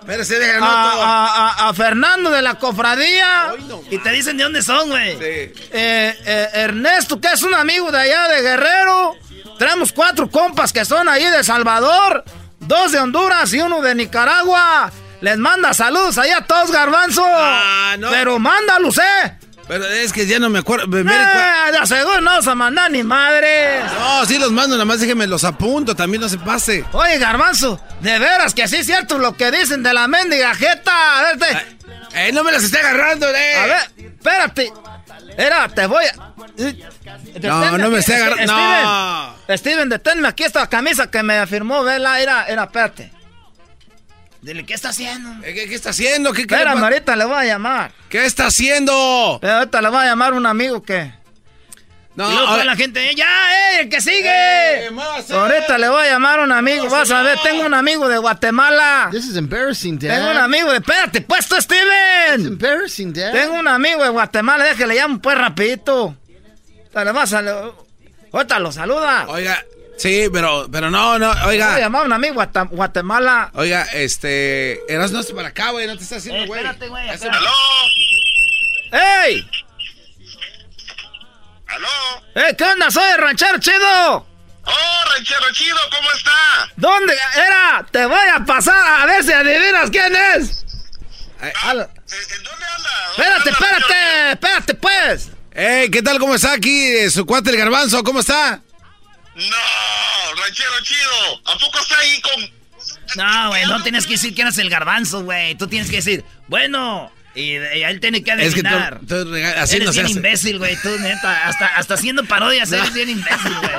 a, 0.61 1.71
Fernando 1.75 2.29
de 2.29 2.41
la 2.41 2.55
Cofradía, 2.55 3.53
Y 3.89 3.97
te 3.97 4.11
dicen 4.11 4.37
de 4.37 4.43
dónde 4.43 4.61
son, 4.61 4.89
güey. 4.89 5.13
Sí. 5.13 5.23
eh, 5.23 5.53
eh, 5.71 6.49
Ernesto, 6.53 7.19
que 7.19 7.29
es 7.29 7.41
un 7.41 7.53
amigo 7.55 7.91
de 7.91 7.99
allá 7.99 8.27
de 8.27 8.41
Guerrero. 8.41 9.13
Tenemos 9.57 9.91
cuatro 9.91 10.29
compas 10.29 10.71
que 10.71 10.85
son 10.85 11.09
ahí 11.09 11.25
de 11.25 11.43
Salvador, 11.43 12.23
dos 12.59 12.91
de 12.91 12.99
Honduras 12.99 13.51
y 13.53 13.59
uno 13.61 13.81
de 13.81 13.95
Nicaragua. 13.95 14.91
Les 15.21 15.37
manda 15.37 15.73
saludos 15.73 16.17
allá 16.17 16.37
a 16.39 16.45
todos, 16.45 16.71
garbanzo. 16.71 17.23
Ah, 17.25 17.95
no. 17.97 18.09
Pero 18.11 18.37
mándalos, 18.37 18.97
eh. 18.99 19.39
Pero 19.67 19.85
es 19.87 20.13
que 20.13 20.27
ya 20.27 20.37
no 20.39 20.49
me 20.49 20.59
acuerdo. 20.59 20.87
Me- 20.87 21.03
me- 21.03 21.11
Eh, 21.13 21.85
seguro 21.85 22.21
no 22.21 22.31
vas 22.31 22.47
a 22.47 22.53
mandar 22.55 22.91
ni 22.91 23.03
madres. 23.03 23.83
No, 23.97 24.25
sí 24.25 24.37
los 24.37 24.51
mando, 24.51 24.75
nada 24.75 24.85
más 24.85 24.99
déjenme 24.99 25.25
los 25.27 25.43
apunto, 25.43 25.95
también 25.95 26.21
no 26.21 26.29
se 26.29 26.37
pase. 26.37 26.85
Oye, 26.91 27.17
garbanzo, 27.17 27.79
de 28.01 28.19
veras 28.19 28.53
que 28.53 28.67
sí 28.67 28.77
es 28.77 28.85
cierto 28.85 29.17
lo 29.17 29.35
que 29.35 29.49
dicen 29.51 29.81
de 29.81 29.93
la 29.93 30.07
mendiga 30.07 30.53
jeta. 30.53 31.19
A 31.19 31.21
ver, 31.23 31.39
te- 31.39 31.75
Eh, 32.27 32.31
no 32.31 32.43
me 32.43 32.51
las 32.51 32.63
esté 32.63 32.79
agarrando, 32.79 33.27
eh. 33.29 33.55
a 33.57 33.65
ver, 33.65 33.77
espérate. 33.97 34.71
Era, 35.37 35.67
te 35.67 35.85
voy 35.87 36.05
a... 36.05 36.33
No, 37.41 37.77
no 37.77 37.89
me 37.89 37.99
esté 37.99 38.15
agarrando. 38.15 38.53
No. 38.53 39.35
Steven, 39.43 39.57
Steven, 39.57 39.89
deténme 39.89 40.27
aquí 40.29 40.43
esta 40.43 40.67
camisa 40.69 41.09
que 41.11 41.21
me 41.23 41.45
firmó 41.47 41.83
Vela. 41.83 42.19
Era, 42.21 42.45
era, 42.45 42.63
espérate. 42.63 43.11
Dile, 44.45 44.63
¿qué 44.63 44.75
está 44.75 44.89
haciendo? 44.89 45.43
Eh, 45.43 45.55
¿Qué, 45.55 45.67
qué 45.67 45.73
está 45.73 45.89
haciendo? 45.89 46.31
¿Qué, 46.31 46.45
qué, 46.45 46.55
le 46.55 46.63
pa- 46.65 46.71
ahorita 46.73 47.15
le 47.15 47.25
voy 47.25 47.35
a 47.35 47.45
llamar. 47.45 47.91
¿Qué 48.09 48.25
está 48.25 48.45
haciendo? 48.45 49.39
Eh, 49.41 49.49
Ahorita 49.49 49.81
le 49.81 49.89
voy 49.89 49.97
a 49.97 50.05
llamar 50.05 50.33
un 50.33 50.45
amigo 50.45 50.83
que... 50.83 51.11
No, 52.13 52.31
y 52.31 52.33
luego 52.35 52.57
la 52.63 52.75
gente, 52.75 53.09
"Eh, 53.09 53.15
ya, 53.15 53.25
eh, 53.25 53.79
el 53.81 53.89
que 53.89 53.99
sigue. 54.01 54.85
Eh, 54.85 54.91
muévase. 54.91 55.33
Ahorita 55.33 55.77
le 55.79 55.89
voy 55.89 56.05
a 56.05 56.11
llamar 56.11 56.39
un 56.41 56.51
amigo. 56.51 56.87
Vas 56.89 57.09
a 57.11 57.23
ver, 57.23 57.39
tengo 57.43 57.65
un 57.65 57.73
amigo 57.73 58.07
de 58.07 58.17
Guatemala. 58.19 59.09
This 59.11 59.25
is 59.25 59.35
embarrassing, 59.35 59.97
Dad. 59.99 60.15
Tengo 60.15 60.31
un 60.31 60.37
amigo 60.37 60.69
de... 60.71 60.77
Espérate, 60.77 61.21
pues 61.21 61.47
tú, 61.47 61.55
It's 61.55 61.65
Steven. 61.65 62.45
embarrassing, 62.45 63.11
Dad. 63.13 63.31
Tengo 63.33 63.55
un 63.55 63.67
amigo 63.67 64.03
de 64.03 64.09
Guatemala. 64.09 64.63
Déjale, 64.63 64.93
le 64.93 64.99
llamo 65.01 65.19
pues 65.19 65.37
rapidito. 65.37 66.15
Le 66.93 67.11
vas 67.11 67.33
a... 67.33 67.43
Ahorita 68.31 68.59
lo 68.59 68.71
saluda. 68.71 69.25
Oiga, 69.27 69.65
sí, 69.97 70.27
pero, 70.31 70.67
pero 70.71 70.89
no, 70.91 71.17
no, 71.19 71.31
a 71.31 71.45
oiga. 71.47 71.79
llamar 71.79 72.03
a 72.03 72.05
un 72.05 72.13
amigo 72.13 72.33
de 72.33 72.37
Guata- 72.37 72.67
Guatemala. 72.69 73.51
Oiga, 73.53 73.83
este. 73.93 74.81
Eras 74.93 75.11
no 75.11 75.23
para 75.35 75.49
acá, 75.49 75.71
güey, 75.71 75.87
no 75.87 75.97
te 75.97 76.03
estás 76.03 76.19
haciendo, 76.19 76.43
Eh, 76.43 76.47
güey. 76.47 76.59
espérate, 76.61 76.87
güey. 76.89 77.09
Acá. 77.09 77.39
¡Ey! 79.25 79.49
¿Aló? 81.67 81.87
¡Eh, 82.35 82.55
qué 82.57 82.63
onda! 82.63 82.91
¡Soy 82.91 83.09
el 83.11 83.17
ranchero 83.17 83.57
chido! 83.59 84.27
¡Oh, 84.67 85.09
ranchero 85.13 85.51
chido! 85.51 85.77
¿Cómo 85.95 86.09
está? 86.11 86.71
¿Dónde 86.75 87.13
era? 87.35 87.85
Te 87.91 88.05
voy 88.05 88.27
a 88.33 88.45
pasar 88.45 89.01
a 89.01 89.05
ver 89.05 89.23
si 89.23 89.31
adivinas 89.31 89.89
quién 89.89 90.15
es. 90.15 90.65
Ah, 91.41 91.71
¿En 91.71 92.43
dónde 92.43 92.65
anda? 92.65 92.89
Espérate, 93.11 93.49
espérate, 93.49 94.31
espérate, 94.31 94.73
pues. 94.75 95.29
¡Ey! 95.51 95.89
¿Qué 95.89 96.01
tal? 96.01 96.19
¿Cómo 96.19 96.35
está 96.35 96.53
aquí 96.53 96.85
eh, 96.87 97.09
su 97.09 97.25
cuate 97.25 97.49
el 97.49 97.57
garbanzo? 97.57 98.03
¿Cómo 98.03 98.19
está? 98.19 98.61
No, 99.35 100.41
ranchero 100.41 100.81
chido. 100.81 101.41
¿A 101.45 101.57
poco 101.57 101.79
está 101.79 101.97
ahí 101.99 102.21
con 102.21 102.65
no, 103.15 103.49
güey, 103.49 103.65
no 103.65 103.81
tienes 103.81 104.05
que 104.05 104.13
decir 104.13 104.35
quién 104.35 104.47
es 104.47 104.57
el 104.57 104.69
garbanzo, 104.69 105.23
güey. 105.23 105.55
Tú 105.55 105.67
tienes 105.67 105.89
que 105.89 105.97
decir, 105.97 106.23
bueno, 106.47 107.11
y, 107.33 107.53
él 107.53 107.99
tiene 107.99 108.23
que 108.23 108.31
adivinar. 108.31 108.95
Es 108.95 108.99
que 108.99 109.07
tú, 109.07 109.35
así 109.57 109.75
eres 109.77 109.87
no 109.87 109.93
bien 109.93 110.09
imbécil, 110.09 110.57
güey. 110.57 110.75
Tú, 110.81 110.89
neta, 110.99 111.47
hasta, 111.47 111.67
hasta 111.67 111.93
haciendo 111.93 112.25
parodias 112.25 112.71
eres 112.71 112.93
bien 112.93 113.09
imbécil, 113.09 113.53
güey. 113.59 113.73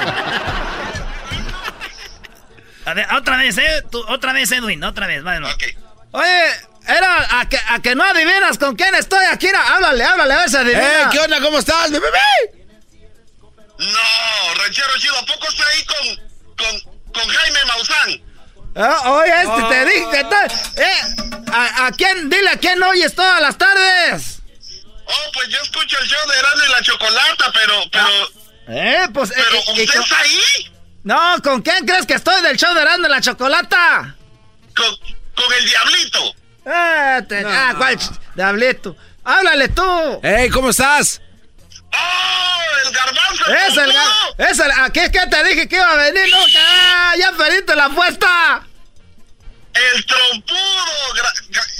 A 2.84 2.94
ver, 2.94 3.06
otra 3.14 3.36
vez, 3.36 3.58
¿eh? 3.58 3.82
Tú, 3.90 4.02
otra 4.08 4.32
vez, 4.32 4.50
Edwin, 4.52 4.82
otra 4.84 5.06
vez, 5.06 5.22
bueno. 5.22 5.48
Oye, 6.12 6.44
era 6.86 7.40
a 7.40 7.48
que, 7.48 7.58
a 7.68 7.80
que 7.80 7.94
no 7.94 8.04
adivinas 8.04 8.58
con 8.58 8.76
quién 8.76 8.94
estoy 8.94 9.24
aquí. 9.26 9.48
Háblale, 9.48 10.04
háblale, 10.04 10.34
a 10.34 10.38
ver 10.38 10.50
si 10.50 10.56
adivina. 10.56 11.02
¡Eh, 11.02 11.06
qué 11.10 11.18
onda! 11.18 11.40
¿Cómo 11.40 11.58
estás, 11.58 11.90
bebé? 11.90 12.65
No, 13.78 14.54
ranchero 14.62 14.88
chido. 14.98 15.16
¿A 15.18 15.26
poco 15.26 15.48
está 15.48 15.64
ahí 15.68 15.84
con, 15.84 16.16
con, 16.56 17.12
con 17.12 17.28
Jaime 17.28 17.58
Maussan? 17.66 18.22
Ah, 18.78 19.10
oye, 19.12 19.42
este, 19.42 19.62
te 19.70 19.84
dije 19.86 20.06
que 20.10 20.20
está... 20.20 20.46
Eh, 20.46 21.00
¿a, 21.52 21.86
¿a, 21.86 21.92
quién? 21.92 22.28
Dile 22.28 22.50
a 22.50 22.58
quién 22.58 22.82
oyes 22.82 23.14
todas 23.14 23.40
las 23.40 23.56
tardes. 23.56 24.40
Oh, 25.06 25.32
pues 25.32 25.48
yo 25.48 25.58
escucho 25.62 25.96
el 26.00 26.08
show 26.08 26.28
de 26.28 26.38
Erasmo 26.38 26.64
y 26.66 26.72
la 26.72 26.82
Chocolata, 26.82 27.52
pero, 27.54 27.74
pero... 27.90 28.08
Eh, 28.68 29.08
pues... 29.14 29.30
¿Pero 29.34 29.56
eh, 29.56 29.64
usted 29.68 30.00
eh, 30.00 30.02
está 30.02 30.18
ahí? 30.20 30.72
No, 31.04 31.36
¿con 31.42 31.62
quién 31.62 31.86
crees 31.86 32.04
que 32.04 32.14
estoy 32.14 32.42
del 32.42 32.56
show 32.58 32.74
de 32.74 32.82
Erasmo 32.82 33.06
y 33.06 33.10
la 33.10 33.20
Chocolata? 33.20 34.14
Con, 34.74 34.96
con 35.34 35.52
el 35.58 35.64
Diablito. 35.64 36.34
Eh, 36.66 37.22
te, 37.28 37.42
No. 37.42 37.48
Ah, 37.48 37.74
¿cuál 37.78 37.98
Diablito? 38.34 38.96
Háblale 39.24 39.68
tú. 39.68 40.20
¡Ey, 40.22 40.50
¿cómo 40.50 40.70
estás? 40.70 41.20
¡Oh, 41.92 42.62
el 42.86 42.92
garbanzo! 42.92 43.44
Es 43.68 43.76
el, 43.76 43.92
ga- 43.92 44.50
es 44.50 44.58
el, 44.58 44.70
¿a 44.70 44.90
qué, 44.90 45.10
qué 45.10 45.26
te 45.30 45.44
dije 45.44 45.68
que 45.68 45.76
iba 45.76 45.90
a 45.92 45.96
venir? 45.96 46.28
No, 46.30 46.38
ah, 46.58 47.14
ya 47.18 47.32
perdiste 47.32 47.74
la 47.76 47.86
apuesta. 47.86 48.62
El 49.76 50.06
trompudo. 50.06 51.14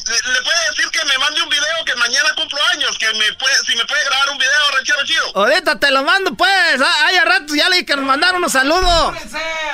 Le, 0.07 0.43
puede 0.43 0.69
decir 0.71 0.89
que 0.91 1.05
me 1.05 1.19
mande 1.19 1.43
un 1.43 1.49
video 1.49 1.85
que 1.85 1.95
mañana 1.97 2.29
cumplo 2.37 2.59
años, 2.73 2.97
que 2.99 3.13
me 3.15 3.33
puede, 3.33 3.57
si 3.67 3.75
me 3.75 3.85
puede 3.87 4.05
grabar 4.05 4.31
un 4.31 4.39
video, 4.39 4.71
ranchero 4.75 5.05
chido. 5.05 5.33
Ahorita 5.35 5.81
te 5.81 5.91
lo 5.91 6.03
mando, 6.05 6.35
pues. 6.35 6.81
Ah, 6.81 7.07
Hay 7.07 7.17
a 7.17 7.25
rato 7.25 7.55
ya 7.55 7.69
le 7.69 7.85
que 7.85 7.97
nos 7.97 8.05
mandaron 8.05 8.37
unos 8.37 8.53
saludos. 8.53 9.15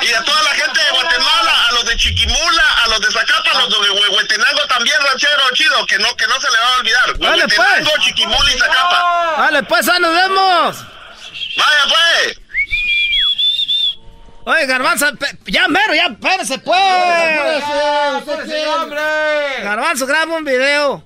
Y 0.00 0.12
a 0.12 0.24
toda 0.24 0.42
la 0.42 0.50
gente 0.50 0.80
de 0.82 0.90
Guatemala, 0.90 1.64
a 1.68 1.72
los 1.72 1.84
de 1.84 1.96
Chiquimula, 1.96 2.64
a 2.84 2.88
los 2.88 3.00
de 3.00 3.12
Zacapa, 3.12 3.50
a 3.50 3.60
los 3.60 3.68
de 3.68 3.90
Huehuetenango 3.90 4.66
también, 4.68 4.96
ranchero 5.02 5.42
chido, 5.54 5.86
que 5.86 5.98
no, 5.98 6.16
que 6.16 6.26
no 6.26 6.40
se 6.40 6.50
le 6.50 6.58
va 6.58 6.74
a 6.74 6.76
olvidar. 6.78 7.18
Dale, 7.18 7.48
pues. 7.48 8.04
Chiquimula 8.04 8.52
y 8.54 8.58
Zacapa. 8.58 9.34
Vale, 9.38 9.62
pues, 9.64 9.88
ahí 9.88 10.00
nos 10.00 10.14
vemos. 10.14 10.76
Vaya, 11.56 11.84
pues. 11.88 12.41
Oye, 14.44 14.66
Garbanzo, 14.66 15.06
ya 15.46 15.68
mero, 15.68 15.94
ya, 15.94 16.06
espérese, 16.06 16.58
pues. 16.58 16.78
Garbanzo, 19.62 20.06
graba 20.06 20.36
un 20.36 20.44
video. 20.44 21.04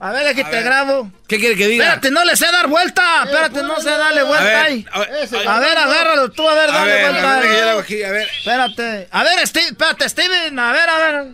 A 0.00 0.10
ver, 0.10 0.26
aquí 0.26 0.44
te 0.44 0.60
grabo. 0.62 1.10
¿Qué 1.28 1.38
quiere 1.38 1.56
que 1.56 1.66
diga? 1.68 1.84
Espérate, 1.84 2.10
no 2.10 2.24
le 2.24 2.36
sé 2.36 2.46
dar 2.52 2.66
vuelta. 2.66 3.02
Espérate, 3.24 3.62
no 3.62 3.80
sé 3.80 3.90
darle 3.90 4.22
vuelta 4.24 4.44
ver, 4.44 4.56
ahí. 4.56 4.86
a 4.92 4.98
ver, 4.98 5.48
A 5.48 5.60
ver, 5.60 5.78
agárralo 5.78 6.30
tú, 6.30 6.46
a 6.46 6.54
ver, 6.54 6.68
A 6.68 6.72
dale 6.72 6.92
ver, 6.92 7.10
vuelta. 7.10 7.30
a 7.32 7.40
ver, 7.40 7.48
que 7.48 7.54
yo 7.56 7.62
lo 7.64 7.70
hago 7.70 7.80
aquí, 7.80 8.02
a 8.02 8.10
ver. 8.10 8.28
Espérate. 8.38 9.08
A 9.10 9.22
ver, 9.22 9.46
Steve, 9.46 9.66
espérate, 9.68 10.08
Steven, 10.08 10.58
a 10.58 10.72
ver, 10.72 10.90
a 10.90 10.98
ver. 10.98 11.26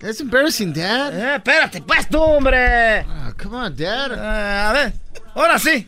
That's 0.00 0.18
embarrassing, 0.20 0.72
Dad. 0.72 1.12
Eh, 1.14 1.36
espérate, 1.36 1.82
pues 1.82 2.08
tú, 2.08 2.20
hombre. 2.20 3.00
Ah, 3.08 3.32
come 3.40 3.56
on, 3.58 3.76
Dad. 3.76 4.12
Eh, 4.12 4.60
a 4.68 4.72
ver, 4.72 4.92
ahora 5.34 5.58
sí. 5.58 5.86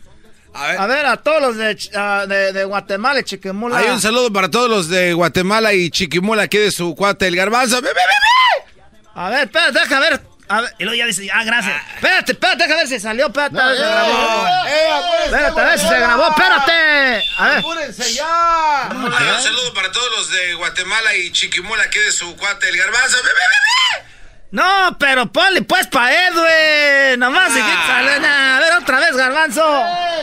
A 0.54 0.86
ver, 0.86 1.06
a, 1.06 1.16
todos 1.16 1.40
los 1.40 1.56
de, 1.56 1.78
ah, 1.96 2.24
de, 2.28 2.52
de 2.52 2.64
Guatemala 2.64 3.20
y 3.20 3.24
Chiquimula. 3.24 3.78
Hay 3.78 3.88
un 3.88 4.00
saludo 4.00 4.32
para 4.32 4.50
todos 4.50 4.68
los 4.68 4.88
de 4.88 5.12
Guatemala 5.14 5.72
y 5.72 5.90
Chiquimula 5.90 6.42
aquí 6.44 6.58
de 6.58 6.70
su 6.70 6.94
cuate 6.94 7.26
el 7.26 7.36
garbanzo. 7.36 7.80
¡Bebé, 7.80 7.94
bebé! 7.94 8.72
A 9.14 9.30
ver, 9.30 9.44
espérate, 9.44 9.78
deja 9.80 10.00
ver. 10.00 10.20
A 10.48 10.60
ver. 10.60 10.74
Y 10.78 10.84
luego 10.84 10.96
ya 10.98 11.06
dice, 11.06 11.26
ah, 11.32 11.44
gracias. 11.44 11.74
Espérate, 11.94 12.32
espérate, 12.32 12.62
deja 12.64 12.76
ver 12.76 12.88
si 12.88 13.00
salió, 13.00 13.26
espérate, 13.28 13.58
a 13.58 13.66
ver 13.66 13.76
si 13.76 13.82
se 13.82 13.88
eh, 13.88 13.92
grabó. 13.92 14.66
eh, 14.66 15.24
Espérate, 15.24 15.60
a 15.60 15.64
ver 15.64 15.78
si 15.78 15.88
se 15.88 15.98
grabó, 16.00 16.28
espérate. 16.28 17.24
A 17.38 17.48
ver. 17.48 17.58
¡Apúrense 17.58 18.12
ya! 18.14 18.88
Hay 18.88 19.26
un 19.36 19.42
saludo 19.42 19.72
para 19.74 19.90
todos 19.90 20.08
los 20.18 20.30
de 20.30 20.54
Guatemala 20.54 21.14
y 21.16 21.32
Chiquimula 21.32 21.82
aquí 21.84 21.98
de 21.98 22.12
su 22.12 22.36
cuate 22.36 22.68
el 22.68 22.76
garbanzo. 22.76 23.16
¡Bebé, 23.18 23.28
bebé! 23.32 24.11
No, 24.52 24.96
pero 24.98 25.32
ponle 25.32 25.62
pues 25.62 25.86
pa' 25.86 26.12
Edwin. 26.12 27.18
Nomás 27.18 27.52
sale, 27.54 28.20
nah, 28.20 28.58
A 28.58 28.60
ver, 28.60 28.72
otra 28.74 29.00
vez, 29.00 29.16
garbanzo. 29.16 29.64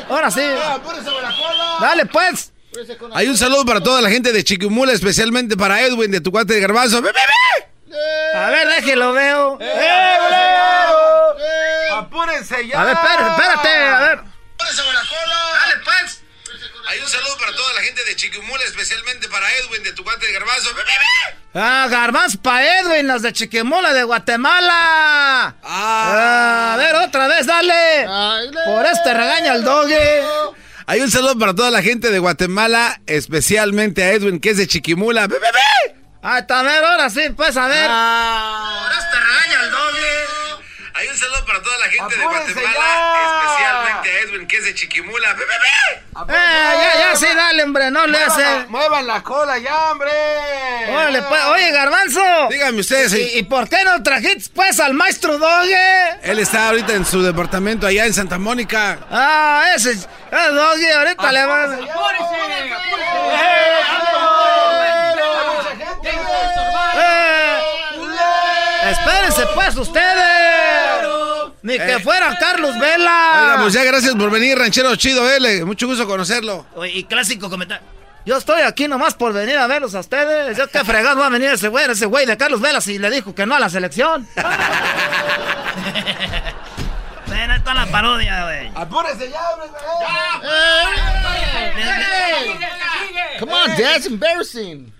Ahora 0.07 0.29
sí. 0.29 0.41
¡Apúrense 0.41 1.09
con 1.09 1.23
la 1.23 1.31
cola! 1.35 1.77
Dale, 1.81 2.05
pues. 2.05 2.53
Hay 3.13 3.27
un 3.27 3.35
saludo 3.35 3.65
para 3.65 3.81
toda 3.81 4.01
la 4.01 4.09
gente 4.09 4.31
de 4.31 4.43
Chiquimula, 4.43 4.93
especialmente 4.93 5.57
para 5.57 5.81
Edwin 5.81 6.11
de 6.11 6.21
tu 6.21 6.31
cuate 6.31 6.53
el 6.55 6.61
garbanzo. 6.61 7.01
¡Bebé, 7.01 7.19
bebé! 7.19 8.35
A 8.35 8.49
ver, 8.51 8.67
déjelo, 8.67 9.13
veo. 9.13 9.57
¡Eh, 9.59 10.17
¡Apúrense 11.91 12.67
ya! 12.67 12.81
A 12.81 12.83
ver, 12.85 12.93
espérate, 12.93 13.29
espérate, 13.31 13.69
a 13.69 13.99
ver. 13.99 14.28
Chiquimula, 18.19 18.61
especialmente 18.65 19.29
para 19.29 19.47
Edwin 19.59 19.81
de 19.81 19.93
tu 19.93 20.03
cuate 20.03 20.27
el 20.27 20.33
garbanzo. 20.33 20.69
Ah, 21.55 21.87
garbanzo 21.89 22.41
pa' 22.41 22.61
Edwin, 22.61 23.07
los 23.07 23.21
de 23.21 23.31
Chiquimula 23.31 23.93
de 23.93 24.03
Guatemala. 24.03 25.55
Ah, 25.63 26.73
a 26.73 26.77
ver, 26.77 26.95
otra 26.95 27.29
vez, 27.29 27.45
dale. 27.45 28.05
Por 28.65 28.85
este 28.87 29.13
regaña 29.13 29.53
el 29.53 29.63
doggy. 29.63 29.95
Hay 30.85 30.99
un 30.99 31.09
saludo 31.09 31.39
para 31.39 31.53
toda 31.53 31.71
la 31.71 31.81
gente 31.81 32.11
de 32.11 32.19
Guatemala, 32.19 32.99
especialmente 33.05 34.03
a 34.03 34.11
Edwin, 34.11 34.41
que 34.41 34.49
es 34.49 34.57
de 34.57 34.67
Chiquimula. 34.67 35.29
Ah, 36.21 36.39
está, 36.39 36.59
a 36.59 36.63
ver, 36.63 36.83
ahora 36.83 37.09
sí, 37.09 37.21
pues, 37.37 37.55
a 37.55 37.67
ver. 37.67 37.87
Por 37.87 38.91
este. 38.99 39.18
Hay 40.99 41.07
un 41.07 41.17
saludo 41.17 41.45
para 41.45 41.61
toda 41.61 41.77
la 41.77 41.85
gente 41.85 42.13
de 42.17 42.23
Guatemala, 42.25 42.43
especialmente 43.39 44.09
a 44.09 44.19
Edwin, 44.19 44.47
que 44.47 44.57
es 44.57 44.65
de 44.65 44.75
Chiquimula. 44.75 45.33
¡Bebé, 45.33 45.45
bebé! 45.45 46.03
Eh, 46.27 46.73
ya, 46.75 46.99
ya, 46.99 47.15
sí, 47.15 47.25
dale, 47.33 47.63
hombre, 47.63 47.89
no 47.89 48.05
le 48.05 48.21
hace. 48.21 48.65
¡Muevan 48.67 49.07
la 49.07 49.23
cola 49.23 49.57
ya, 49.59 49.91
hombre! 49.91 50.11
Órale, 50.89 51.21
pues, 51.21 51.41
oye, 51.45 51.71
garbanzo. 51.71 52.21
Dígame 52.49 52.81
ustedes. 52.81 53.13
¿Y, 53.13 53.39
y 53.39 53.43
por 53.43 53.69
qué 53.69 53.81
no 53.85 54.03
trajiste, 54.03 54.51
pues, 54.53 54.77
al 54.81 54.93
maestro 54.93 55.37
Doggy? 55.37 55.71
Él 56.21 56.39
está 56.39 56.67
ahorita 56.67 56.91
en 56.91 57.05
su 57.05 57.21
departamento 57.21 57.87
allá 57.87 58.05
en 58.05 58.13
Santa 58.13 58.37
Mónica. 58.37 58.99
Ah, 59.09 59.67
ese 59.73 59.91
es 59.91 60.09
el 60.33 60.53
Doggy, 60.53 60.91
ahorita 60.91 61.31
le 61.31 61.45
va 61.45 61.63
a... 61.63 61.67
Eh, 66.95 67.63
Espérense, 68.91 69.45
pues, 69.53 69.77
ustedes. 69.77 70.38
Ni 71.61 71.77
que 71.77 71.93
Eh. 71.95 71.99
fuera 71.99 72.37
Carlos 72.39 72.77
Vela. 72.79 73.41
Oiga, 73.43 73.57
pues 73.61 73.73
ya 73.73 73.83
gracias 73.83 74.15
por 74.15 74.29
venir, 74.31 74.57
ranchero 74.57 74.95
chido, 74.95 75.29
eh. 75.29 75.39
le- 75.39 75.65
Mucho 75.65 75.87
gusto 75.87 76.07
conocerlo. 76.07 76.65
Oye, 76.75 76.91
y 76.99 77.03
clásico 77.03 77.49
comentario. 77.49 77.85
Yo 78.25 78.37
estoy 78.37 78.61
aquí 78.61 78.87
nomás 78.87 79.13
por 79.15 79.33
venir 79.33 79.57
a 79.57 79.65
verlos 79.67 79.95
a 79.95 79.99
ustedes. 80.01 80.55
Yo 80.57 80.67
qué 80.67 80.83
fregado 80.83 81.19
va 81.19 81.27
a 81.27 81.29
venir 81.29 81.49
ese 81.49 81.67
güey, 81.67 81.89
ese 81.89 82.05
güey 82.05 82.25
de 82.25 82.37
Carlos 82.37 82.61
Vela 82.61 82.79
si 82.81 82.99
le 82.99 83.09
dijo 83.09 83.33
que 83.33 83.45
no 83.45 83.55
a 83.55 83.59
la 83.59 83.69
selección. 83.69 84.27
Ven, 87.27 87.51
está 87.51 87.73
la 87.73 87.85
parodia, 87.87 88.43
güey. 88.45 88.71
¡Apúrense 88.75 89.29
ya, 89.29 89.39
hombre! 89.51 89.69
Come 93.39 93.53
on, 93.53 93.71
it's 93.71 94.05
embarrassing. 94.05 94.93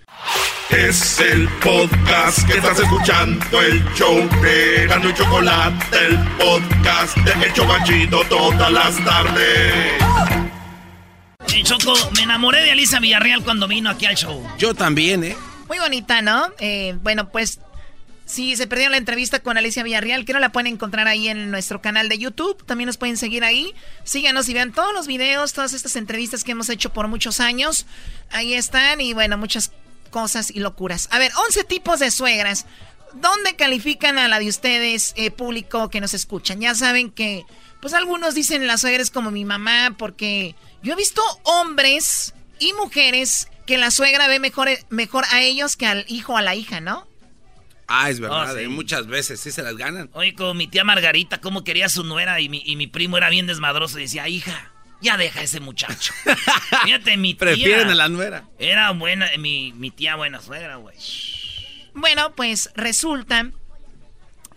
Es 0.70 1.18
el 1.20 1.48
podcast 1.60 2.46
que 2.46 2.58
estás 2.58 2.78
escuchando, 2.78 3.60
el 3.60 3.84
show 3.94 4.16
de 4.40 4.86
Gano 4.86 5.10
y 5.10 5.14
Chocolate, 5.14 6.06
el 6.06 6.18
podcast 6.38 7.16
de 7.18 7.46
El 7.46 7.52
Chobachito 7.52 8.24
todas 8.28 8.72
las 8.72 9.04
tardes. 9.04 9.92
Y 11.54 11.62
Choco, 11.64 11.92
me 12.16 12.22
enamoré 12.22 12.62
de 12.62 12.70
Alicia 12.70 13.00
Villarreal 13.00 13.42
cuando 13.42 13.66
vino 13.66 13.90
aquí 13.90 14.06
al 14.06 14.14
show. 14.16 14.46
Yo 14.58 14.74
también, 14.74 15.24
¿eh? 15.24 15.36
Muy 15.66 15.78
bonita, 15.78 16.22
¿no? 16.22 16.52
Eh, 16.60 16.96
bueno, 17.02 17.30
pues 17.30 17.58
si 18.30 18.54
se 18.54 18.68
perdieron 18.68 18.92
la 18.92 18.98
entrevista 18.98 19.40
con 19.40 19.58
Alicia 19.58 19.82
Villarreal, 19.82 20.24
que 20.24 20.32
no 20.32 20.38
la 20.38 20.52
pueden 20.52 20.68
encontrar 20.68 21.08
ahí 21.08 21.26
en 21.28 21.50
nuestro 21.50 21.82
canal 21.82 22.08
de 22.08 22.16
YouTube. 22.16 22.64
También 22.64 22.86
nos 22.86 22.96
pueden 22.96 23.16
seguir 23.16 23.42
ahí. 23.42 23.74
Síganos 24.04 24.48
y 24.48 24.54
vean 24.54 24.72
todos 24.72 24.94
los 24.94 25.08
videos, 25.08 25.52
todas 25.52 25.72
estas 25.72 25.96
entrevistas 25.96 26.44
que 26.44 26.52
hemos 26.52 26.68
hecho 26.68 26.92
por 26.92 27.08
muchos 27.08 27.40
años. 27.40 27.86
Ahí 28.30 28.54
están 28.54 29.00
y 29.00 29.14
bueno, 29.14 29.36
muchas 29.36 29.72
cosas 30.10 30.50
y 30.50 30.60
locuras. 30.60 31.08
A 31.10 31.18
ver, 31.18 31.32
11 31.46 31.64
tipos 31.64 32.00
de 32.00 32.10
suegras. 32.10 32.66
¿Dónde 33.14 33.56
califican 33.56 34.18
a 34.18 34.28
la 34.28 34.38
de 34.38 34.48
ustedes, 34.48 35.14
eh, 35.16 35.30
público 35.30 35.88
que 35.90 36.00
nos 36.00 36.14
escuchan? 36.14 36.60
Ya 36.60 36.74
saben 36.74 37.10
que 37.10 37.44
Pues 37.80 37.94
algunos 37.94 38.34
dicen 38.34 38.66
la 38.66 38.76
suegra 38.76 39.02
es 39.02 39.10
como 39.10 39.30
mi 39.30 39.46
mamá, 39.46 39.94
porque 39.98 40.54
yo 40.82 40.92
he 40.92 40.96
visto 40.96 41.22
hombres 41.44 42.34
y 42.58 42.74
mujeres 42.74 43.48
que 43.66 43.78
la 43.78 43.90
suegra 43.90 44.28
ve 44.28 44.38
mejor, 44.38 44.68
mejor 44.90 45.24
a 45.30 45.40
ellos 45.40 45.76
que 45.76 45.86
al 45.86 46.04
hijo 46.06 46.34
o 46.34 46.36
a 46.36 46.42
la 46.42 46.54
hija, 46.54 46.80
¿no? 46.82 47.06
Ah, 47.88 48.10
es 48.10 48.20
verdad, 48.20 48.52
Oh, 48.52 48.56
sí. 48.58 48.64
eh, 48.64 48.68
muchas 48.68 49.06
veces 49.06 49.40
sí 49.40 49.50
se 49.50 49.62
las 49.62 49.76
ganan. 49.76 50.10
Oye, 50.12 50.34
como 50.34 50.52
mi 50.54 50.68
tía 50.68 50.84
Margarita, 50.84 51.40
cómo 51.40 51.64
quería 51.64 51.86
a 51.86 51.88
su 51.88 52.04
nuera 52.04 52.38
y 52.40 52.48
mi, 52.50 52.62
y 52.66 52.76
mi 52.76 52.86
primo 52.86 53.16
era 53.16 53.30
bien 53.30 53.46
desmadroso 53.46 53.98
y 53.98 54.02
decía, 54.02 54.28
hija, 54.28 54.69
ya 55.00 55.16
deja 55.16 55.40
a 55.40 55.42
ese 55.42 55.60
muchacho. 55.60 56.12
Fíjate, 56.84 57.16
mi 57.16 57.34
tía. 57.34 57.38
Prefieren 57.40 57.88
a 57.90 57.94
la 57.94 58.08
nuera. 58.08 58.44
Era 58.58 58.90
buena, 58.92 59.30
mi, 59.38 59.72
mi 59.72 59.90
tía 59.90 60.16
buena 60.16 60.40
suegra, 60.40 60.76
güey. 60.76 60.96
Bueno, 61.94 62.34
pues 62.34 62.70
resulta 62.74 63.50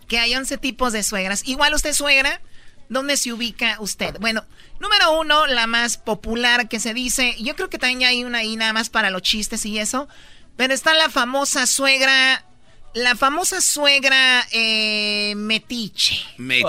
que 0.08 0.18
hay 0.18 0.34
11 0.34 0.58
tipos 0.58 0.92
de 0.92 1.02
suegras. 1.02 1.46
Igual 1.46 1.74
usted 1.74 1.92
suegra, 1.92 2.40
¿dónde 2.88 3.16
se 3.16 3.32
ubica 3.32 3.76
usted? 3.80 4.16
Bueno, 4.20 4.44
número 4.80 5.18
uno, 5.18 5.46
la 5.46 5.66
más 5.66 5.96
popular 5.96 6.68
que 6.68 6.80
se 6.80 6.94
dice, 6.94 7.34
yo 7.40 7.56
creo 7.56 7.70
que 7.70 7.78
también 7.78 8.08
hay 8.08 8.24
una 8.24 8.38
ahí 8.38 8.56
nada 8.56 8.72
más 8.72 8.90
para 8.90 9.10
los 9.10 9.22
chistes 9.22 9.64
y 9.66 9.78
eso, 9.78 10.08
pero 10.56 10.74
está 10.74 10.94
la 10.94 11.08
famosa 11.10 11.66
suegra, 11.66 12.44
la 12.92 13.16
famosa 13.16 13.60
suegra 13.60 14.46
eh, 14.52 15.34
metiche. 15.36 16.22
Metiche. 16.36 16.64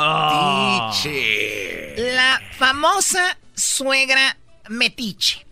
La 2.15 2.41
famosa 2.57 3.37
suegra 3.55 4.37
metiche. 4.69 5.45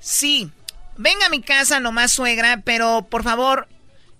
Sí, 0.00 0.50
venga 0.96 1.26
a 1.26 1.30
mi 1.30 1.40
casa 1.40 1.80
nomás 1.80 2.12
suegra, 2.12 2.62
pero 2.64 3.06
por 3.10 3.22
favor 3.22 3.68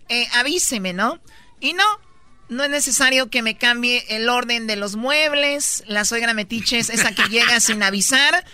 eh, 0.09 0.29
avíseme, 0.35 0.93
¿no? 0.93 1.21
Y 1.61 1.73
no, 1.73 1.85
no 2.49 2.65
es 2.65 2.71
necesario 2.71 3.31
que 3.31 3.43
me 3.43 3.57
cambie 3.57 4.05
el 4.09 4.29
orden 4.29 4.67
de 4.67 4.77
los 4.77 4.97
muebles. 4.97 5.85
La 5.87 6.05
suegra 6.05 6.35
metiche 6.35 6.79
es 6.79 6.91
esa 6.91 7.15
que 7.15 7.29
llega 7.29 7.61
sin 7.61 7.83
avisar, 7.83 8.45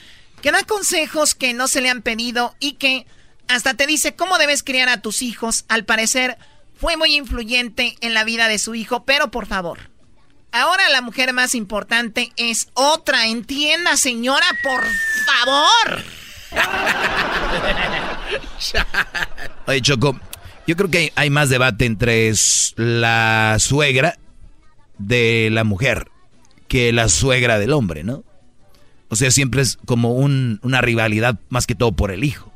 que 0.43 0.53
da 0.53 0.63
consejos 0.65 1.35
que 1.35 1.55
no 1.55 1.69
se 1.69 1.81
le 1.81 1.91
han 1.91 2.03
pedido 2.03 2.55
y 2.61 2.73
que 2.73 3.07
hasta 3.49 3.75
te 3.75 3.87
dice 3.87 4.15
cómo 4.15 4.39
debes 4.39 4.63
criar 4.63 4.89
a 4.89 5.01
tus 5.01 5.23
hijos. 5.23 5.65
Al 5.69 5.85
parecer 5.85 6.39
fue 6.79 6.97
muy 6.97 7.15
influyente 7.15 7.97
en 8.01 8.15
la 8.15 8.25
vida 8.25 8.49
de 8.49 8.59
su 8.59 8.75
hijo, 8.75 9.05
pero 9.05 9.31
por 9.31 9.47
favor. 9.47 9.94
Ahora 10.55 10.89
la 10.91 11.01
mujer 11.03 11.33
más 11.33 11.55
importante 11.57 12.33
es 12.37 12.69
otra, 12.75 13.27
entienda 13.27 13.97
señora, 13.97 14.47
por 14.63 14.85
favor. 15.27 16.05
Oye, 19.67 19.81
Choco, 19.83 20.19
yo 20.67 20.77
creo 20.77 20.91
que 20.91 21.13
hay, 21.17 21.29
más 21.31 21.49
debate 21.51 21.87
entre 21.87 22.33
la 22.77 23.57
suegra 23.59 24.17
de 24.99 25.49
la 25.51 25.65
mujer 25.65 26.09
que 26.69 26.93
la 26.93 27.09
suegra 27.09 27.59
del 27.59 27.73
hombre, 27.73 28.05
¿no? 28.05 28.23
O 29.09 29.17
sea, 29.17 29.31
siempre 29.33 29.61
es 29.63 29.77
como 29.87 30.13
un- 30.15 30.61
una 30.63 30.81
rivalidad 30.81 31.37
más 31.49 31.67
que 31.67 31.75
todo 31.75 31.91
por 31.93 32.11
el 32.13 32.23
hijo. 32.25 32.53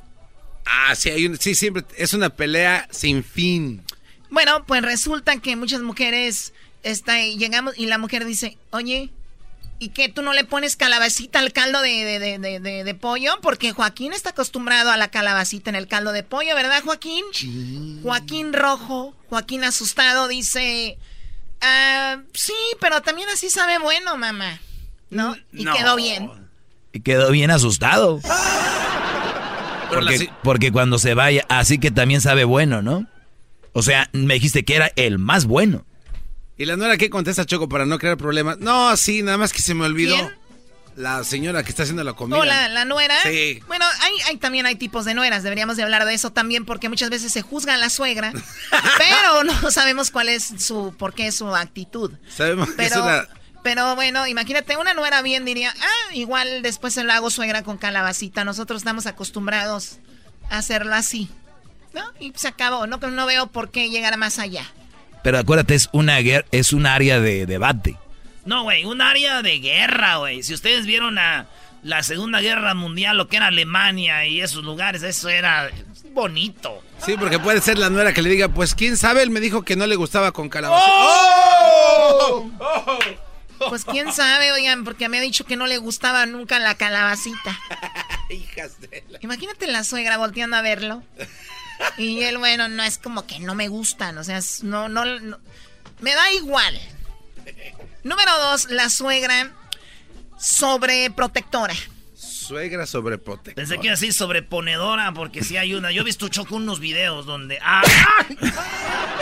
Ah, 0.66 0.94
sí, 0.94 1.10
hay 1.10 1.26
un- 1.26 1.36
sí, 1.36 1.54
siempre 1.56 1.84
es 1.96 2.14
una 2.14 2.30
pelea 2.30 2.86
sin 2.90 3.22
fin. 3.24 3.82
Bueno, 4.30 4.64
pues 4.66 4.82
resulta 4.82 5.38
que 5.40 5.56
muchas 5.56 5.80
mujeres 5.80 6.52
está, 6.90 7.20
llegamos 7.20 7.74
y 7.78 7.86
la 7.86 7.98
mujer 7.98 8.24
dice, 8.24 8.56
oye, 8.70 9.10
¿y 9.78 9.90
qué? 9.90 10.08
¿Tú 10.08 10.22
no 10.22 10.32
le 10.32 10.44
pones 10.44 10.76
calabacita 10.76 11.38
al 11.38 11.52
caldo 11.52 11.80
de, 11.80 12.04
de- 12.04 12.18
de- 12.18 12.38
de- 12.38 12.60
de- 12.60 12.84
de 12.84 12.94
pollo? 12.94 13.38
Porque 13.42 13.72
Joaquín 13.72 14.12
está 14.12 14.30
acostumbrado 14.30 14.90
a 14.90 14.96
la 14.96 15.08
calabacita 15.08 15.70
en 15.70 15.76
el 15.76 15.86
caldo 15.86 16.12
de 16.12 16.22
pollo, 16.22 16.54
¿verdad, 16.54 16.82
Joaquín? 16.84 17.24
Joaquín 18.02 18.52
rojo, 18.52 19.14
Joaquín 19.28 19.64
asustado 19.64 20.26
dice, 20.28 20.98
"Ah, 21.60 22.18
sí, 22.34 22.54
pero 22.80 23.02
también 23.02 23.28
así 23.28 23.50
sabe 23.50 23.78
bueno, 23.78 24.16
mamá. 24.16 24.60
¿No? 25.10 25.36
Y 25.52 25.64
No. 25.64 25.74
quedó 25.74 25.96
bien. 25.96 26.30
Y 26.92 27.00
quedó 27.00 27.30
bien 27.30 27.50
asustado. 27.50 28.20
La 29.90 29.94
Porque, 29.94 30.30
porque 30.42 30.70
cuando 30.72 30.98
se 30.98 31.14
vaya, 31.14 31.46
así 31.48 31.78
que 31.78 31.90
también 31.90 32.20
sabe 32.20 32.44
bueno, 32.44 32.82
¿no? 32.82 33.06
O 33.72 33.82
sea, 33.82 34.10
me 34.12 34.34
dijiste 34.34 34.64
que 34.64 34.76
era 34.76 34.92
el 34.96 35.18
más 35.18 35.46
bueno. 35.46 35.86
¿Y 36.58 36.64
la 36.66 36.76
nuera 36.76 36.96
qué 36.96 37.08
contesta, 37.08 37.46
Choco, 37.46 37.68
para 37.68 37.86
no 37.86 37.98
crear 37.98 38.16
problemas? 38.16 38.58
No, 38.58 38.96
sí, 38.96 39.22
nada 39.22 39.38
más 39.38 39.52
que 39.52 39.62
se 39.62 39.74
me 39.74 39.84
olvidó. 39.84 40.14
¿Quién? 40.16 40.36
La 40.96 41.22
señora 41.22 41.62
que 41.62 41.70
está 41.70 41.84
haciendo 41.84 42.02
la 42.02 42.14
comida. 42.14 42.38
¿O 42.38 42.44
la, 42.44 42.84
nuera? 42.84 43.14
Sí. 43.22 43.60
Bueno, 43.68 43.84
hay, 44.00 44.12
hay- 44.26 44.36
también 44.38 44.66
hay 44.66 44.74
tipos 44.74 45.04
de 45.04 45.14
nueras. 45.14 45.44
Deberíamos 45.44 45.76
de 45.76 45.84
hablar 45.84 46.04
de 46.04 46.12
eso 46.14 46.32
también 46.32 46.64
porque 46.64 46.88
muchas 46.88 47.08
veces 47.08 47.30
se 47.32 47.40
juzga 47.42 47.74
a 47.74 47.76
la 47.76 47.88
suegra, 47.88 48.32
pero 48.98 49.44
no 49.44 49.70
sabemos 49.70 50.10
cuál 50.10 50.28
es 50.28 50.52
su, 50.58 50.92
por 50.98 51.14
qué 51.14 51.28
es 51.28 51.36
su 51.36 51.54
actitud. 51.54 52.10
Sabemos 52.28 52.70
que 52.72 52.82
es 52.86 52.90
Pero, 52.90 53.04
una... 53.04 53.28
pero 53.62 53.94
bueno, 53.94 54.26
imagínate, 54.26 54.76
una 54.76 54.92
nuera 54.92 55.22
bien 55.22 55.44
diría, 55.44 55.72
ah, 55.80 56.14
igual 56.14 56.62
después 56.62 56.94
se 56.94 57.04
lo 57.04 57.12
hago 57.12 57.30
suegra 57.30 57.62
con 57.62 57.78
calabacita. 57.78 58.42
Nosotros 58.42 58.80
estamos 58.80 59.06
acostumbrados 59.06 59.98
a 60.50 60.58
hacerlo 60.58 60.96
así. 60.96 61.30
¿No? 61.94 62.02
Y 62.18 62.32
se 62.34 62.48
acabó. 62.48 62.88
No, 62.88 62.96
no 62.98 63.26
veo 63.26 63.46
por 63.46 63.70
qué 63.70 63.88
llegar 63.88 64.16
más 64.16 64.40
allá. 64.40 64.68
Pero 65.28 65.40
acuérdate, 65.40 65.74
es 65.74 65.90
una 65.92 66.20
es 66.20 66.72
un 66.72 66.86
área 66.86 67.20
de 67.20 67.44
debate. 67.44 67.98
No, 68.46 68.62
güey, 68.62 68.86
un 68.86 69.02
área 69.02 69.42
de 69.42 69.58
guerra, 69.58 70.16
güey. 70.16 70.42
Si 70.42 70.54
ustedes 70.54 70.86
vieron 70.86 71.18
a 71.18 71.48
la 71.82 72.02
Segunda 72.02 72.40
Guerra 72.40 72.72
Mundial, 72.72 73.18
lo 73.18 73.28
que 73.28 73.36
era 73.36 73.48
Alemania 73.48 74.24
y 74.24 74.40
esos 74.40 74.64
lugares, 74.64 75.02
eso 75.02 75.28
era 75.28 75.68
bonito. 76.14 76.82
Sí, 77.04 77.16
porque 77.18 77.38
puede 77.38 77.60
ser 77.60 77.76
la 77.78 77.90
nuera 77.90 78.14
que 78.14 78.22
le 78.22 78.30
diga, 78.30 78.48
pues 78.48 78.74
quién 78.74 78.96
sabe, 78.96 79.22
él 79.22 79.28
me 79.28 79.40
dijo 79.40 79.66
que 79.66 79.76
no 79.76 79.86
le 79.86 79.96
gustaba 79.96 80.32
con 80.32 80.48
calabaza. 80.48 80.86
¡Oh! 80.88 82.50
Pues 83.68 83.84
quién 83.84 84.10
sabe, 84.14 84.50
oigan, 84.52 84.82
porque 84.84 85.10
me 85.10 85.18
ha 85.18 85.20
dicho 85.20 85.44
que 85.44 85.56
no 85.56 85.66
le 85.66 85.76
gustaba 85.76 86.24
nunca 86.24 86.58
la 86.58 86.74
calabacita. 86.74 87.60
Hijas 88.30 88.80
de 88.80 89.04
la... 89.10 89.18
Imagínate 89.20 89.66
la 89.66 89.84
suegra 89.84 90.16
volteando 90.16 90.56
a 90.56 90.62
verlo. 90.62 91.02
Y 91.98 92.22
él, 92.22 92.38
bueno, 92.38 92.68
no 92.68 92.82
es 92.82 92.98
como 92.98 93.26
que 93.26 93.38
no 93.40 93.54
me 93.54 93.68
gustan, 93.68 94.18
o 94.18 94.24
sea, 94.24 94.40
no, 94.62 94.88
no- 94.88 95.38
me 96.00 96.14
da 96.14 96.32
igual. 96.32 96.78
Número 98.04 98.30
dos, 98.38 98.70
la 98.70 98.88
suegra 98.90 99.52
sobreprotectora. 100.38 101.74
Suegra 102.14 102.86
sobreprotectora. 102.86 103.54
Pensé 103.54 103.78
que 103.78 103.90
así 103.90 104.12
sobreponedora, 104.12 105.12
porque 105.12 105.42
sí 105.44 105.56
hay 105.56 105.74
una. 105.74 105.90
Yo 105.90 106.02
he 106.02 106.04
visto 106.04 106.28
Choco 106.28 106.56
unos 106.56 106.80
videos 106.80 107.26
donde. 107.26 107.58
¡Ah! 107.62 107.82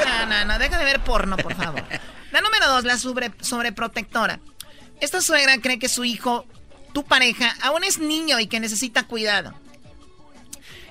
No, 0.04 0.26
no, 0.26 0.44
no, 0.44 0.58
deja 0.58 0.78
de 0.78 0.84
ver 0.84 1.00
porno, 1.00 1.36
por 1.36 1.54
favor. 1.54 1.82
La 2.30 2.40
número 2.40 2.68
dos, 2.68 2.84
la 2.84 2.98
sobre, 2.98 3.32
sobreprotectora. 3.40 4.40
Esta 5.00 5.20
suegra 5.20 5.58
cree 5.60 5.78
que 5.78 5.88
su 5.88 6.04
hijo, 6.04 6.46
tu 6.92 7.04
pareja, 7.04 7.54
aún 7.62 7.84
es 7.84 7.98
niño 7.98 8.38
y 8.40 8.46
que 8.46 8.60
necesita 8.60 9.06
cuidado. 9.06 9.54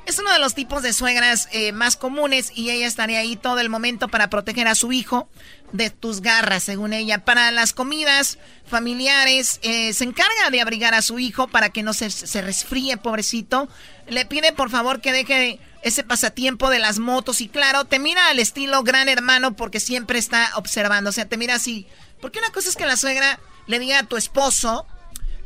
Es 0.06 0.20
uno 0.20 0.32
de 0.32 0.40
los 0.40 0.54
tipos 0.54 0.84
de 0.84 0.94
suegras 0.94 1.50
eh, 1.52 1.72
más 1.72 1.96
comunes 1.96 2.52
y 2.54 2.70
ella 2.70 2.86
estaría 2.86 3.20
ahí 3.20 3.36
todo 3.36 3.60
el 3.60 3.70
momento 3.70 4.08
para 4.08 4.30
proteger 4.30 4.68
a 4.68 4.76
su 4.76 4.92
hijo 4.92 5.28
de 5.72 5.90
tus 5.90 6.22
garras, 6.22 6.64
según 6.64 6.94
ella. 6.94 7.26
Para 7.26 7.50
las 7.52 7.74
comidas 7.74 8.38
familiares, 8.68 9.60
eh, 9.64 9.94
se 9.94 10.04
encarga 10.04 10.52
de 10.52 10.62
abrigar 10.62 10.94
a 10.94 11.02
su 11.02 11.18
hijo 11.18 11.48
para 11.48 11.70
que 11.70 11.82
no 11.82 11.94
se, 11.94 12.12
se 12.12 12.42
resfríe, 12.42 12.98
pobrecito. 12.98 13.68
Le 14.08 14.26
pide 14.28 14.54
por 14.54 14.70
favor 14.70 15.02
que 15.02 15.12
deje 15.12 15.60
ese 15.82 16.04
pasatiempo 16.04 16.70
de 16.70 16.80
las 16.80 17.00
motos 17.00 17.42
y 17.42 17.48
claro, 17.48 17.86
te 17.86 18.00
mira 18.00 18.28
al 18.30 18.40
estilo 18.40 18.84
gran 18.84 19.10
hermano 19.10 19.56
porque 19.56 19.80
siempre 19.80 20.20
está 20.20 20.52
observando. 20.56 21.10
O 21.10 21.14
sea, 21.14 21.28
te 21.28 21.38
mira 21.38 21.56
así. 21.56 21.88
Porque 22.22 22.40
una 22.40 22.52
cosa 22.52 22.70
es 22.70 22.76
que 22.76 22.86
la 22.86 22.98
suegra 22.98 23.40
le 23.68 23.80
diga 23.80 24.00
a 24.00 24.04
tu 24.04 24.18
esposo, 24.18 24.86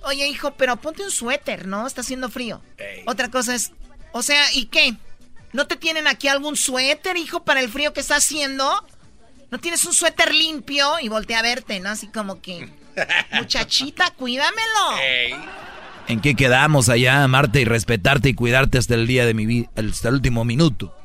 oye 0.04 0.28
hijo, 0.28 0.52
pero 0.52 0.78
ponte 0.78 1.04
un 1.04 1.12
suéter, 1.12 1.68
¿no? 1.68 1.88
Está 1.88 2.02
haciendo 2.02 2.30
frío. 2.30 2.62
Otra 3.06 3.30
cosa 3.30 3.56
es, 3.56 3.72
o 4.12 4.22
sea, 4.22 4.44
¿y 4.54 4.66
qué? 4.66 4.96
¿No 5.52 5.68
te 5.68 5.76
tienen 5.76 6.08
aquí 6.08 6.28
algún 6.28 6.56
suéter, 6.56 7.18
hijo, 7.18 7.44
para 7.44 7.62
el 7.62 7.70
frío 7.70 7.94
que 7.94 8.02
está 8.02 8.18
haciendo? 8.18 8.86
¿No 9.52 9.60
tienes 9.60 9.84
un 9.86 9.94
suéter 9.94 10.34
limpio? 10.34 11.00
Y 11.02 11.10
voltea 11.10 11.40
a 11.40 11.44
verte, 11.44 11.80
¿no? 11.80 11.90
Así 11.90 12.08
como 12.08 12.42
que, 12.42 12.70
muchachita, 13.32 14.12
cuídamelo. 14.12 14.98
¿En 16.08 16.22
qué 16.22 16.36
quedamos 16.36 16.90
allá? 16.90 17.24
Amarte 17.24 17.62
y 17.62 17.66
respetarte 17.66 18.30
y 18.30 18.34
cuidarte 18.34 18.78
hasta 18.78 18.96
el 18.96 19.08
día 19.08 19.26
de 19.26 19.34
mi 19.34 19.46
vida, 19.46 19.70
hasta 19.76 20.10
el 20.10 20.16
último 20.16 20.46
minuto. 20.46 20.96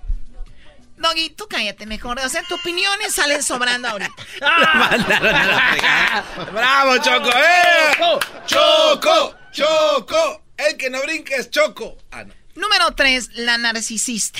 Doggy, 0.96 1.30
tú 1.30 1.46
cállate 1.48 1.86
mejor. 1.86 2.18
O 2.18 2.28
sea, 2.28 2.42
tus 2.42 2.60
opiniones 2.60 3.14
salen 3.14 3.42
sobrando 3.42 3.88
ahorita. 3.88 4.12
¡Bravo, 6.52 6.98
Choco! 6.98 7.30
¡Eh! 7.30 8.18
¡Choco! 8.46 9.34
¡Choco! 9.52 10.42
El 10.56 10.76
que 10.76 10.88
no 10.88 11.02
brinca 11.02 11.36
es 11.36 11.50
Choco. 11.50 11.98
Ah, 12.10 12.24
no. 12.24 12.32
Número 12.54 12.92
3, 12.94 13.30
la 13.36 13.58
narcisista. 13.58 14.38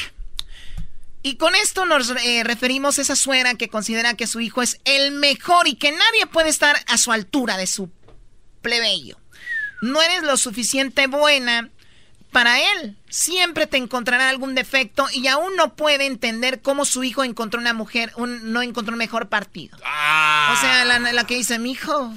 Y 1.22 1.36
con 1.36 1.54
esto 1.54 1.86
nos 1.86 2.10
eh, 2.10 2.42
referimos 2.44 2.98
a 2.98 3.02
esa 3.02 3.16
suegra 3.16 3.54
que 3.54 3.68
considera 3.68 4.14
que 4.14 4.26
su 4.26 4.40
hijo 4.40 4.60
es 4.62 4.78
el 4.84 5.12
mejor 5.12 5.66
y 5.68 5.76
que 5.76 5.90
nadie 5.90 6.26
puede 6.30 6.50
estar 6.50 6.76
a 6.86 6.98
su 6.98 7.12
altura 7.12 7.56
de 7.56 7.66
su 7.66 7.90
plebeyo. 8.60 9.18
No 9.80 10.02
eres 10.02 10.22
lo 10.22 10.36
suficiente 10.36 11.06
buena 11.06 11.70
para 12.30 12.60
él. 12.60 12.96
Siempre 13.08 13.66
te 13.66 13.78
encontrará 13.78 14.28
algún 14.28 14.54
defecto 14.54 15.06
y 15.12 15.26
aún 15.28 15.56
no 15.56 15.74
puede 15.76 16.04
entender 16.06 16.60
cómo 16.60 16.84
su 16.84 17.04
hijo 17.04 17.24
encontró 17.24 17.58
una 17.60 17.72
mujer, 17.72 18.12
un- 18.16 18.52
no 18.52 18.60
encontró 18.60 18.92
un 18.92 18.98
mejor 18.98 19.28
partido. 19.28 19.76
O 19.78 20.60
sea, 20.60 20.84
la, 20.84 20.98
la 20.98 21.24
que 21.26 21.36
dice, 21.36 21.58
mi 21.58 21.72
hijo, 21.72 22.14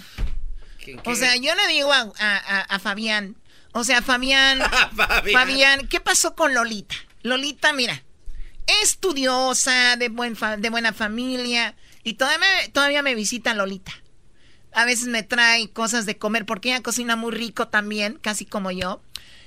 O 1.05 1.15
sea, 1.15 1.35
yo 1.37 1.53
le 1.55 1.67
digo 1.67 1.93
a, 1.93 2.09
a- 2.19 2.61
a 2.61 2.79
Fabián, 2.79 3.35
o 3.73 3.83
sea, 3.83 4.01
Fabián, 4.01 4.59
Fabián. 4.95 5.33
Fabián, 5.33 5.87
¿qué 5.87 5.99
pasó 5.99 6.35
con 6.35 6.53
Lolita? 6.53 6.95
Lolita, 7.23 7.73
mira, 7.73 8.03
estudiosa, 8.81 9.95
de, 9.97 10.09
buen 10.09 10.35
fa- 10.35 10.57
de 10.57 10.69
buena 10.69 10.93
familia, 10.93 11.75
y 12.03 12.13
todavía 12.13 12.39
me, 12.39 12.69
todavía 12.69 13.01
me 13.03 13.15
visita 13.15 13.53
Lolita. 13.53 13.91
A 14.73 14.85
veces 14.85 15.07
me 15.07 15.23
trae 15.23 15.69
cosas 15.71 16.05
de 16.05 16.17
comer 16.17 16.45
porque 16.45 16.69
ella 16.69 16.83
cocina 16.83 17.15
muy 17.15 17.31
rico 17.31 17.67
también, 17.67 18.19
casi 18.21 18.45
como 18.45 18.71
yo. 18.71 19.01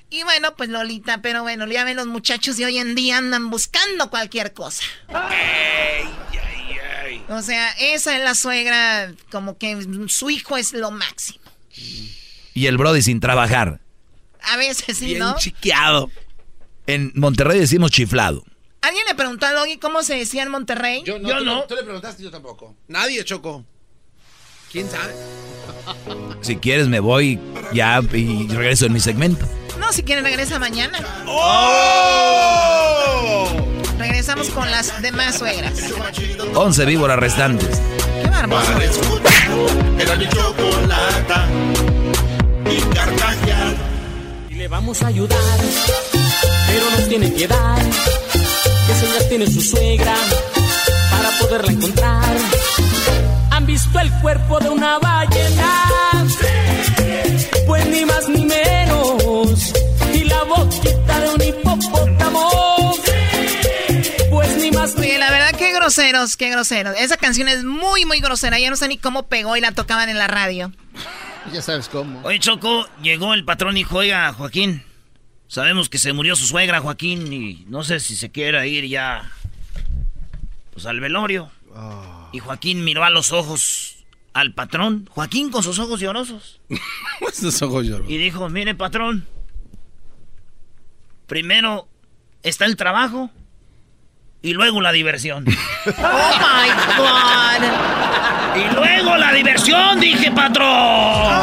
Y 0.09 0.25
bueno, 0.25 0.57
pues 0.57 0.69
Lolita, 0.71 1.23
pero 1.23 1.43
bueno, 1.43 1.67
ya 1.69 1.85
ven 1.85 1.97
los 1.97 2.07
muchachos 2.09 2.57
de 2.57 2.65
hoy 2.65 2.79
en 2.79 2.95
día 2.97 3.19
andan 3.19 3.49
buscando 3.49 4.11
cualquier 4.11 4.53
cosa. 4.53 4.83
O 7.29 7.43
sea, 7.43 7.71
esa 7.79 8.17
es 8.17 8.25
la 8.25 8.35
suegra, 8.35 9.13
como 9.31 9.57
que 9.57 9.87
su 10.09 10.31
hijo 10.31 10.57
es 10.57 10.73
lo 10.73 10.91
máximo. 10.91 11.45
Y 12.55 12.67
el 12.67 12.77
Brody 12.77 13.03
sin 13.03 13.21
trabajar. 13.21 13.81
A 14.43 14.57
veces 14.57 14.97
sí, 14.99 15.07
Bien 15.07 15.19
¿no? 15.21 15.37
chiqueado. 15.37 16.11
En 16.87 17.12
Monterrey 17.15 17.59
decimos 17.61 17.91
chiflado. 17.91 18.45
¿Alguien 18.83 19.05
le 19.07 19.15
preguntó 19.15 19.47
a 19.47 19.53
Logi 19.53 19.77
cómo 19.79 20.03
se 20.03 20.15
decía 20.17 20.43
en 20.43 20.51
Monterrey? 20.51 21.03
Yo 21.05 21.19
no, 21.19 21.29
tú, 21.29 21.45
le- 21.45 21.62
tú 21.69 21.75
le 21.77 21.83
preguntaste, 21.83 22.23
yo 22.23 22.31
tampoco. 22.31 22.75
Nadie 22.89 23.23
chocó. 23.25 23.65
¿Quién 24.73 24.89
sabe? 24.89 25.15
Si 26.43 26.57
quieres 26.57 26.89
me 26.89 27.01
voy 27.01 27.39
ya 27.75 28.01
y 28.15 28.49
regreso 28.49 28.87
en 28.87 28.93
mi 28.95 29.01
segmento. 29.01 29.47
No, 29.79 29.93
si 29.93 30.03
quieren 30.03 30.25
regresa 30.25 30.59
mañana. 30.59 30.99
Regresamos 33.99 34.49
con 34.51 34.71
las 34.71 35.01
demás 35.03 35.37
suegras. 35.39 35.75
11 36.55 36.85
víboras 36.87 37.19
restantes. 37.19 37.81
Qué 38.23 38.29
bárbaro. 38.31 38.65
Le 44.61 44.69
vamos 44.69 45.03
a 45.03 45.07
ayudar, 45.07 45.59
pero 46.66 46.91
nos 46.91 47.09
tiene 47.09 47.32
que 47.32 47.49
dar. 47.49 47.82
Que 47.82 48.95
señas 48.95 49.28
tiene 49.31 49.47
su 49.47 49.62
suegra 49.62 50.15
para 51.11 51.31
poderla 51.41 51.73
encontrar. 51.73 52.37
¿Han 53.53 53.65
visto 53.65 53.99
el 53.99 54.12
cuerpo 54.20 54.59
de 54.59 54.69
una 54.69 54.99
ballena? 54.99 56.27
Pues 57.66 57.87
ni 57.87 58.05
más 58.05 58.28
ni 58.28 58.45
menos. 58.45 59.73
Y 60.12 60.24
la 60.24 60.43
boquita 60.43 61.20
de 61.20 61.28
un 61.31 61.43
hipopótamo. 61.43 62.97
Pues 64.31 64.57
ni 64.59 64.70
más 64.73 64.95
ni 64.97 65.07
Oye, 65.07 65.19
la 65.19 65.31
verdad, 65.31 65.55
qué 65.57 65.73
groseros, 65.73 66.37
qué 66.37 66.51
groseros. 66.51 66.97
Esa 66.99 67.16
canción 67.16 67.49
es 67.49 67.65
muy, 67.65 68.05
muy 68.05 68.20
grosera. 68.20 68.59
Ya 68.59 68.69
no 68.69 68.77
sé 68.77 68.89
ni 68.89 68.99
cómo 68.99 69.23
pegó 69.23 69.57
y 69.57 69.62
la 69.62 69.73
tocaban 69.73 70.11
en 70.11 70.19
la 70.19 70.27
radio. 70.27 70.70
Ya 71.52 71.62
sabes 71.62 71.89
cómo. 71.89 72.20
Oye, 72.22 72.39
Choco, 72.39 72.86
llegó 73.02 73.35
el 73.35 73.44
patrón 73.44 73.77
y 73.77 73.81
dijo, 73.81 73.98
oiga, 73.98 74.32
Joaquín, 74.32 74.85
sabemos 75.48 75.89
que 75.89 75.98
se 75.98 76.12
murió 76.12 76.36
su 76.36 76.47
suegra, 76.47 76.81
Joaquín, 76.81 77.32
y 77.32 77.64
no 77.68 77.82
sé 77.82 78.01
si 78.01 78.16
se 78.16 78.31
quiera 78.31 78.66
ir 78.66 78.86
ya, 78.86 79.31
pues 80.72 80.86
al 80.86 81.01
velorio. 81.01 81.51
Y 82.32 82.39
Joaquín 82.39 82.85
miró 82.85 83.05
a 83.05 83.10
los 83.10 83.32
ojos 83.32 84.05
al 84.32 84.55
patrón, 84.55 85.09
Joaquín 85.10 85.51
con 85.51 85.62
sus 85.62 85.78
ojos 85.78 86.01
llorosos. 86.01 86.60
Esos 87.28 87.60
ojos 87.62 87.86
lloros. 87.86 88.09
Y 88.09 88.16
dijo, 88.18 88.48
mire, 88.48 88.74
patrón, 88.74 89.27
primero 91.27 91.89
está 92.43 92.64
el 92.64 92.77
trabajo 92.77 93.31
y 94.43 94.53
luego 94.55 94.81
la 94.81 94.93
diversión. 94.93 95.45
¡Oh, 95.87 95.91
my 95.91 96.69
God! 96.97 97.65
y 98.57 98.75
luego 98.75 99.17
la 99.17 99.33
diversión, 99.33 100.01
dije, 100.01 100.31
patrón. 100.31 101.35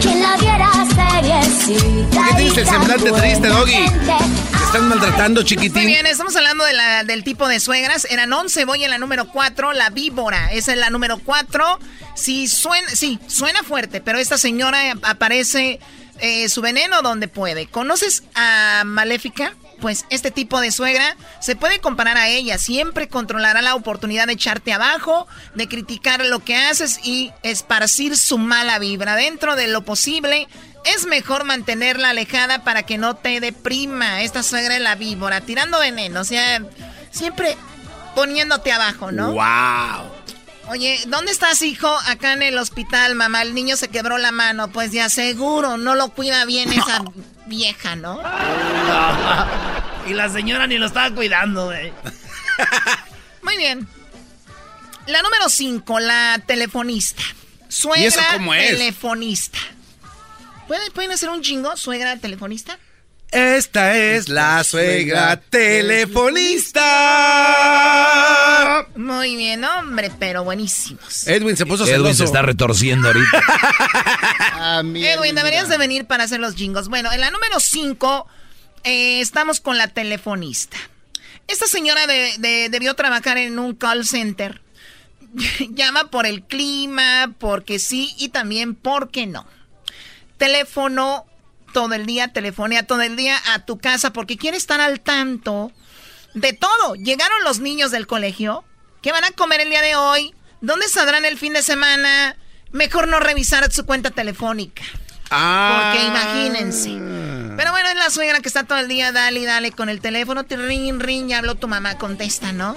Quien 0.00 0.22
la 0.22 0.36
viera 0.36 0.70
seriecita. 0.94 2.16
¿Por 2.16 2.28
qué 2.28 2.34
tienes 2.36 2.56
el 2.58 2.66
semblante 2.66 3.12
triste, 3.12 3.48
Doggy? 3.48 3.72
Te 3.72 4.64
están 4.64 4.88
maltratando, 4.88 5.40
Muy 5.40 5.48
chiquitín. 5.48 5.86
bien, 5.86 6.06
estamos 6.06 6.34
hablando 6.36 6.64
de 6.64 6.72
la- 6.72 7.04
del 7.04 7.24
tipo 7.24 7.48
de 7.48 7.60
suegras. 7.60 8.06
Eran 8.10 8.32
11, 8.32 8.64
voy 8.64 8.84
en 8.84 8.90
la 8.90 8.98
número 8.98 9.28
4, 9.28 9.72
la 9.72 9.90
víbora. 9.90 10.52
Esa 10.52 10.72
es 10.72 10.78
la 10.78 10.90
número 10.90 11.18
4. 11.18 11.78
Sí, 12.14 12.48
suena, 12.48 12.88
sí, 12.90 13.18
suena 13.28 13.62
fuerte, 13.62 14.00
pero 14.00 14.18
esta 14.18 14.36
señora 14.38 14.78
aparece 15.02 15.78
eh, 16.20 16.48
su 16.48 16.60
veneno 16.60 17.00
donde 17.02 17.28
puede. 17.28 17.66
¿Conoces 17.68 18.24
a 18.34 18.82
Maléfica? 18.84 19.54
Pues 19.80 20.06
este 20.10 20.30
tipo 20.30 20.60
de 20.60 20.72
suegra 20.72 21.16
se 21.40 21.56
puede 21.56 21.80
comparar 21.80 22.16
a 22.16 22.28
ella. 22.28 22.58
Siempre 22.58 23.08
controlará 23.08 23.62
la 23.62 23.74
oportunidad 23.74 24.26
de 24.26 24.32
echarte 24.32 24.72
abajo, 24.72 25.26
de 25.54 25.68
criticar 25.68 26.24
lo 26.24 26.40
que 26.40 26.56
haces 26.56 27.00
y 27.02 27.32
esparcir 27.42 28.16
su 28.16 28.38
mala 28.38 28.78
vibra. 28.78 29.14
Dentro 29.14 29.54
de 29.56 29.68
lo 29.68 29.82
posible, 29.82 30.48
es 30.84 31.06
mejor 31.06 31.44
mantenerla 31.44 32.10
alejada 32.10 32.64
para 32.64 32.84
que 32.84 32.98
no 32.98 33.16
te 33.16 33.40
deprima. 33.40 34.22
Esta 34.22 34.42
suegra 34.42 34.76
es 34.76 34.82
la 34.82 34.94
víbora, 34.94 35.40
tirando 35.40 35.78
veneno, 35.78 36.20
o 36.20 36.24
sea, 36.24 36.62
siempre 37.10 37.56
poniéndote 38.14 38.72
abajo, 38.72 39.12
¿no? 39.12 39.32
¡Wow! 39.32 40.18
Oye, 40.70 41.00
¿dónde 41.06 41.32
estás, 41.32 41.62
hijo? 41.62 41.88
Acá 42.06 42.34
en 42.34 42.42
el 42.42 42.58
hospital, 42.58 43.14
mamá. 43.14 43.40
El 43.40 43.54
niño 43.54 43.76
se 43.76 43.88
quebró 43.88 44.18
la 44.18 44.32
mano. 44.32 44.68
Pues 44.68 44.92
ya 44.92 45.08
seguro, 45.08 45.78
no 45.78 45.94
lo 45.94 46.10
cuida 46.10 46.44
bien 46.44 46.70
esa 46.72 47.02
vieja, 47.48 47.96
¿no? 47.96 48.20
y 50.06 50.14
la 50.14 50.28
señora 50.28 50.66
ni 50.66 50.78
lo 50.78 50.86
estaba 50.86 51.14
cuidando, 51.14 51.66
güey. 51.66 51.92
Muy 53.42 53.56
bien. 53.56 53.88
La 55.06 55.22
número 55.22 55.48
5, 55.48 56.00
la 56.00 56.40
telefonista. 56.46 57.22
Suegra 57.68 58.02
¿Y 58.02 58.06
eso 58.06 58.20
cómo 58.34 58.54
es? 58.54 58.68
telefonista. 58.78 59.58
¿Pueden, 60.66 60.92
¿Pueden 60.92 61.12
hacer 61.12 61.30
un 61.30 61.42
chingo, 61.42 61.76
suegra 61.76 62.16
telefonista? 62.16 62.78
Esta 63.30 63.94
es 63.96 64.28
la 64.30 64.64
suegra 64.64 65.38
telefonista. 67.88 68.86
Muy 68.96 69.36
bien, 69.36 69.64
hombre, 69.64 70.10
pero 70.18 70.44
buenísimos. 70.44 71.26
Edwin 71.26 71.56
se 71.56 71.66
puso 71.66 71.84
Edwin 71.84 71.96
celoso. 71.96 72.14
se 72.18 72.24
está 72.24 72.42
retorciendo 72.42 73.08
ahorita. 73.08 73.42
Edwin, 74.94 75.34
deberías 75.34 75.68
de 75.68 75.76
venir 75.78 76.06
para 76.06 76.24
hacer 76.24 76.40
los 76.40 76.54
jingos. 76.54 76.88
Bueno, 76.88 77.12
en 77.12 77.20
la 77.20 77.30
número 77.30 77.60
5 77.60 78.26
estamos 78.84 79.60
con 79.60 79.76
la 79.76 79.88
telefonista. 79.88 80.76
Esta 81.48 81.66
señora 81.66 82.06
de- 82.06 82.34
de- 82.38 82.68
debió 82.70 82.94
trabajar 82.94 83.36
en 83.38 83.58
un 83.58 83.74
call 83.74 84.06
center. 84.06 84.62
Llama 85.74 86.10
por 86.10 86.24
el 86.26 86.42
clima, 86.44 87.34
porque 87.38 87.78
sí 87.78 88.14
y 88.18 88.30
también 88.30 88.74
porque 88.74 89.26
no. 89.26 89.46
Teléfono 90.38 91.26
todo 91.72 91.94
el 91.94 92.06
día, 92.06 92.28
telefonea 92.28 92.84
todo 92.84 93.02
el 93.02 93.16
día 93.16 93.36
a 93.52 93.64
tu 93.64 93.78
casa 93.78 94.12
porque 94.12 94.36
quiere 94.36 94.56
estar 94.56 94.80
al 94.80 95.00
tanto 95.00 95.72
de 96.34 96.52
todo. 96.52 96.94
Llegaron 96.94 97.42
los 97.44 97.60
niños 97.60 97.90
del 97.90 98.06
colegio. 98.06 98.64
¿Qué 99.02 99.12
van 99.12 99.24
a 99.24 99.30
comer 99.30 99.60
el 99.60 99.70
día 99.70 99.82
de 99.82 99.96
hoy? 99.96 100.34
¿Dónde 100.60 100.88
saldrán 100.88 101.24
el 101.24 101.38
fin 101.38 101.52
de 101.52 101.62
semana? 101.62 102.36
Mejor 102.72 103.08
no 103.08 103.20
revisar 103.20 103.70
su 103.72 103.86
cuenta 103.86 104.10
telefónica. 104.10 104.82
Ah. 105.30 105.92
Porque 105.92 106.06
imagínense. 106.06 106.90
Pero 107.56 107.70
bueno, 107.70 107.88
es 107.88 107.96
la 107.96 108.10
suegra 108.10 108.40
que 108.40 108.48
está 108.48 108.64
todo 108.64 108.78
el 108.78 108.88
día, 108.88 109.12
dale 109.12 109.44
dale 109.44 109.72
con 109.72 109.88
el 109.88 110.00
teléfono. 110.00 110.44
Te 110.44 110.56
ring, 110.56 111.00
ring, 111.00 111.28
ya 111.28 111.38
habló 111.38 111.54
tu 111.54 111.68
mamá, 111.68 111.98
contesta, 111.98 112.52
¿no? 112.52 112.76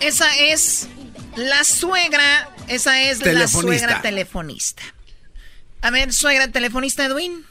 Esa 0.00 0.36
es 0.36 0.88
la 1.36 1.64
suegra, 1.64 2.48
esa 2.68 3.02
es 3.02 3.24
la 3.24 3.48
suegra 3.48 4.02
telefonista. 4.02 4.82
A 5.84 5.90
ver, 5.90 6.14
suegra 6.14 6.48
telefonista, 6.48 7.04
Edwin. 7.04 7.44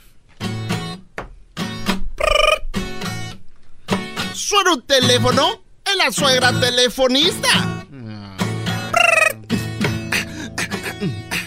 ¿Suena 4.34 4.74
un 4.74 4.82
teléfono? 4.88 5.64
Es 5.86 5.96
la 5.96 6.12
suegra 6.12 6.60
telefonista. 6.60 7.86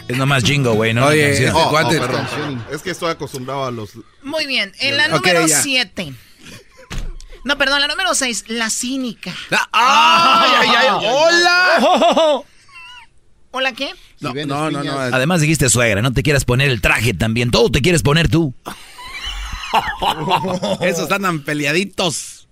Es 0.06 0.16
nomás 0.16 0.44
jingo, 0.44 0.74
güey, 0.74 0.94
¿no? 0.94 1.06
Oye, 1.06 1.30
canción. 1.30 1.56
oh, 1.56 1.72
perdón. 1.72 2.64
Es 2.70 2.82
que 2.82 2.92
estoy 2.92 3.10
acostumbrado 3.10 3.64
a 3.64 3.72
los. 3.72 3.90
Muy 4.22 4.46
bien, 4.46 4.72
en 4.78 4.96
la 4.96 5.08
número 5.08 5.44
ya. 5.44 5.60
7. 5.60 6.14
No, 7.42 7.58
perdón, 7.58 7.80
la 7.80 7.88
número 7.88 8.14
6, 8.14 8.44
la 8.46 8.70
cínica. 8.70 9.34
¡Ay, 9.72 10.50
ay, 10.56 10.68
ay! 10.68 10.88
¡Hola! 11.04 12.44
¿Hola 13.56 13.72
qué? 13.72 13.92
No, 14.20 14.34
no, 14.34 14.70
no, 14.70 14.84
no. 14.84 14.98
Además 14.98 15.40
dijiste 15.40 15.70
suegra, 15.70 16.02
no 16.02 16.12
te 16.12 16.22
quieras 16.22 16.44
poner 16.44 16.68
el 16.68 16.82
traje 16.82 17.14
también. 17.14 17.50
Todo 17.50 17.70
te 17.70 17.80
quieres 17.80 18.02
poner 18.02 18.28
tú. 18.28 18.52
Esos 20.82 21.04
están 21.04 21.22
tan 21.22 21.42
peleaditos. 21.42 22.48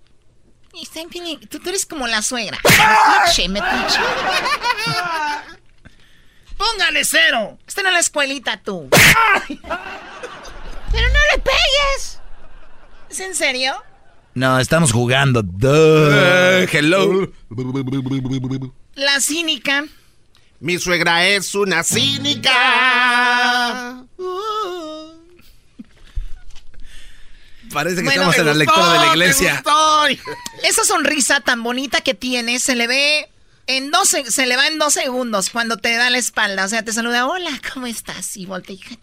Tú, 1.51 1.59
tú 1.59 1.69
eres 1.69 1.85
como 1.85 2.07
la 2.07 2.23
suegra. 2.23 2.57
Metiche, 2.63 3.49
metiche. 3.49 3.99
Póngale 6.57 7.05
cero. 7.05 7.59
Está 7.67 7.81
en 7.81 7.93
la 7.93 7.99
escuelita 7.99 8.63
tú. 8.63 8.89
Pero 8.89 9.59
no 9.61 11.19
le 11.31 11.37
pegues. 11.37 12.19
¿Es 13.11 13.19
en 13.19 13.35
serio? 13.35 13.75
No, 14.33 14.59
estamos 14.59 14.91
jugando. 14.91 15.43
Duh. 15.43 16.09
Eh, 16.11 16.67
hello. 16.71 17.31
La 18.95 19.19
cínica 19.19 19.85
Mi 20.59 20.77
suegra 20.79 21.25
es 21.27 21.53
una 21.55 21.83
cínica. 21.83 22.51
Parece 27.73 27.97
que 27.97 28.03
Bueno, 28.03 28.29
estamos 28.31 28.37
en 28.37 28.45
la 28.45 28.51
gustó, 28.53 28.59
lectura 28.65 28.93
de 28.93 28.99
la 28.99 29.07
iglesia. 29.07 29.63
Esa 30.63 30.85
sonrisa 30.85 31.41
tan 31.41 31.61
bonita 31.63 31.99
que 32.01 32.13
tiene 32.13 32.59
se 32.59 32.75
le 32.75 32.87
ve 32.87 33.27
en 33.67 33.91
dos, 33.91 34.07
se- 34.07 34.31
se 34.31 34.45
le 34.45 34.55
va 34.55 34.67
en 34.67 34.77
dos 34.77 34.93
segundos 34.93 35.49
cuando 35.49 35.77
te 35.77 35.95
da 35.97 36.09
la 36.09 36.17
espalda. 36.17 36.63
O 36.65 36.67
sea, 36.69 36.83
te 36.83 36.93
saluda, 36.93 37.27
hola, 37.27 37.49
¿cómo 37.73 37.87
estás? 37.87 38.37
Y 38.37 38.45
voltea. 38.45 38.75
hija, 38.75 38.95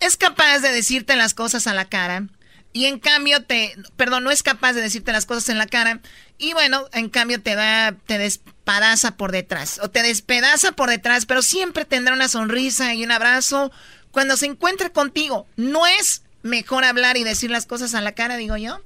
Es 0.00 0.16
capaz 0.16 0.58
de 0.60 0.72
decirte 0.72 1.14
las 1.16 1.34
cosas 1.34 1.66
a 1.66 1.74
la 1.74 1.84
cara. 1.84 2.24
Y 2.72 2.86
en 2.86 2.98
cambio 2.98 3.44
te, 3.44 3.76
perdón, 3.96 4.24
no 4.24 4.32
es 4.32 4.42
capaz 4.42 4.72
de 4.72 4.80
decirte 4.80 5.12
las 5.12 5.26
cosas 5.26 5.48
en 5.50 5.58
la 5.58 5.66
cara. 5.66 6.00
Y 6.38 6.54
bueno, 6.54 6.88
en 6.92 7.08
cambio 7.08 7.40
te 7.40 7.54
da, 7.54 7.94
te 8.06 8.18
despadaza 8.64 9.16
por 9.16 9.30
detrás. 9.32 9.78
O 9.82 9.90
te 9.90 10.02
despedaza 10.02 10.72
por 10.72 10.88
detrás, 10.88 11.26
pero 11.26 11.42
siempre 11.42 11.84
tendrá 11.84 12.14
una 12.14 12.28
sonrisa 12.28 12.94
y 12.94 13.04
un 13.04 13.10
abrazo 13.10 13.70
cuando 14.10 14.36
se 14.38 14.46
encuentre 14.46 14.90
contigo. 14.90 15.46
No 15.56 15.86
es 15.86 16.22
mejor 16.42 16.84
hablar 16.84 17.16
y 17.18 17.24
decir 17.24 17.50
las 17.50 17.66
cosas 17.66 17.94
a 17.94 18.00
la 18.00 18.12
cara, 18.12 18.36
digo 18.38 18.56
yo. 18.56 18.80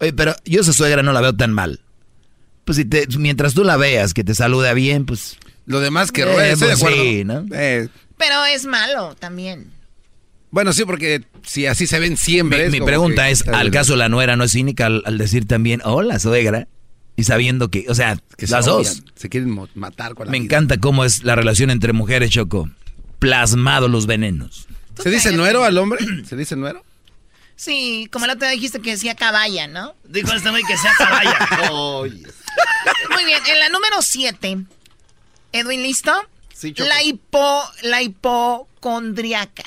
Oye, 0.00 0.12
pero 0.14 0.34
yo 0.46 0.62
esa 0.62 0.72
suegra 0.72 1.02
no 1.02 1.12
la 1.12 1.20
veo 1.20 1.34
tan 1.36 1.52
mal. 1.52 1.80
Pues 2.64 2.76
si 2.76 2.84
te, 2.86 3.06
mientras 3.18 3.52
tú 3.52 3.62
la 3.64 3.76
veas, 3.76 4.14
que 4.14 4.24
te 4.24 4.34
saluda 4.34 4.72
bien, 4.72 5.04
pues... 5.04 5.36
Lo 5.66 5.80
demás 5.80 6.10
que 6.12 6.22
Eh, 6.22 6.24
ruede, 6.24 6.48
de 6.48 6.56
pues 6.56 6.78
acuerdo. 6.78 7.02
sí, 7.02 7.24
¿no? 7.24 7.44
Eh, 7.52 7.88
Pero 8.16 8.44
es 8.46 8.64
malo 8.64 9.14
también. 9.16 9.70
bueno, 10.50 10.72
sí, 10.72 10.84
porque 10.86 11.24
si 11.44 11.66
así 11.66 11.86
se 11.86 11.98
ven 12.00 12.16
siempre. 12.16 12.58
Mi, 12.60 12.64
es 12.64 12.70
mi 12.72 12.78
como 12.78 12.86
pregunta 12.86 13.26
que- 13.26 13.32
es, 13.32 13.46
¿al 13.48 13.70
caso 13.70 13.96
la 13.96 14.08
nuera 14.08 14.36
no 14.36 14.44
es 14.44 14.52
cínica 14.52 14.86
al, 14.86 15.02
al 15.04 15.18
decir 15.18 15.46
también, 15.46 15.80
hola, 15.84 16.18
suegra? 16.18 16.66
Y 17.20 17.24
sabiendo 17.24 17.70
que, 17.70 17.84
o 17.88 17.94
sea, 17.94 18.16
que 18.38 18.46
se 18.46 18.52
las 18.54 18.64
dos. 18.64 18.88
odian, 18.88 19.04
Se 19.14 19.28
quieren 19.28 19.54
matar 19.74 20.14
con 20.14 20.26
la 20.26 20.30
Me 20.32 20.38
vida. 20.38 20.46
encanta 20.46 20.78
cómo 20.78 21.04
es 21.04 21.22
la 21.22 21.34
relación 21.36 21.68
entre 21.70 21.92
mujeres, 21.92 22.30
Choco. 22.30 22.70
Plasmado 23.18 23.88
los 23.88 24.06
venenos. 24.06 24.66
¿Se 25.02 25.10
dice 25.10 25.32
nuero 25.32 25.62
al 25.64 25.76
hombre? 25.76 25.98
¿Se 26.26 26.34
dice 26.36 26.56
nuero? 26.56 26.82
Sí, 27.56 28.08
como 28.10 28.24
el 28.24 28.30
otro 28.30 28.46
día 28.48 28.52
dijiste 28.54 28.80
que 28.80 28.92
decía 28.92 29.14
caballa, 29.14 29.66
¿no? 29.68 29.94
Dijo 30.04 30.32
este 30.32 30.48
güey 30.48 30.62
que 30.64 30.78
sea 30.78 30.92
caballa. 30.96 31.38
Muy 33.10 33.24
bien, 33.26 33.40
en 33.46 33.58
la 33.58 33.68
número 33.68 34.00
7. 34.00 34.64
Edwin, 35.52 35.82
¿listo? 35.82 36.12
Sí, 36.54 36.72
Choco. 36.72 36.88
la 36.88 37.02
hipo, 37.02 37.62
la 37.82 38.00
hipocondriaca. 38.02 39.62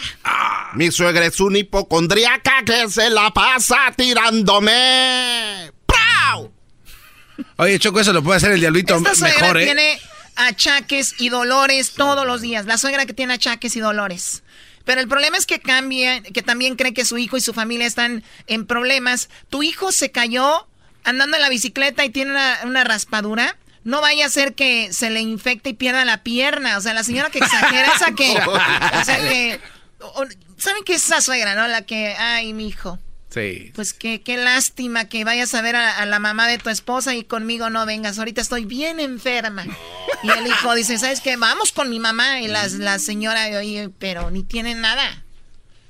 Mi 0.73 0.89
suegra 0.91 1.25
es 1.25 1.39
una 1.39 1.59
hipocondriaca 1.59 2.63
que 2.65 2.89
se 2.89 3.09
la 3.11 3.31
pasa 3.31 3.77
tirándome. 3.95 5.71
¡Prau! 5.85 6.51
Oye, 7.57 7.79
Choco, 7.79 7.99
eso 7.99 8.13
lo 8.13 8.23
puede 8.23 8.37
hacer 8.37 8.51
el 8.51 8.59
diablito 8.59 8.95
Esta 8.97 9.15
suegra 9.15 9.39
mejor, 9.41 9.57
¿eh? 9.61 9.65
tiene 9.65 9.99
achaques 10.35 11.15
y 11.19 11.29
dolores 11.29 11.91
todos 11.93 12.25
los 12.25 12.41
días. 12.41 12.65
La 12.65 12.77
suegra 12.77 13.05
que 13.05 13.13
tiene 13.13 13.33
achaques 13.33 13.75
y 13.75 13.79
dolores. 13.79 14.43
Pero 14.85 14.99
el 15.01 15.07
problema 15.07 15.37
es 15.37 15.45
que 15.45 15.59
cambia, 15.59 16.21
que 16.21 16.41
también 16.41 16.75
cree 16.75 16.93
que 16.93 17.05
su 17.05 17.17
hijo 17.17 17.37
y 17.37 17.41
su 17.41 17.53
familia 17.53 17.87
están 17.87 18.23
en 18.47 18.65
problemas. 18.65 19.29
Tu 19.49 19.63
hijo 19.63 19.91
se 19.91 20.11
cayó 20.11 20.67
andando 21.03 21.37
en 21.37 21.41
la 21.41 21.49
bicicleta 21.49 22.03
y 22.05 22.09
tiene 22.09 22.31
una, 22.31 22.59
una 22.65 22.83
raspadura. 22.83 23.55
No 23.85 24.01
vaya 24.01 24.25
a 24.25 24.29
ser 24.29 24.53
que 24.55 24.91
se 24.93 25.09
le 25.09 25.21
infecte 25.21 25.69
y 25.69 25.73
pierda 25.73 26.03
la 26.05 26.23
pierna. 26.23 26.77
O 26.77 26.81
sea, 26.81 26.93
la 26.93 27.03
señora 27.03 27.29
que 27.29 27.39
exagera, 27.39 27.91
esa 27.95 28.11
que. 28.13 28.31
O 29.01 29.05
sea, 29.05 29.17
que. 29.19 29.59
o- 29.99 30.25
¿Saben 30.57 30.83
qué 30.85 30.93
es 30.95 31.03
esa 31.05 31.19
suegra, 31.21 31.55
no? 31.55 31.67
La 31.67 31.81
que. 31.83 32.15
Ay, 32.17 32.53
mi 32.53 32.67
hijo. 32.67 32.99
Sí. 33.33 33.71
Pues 33.73 33.93
qué, 33.93 34.21
qué 34.21 34.37
lástima 34.37 35.09
que 35.09 35.23
vayas 35.23 35.55
a 35.55 35.63
ver 35.63 35.75
a, 35.75 35.97
a 35.97 36.05
la 36.05 36.19
mamá 36.19 36.47
de 36.47 36.59
tu 36.59 36.69
esposa 36.69 37.15
y 37.15 37.23
conmigo 37.23 37.71
no 37.71 37.83
vengas. 37.87 38.19
Ahorita 38.19 38.41
estoy 38.41 38.65
bien 38.65 38.99
enferma. 38.99 39.65
Y 40.21 40.29
el 40.29 40.45
hijo 40.45 40.75
dice, 40.75 40.99
¿sabes 40.99 41.19
qué? 41.19 41.35
Vamos 41.35 41.71
con 41.71 41.89
mi 41.89 41.99
mamá. 41.99 42.41
Y 42.41 42.47
las, 42.47 42.73
la 42.73 42.99
señora, 42.99 43.47
oye, 43.57 43.89
pero 43.97 44.29
ni 44.29 44.43
tiene 44.43 44.75
nada. 44.75 45.23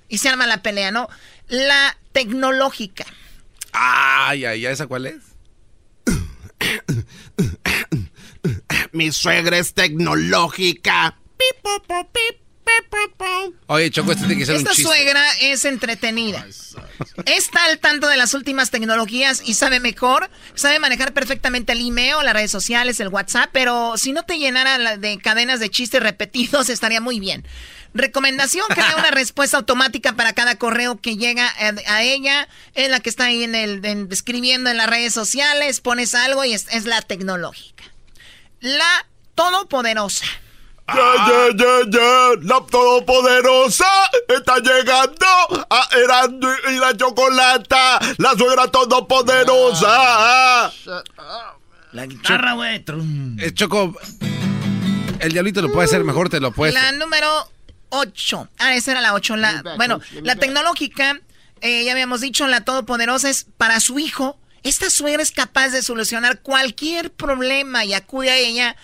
Y 0.07 0.19
se 0.19 0.29
arma 0.29 0.47
la 0.47 0.61
pelea, 0.61 0.91
¿no? 0.91 1.09
La 1.49 1.97
tecnológica. 2.13 3.05
Ay, 3.73 4.45
ay, 4.45 4.65
¿esa 4.65 4.87
cuál 4.87 5.07
es? 5.07 5.15
Mi 8.93 9.11
suegra 9.11 9.57
es 9.57 9.73
tecnológica. 9.73 11.17
Oye, 13.67 13.89
Choco, 13.91 14.11
este 14.11 14.25
tiene 14.25 14.39
que 14.39 14.45
ser 14.45 14.55
Esta 14.55 14.69
un 14.71 14.75
chiste. 14.75 14.89
suegra 14.91 15.23
es 15.41 15.65
entretenida. 15.65 16.45
Está 17.25 17.65
al 17.65 17.79
tanto 17.79 18.07
de 18.07 18.17
las 18.17 18.33
últimas 18.33 18.69
tecnologías 18.71 19.41
y 19.45 19.53
sabe 19.53 19.79
mejor, 19.79 20.29
sabe 20.55 20.79
manejar 20.79 21.13
perfectamente 21.13 21.73
el 21.73 21.85
email, 21.87 22.15
las 22.23 22.33
redes 22.33 22.51
sociales, 22.51 22.99
el 22.99 23.09
WhatsApp, 23.09 23.49
pero 23.51 23.97
si 23.97 24.11
no 24.13 24.23
te 24.23 24.37
llenara 24.37 24.97
de 24.97 25.17
cadenas 25.19 25.59
de 25.59 25.69
chistes 25.69 26.01
repetidos 26.01 26.69
estaría 26.69 27.01
muy 27.01 27.19
bien. 27.19 27.45
Recomendación, 27.93 28.65
crea 28.69 28.95
una 28.97 29.11
respuesta 29.11 29.57
automática 29.57 30.13
para 30.13 30.33
cada 30.33 30.55
correo 30.57 30.99
que 30.99 31.15
llega 31.15 31.47
a, 31.47 31.93
a 31.93 32.01
ella, 32.03 32.47
es 32.73 32.89
la 32.89 32.99
que 32.99 33.09
está 33.09 33.25
ahí 33.25 33.43
en 33.43 33.55
el, 33.55 33.85
en- 33.85 34.07
escribiendo 34.11 34.69
en 34.69 34.77
las 34.77 34.87
redes 34.89 35.13
sociales, 35.13 35.79
pones 35.81 36.15
algo 36.15 36.43
y 36.45 36.53
es, 36.53 36.65
es 36.71 36.85
la 36.85 37.01
tecnológica. 37.01 37.83
La 38.61 39.05
todopoderosa. 39.35 40.25
Ya, 40.87 40.95
ya, 41.27 41.49
ya, 41.55 41.79
ya, 41.89 42.31
la 42.41 42.59
todopoderosa 42.69 43.87
está 44.27 44.59
llegando 44.59 45.25
a 45.69 45.87
Erasmo 45.97 46.49
y 46.71 46.73
la 46.77 46.97
chocolata, 46.97 47.99
la 48.17 48.33
suegra 48.33 48.67
todopoderosa. 48.67 50.69
La 51.93 52.05
guitarra, 52.05 52.51
güey. 52.53 52.83
Eh, 53.39 53.53
Choco, 53.53 53.95
el 55.19 55.31
diablito 55.31 55.61
lo 55.61 55.71
puede 55.71 55.85
hacer 55.85 56.03
mejor, 56.03 56.27
te 56.29 56.41
lo 56.41 56.51
puedes. 56.51 56.75
La 56.75 56.91
número 56.91 57.49
8. 57.89 58.49
Ah, 58.59 58.75
esa 58.75 58.91
era 58.91 58.99
la 58.99 59.13
8. 59.13 59.37
La, 59.37 59.63
bueno, 59.77 60.01
la 60.21 60.35
tecnológica, 60.35 61.17
eh, 61.61 61.85
ya 61.85 61.93
habíamos 61.93 62.19
dicho, 62.19 62.45
la 62.47 62.65
todopoderosa 62.65 63.29
es 63.29 63.45
para 63.57 63.79
su 63.79 63.99
hijo. 63.99 64.37
Esta 64.63 64.89
suegra 64.89 65.23
es 65.23 65.31
capaz 65.31 65.69
de 65.69 65.81
solucionar 65.81 66.41
cualquier 66.41 67.09
problema 67.11 67.85
y 67.85 67.93
acude 67.93 68.31
a 68.31 68.35
ella 68.37 68.75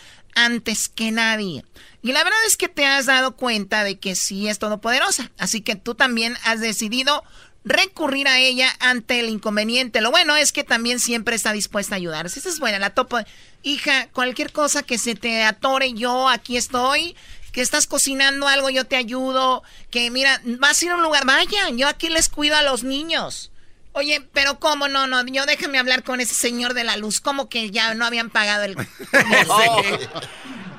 antes 0.46 0.90
que 0.90 1.12
nadie. 1.12 1.64
Y 2.02 2.14
la 2.14 2.24
verdad 2.24 2.40
es 2.48 2.56
que 2.56 2.70
te 2.70 2.86
has 2.86 3.06
dado 3.06 3.36
cuenta 3.36 3.84
de 3.84 4.00
que 4.00 4.16
sí 4.16 4.48
es 4.48 4.60
todopoderosa. 4.60 5.32
Así 5.38 5.62
que 5.62 5.76
tú 5.76 5.96
también 5.96 6.38
has 6.44 6.62
decidido 6.62 7.24
recurrir 7.66 8.28
a 8.28 8.40
ella 8.40 8.74
ante 8.80 9.20
el 9.20 9.30
inconveniente. 9.30 10.02
Lo 10.02 10.12
bueno 10.12 10.36
es 10.36 10.52
que 10.52 10.64
también 10.64 11.00
siempre 11.00 11.36
está 11.36 11.52
dispuesta 11.52 11.96
a 11.96 11.98
ayudar. 11.98 12.26
Esa 12.26 12.48
es 12.48 12.60
buena, 12.60 12.80
la 12.80 12.92
topo. 12.92 13.20
Hija, 13.64 14.08
cualquier 14.14 14.52
cosa 14.52 14.84
que 14.84 14.98
se 14.98 15.16
te 15.16 15.44
atore, 15.44 15.94
yo 15.94 16.30
aquí 16.30 16.58
estoy. 16.58 17.16
Que 17.52 17.62
estás 17.62 17.88
cocinando 17.88 18.48
algo, 18.48 18.70
yo 18.70 18.86
te 18.86 18.96
ayudo. 18.96 19.64
Que 19.90 20.10
mira, 20.10 20.42
vas 20.46 20.82
a 20.82 20.86
ir 20.86 20.92
a 20.92 20.96
un 20.96 21.04
lugar, 21.04 21.26
vayan, 21.26 21.78
yo 21.78 21.88
aquí 21.88 22.10
les 22.10 22.30
cuido 22.30 22.56
a 22.56 22.62
los 22.62 22.84
niños. 22.84 23.52
Oye, 23.94 24.22
pero 24.34 24.60
¿cómo 24.60 24.88
no? 24.88 25.08
No, 25.08 25.26
yo 25.26 25.46
déjame 25.46 25.80
hablar 25.80 26.04
con 26.04 26.22
ese 26.22 26.36
señor 26.36 26.74
de 26.74 26.84
la 26.84 26.98
luz. 26.98 27.20
¿Cómo 27.20 27.50
que 27.50 27.72
ya 27.72 27.94
no 27.96 28.06
habían 28.06 28.30
pagado 28.30 28.64
el... 28.64 28.76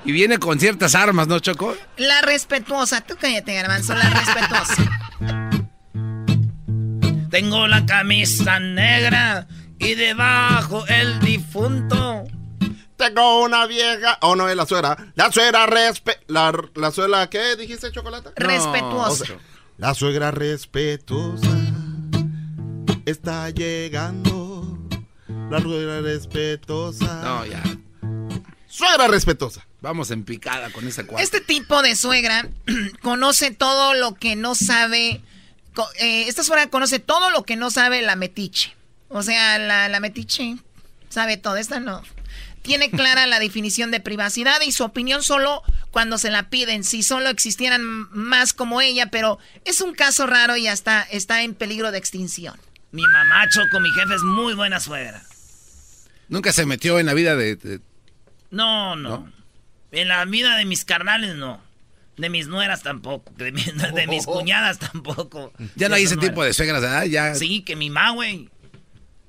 Y 0.04 0.12
viene 0.12 0.38
con 0.38 0.58
ciertas 0.58 0.94
armas, 0.94 1.28
¿no, 1.28 1.38
Choco? 1.40 1.76
La 1.98 2.22
respetuosa. 2.22 3.02
Tú 3.02 3.16
cállate, 3.20 3.54
garbanzo, 3.54 3.94
la 3.94 4.08
respetuosa. 4.08 5.00
Tengo 7.30 7.68
la 7.68 7.86
camisa 7.86 8.58
negra 8.58 9.46
y 9.78 9.94
debajo 9.94 10.84
el 10.88 11.20
difunto. 11.20 12.24
Tengo 12.96 13.44
una 13.44 13.66
vieja. 13.66 14.18
Oh, 14.22 14.36
no, 14.36 14.48
es 14.48 14.56
la 14.56 14.66
suegra. 14.66 14.96
La 15.14 15.30
suegra 15.30 15.66
respe. 15.66 16.18
La, 16.26 16.52
la 16.74 16.90
suegra, 16.90 17.28
¿qué 17.28 17.56
dijiste, 17.56 17.92
chocolate? 17.92 18.30
Respetuosa. 18.36 19.22
O 19.22 19.26
sea, 19.26 19.36
la 19.76 19.94
suegra 19.94 20.30
respetuosa 20.30 21.69
está 23.10 23.50
llegando. 23.50 24.78
La 25.50 25.60
suegra 25.60 26.00
respetuosa. 26.00 27.22
No, 27.22 27.44
ya. 27.46 27.62
Suegra 28.68 29.08
respetuosa. 29.08 29.66
Vamos 29.80 30.10
en 30.10 30.24
picada 30.24 30.70
con 30.70 30.86
esa 30.86 31.04
cuarta. 31.04 31.22
Este 31.22 31.40
tipo 31.40 31.82
de 31.82 31.96
suegra 31.96 32.48
conoce 33.02 33.50
todo 33.50 33.94
lo 33.94 34.14
que 34.14 34.36
no 34.36 34.54
sabe. 34.54 35.20
eh, 35.98 36.24
esta 36.28 36.42
suegra 36.44 36.68
conoce 36.68 36.98
todo 36.98 37.30
lo 37.30 37.44
que 37.44 37.56
no 37.56 37.70
sabe 37.70 38.02
la 38.02 38.16
metiche. 38.16 38.74
O 39.08 39.22
sea, 39.22 39.58
la, 39.58 39.88
la 39.88 40.00
metiche 40.00 40.56
sabe 41.08 41.36
todo. 41.36 41.56
Esta 41.56 41.80
no. 41.80 42.02
Tiene 42.62 42.90
clara 42.90 43.26
la 43.26 43.38
definición 43.40 43.90
de 43.90 44.00
privacidad 44.00 44.60
y 44.60 44.70
su 44.72 44.84
opinión 44.84 45.22
solo 45.22 45.62
cuando 45.90 46.18
se 46.18 46.30
la 46.30 46.50
piden. 46.50 46.84
Si 46.84 47.02
solo 47.02 47.30
existieran 47.30 47.82
más 47.82 48.52
como 48.52 48.80
ella, 48.82 49.06
pero 49.06 49.38
es 49.64 49.80
un 49.80 49.94
caso 49.94 50.26
raro 50.26 50.56
y 50.56 50.68
hasta 50.68 51.02
está 51.02 51.42
en 51.42 51.54
peligro 51.54 51.90
de 51.90 51.98
extinción. 51.98 52.60
Mi 52.92 53.02
mamá, 53.06 53.48
Choco, 53.48 53.80
mi 53.80 53.90
jefe 53.92 54.14
es 54.14 54.22
muy 54.22 54.54
buena 54.54 54.80
suegra. 54.80 55.22
Nunca 56.28 56.52
se 56.52 56.66
metió 56.66 56.98
en 56.98 57.06
la 57.06 57.14
vida 57.14 57.36
de... 57.36 57.56
de- 57.56 57.80
No, 58.50 58.96
no, 58.96 59.30
En 59.92 60.08
la 60.08 60.24
vida 60.24 60.56
de 60.56 60.64
mis 60.64 60.84
carnales, 60.84 61.36
no. 61.36 61.60
De 62.16 62.28
mis 62.28 62.48
nueras 62.48 62.82
tampoco. 62.82 63.32
De, 63.36 63.52
mi- 63.52 63.62
de 63.94 64.06
mis 64.06 64.26
cuñadas 64.26 64.78
tampoco. 64.78 65.52
Ya 65.76 65.88
no 65.88 65.94
hay 65.94 66.02
De 66.02 66.06
ese 66.06 66.16
tipo 66.16 66.42
de 66.44 66.52
suegras, 66.52 66.80
¿verdad? 66.82 67.04
Ya... 67.04 67.34
Sí, 67.34 67.62
que 67.62 67.76
mi 67.76 67.90
ma, 67.90 68.10
güey. 68.10 68.48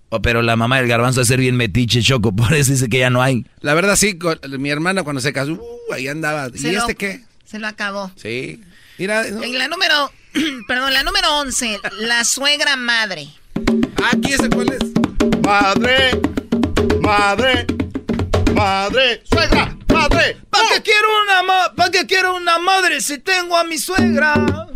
Oh, 0.09 0.21
pero 0.21 0.41
la 0.41 0.57
mamá 0.57 0.77
del 0.77 0.88
garbanzo 0.89 1.21
a 1.21 1.25
ser 1.25 1.39
bien 1.39 1.55
metiche, 1.55 2.01
Choco, 2.01 2.31
por 2.35 2.53
eso 2.53 2.71
dice 2.73 2.89
que 2.89 2.99
ya 2.99 3.09
no 3.09 3.21
hay. 3.21 3.45
La 3.61 3.73
verdad 3.73 3.95
sí, 3.95 4.17
mi 4.59 4.69
hermana 4.69 5.03
cuando 5.03 5.21
se 5.21 5.31
casó, 5.33 5.53
uh, 5.53 5.93
ahí 5.93 6.07
andaba. 6.07 6.49
¿Y 6.53 6.75
este 6.75 6.95
qué? 6.95 7.23
Se 7.45 7.59
lo 7.59 7.67
acabó. 7.67 8.11
Sí. 8.15 8.61
Mira, 8.97 9.25
En 9.25 9.57
la 9.57 9.67
número, 9.69 10.11
perdón, 10.67 10.93
la 10.93 11.03
número 11.03 11.27
11, 11.39 11.79
la 12.01 12.23
suegra 12.25 12.75
madre. 12.75 13.29
Aquí 14.11 14.33
ese 14.33 14.49
cuál 14.49 14.71
es. 14.71 14.91
Madre, 15.43 16.11
madre, 17.01 17.65
madre, 18.53 19.21
suegra, 19.23 19.77
madre. 19.88 20.38
¿Para 20.49 20.67
qué 20.69 20.81
quiero 20.83 21.07
una 21.23 21.73
¿Para 21.75 21.91
qué 21.91 22.05
quiero 22.05 22.35
una 22.35 22.57
madre 22.59 23.01
si 23.01 23.17
tengo 23.17 23.57
a 23.57 23.63
mi 23.63 23.77
suegra? 23.77 24.67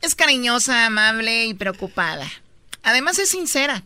Es 0.00 0.14
cariñosa, 0.14 0.86
amable 0.86 1.46
y 1.46 1.54
preocupada. 1.54 2.26
Además 2.82 3.18
es 3.18 3.28
sincera. 3.28 3.84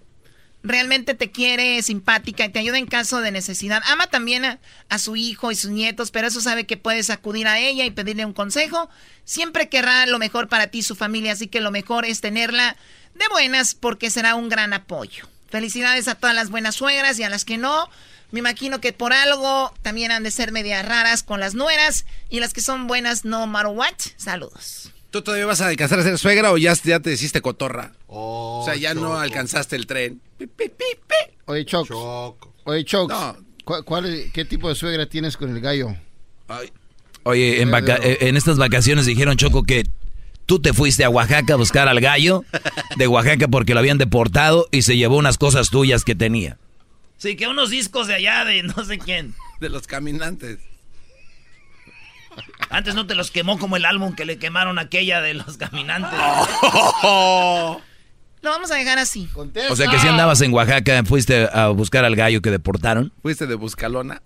Realmente 0.66 1.12
te 1.12 1.31
quiere, 1.31 1.77
es 1.77 1.86
simpática 1.86 2.47
y 2.47 2.49
te 2.49 2.59
ayuda 2.59 2.78
en 2.78 2.86
caso 2.86 3.20
de 3.20 3.31
necesidad. 3.31 3.82
Ama 3.86 4.07
también 4.07 4.47
a, 4.47 4.59
a, 4.89 4.99
su 4.99 5.15
hijo 5.15 5.53
y 5.53 5.57
sus 5.57 5.70
nietos, 5.70 6.11
pero 6.11 6.27
eso 6.27 6.41
sabe 6.41 6.65
que 6.65 6.78
puedes 6.78 7.11
acudir 7.11 7.47
a 7.47 7.59
ella 7.59 7.85
y 7.85 7.91
pedirle 7.91 8.24
un 8.24 8.32
consejo. 8.32 8.89
Siempre 9.27 9.69
querrá 9.69 10.07
lo 10.07 10.19
mejor 10.19 10.49
para 10.49 10.69
ti 10.69 10.78
y 10.78 10.82
su 10.82 10.97
familia, 10.97 11.32
así 11.32 11.49
que 11.49 11.61
lo 11.61 11.70
mejor 11.70 12.07
es 12.07 12.23
tenerla 12.23 12.77
de 13.15 13.28
buenas 13.28 13.74
porque 13.74 14.09
será 14.09 14.35
un 14.36 14.49
gran 14.49 14.73
apoyo. 14.73 15.28
Felicidades 15.51 16.09
a 16.09 16.15
todas 16.15 16.35
las 16.35 16.49
buenas 16.49 16.77
suegras 16.77 17.19
y 17.19 17.24
a 17.24 17.28
las 17.28 17.45
que 17.45 17.59
no. 17.59 17.91
Me 18.31 18.41
imagino 18.41 18.81
que 18.81 18.95
por 18.95 19.12
algo 19.12 19.73
también 19.82 20.12
han 20.12 20.23
de 20.23 20.31
ser 20.31 20.51
medias 20.51 20.85
raras 20.85 21.23
con 21.23 21.41
las 21.41 21.55
nueras 21.55 22.07
y 22.31 22.41
las 22.41 22.55
que 22.55 22.62
son 22.62 22.86
buenas 22.86 23.27
no 23.27 23.47
matter 23.47 23.73
what. 23.73 23.95
Saludos. 24.16 24.94
¿Tú 25.15 25.23
todavía 25.23 25.47
vas 25.47 25.61
a 25.61 25.69
alcanzar 25.69 26.01
a 26.01 26.03
ser 26.03 26.19
suegra 26.19 26.51
o 26.51 26.59
ya, 26.59 26.74
ya 26.82 26.99
te 26.99 27.12
hiciste 27.12 27.41
cotorra? 27.41 27.93
o 28.09 28.65
sea, 28.65 28.74
ya 28.74 28.95
no 28.95 29.16
alcanzaste 29.16 29.77
el 29.77 29.86
tren. 29.86 30.20
Oye, 31.45 31.65
Choc. 31.65 31.89
Oye, 32.65 32.85
Choc. 32.85 33.12
¿cuál, 33.85 34.32
¿Qué 34.32 34.45
tipo 34.45 34.69
de 34.69 34.74
suegra 34.74 35.07
tienes 35.07 35.36
con 35.36 35.55
el 35.55 35.61
gallo? 35.61 35.95
Oye, 37.23 37.62
en, 37.62 37.73
eh, 37.73 38.19
en 38.23 38.36
estas 38.36 38.59
vacaciones 38.59 39.07
dijeron, 39.07 39.36
Choco, 39.36 39.62
que 39.62 39.85
tú 40.47 40.59
te 40.59 40.73
fuiste 40.73 41.05
a 41.05 41.11
Oaxaca 41.11 41.55
a 41.55 41.59
buscar 41.59 41.86
al 41.86 42.01
gallo 42.01 42.45
de 42.97 43.07
Oaxaca 43.07 43.47
porque 43.47 43.73
lo 43.74 43.78
habían 43.78 43.99
deportado 43.99 44.66
y 44.73 44.82
se 44.82 44.97
llevó 44.97 45.16
unas 45.16 45.39
cosas 45.39 45.70
tuyas 45.70 46.03
que 46.03 46.16
tenía. 46.16 46.59
Sí, 47.19 47.36
que 47.36 47.47
unos 47.47 47.70
discos 47.70 48.09
de 48.09 48.15
allá 48.15 48.45
de 48.45 48.65
no 48.65 48.85
sé 48.85 48.99
quién. 48.99 49.32
De 49.61 49.69
los 49.69 49.86
caminantes. 49.86 50.59
Antes 52.70 52.94
no 52.94 53.06
te 53.06 53.15
los 53.15 53.31
quemó 53.31 53.59
como 53.59 53.77
el 53.77 53.85
álbum 53.85 54.15
que 54.15 54.24
le 54.24 54.39
quemaron 54.39 54.78
aquella 54.78 55.20
de 55.20 55.35
los 55.35 55.56
caminantes. 55.56 56.19
Lo 58.44 58.51
vamos 58.51 58.70
a 58.70 58.74
dejar 58.74 58.98
así. 58.98 59.28
O 59.70 59.77
sea 59.77 59.89
que 59.89 59.98
si 59.98 60.06
andabas 60.06 60.43
en 60.43 60.52
Oaxaca, 60.52 61.02
fuiste 61.05 61.48
a 61.51 61.69
buscar 61.69 62.05
al 62.05 62.15
gallo 62.15 62.43
que 62.43 62.51
deportaron. 62.51 63.11
¿Fuiste 63.23 63.47
de 63.47 63.55
Buscalona? 63.55 64.20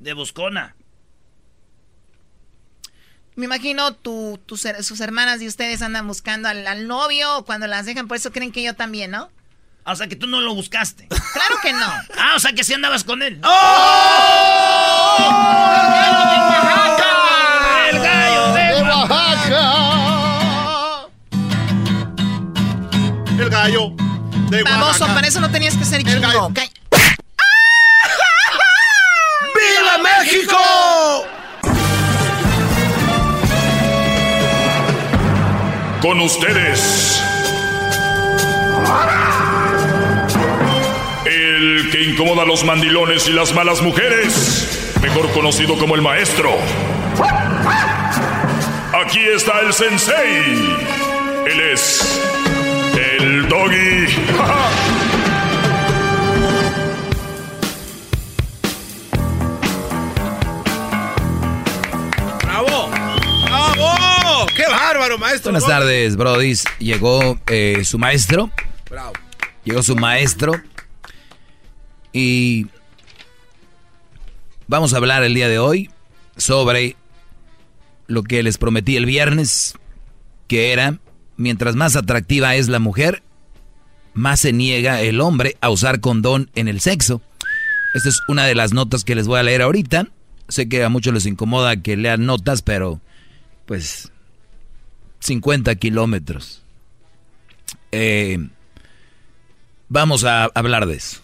De 0.00 0.14
Buscona. 0.14 0.74
Me 3.36 3.44
imagino 3.46 3.94
tu, 3.94 4.40
sus 4.80 5.00
hermanas 5.00 5.40
y 5.40 5.46
ustedes 5.46 5.80
andan 5.80 6.08
buscando 6.08 6.48
al, 6.48 6.88
novio 6.88 7.44
cuando 7.46 7.68
las 7.68 7.86
dejan, 7.86 8.08
por 8.08 8.16
eso 8.16 8.32
creen 8.32 8.52
que 8.52 8.62
yo 8.64 8.74
también, 8.74 9.12
¿no? 9.12 9.30
Ah, 9.84 9.92
o 9.92 9.96
sea 9.96 10.06
que 10.08 10.16
tú 10.16 10.26
no 10.26 10.40
lo 10.40 10.54
buscaste. 10.54 11.08
Claro 11.08 11.56
que 11.62 11.72
no. 11.72 11.86
Ah, 12.18 12.34
o 12.36 12.40
sea 12.40 12.52
que 12.52 12.64
sí 12.64 12.74
andabas 12.74 13.04
con 13.04 13.22
él. 13.22 13.40
¡Oh! 13.42 13.48
el 19.46 19.50
gallo 19.50 21.10
de, 23.40 23.42
Oaxaca. 23.42 23.42
El 23.42 23.50
gallo 23.50 23.92
de 24.50 24.62
Baboso, 24.62 25.06
para 25.06 25.26
eso 25.26 25.40
no 25.40 25.50
tenías 25.50 25.76
que 25.76 25.84
ser 25.84 26.02
chingo. 26.02 26.46
Okay. 26.46 26.68
¡Viva 29.54 29.98
México! 29.98 30.56
Con 36.00 36.20
ustedes. 36.20 37.22
El 41.24 41.90
que 41.92 42.02
incomoda 42.02 42.42
a 42.42 42.44
los 42.44 42.64
mandilones 42.64 43.28
y 43.28 43.32
las 43.32 43.54
malas 43.54 43.80
mujeres, 43.82 44.92
mejor 45.00 45.30
conocido 45.32 45.78
como 45.78 45.94
el 45.94 46.02
maestro. 46.02 46.50
Aquí 49.12 49.28
está 49.28 49.60
el 49.60 49.74
sensei. 49.74 50.54
Él 51.46 51.60
es 51.60 52.18
el 52.96 53.46
doggy. 53.46 54.06
¡Bravo! 62.42 62.88
¡Bravo! 63.44 64.46
¡Qué 64.56 64.64
bárbaro, 64.66 65.18
maestro! 65.18 65.52
Buenas 65.52 65.68
tardes, 65.68 66.16
Brody. 66.16 66.54
Llegó 66.78 67.38
eh, 67.48 67.82
su 67.84 67.98
maestro. 67.98 68.50
Bravo. 68.88 69.12
Llegó 69.64 69.82
su 69.82 69.94
maestro. 69.94 70.54
Y 72.14 72.66
vamos 74.66 74.94
a 74.94 74.96
hablar 74.96 75.22
el 75.22 75.34
día 75.34 75.50
de 75.50 75.58
hoy 75.58 75.90
sobre 76.38 76.96
lo 78.06 78.22
que 78.22 78.42
les 78.42 78.58
prometí 78.58 78.96
el 78.96 79.06
viernes, 79.06 79.74
que 80.48 80.72
era, 80.72 80.98
mientras 81.36 81.76
más 81.76 81.96
atractiva 81.96 82.54
es 82.56 82.68
la 82.68 82.78
mujer, 82.78 83.22
más 84.14 84.40
se 84.40 84.52
niega 84.52 85.00
el 85.00 85.20
hombre 85.20 85.56
a 85.60 85.70
usar 85.70 86.00
condón 86.00 86.50
en 86.54 86.68
el 86.68 86.80
sexo. 86.80 87.22
Esta 87.94 88.08
es 88.08 88.20
una 88.28 88.44
de 88.44 88.54
las 88.54 88.72
notas 88.72 89.04
que 89.04 89.14
les 89.14 89.26
voy 89.26 89.38
a 89.38 89.42
leer 89.42 89.62
ahorita. 89.62 90.08
Sé 90.48 90.68
que 90.68 90.84
a 90.84 90.88
muchos 90.88 91.14
les 91.14 91.26
incomoda 91.26 91.76
que 91.82 91.96
lean 91.96 92.26
notas, 92.26 92.62
pero 92.62 93.00
pues 93.66 94.10
50 95.20 95.74
kilómetros. 95.76 96.62
Eh, 97.92 98.38
vamos 99.88 100.24
a 100.24 100.44
hablar 100.44 100.86
de 100.86 100.94
eso. 100.94 101.20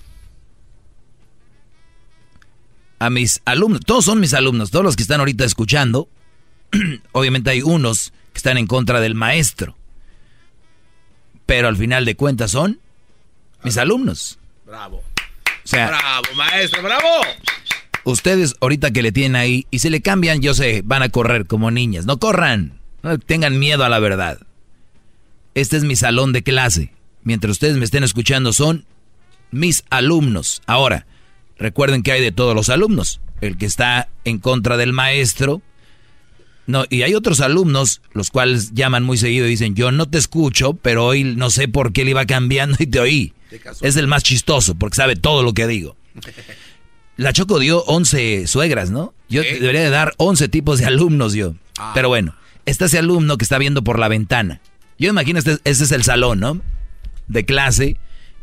A 3.00 3.10
mis 3.10 3.40
alumnos, 3.44 3.80
todos 3.86 4.04
son 4.04 4.20
mis 4.20 4.34
alumnos, 4.34 4.70
todos 4.70 4.84
los 4.84 4.96
que 4.96 5.02
están 5.02 5.20
ahorita 5.20 5.44
escuchando, 5.44 6.08
obviamente 7.12 7.50
hay 7.50 7.62
unos 7.62 8.12
que 8.32 8.38
están 8.38 8.58
en 8.58 8.66
contra 8.66 9.00
del 9.00 9.14
maestro. 9.14 9.76
Pero 11.46 11.68
al 11.68 11.76
final 11.76 12.04
de 12.04 12.14
cuentas 12.14 12.50
son 12.50 12.80
mis 13.62 13.78
alumnos. 13.78 14.38
Bravo. 14.66 14.98
O 14.98 15.68
sea, 15.68 15.88
bravo, 15.88 16.34
maestro, 16.36 16.82
bravo. 16.82 17.08
Ustedes 18.04 18.54
ahorita 18.60 18.90
que 18.90 19.02
le 19.02 19.12
tienen 19.12 19.36
ahí 19.36 19.66
y 19.70 19.80
se 19.80 19.90
le 19.90 20.00
cambian, 20.00 20.40
yo 20.40 20.54
sé, 20.54 20.82
van 20.84 21.02
a 21.02 21.08
correr 21.08 21.46
como 21.46 21.70
niñas. 21.70 22.06
No 22.06 22.18
corran. 22.18 22.78
No 23.02 23.18
tengan 23.18 23.58
miedo 23.58 23.84
a 23.84 23.88
la 23.88 23.98
verdad. 23.98 24.40
Este 25.54 25.76
es 25.76 25.84
mi 25.84 25.96
salón 25.96 26.32
de 26.32 26.42
clase. 26.42 26.92
Mientras 27.22 27.52
ustedes 27.52 27.76
me 27.76 27.84
estén 27.84 28.04
escuchando 28.04 28.52
son 28.52 28.86
mis 29.50 29.84
alumnos. 29.90 30.62
Ahora, 30.66 31.06
recuerden 31.58 32.02
que 32.02 32.12
hay 32.12 32.22
de 32.22 32.32
todos 32.32 32.54
los 32.54 32.68
alumnos. 32.68 33.20
El 33.40 33.56
que 33.56 33.66
está 33.66 34.08
en 34.24 34.38
contra 34.38 34.76
del 34.76 34.92
maestro, 34.92 35.62
no, 36.68 36.84
y 36.90 37.00
hay 37.00 37.14
otros 37.14 37.40
alumnos, 37.40 38.02
los 38.12 38.30
cuales 38.30 38.74
llaman 38.74 39.02
muy 39.02 39.16
seguido 39.16 39.46
y 39.46 39.50
dicen, 39.50 39.74
yo 39.74 39.90
no 39.90 40.06
te 40.06 40.18
escucho, 40.18 40.74
pero 40.74 41.06
hoy 41.06 41.24
no 41.24 41.48
sé 41.48 41.66
por 41.66 41.94
qué 41.94 42.04
le 42.04 42.10
iba 42.10 42.26
cambiando 42.26 42.76
y 42.78 42.86
te 42.86 43.00
oí. 43.00 43.32
Es 43.80 43.96
el 43.96 44.06
más 44.06 44.22
chistoso, 44.22 44.74
porque 44.74 44.96
sabe 44.96 45.16
todo 45.16 45.42
lo 45.42 45.54
que 45.54 45.66
digo. 45.66 45.96
La 47.16 47.32
Choco 47.32 47.58
dio 47.58 47.82
11 47.84 48.46
suegras, 48.46 48.90
¿no? 48.90 49.14
Yo 49.30 49.40
debería 49.40 49.80
de 49.80 49.88
dar 49.88 50.12
11 50.18 50.48
tipos 50.50 50.78
de 50.78 50.84
alumnos 50.84 51.32
yo. 51.32 51.54
Ah. 51.78 51.92
Pero 51.94 52.10
bueno, 52.10 52.34
está 52.66 52.84
ese 52.84 52.98
alumno 52.98 53.38
que 53.38 53.44
está 53.44 53.56
viendo 53.56 53.82
por 53.82 53.98
la 53.98 54.08
ventana. 54.08 54.60
Yo 54.98 55.08
imagino, 55.08 55.38
este, 55.38 55.56
ese 55.64 55.84
es 55.84 55.92
el 55.92 56.04
salón, 56.04 56.38
¿no? 56.38 56.60
De 57.28 57.46
clase. 57.46 57.96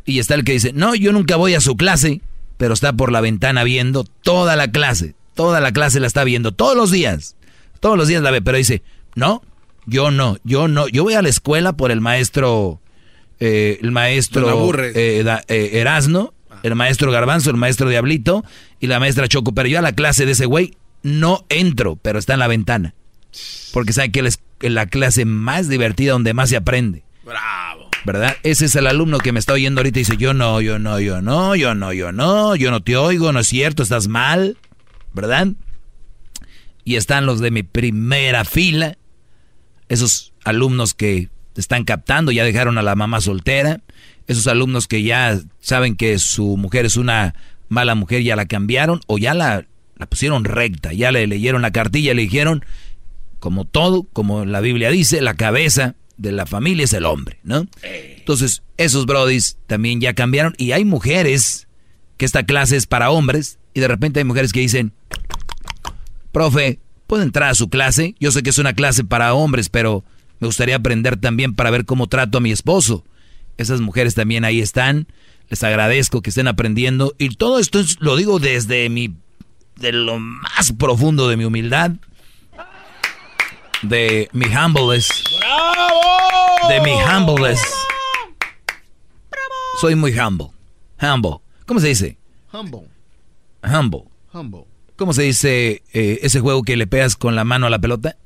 Y 0.04 0.18
está 0.18 0.34
el 0.34 0.42
que 0.42 0.50
dice, 0.50 0.72
no, 0.72 0.96
yo 0.96 1.12
nunca 1.12 1.36
voy 1.36 1.54
a 1.54 1.60
su 1.60 1.76
clase, 1.76 2.22
pero 2.56 2.74
está 2.74 2.92
por 2.92 3.12
la 3.12 3.20
ventana 3.20 3.62
viendo 3.62 4.02
toda 4.02 4.56
la 4.56 4.68
clase. 4.72 5.14
Toda 5.34 5.60
la 5.60 5.70
clase 5.70 6.00
la 6.00 6.08
está 6.08 6.24
viendo 6.24 6.50
todos 6.50 6.76
los 6.76 6.90
días. 6.90 7.36
Todos 7.80 7.96
los 7.96 8.08
días 8.08 8.22
la 8.22 8.30
ve, 8.30 8.42
pero 8.42 8.58
dice, 8.58 8.82
no, 9.14 9.42
yo 9.86 10.10
no, 10.10 10.36
yo 10.44 10.68
no, 10.68 10.88
yo 10.88 11.04
voy 11.04 11.14
a 11.14 11.22
la 11.22 11.28
escuela 11.28 11.74
por 11.74 11.90
el 11.90 12.00
maestro, 12.00 12.80
eh, 13.40 13.78
el 13.82 13.92
maestro 13.92 14.74
eh, 14.78 15.24
eh, 15.48 15.70
Erasno, 15.74 16.34
el 16.62 16.74
maestro 16.74 17.12
Garbanzo, 17.12 17.50
el 17.50 17.56
maestro 17.56 17.88
Diablito 17.88 18.44
y 18.80 18.88
la 18.88 18.98
maestra 18.98 19.28
Choco, 19.28 19.52
pero 19.52 19.68
yo 19.68 19.78
a 19.78 19.82
la 19.82 19.92
clase 19.92 20.26
de 20.26 20.32
ese 20.32 20.46
güey 20.46 20.74
no 21.02 21.44
entro, 21.48 21.96
pero 21.96 22.18
está 22.18 22.34
en 22.34 22.40
la 22.40 22.48
ventana. 22.48 22.94
Porque 23.72 23.92
sabe 23.92 24.10
que 24.10 24.20
es 24.20 24.40
la 24.60 24.86
clase 24.86 25.24
más 25.24 25.68
divertida 25.68 26.12
donde 26.12 26.34
más 26.34 26.48
se 26.48 26.56
aprende. 26.56 27.04
Bravo. 27.24 27.90
¿Verdad? 28.04 28.36
Ese 28.42 28.66
es 28.66 28.74
el 28.76 28.86
alumno 28.86 29.18
que 29.18 29.32
me 29.32 29.40
está 29.40 29.52
oyendo 29.52 29.80
ahorita 29.80 29.98
y 29.98 30.02
dice, 30.02 30.16
yo 30.16 30.32
no, 30.32 30.60
yo 30.60 30.78
no, 30.78 31.00
yo 31.00 31.20
no, 31.20 31.56
yo 31.56 31.74
no, 31.74 31.92
yo 31.92 32.12
no, 32.12 32.56
yo 32.56 32.70
no 32.70 32.80
te 32.80 32.96
oigo, 32.96 33.32
no 33.32 33.40
es 33.40 33.48
cierto, 33.48 33.82
estás 33.82 34.08
mal. 34.08 34.56
¿Verdad? 35.12 35.48
Y 36.86 36.94
están 36.94 37.26
los 37.26 37.40
de 37.40 37.50
mi 37.50 37.64
primera 37.64 38.44
fila, 38.44 38.96
esos 39.88 40.32
alumnos 40.44 40.94
que 40.94 41.28
están 41.56 41.84
captando, 41.84 42.30
ya 42.30 42.44
dejaron 42.44 42.78
a 42.78 42.82
la 42.82 42.94
mamá 42.94 43.20
soltera. 43.20 43.80
Esos 44.28 44.46
alumnos 44.46 44.86
que 44.86 45.02
ya 45.02 45.36
saben 45.60 45.96
que 45.96 46.20
su 46.20 46.56
mujer 46.56 46.86
es 46.86 46.96
una 46.96 47.34
mala 47.68 47.96
mujer, 47.96 48.22
ya 48.22 48.36
la 48.36 48.46
cambiaron 48.46 49.00
o 49.08 49.18
ya 49.18 49.34
la, 49.34 49.66
la 49.96 50.06
pusieron 50.06 50.44
recta, 50.44 50.92
ya 50.92 51.10
le 51.10 51.26
leyeron 51.26 51.60
la 51.62 51.72
cartilla, 51.72 52.14
le 52.14 52.22
dijeron, 52.22 52.64
como 53.40 53.64
todo, 53.64 54.04
como 54.12 54.44
la 54.44 54.60
Biblia 54.60 54.88
dice, 54.88 55.20
la 55.20 55.34
cabeza 55.34 55.96
de 56.16 56.30
la 56.30 56.46
familia 56.46 56.84
es 56.84 56.92
el 56.92 57.04
hombre, 57.04 57.40
¿no? 57.42 57.66
Entonces, 57.82 58.62
esos 58.76 59.06
brodis 59.06 59.58
también 59.66 60.00
ya 60.00 60.14
cambiaron 60.14 60.54
y 60.56 60.70
hay 60.70 60.84
mujeres 60.84 61.66
que 62.16 62.26
esta 62.26 62.44
clase 62.44 62.76
es 62.76 62.86
para 62.86 63.10
hombres 63.10 63.58
y 63.74 63.80
de 63.80 63.88
repente 63.88 64.20
hay 64.20 64.24
mujeres 64.24 64.52
que 64.52 64.60
dicen, 64.60 64.92
profe, 66.36 66.80
¿puedo 67.06 67.22
entrar 67.22 67.48
a 67.48 67.54
su 67.54 67.70
clase? 67.70 68.14
Yo 68.20 68.30
sé 68.30 68.42
que 68.42 68.50
es 68.50 68.58
una 68.58 68.74
clase 68.74 69.04
para 69.04 69.32
hombres, 69.32 69.70
pero 69.70 70.04
me 70.38 70.46
gustaría 70.46 70.76
aprender 70.76 71.16
también 71.16 71.54
para 71.54 71.70
ver 71.70 71.86
cómo 71.86 72.08
trato 72.08 72.36
a 72.36 72.40
mi 72.42 72.52
esposo. 72.52 73.06
Esas 73.56 73.80
mujeres 73.80 74.14
también 74.14 74.44
ahí 74.44 74.60
están. 74.60 75.06
Les 75.48 75.62
agradezco 75.62 76.20
que 76.20 76.28
estén 76.28 76.46
aprendiendo. 76.46 77.14
Y 77.16 77.36
todo 77.36 77.58
esto 77.58 77.80
lo 78.00 78.16
digo 78.16 78.38
desde 78.38 78.90
mi. 78.90 79.14
de 79.76 79.92
lo 79.92 80.18
más 80.18 80.74
profundo 80.78 81.26
de 81.26 81.38
mi 81.38 81.46
humildad. 81.46 81.92
De 83.80 84.28
mi 84.34 84.44
humbleness. 84.44 85.08
¡Bravo! 85.40 86.68
De 86.68 86.80
mi 86.82 86.92
humbleness. 86.92 87.62
Soy 89.80 89.94
muy 89.94 90.12
humble. 90.18 90.48
Humble. 91.00 91.38
¿Cómo 91.64 91.80
se 91.80 91.88
dice? 91.88 92.18
Humble. 92.52 92.82
Humble. 93.62 94.04
Humble. 94.34 94.75
¿Cómo 94.96 95.12
se 95.12 95.22
dice 95.22 95.82
eh, 95.92 96.20
ese 96.22 96.40
juego 96.40 96.62
que 96.62 96.76
le 96.76 96.86
pegas 96.86 97.16
con 97.16 97.36
la 97.36 97.44
mano 97.44 97.66
a 97.66 97.70
la 97.70 97.78
pelota? 97.78 98.16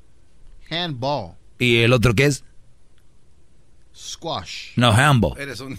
Handball. 0.70 1.32
¿Y 1.58 1.78
el 1.78 1.92
otro 1.92 2.14
qué 2.14 2.26
es? 2.26 2.44
Squash. 3.94 4.72
No. 4.76 4.94
Eres 5.36 5.60
un... 5.60 5.76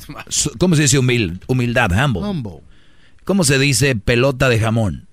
¿Cómo 0.59 0.76
se 0.76 0.84
dice 0.84 0.99
humil, 0.99 1.39
humildad? 1.47 1.91
Humble. 1.91 2.22
Humble. 2.23 2.61
¿Cómo 3.23 3.43
se 3.43 3.57
dice 3.57 3.95
pelota 3.95 4.49
de 4.49 4.59
jamón? 4.59 5.07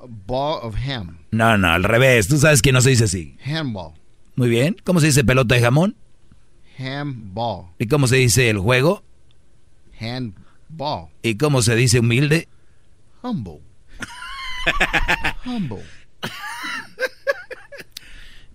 A 0.00 0.06
ball 0.08 0.60
of 0.62 0.74
ham. 0.76 1.18
No, 1.30 1.58
no, 1.58 1.68
al 1.68 1.84
revés. 1.84 2.28
Tú 2.28 2.38
sabes 2.38 2.62
que 2.62 2.72
no 2.72 2.80
se 2.80 2.90
dice 2.90 3.04
así. 3.04 3.36
Handball. 3.44 3.92
Muy 4.34 4.48
bien. 4.48 4.76
¿Cómo 4.82 5.00
se 5.00 5.06
dice 5.06 5.24
pelota 5.24 5.54
de 5.54 5.60
jamón? 5.60 5.96
Handball. 6.78 7.66
¿Y 7.78 7.86
cómo 7.86 8.06
se 8.06 8.16
dice 8.16 8.48
el 8.48 8.58
juego? 8.58 9.04
Handball. 10.00 11.08
¿Y 11.22 11.36
cómo 11.36 11.62
se 11.62 11.74
dice 11.74 12.00
humilde? 12.00 12.48
Humble. 13.22 13.60
Humble. 15.44 15.82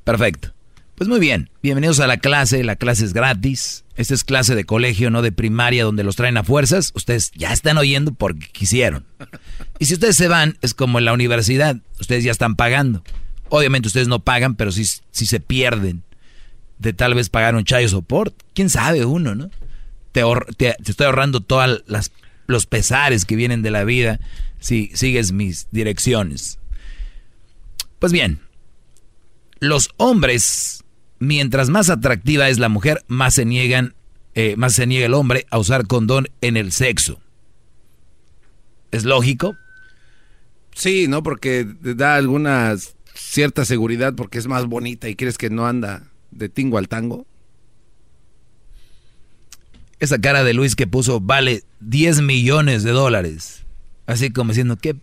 Perfecto. 0.04 0.54
Pues 0.96 1.10
muy 1.10 1.20
bien, 1.20 1.50
bienvenidos 1.64 2.00
a 2.00 2.06
la 2.06 2.18
clase, 2.18 2.64
la 2.64 2.76
clase 2.76 3.06
es 3.06 3.14
gratis. 3.14 3.86
Esta 3.96 4.14
es 4.14 4.24
clase 4.24 4.54
de 4.54 4.66
colegio, 4.66 5.10
no 5.10 5.24
de 5.24 5.32
primaria, 5.32 5.84
donde 5.84 6.04
los 6.04 6.16
traen 6.16 6.38
a 6.38 6.44
fuerzas. 6.44 6.92
Ustedes 6.94 7.32
ya 7.34 7.52
están 7.52 7.78
oyendo 7.78 8.14
porque 8.14 8.48
quisieron. 8.52 9.06
Y 9.80 9.86
si 9.86 9.96
ustedes 9.96 10.16
se 10.16 10.28
van, 10.28 10.58
es 10.62 10.76
como 10.76 11.00
en 11.00 11.06
la 11.06 11.14
universidad, 11.14 11.78
ustedes 12.00 12.24
ya 12.24 12.32
están 12.32 12.56
pagando. 12.56 13.04
Obviamente 13.50 13.88
ustedes 13.88 14.08
no 14.08 14.20
pagan, 14.20 14.56
pero 14.56 14.72
si, 14.72 14.86
si 14.86 15.26
se 15.26 15.40
pierden 15.40 16.04
de 16.78 16.94
tal 16.94 17.16
vez 17.16 17.30
pagar 17.30 17.56
un 17.56 17.64
chayo 17.64 17.90
support, 17.90 18.36
quién 18.54 18.70
sabe 18.70 19.04
uno, 19.04 19.34
¿no? 19.34 19.50
Te, 20.12 20.22
te, 20.58 20.76
te 20.84 20.92
estoy 20.92 21.06
ahorrando 21.08 21.42
todos 21.42 21.84
los 22.46 22.66
pesares 22.68 23.26
que 23.26 23.36
vienen 23.36 23.64
de 23.64 23.72
la 23.72 23.84
vida 23.84 24.20
si 24.62 24.92
sigues 24.94 25.34
mis 25.34 25.68
direcciones. 25.72 26.60
Pues 28.00 28.14
bien, 28.14 28.40
los 29.60 29.90
hombres, 29.98 30.86
mientras 31.20 31.70
más 31.70 31.90
atractiva 31.90 32.48
es 32.48 32.58
la 32.58 32.70
mujer, 32.70 33.04
más 33.08 33.34
se 33.34 33.46
niegan, 33.46 33.96
eh, 34.34 34.56
más 34.56 34.74
se 34.74 34.88
niega 34.88 35.08
el 35.08 35.14
hombre 35.14 35.46
a 35.50 35.60
usar 35.60 35.88
condón 35.88 36.30
en 36.40 36.56
el 36.56 36.72
sexo. 36.72 37.20
¿Es 38.92 39.04
lógico? 39.04 39.58
Sí, 40.74 41.08
¿no? 41.08 41.24
Porque 41.24 41.68
da 41.82 42.16
alguna 42.16 42.76
cierta 43.14 43.66
seguridad 43.66 44.16
porque 44.16 44.38
es 44.38 44.48
más 44.48 44.66
bonita 44.68 45.10
y 45.10 45.16
crees 45.16 45.38
que 45.38 45.50
no 45.50 45.66
anda 45.68 46.04
de 46.32 46.50
tingo 46.50 46.78
al 46.78 46.88
tango. 46.88 47.26
Esa 50.00 50.20
cara 50.20 50.44
de 50.44 50.54
Luis 50.54 50.76
que 50.76 50.88
puso 50.88 51.20
vale 51.20 51.64
10 51.82 52.22
millones 52.22 52.84
de 52.84 52.92
dólares. 52.92 53.61
Así 54.12 54.30
como 54.30 54.50
diciendo, 54.50 54.76
¿qué? 54.76 54.98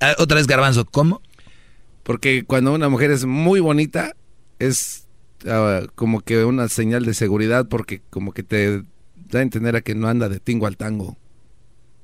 Ah, 0.00 0.14
otra 0.18 0.36
vez 0.36 0.46
garbanzo, 0.46 0.86
¿cómo? 0.86 1.20
Porque 2.02 2.42
cuando 2.44 2.72
una 2.72 2.88
mujer 2.88 3.10
es 3.10 3.26
muy 3.26 3.60
bonita, 3.60 4.16
es 4.58 5.08
uh, 5.44 5.86
como 5.94 6.22
que 6.22 6.42
una 6.46 6.68
señal 6.68 7.04
de 7.04 7.12
seguridad 7.12 7.68
porque 7.68 8.00
como 8.08 8.32
que 8.32 8.42
te 8.42 8.82
da 9.30 9.40
a 9.40 9.42
entender 9.42 9.76
a 9.76 9.82
que 9.82 9.94
no 9.94 10.08
anda 10.08 10.30
de 10.30 10.40
tingo 10.40 10.66
al 10.66 10.78
tango. 10.78 11.18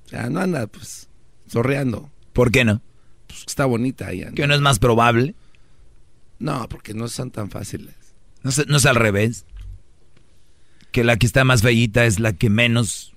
O 0.05 0.09
sea, 0.09 0.29
no 0.29 0.41
anda 0.41 0.67
pues 0.67 1.09
zorreando. 1.49 2.11
¿Por 2.35 2.51
qué 2.51 2.67
no? 2.67 2.83
Pues 3.29 3.45
está 3.47 3.65
bonita 3.65 4.11
ella. 4.13 4.31
¿Que 4.33 4.47
no 4.47 4.55
es 4.55 4.61
más 4.61 4.79
probable? 4.79 5.35
No, 6.39 6.69
porque 6.69 6.93
no 6.93 7.09
son 7.09 7.31
tan 7.31 7.49
fáciles. 7.49 7.95
¿No 8.43 8.51
es, 8.51 8.67
no 8.67 8.77
es 8.77 8.85
al 8.85 8.97
revés? 8.97 9.47
Que 10.93 11.05
la 11.05 11.17
que 11.17 11.27
está 11.27 11.45
más 11.45 11.63
bellita 11.63 12.05
es 12.05 12.21
la 12.21 12.35
que 12.35 12.51
menos... 12.51 13.13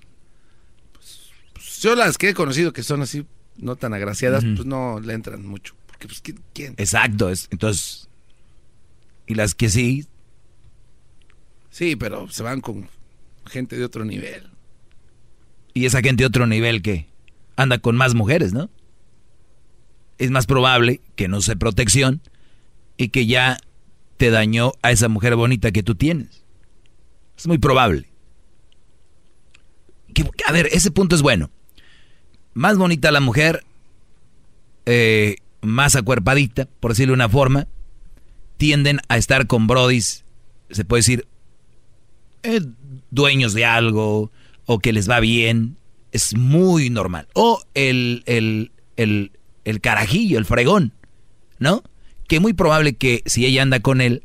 Pues, 0.93 1.29
pues 1.53 1.81
yo 1.81 1.95
las 1.95 2.17
que 2.17 2.29
he 2.29 2.33
conocido 2.33 2.73
que 2.73 2.83
son 2.83 3.01
así, 3.01 3.25
no 3.57 3.75
tan 3.75 3.93
agraciadas, 3.93 4.43
uh 4.43 4.47
-huh. 4.47 4.55
pues 4.55 4.65
no 4.65 4.99
le 4.99 5.13
entran 5.13 5.45
mucho. 5.45 5.75
Porque, 5.85 6.07
pues, 6.07 6.23
¿quién? 6.53 6.73
Exacto, 6.77 7.29
es, 7.29 7.47
entonces... 7.51 8.09
Y 9.27 9.35
las 9.35 9.53
que 9.55 9.69
sí... 9.69 10.07
Sí, 11.69 11.95
pero 11.97 12.29
se 12.29 12.41
van 12.43 12.61
con 12.61 12.87
gente 13.45 13.75
de 13.77 13.83
otro 13.83 14.05
nivel. 14.05 14.49
¿Y 15.73 15.85
esa 15.85 16.01
gente 16.01 16.23
de 16.23 16.27
otro 16.27 16.47
nivel 16.47 16.81
qué? 16.81 17.07
Anda 17.57 17.79
con 17.79 17.97
más 17.97 18.15
mujeres, 18.15 18.53
¿no? 18.53 18.69
Es 20.17 20.31
más 20.31 20.45
probable 20.45 21.01
que 21.17 21.27
no 21.27 21.39
use 21.39 21.57
protección 21.57 22.21
y 22.95 23.09
que 23.09 23.27
ya 23.27 23.57
te 24.15 24.29
dañó 24.29 24.71
a 24.81 24.91
esa 24.91 25.09
mujer 25.09 25.35
bonita 25.35 25.71
que 25.71 25.83
tú 25.83 25.95
tienes. 25.95 26.44
Es 27.37 27.47
muy 27.47 27.57
probable. 27.57 28.09
Que, 30.13 30.25
a 30.47 30.51
ver, 30.51 30.69
ese 30.71 30.91
punto 30.91 31.15
es 31.15 31.21
bueno. 31.21 31.49
Más 32.53 32.77
bonita 32.77 33.11
la 33.11 33.19
mujer, 33.19 33.63
eh, 34.85 35.35
más 35.61 35.95
acuerpadita, 35.95 36.67
por 36.79 36.91
decirlo 36.91 37.11
de 37.11 37.15
una 37.15 37.29
forma, 37.29 37.67
tienden 38.57 39.01
a 39.09 39.17
estar 39.17 39.47
con 39.47 39.67
brodis, 39.67 40.23
se 40.69 40.85
puede 40.85 40.99
decir, 40.99 41.27
eh, 42.43 42.61
dueños 43.11 43.53
de 43.53 43.65
algo, 43.65 44.31
o 44.65 44.79
que 44.79 44.93
les 44.93 45.09
va 45.09 45.19
bien. 45.19 45.77
Es 46.11 46.35
muy 46.35 46.89
normal. 46.89 47.27
O 47.33 47.61
el, 47.73 48.23
el, 48.25 48.71
el, 48.95 49.31
el 49.65 49.81
carajillo, 49.81 50.37
el 50.37 50.45
fregón, 50.45 50.93
¿no? 51.59 51.83
Que 52.27 52.39
muy 52.39 52.53
probable 52.53 52.95
que 52.95 53.21
si 53.25 53.45
ella 53.45 53.61
anda 53.61 53.81
con 53.81 53.99
él, 53.99 54.23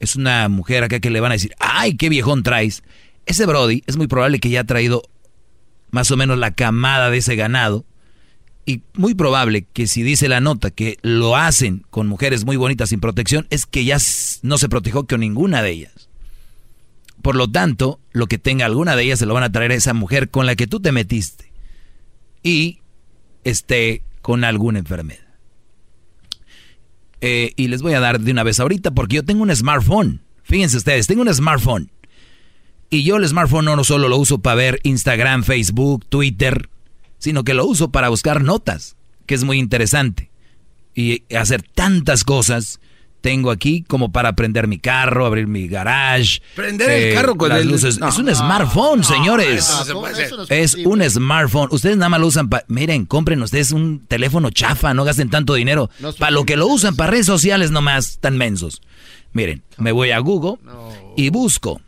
es 0.00 0.16
una 0.16 0.48
mujer 0.48 0.84
acá 0.84 1.00
que 1.00 1.10
le 1.10 1.20
van 1.20 1.32
a 1.32 1.34
decir, 1.34 1.54
ay, 1.58 1.96
qué 1.96 2.08
viejón 2.08 2.42
traes. 2.42 2.82
Ese 3.26 3.46
Brody 3.46 3.82
es 3.86 3.96
muy 3.96 4.06
probable 4.06 4.38
que 4.38 4.50
ya 4.50 4.60
ha 4.60 4.64
traído 4.64 5.02
más 5.90 6.10
o 6.10 6.16
menos 6.16 6.38
la 6.38 6.52
camada 6.52 7.10
de 7.10 7.18
ese 7.18 7.36
ganado. 7.36 7.84
Y 8.64 8.82
muy 8.94 9.14
probable 9.14 9.66
que 9.72 9.86
si 9.86 10.02
dice 10.02 10.28
la 10.28 10.40
nota 10.40 10.70
que 10.70 10.98
lo 11.02 11.36
hacen 11.36 11.84
con 11.90 12.06
mujeres 12.06 12.44
muy 12.44 12.56
bonitas 12.56 12.90
sin 12.90 13.00
protección, 13.00 13.46
es 13.50 13.64
que 13.64 13.84
ya 13.84 13.96
no 14.42 14.58
se 14.58 14.68
protegió 14.68 15.06
con 15.06 15.20
ninguna 15.20 15.62
de 15.62 15.70
ellas. 15.70 16.08
Por 17.22 17.34
lo 17.34 17.50
tanto, 17.50 17.98
lo 18.12 18.26
que 18.26 18.38
tenga 18.38 18.66
alguna 18.66 18.94
de 18.94 19.04
ellas 19.04 19.18
se 19.18 19.26
lo 19.26 19.34
van 19.34 19.42
a 19.42 19.52
traer 19.52 19.72
a 19.72 19.76
esa 19.76 19.94
mujer 19.94 20.28
con 20.30 20.46
la 20.46 20.54
que 20.54 20.66
tú 20.66 20.80
te 20.80 20.92
metiste. 20.92 21.50
Y 22.42 22.80
esté 23.42 24.02
con 24.20 24.44
alguna 24.44 24.78
enfermedad. 24.80 25.27
Eh, 27.20 27.52
y 27.56 27.68
les 27.68 27.82
voy 27.82 27.94
a 27.94 28.00
dar 28.00 28.20
de 28.20 28.30
una 28.30 28.44
vez 28.44 28.60
ahorita 28.60 28.92
porque 28.92 29.16
yo 29.16 29.24
tengo 29.24 29.42
un 29.42 29.54
smartphone. 29.54 30.20
Fíjense 30.42 30.76
ustedes, 30.76 31.06
tengo 31.06 31.22
un 31.22 31.34
smartphone. 31.34 31.90
Y 32.90 33.02
yo 33.02 33.16
el 33.16 33.28
smartphone 33.28 33.66
no 33.66 33.84
solo 33.84 34.08
lo 34.08 34.16
uso 34.16 34.38
para 34.38 34.56
ver 34.56 34.80
Instagram, 34.82 35.44
Facebook, 35.44 36.06
Twitter, 36.08 36.70
sino 37.18 37.44
que 37.44 37.54
lo 37.54 37.66
uso 37.66 37.90
para 37.90 38.08
buscar 38.08 38.42
notas, 38.42 38.96
que 39.26 39.34
es 39.34 39.44
muy 39.44 39.58
interesante. 39.58 40.30
Y 40.94 41.24
hacer 41.34 41.62
tantas 41.62 42.24
cosas 42.24 42.80
tengo 43.20 43.50
aquí 43.50 43.82
como 43.82 44.12
para 44.12 44.34
prender 44.34 44.68
mi 44.68 44.78
carro, 44.78 45.26
abrir 45.26 45.46
mi 45.46 45.68
garage. 45.68 46.40
Prender 46.54 46.88
eh, 46.90 47.08
el 47.08 47.14
carro 47.14 47.36
con 47.36 47.50
las 47.50 47.60
el... 47.62 47.68
luces. 47.68 47.98
No, 47.98 48.08
es 48.08 48.18
un 48.18 48.26
no, 48.26 48.34
smartphone, 48.34 49.00
no, 49.00 49.04
señores. 49.04 49.68
no, 49.88 50.02
no 50.02 50.06
es 50.48 50.74
un 50.74 51.10
smartphone. 51.10 51.68
Ustedes 51.72 51.96
nada 51.96 52.08
más 52.08 52.20
lo 52.20 52.28
usan 52.28 52.48
para... 52.48 52.64
Miren, 52.68 53.06
compren 53.06 53.42
ustedes 53.42 53.72
un 53.72 54.06
teléfono 54.06 54.50
chafa, 54.50 54.94
no 54.94 55.02
gasten 55.04 55.30
tanto 55.30 55.54
dinero. 55.54 55.90
para 56.18 56.30
lo 56.30 56.44
que 56.44 56.56
lo 56.56 56.68
usan, 56.68 56.94
para 56.96 57.10
redes 57.10 57.26
sociales 57.26 57.70
nomás, 57.70 58.18
tan 58.20 58.36
mensos. 58.36 58.82
Miren, 59.32 59.62
me 59.76 59.92
voy 59.92 60.10
a 60.10 60.18
Google 60.20 60.56
y 61.16 61.30
busco 61.30 61.80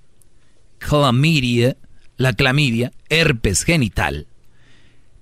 clamidia, 0.78 1.78
la 2.18 2.34
clamidia, 2.34 2.92
herpes 3.08 3.64
genital, 3.64 4.26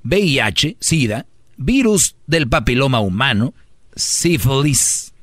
VIH, 0.03 0.78
SIDA, 0.81 1.27
virus 1.59 2.16
del 2.27 2.49
papiloma 2.49 2.99
humano, 2.99 3.55
sífilis, 3.95 5.15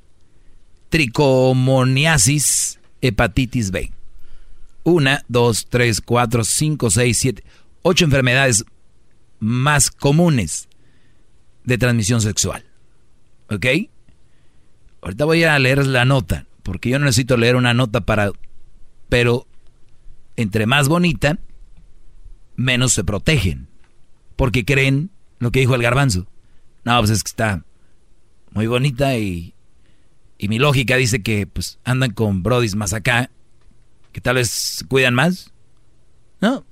tricomoniasis, 0.88 2.80
hepatitis 3.02 3.72
B. 3.72 3.92
Una, 4.88 5.26
dos, 5.28 5.68
tres, 5.68 6.00
cuatro, 6.00 6.46
cinco, 6.46 6.90
seis, 6.90 7.18
siete, 7.18 7.44
ocho 7.82 8.06
enfermedades 8.06 8.64
más 9.38 9.92
comunes 9.92 10.70
de 11.66 11.78
transmisión 11.78 12.22
sexual. 12.22 12.64
¿Ok? 13.50 13.66
Ahorita 15.02 15.26
voy 15.26 15.44
a 15.44 15.60
leer 15.60 15.86
la 15.86 16.06
nota, 16.06 16.46
porque 16.64 16.90
yo 16.90 17.00
no 17.00 17.06
necesito 17.06 17.36
leer 17.36 17.58
una 17.58 17.74
nota 17.74 18.00
para... 18.00 18.32
Pero 19.10 19.46
entre 20.38 20.66
más 20.66 20.88
bonita, 20.88 21.38
menos 22.56 22.94
se 22.94 23.04
protegen. 23.04 23.68
Porque 24.38 24.64
creen 24.64 25.10
lo 25.40 25.52
que 25.52 25.60
dijo 25.60 25.76
el 25.76 25.82
garbanzo. 25.82 26.28
No, 26.86 26.98
pues 27.00 27.10
es 27.10 27.24
que 27.26 27.32
está 27.32 27.66
muy 28.52 28.68
bonita 28.68 29.18
y, 29.18 29.54
y 30.38 30.48
mi 30.48 30.60
lógica 30.60 30.96
dice 30.96 31.22
que 31.22 31.46
pues 31.46 31.78
andan 31.84 32.12
con 32.12 32.42
brodis 32.42 32.76
más 32.76 32.94
acá, 32.94 33.32
que 34.12 34.22
tal 34.22 34.36
vez 34.36 34.86
cuidan 34.88 35.14
más. 35.14 35.52
No. 36.42 36.66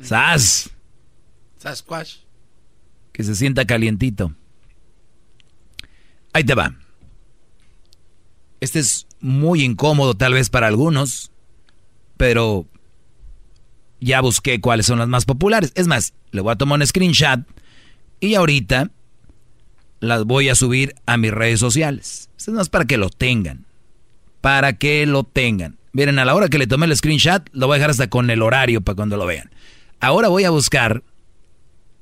Sas. 0.00 0.70
Sasquatch. 1.58 2.16
Que 3.12 3.24
se 3.24 3.34
sienta 3.34 3.66
calientito. 3.66 4.34
Ahí 6.32 6.44
te 6.44 6.54
va. 6.54 6.74
Este 8.60 8.78
es 8.78 9.06
muy 9.20 9.62
incómodo 9.62 10.14
tal 10.14 10.34
vez 10.34 10.48
para 10.48 10.66
algunos, 10.68 11.30
pero 12.16 12.66
ya 14.00 14.20
busqué 14.20 14.60
cuáles 14.60 14.86
son 14.86 14.98
las 14.98 15.08
más 15.08 15.24
populares. 15.24 15.72
Es 15.74 15.86
más, 15.86 16.14
le 16.30 16.40
voy 16.40 16.52
a 16.52 16.56
tomar 16.56 16.78
un 16.78 16.86
screenshot 16.86 17.40
y 18.20 18.34
ahorita 18.34 18.90
las 20.00 20.24
voy 20.24 20.48
a 20.48 20.54
subir 20.54 20.94
a 21.06 21.16
mis 21.16 21.32
redes 21.32 21.60
sociales. 21.60 22.30
Esto 22.36 22.50
es 22.52 22.56
más 22.56 22.68
para 22.68 22.84
que 22.84 22.96
lo 22.96 23.10
tengan. 23.10 23.66
Para 24.42 24.74
que 24.74 25.06
lo 25.06 25.24
tengan. 25.24 25.78
Miren, 25.92 26.18
a 26.18 26.26
la 26.26 26.34
hora 26.34 26.48
que 26.48 26.58
le 26.58 26.66
tomé 26.66 26.84
el 26.86 26.94
screenshot, 26.96 27.48
lo 27.52 27.66
voy 27.66 27.76
a 27.76 27.78
dejar 27.78 27.90
hasta 27.90 28.10
con 28.10 28.28
el 28.28 28.42
horario 28.42 28.82
para 28.82 28.96
cuando 28.96 29.16
lo 29.16 29.24
vean. 29.24 29.50
Ahora 30.00 30.28
voy 30.28 30.44
a 30.44 30.50
buscar. 30.50 31.02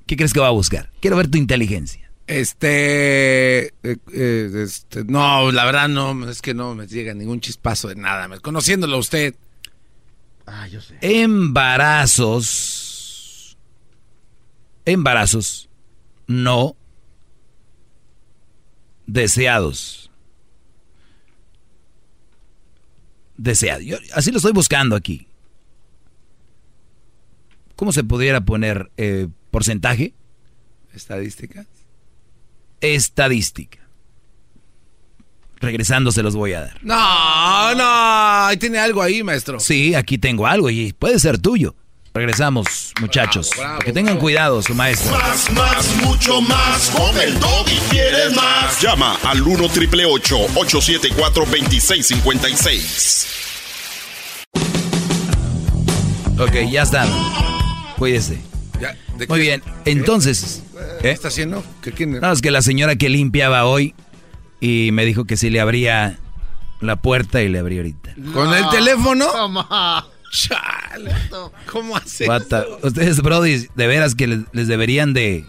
¿Qué 0.07 0.17
crees 0.17 0.33
que 0.33 0.41
va 0.41 0.49
a 0.49 0.51
buscar? 0.51 0.91
Quiero 1.01 1.17
ver 1.17 1.29
tu 1.29 1.39
inteligencia. 1.39 2.11
Este, 2.27 3.67
eh, 3.67 3.97
eh, 4.13 4.51
este, 4.65 5.05
no, 5.05 5.53
la 5.53 5.65
verdad 5.65 5.89
no, 5.89 6.29
es 6.29 6.43
que 6.43 6.55
no 6.55 6.75
me 6.75 6.87
llega 6.87 7.15
ningún 7.15 7.41
chispazo 7.41 7.87
de 7.89 7.95
nada. 7.95 8.29
Conociéndolo 8.41 8.97
a 8.97 9.01
usted. 9.01 9.35
Ah, 10.47 10.67
yo 10.69 10.81
sé. 10.81 10.97
Embarazos. 11.01 12.57
Embarazos 14.85 15.69
no 16.31 16.77
deseados. 19.07 20.00
Deseados. 23.41 23.85
Yo 23.85 23.97
así 24.15 24.31
lo 24.31 24.37
estoy 24.37 24.53
buscando 24.53 24.95
aquí. 24.95 25.27
¿Cómo 27.75 27.91
se 27.91 28.05
pudiera 28.05 28.43
poner 28.43 28.91
eh, 28.99 29.29
porcentaje? 29.51 30.13
Estadísticas. 30.93 31.67
Estadística. 32.83 33.79
Regresando 35.59 36.13
se 36.13 36.23
los 36.23 36.37
voy 36.37 36.53
a 36.53 36.61
dar. 36.61 36.85
No, 36.85 37.75
no, 37.75 38.47
ahí 38.47 38.59
tiene 38.59 38.79
algo 38.79 39.01
ahí, 39.01 39.23
maestro. 39.23 39.59
Sí, 39.59 39.95
aquí 39.95 40.19
tengo 40.19 40.47
algo 40.47 40.69
y 40.69 40.93
puede 40.93 41.19
ser 41.19 41.39
tuyo. 41.39 41.75
Regresamos, 42.13 42.93
muchachos. 43.01 43.51
que 43.85 43.93
tengan 43.93 44.19
cuidado, 44.19 44.61
su 44.63 44.75
maestro. 44.75 45.13
Más, 45.13 45.49
más, 45.53 45.97
mucho 46.05 46.41
más. 46.41 46.91
Con 46.91 47.17
el 47.21 47.37
y 47.37 47.79
quieres 47.89 48.35
más. 48.35 48.81
Llama 48.81 49.17
al 49.23 49.41
1 49.41 49.69
triple 49.69 50.07
874 50.07 51.45
2656. 51.45 53.27
Ok, 56.41 56.55
ya 56.69 56.83
está. 56.83 57.07
Cuídese. 57.97 58.41
Muy 59.29 59.39
bien, 59.41 59.63
entonces. 59.85 60.65
¿Qué 61.01 61.13
está 61.13 61.29
haciendo? 61.29 61.63
¿Qué, 61.81 62.07
No, 62.07 62.33
es 62.33 62.43
que 62.43 62.51
la 62.51 62.63
señora 62.63 62.97
que 62.97 63.09
limpiaba 63.09 63.67
hoy 63.67 63.95
y 64.61 64.91
me 64.93 65.05
dijo 65.05 65.27
que 65.27 65.37
si 65.37 65.49
le 65.49 65.61
abría 65.61 66.19
la 66.81 66.97
puerta 66.97 67.41
y 67.43 67.49
le 67.49 67.61
abrí 67.61 67.77
ahorita. 67.77 68.15
¿Con 68.33 68.53
el 68.53 68.69
teléfono? 68.71 69.27
Chale. 70.31 71.13
¿Cómo 71.71 71.97
hace? 71.97 72.27
Ustedes, 72.83 73.21
Brody, 73.21 73.67
de 73.75 73.87
veras 73.87 74.15
que 74.15 74.27
les, 74.53 74.69
deberían 74.69 75.13
de. 75.13 75.45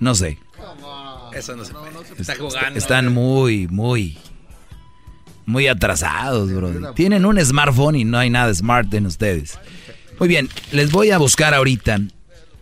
No 0.00 0.14
sé. 0.14 0.38
Eso 1.34 1.54
no 1.54 1.64
se 1.64 1.72
puede. 1.72 1.90
Está 2.18 2.34
jugando. 2.36 2.78
Están 2.78 3.12
muy, 3.12 3.68
muy. 3.68 4.18
Muy 5.44 5.66
atrasados, 5.66 6.52
Brody. 6.52 6.94
Tienen 6.94 7.26
un 7.26 7.38
smartphone 7.44 7.96
y 7.96 8.04
no 8.04 8.18
hay 8.18 8.30
nada 8.30 8.52
smart 8.54 8.92
en 8.94 9.06
ustedes. 9.06 9.58
Muy 10.18 10.28
bien, 10.28 10.48
les 10.70 10.90
voy 10.90 11.10
a 11.10 11.18
buscar 11.18 11.52
ahorita. 11.52 12.00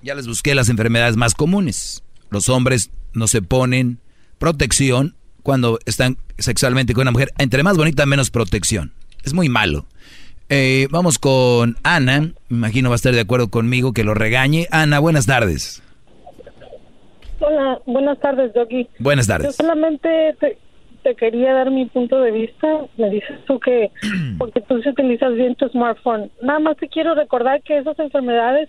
Ya 0.02 0.14
les 0.14 0.26
busqué 0.26 0.54
las 0.54 0.68
enfermedades 0.68 1.16
más 1.16 1.34
comunes. 1.34 2.02
Los 2.30 2.48
hombres 2.48 2.90
no 3.12 3.28
se 3.28 3.42
ponen 3.42 4.00
protección 4.38 5.14
cuando 5.42 5.78
están 5.84 6.16
sexualmente 6.38 6.94
con 6.94 7.02
una 7.02 7.10
mujer. 7.10 7.32
Entre 7.38 7.62
más 7.62 7.76
bonita, 7.76 8.06
menos 8.06 8.30
protección. 8.30 8.92
Es 9.24 9.34
muy 9.34 9.48
malo. 9.48 9.84
Eh, 10.48 10.88
vamos 10.90 11.18
con 11.18 11.76
Ana. 11.84 12.32
Imagino 12.51 12.88
va 12.88 12.94
a 12.94 12.97
estar 12.97 13.14
de 13.14 13.20
acuerdo 13.20 13.51
conmigo 13.51 13.92
que 13.92 14.05
lo 14.05 14.14
regañe. 14.14 14.66
Ana, 14.70 14.98
buenas 14.98 15.26
tardes. 15.26 15.82
Hola, 17.38 17.78
buenas 17.86 18.18
tardes, 18.20 18.52
Doggy. 18.52 18.88
Buenas 18.98 19.26
tardes. 19.26 19.47
Yo 19.47 19.52
solamente 19.52 20.36
te, 21.02 21.14
quería 21.14 21.55
dar 21.55 21.70
mi 21.70 21.86
punto 21.86 22.20
de 22.20 22.32
vista. 22.32 22.66
Me 22.97 23.10
dices 23.10 23.38
tú 23.47 23.60
que 23.60 23.90
porque 24.38 24.60
tú 24.62 24.74
utilizas 24.74 25.34
bien 25.34 25.55
tu 25.55 25.68
smartphone. 25.68 26.30
Nada 26.42 26.59
más 26.59 26.76
te 26.76 26.88
quiero 26.88 27.14
recordar 27.14 27.62
que 27.62 27.78
esas 27.78 27.98
enfermedades 27.98 28.68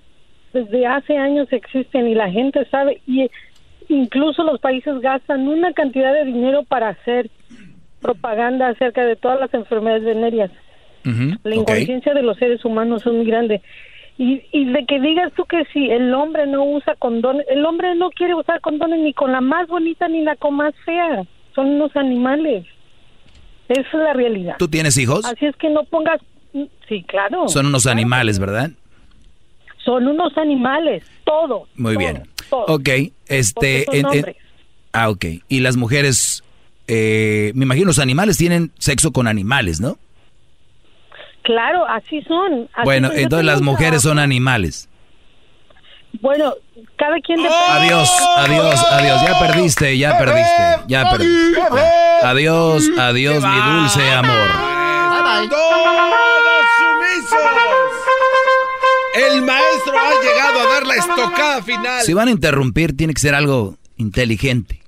desde 0.53 0.85
hace 0.85 1.17
años 1.17 1.47
existen 1.51 2.07
y 2.07 2.13
la 2.13 2.29
gente 2.29 2.65
sabe 2.69 3.01
y 3.07 3.29
incluso 3.87 4.43
los 4.43 4.59
países 4.59 4.99
gastan 5.01 5.47
una 5.47 5.73
cantidad 5.73 6.13
de 6.13 6.25
dinero 6.25 6.63
para 6.63 6.89
hacer 6.89 7.29
propaganda 8.01 8.69
acerca 8.69 9.05
de 9.05 9.15
todas 9.15 9.39
las 9.39 9.53
enfermedades 9.53 10.03
venéreas. 10.03 10.51
la 11.43 11.55
inconsciencia 11.55 12.13
de 12.13 12.21
los 12.21 12.37
seres 12.37 12.63
humanos 12.65 13.05
es 13.05 13.13
muy 13.13 13.25
grande. 13.25 13.61
Y, 14.17 14.43
y 14.51 14.65
de 14.65 14.85
que 14.85 14.99
digas 14.99 15.31
tú 15.35 15.45
que 15.45 15.63
si 15.73 15.89
el 15.89 16.13
hombre 16.13 16.45
no 16.45 16.63
usa 16.63 16.95
condones, 16.95 17.45
el 17.49 17.65
hombre 17.65 17.95
no 17.95 18.09
quiere 18.11 18.35
usar 18.35 18.61
condones 18.61 18.99
ni 18.99 19.13
con 19.13 19.31
la 19.31 19.41
más 19.41 19.67
bonita 19.67 20.07
ni 20.07 20.23
la 20.23 20.35
con 20.35 20.55
más 20.55 20.73
fea. 20.85 21.23
Son 21.55 21.67
unos 21.67 21.95
animales. 21.95 22.65
Esa 23.67 23.81
es 23.81 23.93
la 23.93 24.13
realidad. 24.13 24.55
¿Tú 24.59 24.67
tienes 24.67 24.97
hijos? 24.97 25.25
Así 25.25 25.45
es 25.45 25.55
que 25.55 25.69
no 25.69 25.83
pongas... 25.85 26.19
Sí, 26.87 27.03
claro. 27.07 27.47
Son 27.47 27.65
unos 27.67 27.87
animales, 27.87 28.37
¿verdad? 28.37 28.71
Son 29.85 30.05
unos 30.07 30.37
animales, 30.37 31.03
todo. 31.23 31.67
Muy 31.75 31.95
bien. 31.95 32.23
Ok, 32.49 32.89
este... 33.27 33.85
ah, 34.91 35.09
ok. 35.09 35.25
¿Y 35.47 35.61
las 35.61 35.77
mujeres 35.77 36.43
eh, 36.93 37.53
me 37.55 37.63
imagino 37.63 37.87
los 37.87 37.99
animales 37.99 38.37
tienen 38.37 38.73
sexo 38.77 39.13
con 39.13 39.25
animales, 39.25 39.79
¿no? 39.79 39.97
Claro, 41.43 41.87
así 41.87 42.21
son. 42.23 42.69
bueno, 42.83 43.11
entonces 43.13 43.45
las 43.45 43.61
mujeres 43.61 44.01
son 44.01 44.19
animales. 44.19 44.89
Bueno, 46.19 46.53
cada 46.97 47.17
quien 47.21 47.37
depende. 47.41 47.65
Adiós, 47.69 48.09
adiós, 48.35 48.85
adiós. 48.91 49.21
Ya 49.25 49.39
perdiste, 49.39 49.97
ya 49.97 50.17
perdiste, 50.17 50.63
ya 50.87 51.09
perdiste. 51.09 51.61
Adiós, 52.23 52.89
adiós, 52.99 53.41
mi 53.41 53.79
dulce 53.79 54.11
amor. 54.11 54.49
Todos 55.49 56.65
sumisos. 56.77 57.39
El 59.15 59.41
maestro 59.43 59.93
ha 59.97 60.21
llegado 60.21 60.59
a 60.59 60.73
dar 60.73 60.87
la 60.87 60.95
estocada 60.95 61.63
final. 61.63 62.01
Si 62.01 62.13
van 62.13 62.27
a 62.27 62.31
interrumpir, 62.31 62.97
tiene 62.97 63.13
que 63.13 63.21
ser 63.21 63.33
algo 63.33 63.77
inteligente. 63.95 64.80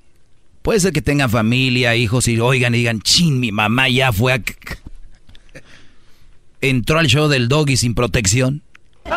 Puede 0.64 0.80
ser 0.80 0.94
que 0.94 1.02
tengan 1.02 1.30
familia, 1.30 1.94
hijos 1.96 2.28
y 2.30 2.40
oigan 2.40 2.74
y 2.74 2.80
digan, 2.80 3.02
chin, 3.02 3.40
mi 3.40 3.52
mamá 3.52 3.90
ya 3.90 4.14
fue 4.14 4.34
a... 4.34 4.42
Entró 6.62 7.00
al 7.00 7.08
show 7.08 7.28
del 7.28 7.50
doggy 7.50 7.76
sin 7.76 7.94
protección. 7.94 8.62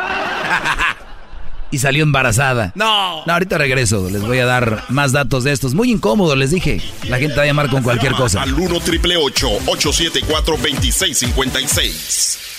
y 1.70 1.78
salió 1.78 2.02
embarazada. 2.02 2.72
No. 2.74 3.24
No, 3.24 3.32
ahorita 3.32 3.58
regreso. 3.58 4.10
Les 4.10 4.22
voy 4.22 4.38
a 4.38 4.46
dar 4.46 4.82
más 4.88 5.12
datos 5.12 5.44
de 5.44 5.52
estos. 5.52 5.74
Muy 5.74 5.92
incómodo, 5.92 6.34
les 6.34 6.50
dije. 6.50 6.80
La 7.08 7.18
gente 7.18 7.36
va 7.36 7.44
a 7.44 7.46
llamar 7.46 7.70
con 7.70 7.84
cualquier 7.84 8.14
cosa. 8.14 8.42
Al 8.42 8.52
1 8.52 8.80
triple 8.80 9.16
874 9.16 10.56
2656. 10.56 12.55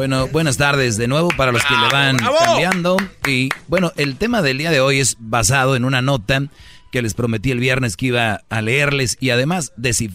Bueno, 0.00 0.28
buenas 0.28 0.56
tardes 0.56 0.96
de 0.96 1.08
nuevo 1.08 1.28
para 1.36 1.52
los 1.52 1.62
que 1.62 1.74
le 1.74 1.92
van 1.92 2.16
cambiando. 2.16 2.96
Y 3.28 3.50
bueno, 3.68 3.92
el 3.98 4.16
tema 4.16 4.40
del 4.40 4.56
día 4.56 4.70
de 4.70 4.80
hoy 4.80 4.98
es 4.98 5.18
basado 5.20 5.76
en 5.76 5.84
una 5.84 6.00
nota 6.00 6.48
que 6.90 7.02
les 7.02 7.12
prometí 7.12 7.50
el 7.50 7.60
viernes 7.60 7.98
que 7.98 8.06
iba 8.06 8.40
a 8.48 8.62
leerles 8.62 9.18
y 9.20 9.28
además 9.28 9.74
de 9.76 10.10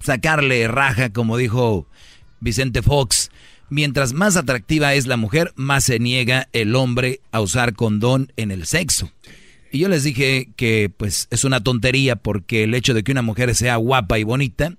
sacarle 0.00 0.66
raja, 0.66 1.12
como 1.12 1.36
dijo 1.36 1.86
Vicente 2.40 2.82
Fox. 2.82 3.30
Mientras 3.68 4.12
más 4.12 4.34
atractiva 4.36 4.92
es 4.94 5.06
la 5.06 5.16
mujer, 5.16 5.52
más 5.54 5.84
se 5.84 6.00
niega 6.00 6.48
el 6.52 6.74
hombre 6.74 7.20
a 7.30 7.40
usar 7.40 7.74
condón 7.74 8.32
en 8.36 8.50
el 8.50 8.66
sexo. 8.66 9.12
Y 9.70 9.78
yo 9.78 9.88
les 9.88 10.02
dije 10.02 10.48
que 10.56 10.90
pues 10.96 11.28
es 11.30 11.44
una 11.44 11.62
tontería 11.62 12.16
porque 12.16 12.64
el 12.64 12.74
hecho 12.74 12.92
de 12.92 13.04
que 13.04 13.12
una 13.12 13.22
mujer 13.22 13.54
sea 13.54 13.76
guapa 13.76 14.18
y 14.18 14.24
bonita, 14.24 14.74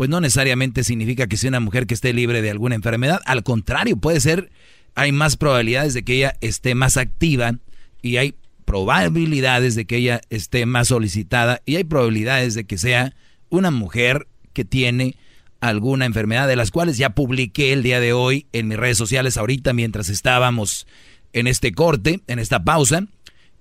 pues 0.00 0.08
no 0.08 0.22
necesariamente 0.22 0.82
significa 0.82 1.26
que 1.26 1.36
sea 1.36 1.50
una 1.50 1.60
mujer 1.60 1.86
que 1.86 1.92
esté 1.92 2.14
libre 2.14 2.40
de 2.40 2.50
alguna 2.50 2.74
enfermedad. 2.74 3.20
Al 3.26 3.42
contrario, 3.42 3.98
puede 3.98 4.18
ser, 4.20 4.50
hay 4.94 5.12
más 5.12 5.36
probabilidades 5.36 5.92
de 5.92 6.04
que 6.04 6.14
ella 6.14 6.38
esté 6.40 6.74
más 6.74 6.96
activa 6.96 7.58
y 8.00 8.16
hay 8.16 8.34
probabilidades 8.64 9.74
de 9.74 9.84
que 9.84 9.98
ella 9.98 10.22
esté 10.30 10.64
más 10.64 10.88
solicitada 10.88 11.60
y 11.66 11.76
hay 11.76 11.84
probabilidades 11.84 12.54
de 12.54 12.64
que 12.64 12.78
sea 12.78 13.14
una 13.50 13.70
mujer 13.70 14.26
que 14.54 14.64
tiene 14.64 15.16
alguna 15.60 16.06
enfermedad 16.06 16.48
de 16.48 16.56
las 16.56 16.70
cuales 16.70 16.96
ya 16.96 17.10
publiqué 17.10 17.74
el 17.74 17.82
día 17.82 18.00
de 18.00 18.14
hoy 18.14 18.46
en 18.54 18.68
mis 18.68 18.78
redes 18.78 18.96
sociales 18.96 19.36
ahorita 19.36 19.74
mientras 19.74 20.08
estábamos 20.08 20.86
en 21.34 21.46
este 21.46 21.72
corte, 21.72 22.22
en 22.26 22.38
esta 22.38 22.64
pausa. 22.64 23.04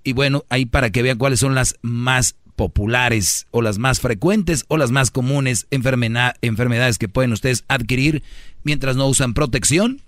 Y 0.06 0.14
bueno, 0.14 0.45
ahí 0.48 0.66
para 0.66 0.90
que 0.90 1.02
vean 1.02 1.18
cuáles 1.18 1.41
son 1.41 1.53
las 1.53 1.76
más 1.82 2.38
populares 2.60 3.48
o 3.52 3.61
las 3.61 3.77
más 3.77 4.02
frecuentes 4.02 4.65
o 4.68 4.76
las 4.76 4.91
más 4.91 5.11
comunes 5.11 5.65
enfermedades 5.72 6.98
que 6.98 7.07
pueden 7.07 7.31
ustedes 7.31 7.64
adquirir 7.69 8.22
mientras 8.64 8.98
no 8.98 9.07
usan 9.07 9.34
protección 9.34 10.02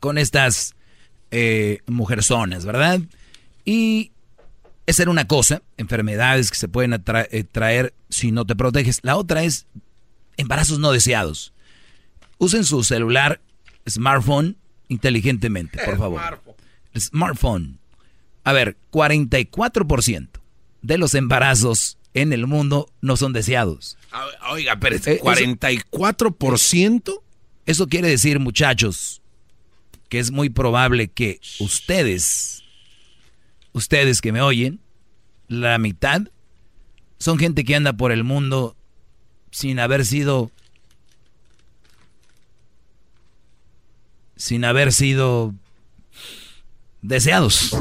con 0.00 0.16
estas 0.16 0.74
eh, 1.30 1.80
mujerzonas, 1.86 2.64
¿verdad? 2.64 3.00
Y 3.66 4.12
esa 4.86 5.02
era 5.02 5.10
una 5.10 5.26
cosa, 5.26 5.60
enfermedades 5.76 6.50
que 6.50 6.56
se 6.56 6.68
pueden 6.68 6.94
eh, 6.94 7.44
traer 7.44 7.92
si 8.08 8.32
no 8.32 8.46
te 8.46 8.56
proteges. 8.56 9.00
La 9.02 9.16
otra 9.16 9.42
es 9.42 9.66
embarazos 10.38 10.78
no 10.78 10.90
deseados. 10.90 11.52
Usen 12.38 12.64
su 12.64 12.82
celular, 12.82 13.42
smartphone, 13.86 14.56
inteligentemente, 14.88 15.78
por 15.84 15.98
favor. 15.98 16.40
Smartphone. 16.96 17.78
A 18.42 18.54
ver, 18.54 18.78
44% 18.90 20.37
de 20.82 20.98
los 20.98 21.14
embarazos 21.14 21.98
en 22.14 22.32
el 22.32 22.46
mundo 22.46 22.90
no 23.00 23.16
son 23.16 23.32
deseados. 23.32 23.96
Oiga, 24.50 24.78
pero 24.80 24.96
es 24.96 25.06
44%. 25.06 27.10
Eh, 27.10 27.12
eso 27.66 27.86
quiere 27.86 28.08
decir, 28.08 28.40
muchachos, 28.40 29.20
que 30.08 30.18
es 30.18 30.30
muy 30.30 30.48
probable 30.48 31.08
que 31.08 31.40
ustedes, 31.60 32.62
ustedes 33.72 34.20
que 34.20 34.32
me 34.32 34.40
oyen, 34.40 34.80
la 35.48 35.78
mitad 35.78 36.22
son 37.18 37.38
gente 37.38 37.64
que 37.64 37.76
anda 37.76 37.92
por 37.92 38.12
el 38.12 38.24
mundo 38.24 38.76
sin 39.50 39.80
haber 39.80 40.06
sido 40.06 40.50
sin 44.36 44.64
haber 44.64 44.92
sido 44.92 45.52
deseados. 47.02 47.76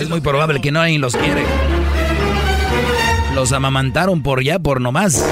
Es 0.00 0.08
muy 0.08 0.22
probable 0.22 0.60
que 0.62 0.70
alguien 0.70 1.00
los 1.00 1.14
quiere. 1.14 1.44
Los 3.34 3.52
amamantaron 3.52 4.22
por 4.22 4.42
ya, 4.42 4.58
por 4.58 4.80
nomás. 4.80 5.22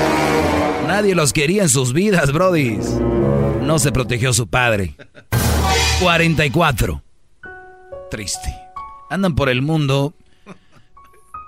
Nadie 0.87 1.15
los 1.15 1.33
quería 1.33 1.63
en 1.63 1.69
sus 1.71 1.95
vidas, 1.95 2.33
brodis. 2.33 2.87
No 3.63 3.79
se 3.79 3.93
protegió 3.93 4.33
su 4.33 4.47
padre. 4.47 4.95
44. 6.01 7.03
Triste. 8.11 8.55
Andan 9.11 9.35
por 9.35 9.49
el 9.49 9.63
mundo 9.63 10.13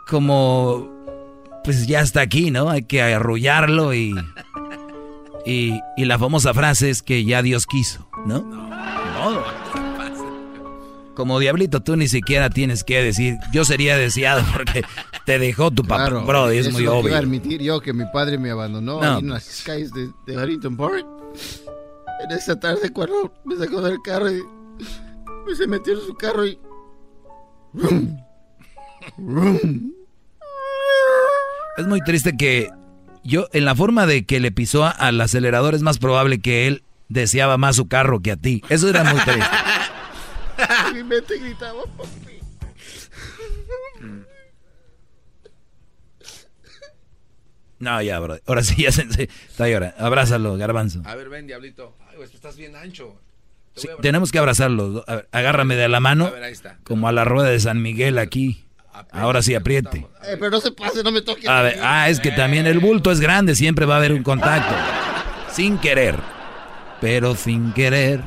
como 0.08 0.88
pues 1.62 1.86
ya 1.86 2.00
está 2.00 2.22
aquí, 2.22 2.50
¿no? 2.50 2.70
Hay 2.70 2.84
que 2.84 3.02
arrullarlo 3.02 3.92
y, 3.92 4.14
y, 5.44 5.78
y 5.96 6.04
la 6.06 6.18
famosa 6.18 6.54
frase 6.54 6.88
es 6.88 7.02
que 7.02 7.24
ya 7.24 7.42
Dios 7.42 7.66
quiso. 7.66 8.08
No, 8.24 8.69
como 11.20 11.38
diablito 11.38 11.80
tú 11.80 11.96
ni 11.96 12.08
siquiera 12.08 12.48
tienes 12.48 12.82
que 12.82 13.02
decir, 13.02 13.36
yo 13.52 13.66
sería 13.66 13.98
deseado 13.98 14.42
porque 14.54 14.82
te 15.26 15.38
dejó 15.38 15.70
tu 15.70 15.82
papá, 15.82 16.08
bro, 16.08 16.48
es 16.48 16.72
muy 16.72 16.86
obvio. 16.86 17.10
Iba 17.10 17.18
a 17.18 17.20
admitir 17.20 17.60
yo 17.60 17.78
que 17.82 17.92
mi 17.92 18.06
padre 18.10 18.38
me 18.38 18.50
abandonó 18.50 19.18
en 19.18 19.28
las 19.28 19.62
calles 19.66 19.92
de, 19.92 20.08
de 20.26 20.40
Harrington 20.40 20.78
Park. 20.78 21.04
En 22.24 22.30
esa 22.30 22.58
tarde 22.58 22.90
cuando 22.90 23.34
me 23.44 23.54
sacó 23.56 23.82
del 23.82 24.00
carro 24.02 24.30
y 24.30 24.40
se 25.54 25.66
metió 25.66 25.92
en 25.92 26.00
su 26.00 26.14
carro 26.14 26.46
y... 26.46 26.58
Es 31.76 31.86
muy 31.86 32.00
triste 32.00 32.34
que 32.34 32.70
yo, 33.24 33.46
en 33.52 33.66
la 33.66 33.74
forma 33.74 34.06
de 34.06 34.24
que 34.24 34.40
le 34.40 34.52
pisó 34.52 34.86
al 34.86 35.20
acelerador, 35.20 35.74
es 35.74 35.82
más 35.82 35.98
probable 35.98 36.40
que 36.40 36.66
él 36.66 36.82
deseaba 37.10 37.58
más 37.58 37.76
su 37.76 37.88
carro 37.88 38.20
que 38.20 38.30
a 38.30 38.36
ti. 38.38 38.62
Eso 38.70 38.88
era 38.88 39.04
muy 39.04 39.20
triste. 39.20 39.44
Mi 40.94 41.04
mente 41.04 41.38
gritaba, 41.38 41.82
papi. 41.96 42.40
No, 47.78 48.02
ya, 48.02 48.20
bro. 48.20 48.38
Ahora 48.46 48.62
sí, 48.62 48.82
ya 48.82 48.92
se, 48.92 49.02
está 49.48 49.64
ahora. 49.64 49.94
Abrázalo, 49.98 50.56
garbanzo. 50.56 51.02
A 51.06 51.14
ver, 51.14 51.30
ven, 51.30 51.46
diablito. 51.46 51.96
Ay, 52.08 52.16
pues 52.16 52.34
estás 52.34 52.56
bien 52.56 52.76
ancho. 52.76 53.18
tenemos 54.02 54.30
que 54.30 54.38
abrazarlo. 54.38 55.02
A 55.06 55.16
ver, 55.16 55.28
agárrame 55.32 55.76
de 55.76 55.88
la 55.88 55.98
mano. 55.98 56.26
A 56.26 56.30
ver, 56.30 56.42
ahí 56.44 56.52
está. 56.52 56.78
Como 56.84 57.08
a 57.08 57.12
la 57.12 57.24
rueda 57.24 57.48
de 57.48 57.58
San 57.58 57.80
Miguel 57.80 58.18
aquí. 58.18 58.66
Ahora 59.12 59.40
sí, 59.40 59.54
apriete. 59.54 60.06
Eh, 60.24 60.36
pero 60.38 60.50
no 60.50 60.60
se 60.60 60.72
pase, 60.72 61.02
no 61.02 61.10
me 61.10 61.22
toque. 61.22 61.48
A 61.48 61.62
ver, 61.62 61.78
ah, 61.82 62.10
es 62.10 62.20
que 62.20 62.32
también 62.32 62.66
el 62.66 62.80
bulto 62.80 63.10
es 63.10 63.20
grande, 63.20 63.54
siempre 63.54 63.86
va 63.86 63.94
a 63.94 63.98
haber 63.98 64.12
un 64.12 64.22
contacto. 64.22 64.74
Sin 65.50 65.78
querer. 65.78 66.16
Pero 67.00 67.34
sin 67.34 67.72
querer. 67.72 68.20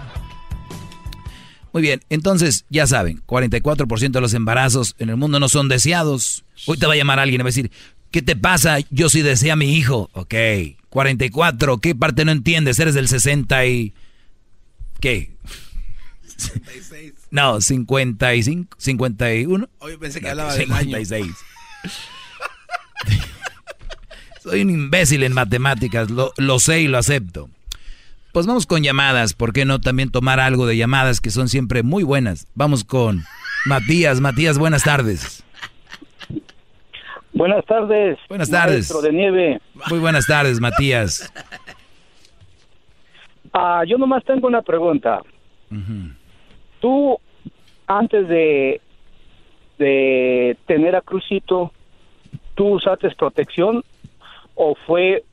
Muy 1.74 1.82
bien, 1.82 2.02
entonces 2.10 2.66
ya 2.70 2.86
saben, 2.86 3.24
44% 3.26 4.12
de 4.12 4.22
los 4.22 4.36
embarazos 4.36 4.96
en 5.00 5.10
el 5.10 5.18
mundo 5.18 5.40
no 5.40 5.50
son 5.50 5.68
deseados. 5.68 6.46
Hoy 6.68 6.78
te 6.78 6.86
va 6.86 6.94
a 6.94 6.96
llamar 6.96 7.20
alguien 7.20 7.42
y 7.42 7.44
va 7.44 7.48
a 7.48 7.50
decir, 7.50 7.72
¿qué 8.12 8.22
te 8.22 8.36
pasa? 8.36 8.78
Yo 8.92 9.10
sí 9.10 9.24
desea 9.24 9.54
a 9.54 9.56
mi 9.56 9.76
hijo. 9.76 10.12
Ok, 10.14 10.36
44, 10.90 11.80
¿qué 11.80 11.96
parte 11.96 12.26
no 12.26 12.32
entiendes? 12.32 12.78
Eres 12.78 12.94
del 12.94 13.08
60 13.08 13.66
y... 13.66 13.94
¿Qué? 15.00 15.36
56. 16.38 17.14
No, 17.32 17.60
55, 17.60 18.78
51. 18.78 19.70
Hoy 19.80 19.98
pensé 19.98 20.22
que 20.22 20.30
hablaba 20.30 20.54
de 20.54 20.66
56. 20.66 21.26
Soy 24.44 24.62
un 24.62 24.70
imbécil 24.70 25.24
en 25.24 25.34
matemáticas, 25.34 26.12
lo, 26.12 26.34
lo 26.38 26.60
sé 26.60 26.82
y 26.82 26.88
lo 26.88 27.00
acepto. 27.00 27.50
Pues 28.34 28.48
vamos 28.48 28.66
con 28.66 28.82
llamadas, 28.82 29.36
¿por 29.36 29.54
qué 29.54 29.64
no 29.64 29.80
también 29.80 30.10
tomar 30.10 30.40
algo 30.40 30.66
de 30.66 30.76
llamadas 30.76 31.22
que 31.22 31.30
son 31.30 31.50
siempre 31.50 31.84
muy 31.84 32.04
buenas? 32.04 32.48
Vamos 32.56 32.84
con 32.84 33.22
Matías. 33.68 34.22
Matías, 34.22 34.58
buenas 34.58 34.84
tardes. 34.84 35.44
Buenas 37.32 37.64
tardes. 37.66 38.18
Buenas 38.28 38.50
tardes. 38.50 38.90
Maestro 38.90 39.02
de 39.04 39.12
nieve. 39.12 39.62
Muy 39.88 40.00
buenas 40.00 40.26
tardes, 40.26 40.60
Matías. 40.60 41.32
Ah, 43.54 43.84
yo 43.88 44.00
nomás 44.00 44.24
tengo 44.26 44.48
una 44.48 44.64
pregunta. 44.64 45.22
Tú, 46.80 47.20
antes 47.86 48.28
de, 48.28 48.82
de 49.78 50.58
tener 50.66 50.96
a 50.96 51.02
Crucito, 51.02 51.72
¿tú 52.56 52.70
usaste 52.70 53.12
protección 53.12 53.84
o 54.56 54.74
fue 54.88 55.24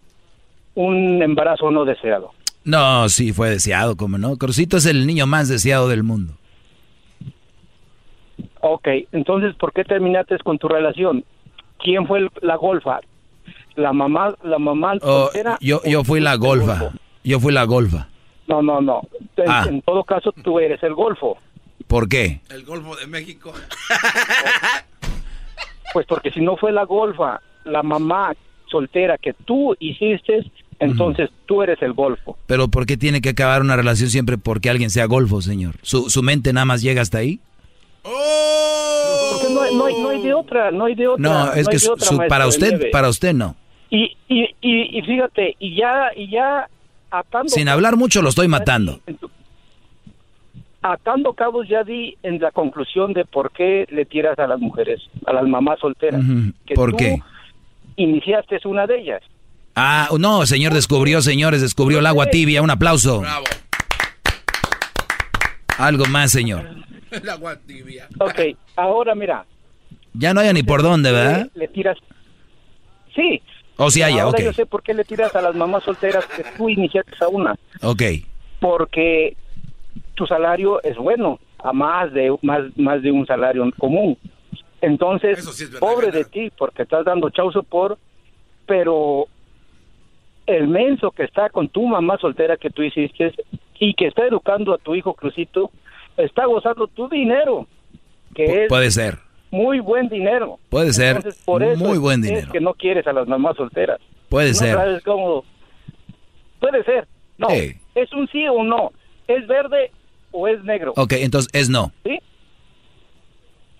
un 0.74 1.22
embarazo 1.22 1.70
no 1.70 1.86
deseado? 1.86 2.34
No, 2.64 3.08
sí, 3.08 3.32
fue 3.32 3.50
deseado, 3.50 3.96
como 3.96 4.18
no. 4.18 4.36
Crucito 4.36 4.76
es 4.76 4.86
el 4.86 5.06
niño 5.06 5.26
más 5.26 5.48
deseado 5.48 5.88
del 5.88 6.02
mundo. 6.02 6.34
Ok, 8.60 8.88
entonces, 9.12 9.54
¿por 9.56 9.72
qué 9.72 9.84
terminaste 9.84 10.36
con 10.38 10.58
tu 10.58 10.68
relación? 10.68 11.24
¿Quién 11.78 12.06
fue 12.06 12.28
la 12.42 12.56
golfa? 12.56 13.00
¿La 13.76 13.92
mamá, 13.92 14.34
la 14.42 14.58
mamá 14.58 14.94
oh, 15.00 15.30
yo, 15.60 15.80
yo 15.84 16.04
fui 16.04 16.20
la 16.20 16.34
golfa. 16.34 16.92
Yo 17.24 17.40
fui 17.40 17.52
la 17.52 17.64
golfa. 17.64 18.08
No, 18.46 18.62
no, 18.62 18.80
no. 18.80 19.02
En, 19.36 19.50
ah. 19.50 19.64
en, 19.68 19.80
todo 19.82 20.04
caso, 20.04 20.32
tú 20.32 20.58
eres 20.58 20.82
el 20.82 20.94
golfo. 20.94 21.38
¿Por 21.86 22.08
qué? 22.08 22.40
El 22.50 22.64
golfo 22.64 22.96
de 22.96 23.06
México. 23.06 23.52
Pues 25.92 26.06
porque 26.06 26.30
si 26.30 26.40
no 26.40 26.56
fue 26.56 26.72
la 26.72 26.84
golfa, 26.84 27.40
la 27.64 27.82
mamá 27.82 28.34
soltera 28.66 29.18
que 29.18 29.32
tú 29.32 29.74
hiciste, 29.80 30.50
entonces 30.80 31.30
tú 31.46 31.62
eres 31.62 31.80
el 31.82 31.92
golfo. 31.92 32.36
Pero 32.46 32.68
¿por 32.68 32.86
qué 32.86 32.96
tiene 32.96 33.20
que 33.20 33.28
acabar 33.30 33.60
una 33.62 33.76
relación 33.76 34.10
siempre 34.10 34.38
porque 34.38 34.70
alguien 34.70 34.90
sea 34.90 35.04
golfo, 35.06 35.40
señor? 35.42 35.76
¿Su, 35.82 36.10
su 36.10 36.22
mente 36.22 36.52
nada 36.52 36.64
más 36.64 36.82
llega 36.82 37.02
hasta 37.02 37.18
ahí? 37.18 37.38
Porque 38.02 39.54
no, 39.54 39.62
hay- 39.62 39.74
no 39.74 39.84
hay, 39.86 39.94
no 40.02 40.08
hay 40.08 40.22
de 40.22 40.34
otra, 40.34 40.70
no 40.70 40.84
hay 40.86 40.94
de 40.94 41.06
otra. 41.08 41.22
No, 41.22 41.52
es 41.52 41.68
que 41.68 41.76
otra, 41.88 42.06
su- 42.06 42.16
para 42.28 42.46
usted, 42.46 42.70
nieve. 42.70 42.88
para 42.90 43.08
usted 43.08 43.32
no. 43.34 43.54
Y, 43.90 44.16
y, 44.28 44.44
y, 44.60 44.98
y 44.98 45.02
fíjate, 45.02 45.56
y 45.58 45.74
ya, 45.76 46.10
y 46.16 46.30
ya 46.30 46.68
atando... 47.10 47.48
Sin 47.48 47.68
hablar 47.68 47.96
mucho 47.96 48.22
lo 48.22 48.28
estoy 48.30 48.48
matando. 48.48 49.00
Atando 50.82 51.34
cabos 51.34 51.68
ya 51.68 51.84
di 51.84 52.16
en 52.22 52.40
la 52.40 52.52
conclusión 52.52 53.12
de 53.12 53.24
por 53.26 53.52
qué 53.52 53.86
le 53.90 54.06
tiras 54.06 54.38
a 54.38 54.46
las 54.46 54.58
mujeres, 54.60 55.00
a 55.26 55.32
las 55.34 55.46
mamás 55.46 55.78
solteras. 55.80 56.22
Ujú. 56.22 56.52
Que 56.64 56.74
¿Por 56.74 56.92
tú 56.92 56.96
qué? 56.96 57.18
Iniciaste 57.96 58.58
una 58.64 58.86
de 58.86 58.98
ellas. 59.00 59.22
Ah, 59.82 60.08
no, 60.18 60.44
señor 60.44 60.74
descubrió, 60.74 61.22
señores, 61.22 61.62
descubrió 61.62 62.00
el 62.00 62.06
agua 62.06 62.26
tibia. 62.26 62.60
Un 62.60 62.68
aplauso. 62.70 63.22
Algo 65.78 66.04
más, 66.06 66.30
señor. 66.30 66.66
El 67.10 67.28
agua 67.28 67.56
tibia. 67.66 68.06
Ok, 68.18 68.40
ahora 68.76 69.14
mira, 69.14 69.44
Ya 70.12 70.34
no 70.34 70.40
hay 70.40 70.52
ni 70.52 70.62
por 70.62 70.82
dónde, 70.82 71.10
¿verdad? 71.12 71.48
le 71.54 71.66
tiras... 71.68 71.96
Sí. 73.14 73.40
O 73.76 73.90
si 73.90 74.02
haya, 74.02 74.22
Ahora 74.24 74.38
ok. 74.38 74.44
yo 74.44 74.52
sé 74.52 74.66
por 74.66 74.82
qué 74.82 74.92
le 74.92 75.04
tiras 75.04 75.34
a 75.34 75.40
las 75.40 75.54
mamás 75.54 75.82
solteras 75.84 76.26
que 76.26 76.44
tú 76.58 76.68
iniciaste 76.68 77.12
a 77.22 77.28
una. 77.28 77.54
Ok. 77.82 78.02
porque 78.60 79.34
tu 80.14 80.26
salario 80.26 80.82
es 80.82 80.96
bueno, 80.98 81.40
a 81.64 81.72
más 81.72 82.12
de 82.12 82.36
más 82.42 82.60
más 82.76 83.02
de 83.02 83.10
un 83.10 83.26
salario 83.26 83.64
común. 83.78 84.18
Entonces, 84.82 85.42
pobre 85.80 86.10
de 86.10 86.26
ti 86.26 86.50
porque 86.58 86.82
estás 86.82 87.06
dando 87.06 87.30
chauzo 87.30 87.62
por 87.62 87.96
pero 88.66 89.26
el 90.56 90.68
menso 90.68 91.10
que 91.10 91.24
está 91.24 91.50
con 91.50 91.68
tu 91.68 91.86
mamá 91.86 92.16
soltera 92.18 92.56
que 92.56 92.70
tú 92.70 92.82
hiciste 92.82 93.32
y 93.78 93.94
que 93.94 94.06
está 94.08 94.26
educando 94.26 94.74
a 94.74 94.78
tu 94.78 94.94
hijo 94.94 95.14
Crucito 95.14 95.70
está 96.16 96.44
gozando 96.46 96.86
tu 96.88 97.08
dinero, 97.08 97.66
que 98.34 98.44
es 98.64 98.68
Puede 98.68 98.90
ser. 98.90 99.18
muy 99.50 99.80
buen 99.80 100.08
dinero. 100.08 100.58
Puede 100.68 100.92
ser 100.92 101.16
Entonces, 101.16 101.42
por 101.44 101.62
eso 101.62 101.82
muy 101.82 101.98
buen 101.98 102.20
es 102.24 102.26
dinero. 102.30 102.52
que 102.52 102.60
no 102.60 102.74
quieres 102.74 103.06
a 103.06 103.12
las 103.12 103.26
mamás 103.26 103.56
solteras. 103.56 104.00
Puede 104.28 104.48
No 104.50 104.54
ser. 104.54 104.74
sabes 104.76 105.02
cómo. 105.02 105.44
Puede 106.60 106.84
ser. 106.84 107.08
No. 107.38 107.48
Es 107.48 108.12
un 108.12 108.28
sí 108.28 108.46
o 108.46 108.52
un 108.54 108.68
no. 108.68 108.92
¿Es 109.26 109.46
verde 109.46 109.90
o 110.30 110.46
es 110.46 110.62
negro? 110.64 110.92
Ok, 110.96 111.12
entonces 111.14 111.50
es 111.54 111.68
no. 111.70 111.90
¿Sí? 112.04 112.18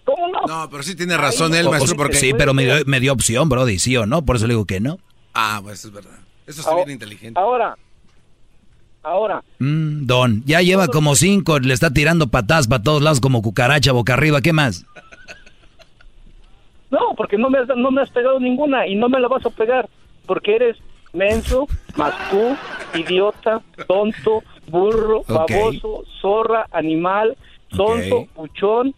¿Cómo 0.04 0.28
no? 0.28 0.40
No, 0.46 0.68
pero 0.70 0.82
sí 0.82 0.96
tiene 0.96 1.16
razón 1.16 1.54
él, 1.54 1.68
maestro, 1.68 1.96
porque... 1.96 2.16
Sí, 2.16 2.32
pero 2.36 2.54
me 2.54 2.64
dio, 2.64 2.74
me 2.86 2.98
dio 3.00 3.12
opción, 3.12 3.48
Brody, 3.48 3.78
sí 3.78 3.96
o 3.96 4.06
no. 4.06 4.24
Por 4.24 4.36
eso 4.36 4.46
le 4.46 4.54
digo 4.54 4.64
que 4.64 4.80
no. 4.80 4.98
Ah, 5.34 5.60
pues 5.62 5.84
es 5.84 5.92
verdad. 5.92 6.18
Eso 6.50 6.62
está 6.62 6.74
bien 6.74 6.90
inteligente. 6.90 7.38
Ahora, 7.38 7.76
ahora, 9.04 9.42
Mm, 9.60 10.06
don, 10.06 10.42
ya 10.44 10.60
lleva 10.62 10.88
como 10.88 11.14
cinco, 11.14 11.58
le 11.60 11.72
está 11.72 11.92
tirando 11.92 12.26
patadas 12.26 12.66
para 12.66 12.82
todos 12.82 13.02
lados 13.02 13.20
como 13.20 13.40
cucaracha 13.40 13.92
boca 13.92 14.14
arriba. 14.14 14.40
¿Qué 14.40 14.52
más? 14.52 14.84
no, 16.90 17.14
porque 17.16 17.38
no 17.38 17.48
me, 17.50 17.58
has, 17.58 17.68
no 17.76 17.90
me 17.90 18.02
has 18.02 18.10
pegado 18.10 18.40
ninguna 18.40 18.86
y 18.86 18.96
no 18.96 19.08
me 19.08 19.20
la 19.20 19.28
vas 19.28 19.46
a 19.46 19.50
pegar 19.50 19.88
porque 20.26 20.56
eres 20.56 20.76
menso, 21.12 21.68
más 21.96 22.14
tú, 22.30 22.56
idiota, 22.98 23.62
tonto, 23.86 24.42
burro, 24.66 25.22
baboso, 25.28 26.04
zorra, 26.20 26.66
animal, 26.72 27.36
tonto, 27.76 28.26
puchón, 28.34 28.94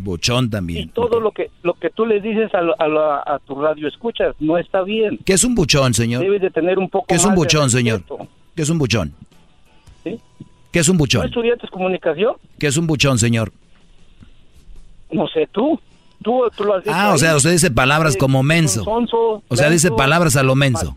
Buchón 0.00 0.50
también. 0.50 0.88
todo 0.90 1.20
lo 1.20 1.30
que 1.32 1.50
lo 1.62 1.74
que 1.74 1.90
tú 1.90 2.06
le 2.06 2.20
dices 2.20 2.50
a, 2.54 2.58
a, 2.58 2.88
la- 2.88 3.22
a 3.26 3.38
tu 3.46 3.54
radio 3.54 3.86
escuchas 3.88 4.34
no 4.40 4.58
está 4.58 4.82
bien. 4.82 5.18
¿Qué 5.24 5.32
es 5.34 5.44
un 5.44 5.54
buchón, 5.54 5.94
señor? 5.94 6.22
Debes 6.22 6.42
de 6.42 6.50
tener 6.50 6.78
un 6.78 6.88
poco 6.90 7.06
¿Qué 7.06 7.14
es 7.14 7.22
un 7.24 7.30
más 7.30 7.36
de 7.36 7.40
buchón, 7.44 7.70
señor? 7.70 8.00
respeto. 8.00 8.28
¿Qué 8.56 8.62
es 8.62 8.70
un 8.70 8.78
buchón? 8.78 9.14
¿Sí? 10.04 10.20
¿Qué 10.72 10.78
es 10.80 10.88
un 10.88 10.96
¿No 10.96 10.98
buchón? 11.00 11.26
estudiaste 11.26 11.68
comunicación? 11.68 12.34
¿Qué 12.58 12.66
es 12.66 12.76
un 12.76 12.86
buchón, 12.86 13.18
señor? 13.18 13.52
No 15.10 15.26
sé, 15.28 15.48
tú. 15.52 15.78
Tú, 16.22 16.42
tú 16.54 16.64
lo 16.64 16.74
has 16.74 16.84
dicho 16.84 16.94
Ah, 16.94 17.08
o 17.10 17.12
ahí. 17.12 17.18
sea, 17.18 17.34
usted 17.36 17.50
dice 17.52 17.70
palabras 17.70 18.14
Eh, 18.14 18.18
como 18.18 18.42
menso. 18.42 18.84
sonso, 18.84 19.42
O 19.48 19.56
sea, 19.56 19.70
dice 19.70 19.88
menso, 19.88 19.96
palabras 19.96 20.36
a 20.36 20.42
lo 20.42 20.54
menso. 20.54 20.94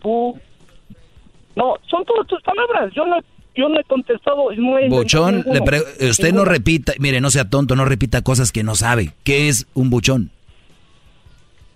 No, 1.56 1.74
son 1.88 2.04
todas 2.04 2.26
tus 2.26 2.42
palabras. 2.42 2.92
Yo 2.94 3.06
no, 3.06 3.16
yo 3.56 3.68
no 3.68 3.78
he 3.80 3.84
contestado. 3.84 4.50
No 4.56 4.78
he 4.78 4.88
Buchón, 4.88 5.44
le 5.50 5.60
pre- 5.62 5.82
usted 6.10 6.32
no 6.32 6.44
repita, 6.44 6.92
mire, 6.98 7.20
no 7.20 7.30
sea 7.30 7.48
tonto, 7.48 7.76
no 7.76 7.84
repita 7.84 8.22
cosas 8.22 8.52
que 8.52 8.62
no 8.62 8.74
sabe. 8.74 9.12
¿Qué 9.24 9.48
es 9.48 9.66
un 9.74 9.90
buchón? 9.90 10.30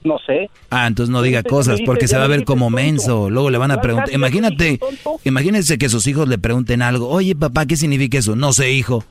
No 0.04 0.16
sé. 0.24 0.48
Ah, 0.70 0.86
entonces 0.86 1.10
no 1.12 1.22
diga 1.22 1.40
Dijiste- 1.40 1.50
cosas 1.50 1.80
porque 1.84 2.06
se 2.06 2.16
va 2.16 2.24
a 2.24 2.28
ver 2.28 2.44
como 2.44 2.66
tonto. 2.66 2.76
menso. 2.76 3.30
Luego 3.30 3.50
le 3.50 3.58
van 3.58 3.72
a 3.72 3.80
preguntar. 3.80 4.12
Imagínate, 4.14 4.78
imagínense 5.24 5.76
que 5.76 5.88
sus 5.88 6.06
hijos 6.06 6.28
le 6.28 6.38
pregunten 6.38 6.82
algo. 6.82 7.08
Oye, 7.08 7.34
papá, 7.34 7.66
¿qué 7.66 7.76
significa 7.76 8.18
eso? 8.18 8.36
No 8.36 8.52
sé, 8.52 8.70
hijo. 8.72 9.04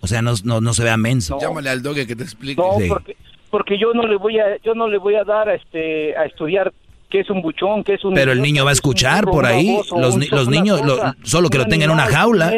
O 0.00 0.06
sea, 0.06 0.22
no, 0.22 0.32
no, 0.44 0.60
no 0.60 0.72
se 0.74 0.82
vea 0.82 0.96
menso. 0.96 1.38
Llámale 1.40 1.70
al 1.70 1.82
doge 1.82 2.06
que 2.06 2.16
te 2.16 2.22
explique. 2.24 2.60
No, 2.60 2.78
Sí. 2.78 2.88
porque, 2.88 3.16
porque 3.50 3.78
yo 3.78 3.92
no 3.94 4.06
le 4.06 4.16
voy 4.16 4.38
a, 4.38 4.56
yo 4.62 4.74
no 4.74 4.88
le 4.88 4.98
voy 4.98 5.14
a 5.14 5.24
dar 5.24 5.48
a 5.48 5.54
este, 5.54 6.16
a 6.16 6.24
estudiar 6.24 6.72
qué 7.14 7.20
es 7.20 7.30
un 7.30 7.42
buchón, 7.42 7.84
qué 7.84 7.94
es 7.94 8.04
un. 8.04 8.12
Pero 8.12 8.32
el 8.32 8.42
niño 8.42 8.64
va 8.64 8.70
a 8.70 8.72
escuchar 8.72 9.24
por 9.24 9.46
ahí. 9.46 9.78
Los, 9.96 10.16
los 10.32 10.48
niños, 10.48 10.84
lo- 10.84 10.98
solo 11.22 11.48
que 11.48 11.58
lo 11.58 11.66
tengan 11.66 11.90
en 11.90 11.94
una 11.94 12.06
jaula. 12.06 12.52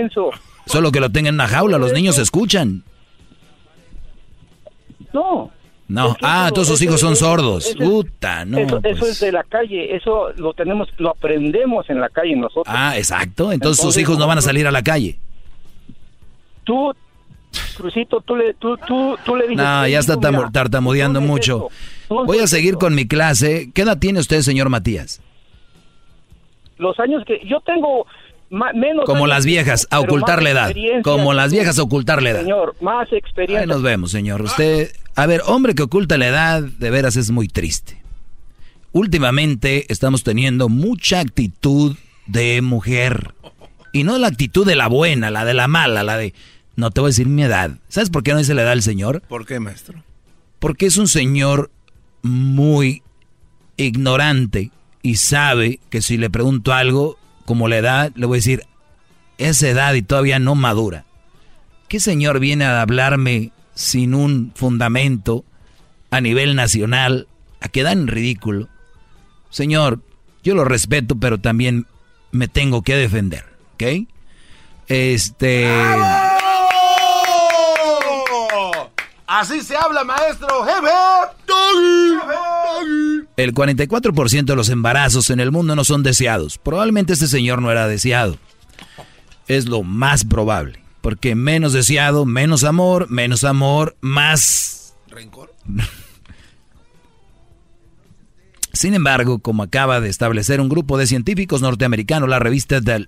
Solo 0.64 0.90
que 0.90 0.98
lo 0.98 1.10
tengan 1.10 1.34
en 1.34 1.40
una 1.40 1.46
jaula. 1.46 1.76
Los 1.76 1.92
niños 1.92 2.16
escuchan. 2.16 2.82
No. 5.12 5.50
No. 5.88 6.08
Es 6.12 6.14
que 6.16 6.20
Ah, 6.26 6.44
eso- 6.46 6.54
todos 6.54 6.68
sus 6.68 6.76
eso- 6.80 6.84
hijos 6.84 7.00
son 7.00 7.12
eso- 7.12 7.26
sordos. 7.26 7.66
eso 7.66 7.78
es- 7.82 7.88
Puta, 7.88 8.44
no. 8.46 8.58
eso, 8.58 8.80
eso 8.82 8.98
pues. 8.98 9.10
es 9.12 9.20
de 9.20 9.32
la 9.32 9.44
calle, 9.44 9.94
eso 9.94 10.30
lo 10.38 10.54
tenemos, 10.54 10.88
lo 10.96 11.10
aprendemos 11.10 11.88
en 11.90 12.00
la 12.00 12.08
calle 12.08 12.34
nosotros. 12.34 12.64
Ah, 12.68 12.96
exacto. 12.96 13.52
Entonces 13.52 13.76
sus 13.76 13.84
Entonces, 13.96 14.00
hijos 14.02 14.18
no 14.18 14.26
van 14.26 14.38
a 14.38 14.42
salir 14.42 14.66
a 14.66 14.70
la 14.70 14.82
calle. 14.82 15.18
Tú, 16.64 16.92
Crucito, 17.76 18.20
tú 18.22 18.36
le, 18.36 18.54
tú, 18.54 18.76
tú, 18.86 19.16
tú 19.24 19.36
le 19.36 19.48
dices. 19.48 19.64
No, 19.64 19.86
ya 19.86 19.98
está 19.98 20.14
"Tú, 20.14 20.20
mira, 20.20 20.30
tamo- 20.32 20.50
tartamudeando 20.50 21.20
no 21.20 21.26
es 21.26 21.30
Voy 22.08 22.38
a 22.38 22.46
seguir 22.46 22.70
eso". 22.70 22.78
con 22.78 22.94
mi 22.94 23.06
clase. 23.06 23.70
¿Qué 23.74 23.82
edad 23.82 23.98
tiene 23.98 24.20
usted, 24.20 24.40
señor 24.42 24.68
Matías? 24.68 25.20
Los 26.78 26.98
años 27.00 27.24
que 27.26 27.40
yo 27.48 27.60
tengo 27.60 28.06
menos. 28.50 29.04
Como 29.04 29.24
años 29.24 29.28
las 29.28 29.46
viejas, 29.46 29.88
a 29.90 30.00
ocultar 30.00 30.42
la 30.42 30.50
edad. 30.50 30.74
Como 31.02 31.32
las 31.32 31.52
viejas 31.52 31.78
a 31.78 31.82
ocultar 31.82 32.22
la 32.22 32.30
edad. 32.30 32.42
Señor, 32.42 32.76
más 32.80 33.12
experiencia. 33.12 33.60
Ahí 33.60 33.66
nos 33.66 33.82
vemos, 33.82 34.10
señor. 34.10 34.42
Usted, 34.42 34.92
a 35.14 35.26
ver, 35.26 35.42
hombre 35.46 35.74
que 35.74 35.82
oculta 35.82 36.18
la 36.18 36.28
edad, 36.28 36.62
de 36.62 36.90
veras 36.90 37.16
es 37.16 37.30
muy 37.30 37.48
triste. 37.48 38.00
Últimamente 38.92 39.86
estamos 39.92 40.22
teniendo 40.22 40.68
mucha 40.68 41.20
actitud 41.20 41.96
de 42.26 42.62
mujer. 42.62 43.34
Y 43.92 44.04
no 44.04 44.18
la 44.18 44.28
actitud 44.28 44.66
de 44.66 44.76
la 44.76 44.88
buena, 44.88 45.30
la 45.30 45.44
de 45.44 45.54
la 45.54 45.68
mala, 45.68 46.02
la 46.02 46.16
de... 46.16 46.34
No 46.76 46.90
te 46.90 47.00
voy 47.00 47.08
a 47.08 47.10
decir 47.10 47.26
mi 47.26 47.42
edad. 47.42 47.72
¿Sabes 47.88 48.10
por 48.10 48.22
qué 48.22 48.32
no 48.32 48.38
dice 48.38 48.54
la 48.54 48.62
edad 48.62 48.74
el 48.74 48.82
señor? 48.82 49.22
¿Por 49.22 49.46
qué, 49.46 49.60
maestro? 49.60 50.02
Porque 50.58 50.86
es 50.86 50.98
un 50.98 51.08
señor 51.08 51.70
muy 52.26 53.02
ignorante 53.76 54.70
y 55.02 55.16
sabe 55.16 55.80
que 55.90 56.02
si 56.02 56.16
le 56.16 56.30
pregunto 56.30 56.72
algo 56.72 57.18
como 57.44 57.68
la 57.68 57.78
edad, 57.78 58.12
le 58.16 58.26
voy 58.26 58.36
a 58.36 58.40
decir, 58.40 58.62
esa 59.38 59.68
edad 59.68 59.94
y 59.94 60.02
todavía 60.02 60.38
no 60.38 60.54
madura. 60.54 61.04
¿Qué 61.88 62.00
señor 62.00 62.40
viene 62.40 62.64
a 62.64 62.82
hablarme 62.82 63.52
sin 63.74 64.14
un 64.14 64.52
fundamento 64.54 65.44
a 66.10 66.20
nivel 66.20 66.56
nacional? 66.56 67.28
A 67.60 67.68
quedar 67.68 67.96
en 67.96 68.08
ridículo. 68.08 68.68
Señor, 69.50 70.00
yo 70.42 70.54
lo 70.54 70.64
respeto, 70.64 71.16
pero 71.16 71.38
también 71.38 71.86
me 72.32 72.48
tengo 72.48 72.82
que 72.82 72.96
defender, 72.96 73.44
¿ok? 73.74 74.08
Este... 74.88 75.66
Así 79.38 79.60
se 79.60 79.76
habla, 79.76 80.02
maestro. 80.02 80.64
Jefe. 80.64 80.88
El 83.36 83.52
44% 83.52 84.44
de 84.46 84.56
los 84.56 84.70
embarazos 84.70 85.28
en 85.28 85.40
el 85.40 85.52
mundo 85.52 85.76
no 85.76 85.84
son 85.84 86.02
deseados. 86.02 86.56
Probablemente 86.56 87.12
este 87.12 87.26
señor 87.26 87.60
no 87.60 87.70
era 87.70 87.86
deseado. 87.86 88.38
Es 89.46 89.68
lo 89.68 89.82
más 89.82 90.24
probable. 90.24 90.82
Porque 91.02 91.34
menos 91.34 91.74
deseado, 91.74 92.24
menos 92.24 92.64
amor, 92.64 93.10
menos 93.10 93.44
amor, 93.44 93.94
más... 94.00 94.94
¿Rencor? 95.08 95.54
Sin 98.72 98.94
embargo, 98.94 99.40
como 99.40 99.64
acaba 99.64 100.00
de 100.00 100.08
establecer 100.08 100.62
un 100.62 100.70
grupo 100.70 100.96
de 100.96 101.06
científicos 101.06 101.60
norteamericanos, 101.60 102.26
la 102.26 102.38
revista 102.38 102.80
The 102.80 103.06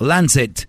Lancet, 0.00 0.68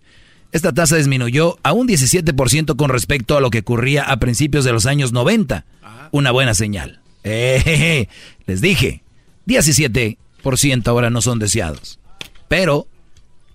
esta 0.52 0.73
tasa 0.73 0.98
disminuyó 0.98 1.57
a 1.64 1.73
un 1.73 1.88
17% 1.88 2.76
con 2.76 2.90
respecto 2.90 3.38
a 3.38 3.41
lo 3.41 3.49
que 3.49 3.60
ocurría 3.60 4.03
a 4.03 4.18
principios 4.18 4.65
de 4.65 4.73
los 4.73 4.86
años 4.86 5.14
90. 5.14 5.65
Una 6.11 6.32
buena 6.32 6.53
señal. 6.53 6.99
Eh, 7.23 8.07
les 8.45 8.61
dije, 8.61 9.03
17% 9.48 10.88
ahora 10.88 11.10
no 11.10 11.22
son 11.22 11.40
deseados. 11.40 11.99
Pero, 12.48 12.88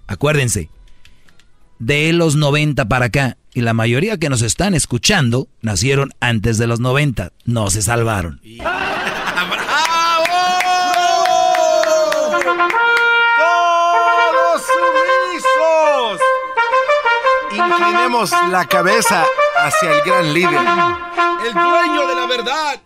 acuérdense, 0.07 0.71
de 1.79 2.13
los 2.13 2.37
90 2.37 2.89
para 2.89 3.07
acá, 3.07 3.37
y 3.53 3.61
la 3.61 3.75
mayoría 3.75 4.19
que 4.19 4.29
nos 4.29 4.43
están 4.43 4.75
escuchando 4.75 5.49
nacieron 5.61 6.13
antes 6.21 6.59
de 6.59 6.67
los 6.67 6.81
90, 6.81 7.33
no 7.45 7.71
se 7.71 7.83
salvaron. 7.83 8.41
Inclinemos 17.79 18.33
la 18.51 18.65
cabeza 18.67 19.25
hacia 19.59 19.93
el 19.93 20.03
gran 20.03 20.33
líder, 20.33 20.61
el 21.47 21.53
dueño 21.53 22.09
de 22.09 22.15
la 22.15 22.27
verdad. 22.27 22.81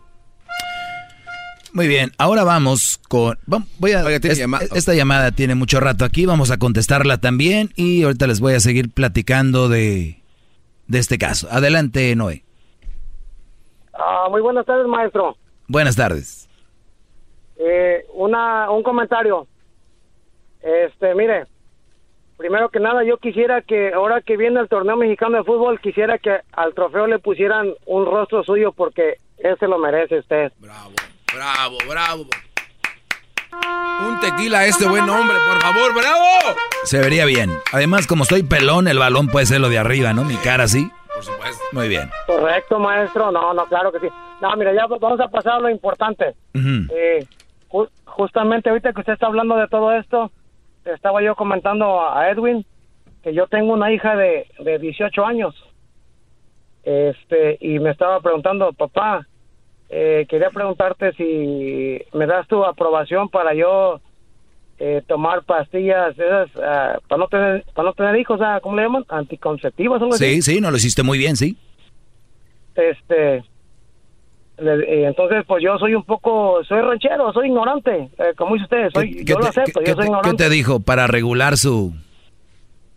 Muy 1.73 1.87
bien, 1.87 2.11
ahora 2.19 2.43
vamos 2.43 2.99
con... 3.09 3.39
Voy 3.79 3.93
a, 3.93 4.03
esta 4.11 4.95
llamada 4.95 5.31
tiene 5.31 5.55
mucho 5.55 5.79
rato 5.79 6.05
aquí, 6.05 6.27
vamos 6.27 6.51
a 6.51 6.59
contestarla 6.59 7.19
también 7.19 7.71
y 7.77 8.03
ahorita 8.03 8.27
les 8.27 8.41
voy 8.41 8.55
a 8.55 8.61
seguir 8.61 8.91
platicando 8.91 9.69
de, 9.69 10.21
de 10.89 10.99
este 10.99 11.19
caso. 11.19 11.49
Adelante, 11.51 12.15
Noé. 12.17 12.45
Ah, 13.95 14.27
muy 14.31 14.41
buenas 14.41 14.67
tardes, 14.67 14.87
maestro. 14.87 15.37
Buenas 15.69 15.95
tardes. 15.95 16.49
Eh, 17.57 18.05
una, 18.15 18.71
un 18.71 18.83
comentario. 18.83 19.47
Este, 20.61 21.15
mire, 21.15 21.47
primero 22.41 22.71
que 22.71 22.81
nada, 22.81 23.05
yo 23.05 23.19
quisiera 23.19 23.61
que 23.61 23.93
ahora 23.93 24.23
que 24.23 24.39
viene 24.39 24.61
el 24.61 24.69
torneo 24.69 24.97
mexicano 24.97 25.37
de 25.37 25.45
fútbol, 25.45 25.79
quisiera 25.79 26.17
que 26.17 26.41
al 26.53 26.73
trofeo 26.73 27.07
le 27.07 27.19
pusieran 27.19 27.75
un 27.85 28.07
rostro 28.07 28.43
suyo 28.45 28.73
porque 28.73 29.19
ese 29.37 29.69
lo 29.69 29.79
merece 29.79 30.21
usted. 30.21 30.51
Bravo. 30.59 30.93
Bravo, 31.35 31.77
bravo. 31.87 32.25
Un 34.09 34.21
tequila 34.21 34.61
a 34.61 34.65
este 34.65 34.89
buen 34.89 35.07
hombre, 35.09 35.37
por 35.47 35.61
favor, 35.61 35.95
bravo. 35.95 36.25
Se 36.85 36.99
vería 36.99 37.27
bien. 37.27 37.51
Además, 37.75 38.07
como 38.07 38.23
estoy 38.23 38.43
pelón, 38.43 38.89
el 38.89 38.99
balón 38.99 39.29
puede 39.29 39.45
ser 39.45 39.61
lo 39.61 39.69
de 39.69 39.79
arriba, 39.79 40.15
¿no? 40.15 40.25
Mi 40.25 40.37
cara 40.37 40.67
sí. 40.67 40.91
Por 41.15 41.23
supuesto. 41.23 41.63
Muy 41.73 41.89
bien. 41.89 42.09
Correcto, 42.27 42.79
maestro. 42.79 43.31
No, 43.31 43.53
no, 43.53 43.67
claro 43.67 43.93
que 43.93 44.01
sí. 44.01 44.09
No, 44.41 44.57
mira, 44.57 44.73
ya 44.73 44.87
vamos 44.87 45.21
a 45.21 45.29
pasar 45.29 45.55
a 45.55 45.61
lo 45.61 45.69
importante. 45.69 46.35
Eh, 46.55 47.27
justamente 48.07 48.71
ahorita 48.71 48.95
que 48.95 49.01
usted 49.01 49.13
está 49.13 49.27
hablando 49.27 49.57
de 49.57 49.69
todo 49.69 49.93
esto, 49.93 50.33
estaba 50.95 51.23
yo 51.23 51.35
comentando 51.35 52.09
a 52.09 52.31
Edwin 52.31 52.65
que 53.23 53.35
yo 53.35 53.47
tengo 53.47 53.73
una 53.73 53.93
hija 53.93 54.17
de, 54.17 54.47
de 54.59 54.79
18 54.79 55.25
años. 55.25 55.55
Este, 56.83 57.59
y 57.61 57.79
me 57.79 57.91
estaba 57.91 58.21
preguntando, 58.21 58.73
papá, 58.73 59.27
eh, 59.91 60.27
quería 60.29 60.51
preguntarte 60.51 61.13
si 61.13 62.01
me 62.13 62.27
das 62.27 62.47
tu 62.49 62.65
aprobación 62.65 63.29
para 63.29 63.55
yo 63.55 64.01
eh, 64.79 65.03
tomar 65.07 65.43
pastillas 65.43 66.19
esas 66.19 66.49
ah, 66.57 66.99
para 67.07 67.19
no 67.19 67.29
tener 67.29 67.65
para 67.75 67.89
no 67.89 67.93
tener 67.93 68.17
hijos, 68.17 68.41
ah, 68.41 68.61
¿cómo 68.63 68.77
le 68.77 68.83
llaman? 68.83 69.05
Anticonceptivas. 69.09 70.01
Sí, 70.17 70.41
sí, 70.41 70.61
no 70.61 70.71
lo 70.71 70.77
hiciste 70.79 71.03
muy 71.03 71.19
bien, 71.19 71.37
sí. 71.37 71.57
Este, 72.75 73.45
entonces 74.61 75.45
pues 75.47 75.63
yo 75.63 75.79
soy 75.79 75.95
un 75.95 76.05
poco, 76.05 76.63
soy 76.65 76.81
ranchero, 76.81 77.33
soy 77.33 77.49
ignorante, 77.49 78.11
como 78.37 78.55
dice 78.55 78.65
usted, 78.65 78.91
soy, 78.93 79.25
yo 79.25 79.39
lo 79.39 79.47
acepto, 79.47 79.81
yo 79.81 79.95
soy 79.95 80.05
ignorante. 80.07 80.31
¿Qué 80.31 80.37
te 80.37 80.51
dijo? 80.51 80.81
¿Para 80.81 81.07
regular 81.07 81.57
su 81.57 81.93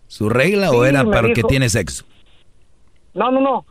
su 0.08 0.30
regla 0.30 0.72
o 0.72 0.86
era 0.86 1.04
para 1.06 1.30
que 1.34 1.44
tiene 1.44 1.70
sexo? 1.70 2.06
No, 3.14 3.32
no, 3.32 3.42
no 3.42 3.66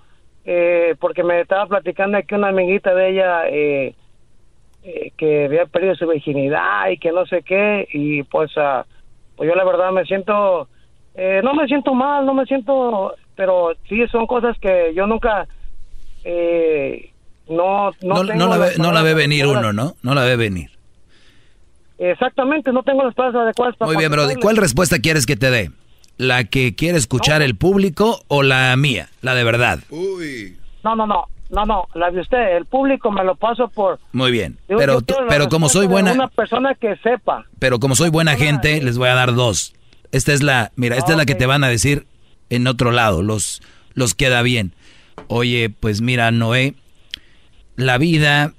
eh, 0.44 0.94
porque 0.98 1.22
me 1.22 1.40
estaba 1.40 1.66
platicando 1.66 2.18
aquí 2.18 2.34
una 2.34 2.48
amiguita 2.48 2.94
de 2.94 3.10
ella 3.10 3.48
eh, 3.48 3.94
eh, 4.82 5.12
que 5.16 5.44
había 5.44 5.66
perdido 5.66 5.94
su 5.94 6.08
virginidad 6.08 6.88
y 6.90 6.98
que 6.98 7.12
no 7.12 7.24
sé 7.26 7.42
qué, 7.42 7.86
y 7.92 8.24
pues, 8.24 8.56
uh, 8.56 8.82
pues 9.36 9.48
yo 9.48 9.54
la 9.54 9.64
verdad 9.64 9.92
me 9.92 10.04
siento, 10.04 10.68
eh, 11.14 11.40
no 11.44 11.54
me 11.54 11.68
siento 11.68 11.94
mal, 11.94 12.26
no 12.26 12.34
me 12.34 12.46
siento, 12.46 13.14
pero 13.36 13.74
sí 13.88 14.04
son 14.08 14.26
cosas 14.26 14.58
que 14.58 14.92
yo 14.94 15.06
nunca, 15.06 15.46
eh, 16.24 17.11
no, 17.48 17.90
no, 18.02 18.22
no, 18.24 18.48
la 18.48 18.58
ve, 18.58 18.72
no 18.78 18.92
la 18.92 19.02
ve 19.02 19.14
venir 19.14 19.46
uno, 19.46 19.72
¿no? 19.72 19.96
No 20.02 20.14
la 20.14 20.24
ve 20.24 20.36
venir. 20.36 20.70
Exactamente, 21.98 22.72
no 22.72 22.82
tengo 22.82 23.04
las 23.04 23.14
palabras 23.14 23.42
adecuadas 23.42 23.76
para... 23.76 23.88
Muy 23.88 23.96
bien, 23.96 24.10
pero 24.10 24.26
¿cuál 24.40 24.56
respuesta 24.56 24.98
quieres 24.98 25.24
que 25.24 25.36
te 25.36 25.50
dé? 25.50 25.70
¿La 26.16 26.44
que 26.44 26.74
quiere 26.74 26.98
escuchar 26.98 27.42
el 27.42 27.56
público 27.56 28.22
o 28.28 28.42
la 28.42 28.74
mía, 28.76 29.08
la 29.20 29.34
de 29.34 29.44
verdad? 29.44 29.80
Uy. 29.90 30.56
No, 30.82 30.96
no, 30.96 31.06
no, 31.06 31.26
no, 31.50 31.64
no, 31.64 31.86
la 31.94 32.10
de 32.10 32.20
usted, 32.20 32.56
el 32.56 32.66
público 32.66 33.12
me 33.12 33.22
lo 33.22 33.36
paso 33.36 33.68
por... 33.68 34.00
Muy 34.12 34.32
bien, 34.32 34.58
pero, 34.66 35.00
pero 35.28 35.48
como 35.48 35.68
soy 35.68 35.86
buena... 35.86 36.12
Una 36.12 36.28
persona 36.28 36.74
que 36.74 36.96
sepa. 36.96 37.46
Pero 37.58 37.78
como 37.78 37.94
soy 37.94 38.10
buena 38.10 38.34
gente, 38.34 38.82
les 38.82 38.98
voy 38.98 39.08
a 39.08 39.14
dar 39.14 39.34
dos. 39.34 39.74
Esta 40.10 40.32
es 40.32 40.42
la, 40.42 40.72
mira, 40.74 40.96
esta 40.96 41.12
es 41.12 41.18
la 41.18 41.24
que 41.24 41.34
te 41.34 41.46
van 41.46 41.62
a 41.62 41.68
decir 41.68 42.06
en 42.50 42.66
otro 42.66 42.90
lado, 42.90 43.22
los, 43.22 43.62
los 43.94 44.14
queda 44.14 44.42
bien. 44.42 44.74
Oye, 45.28 45.70
pues 45.70 46.00
mira, 46.00 46.30
Noé, 46.30 46.74
la 47.76 47.98
vida 47.98 48.54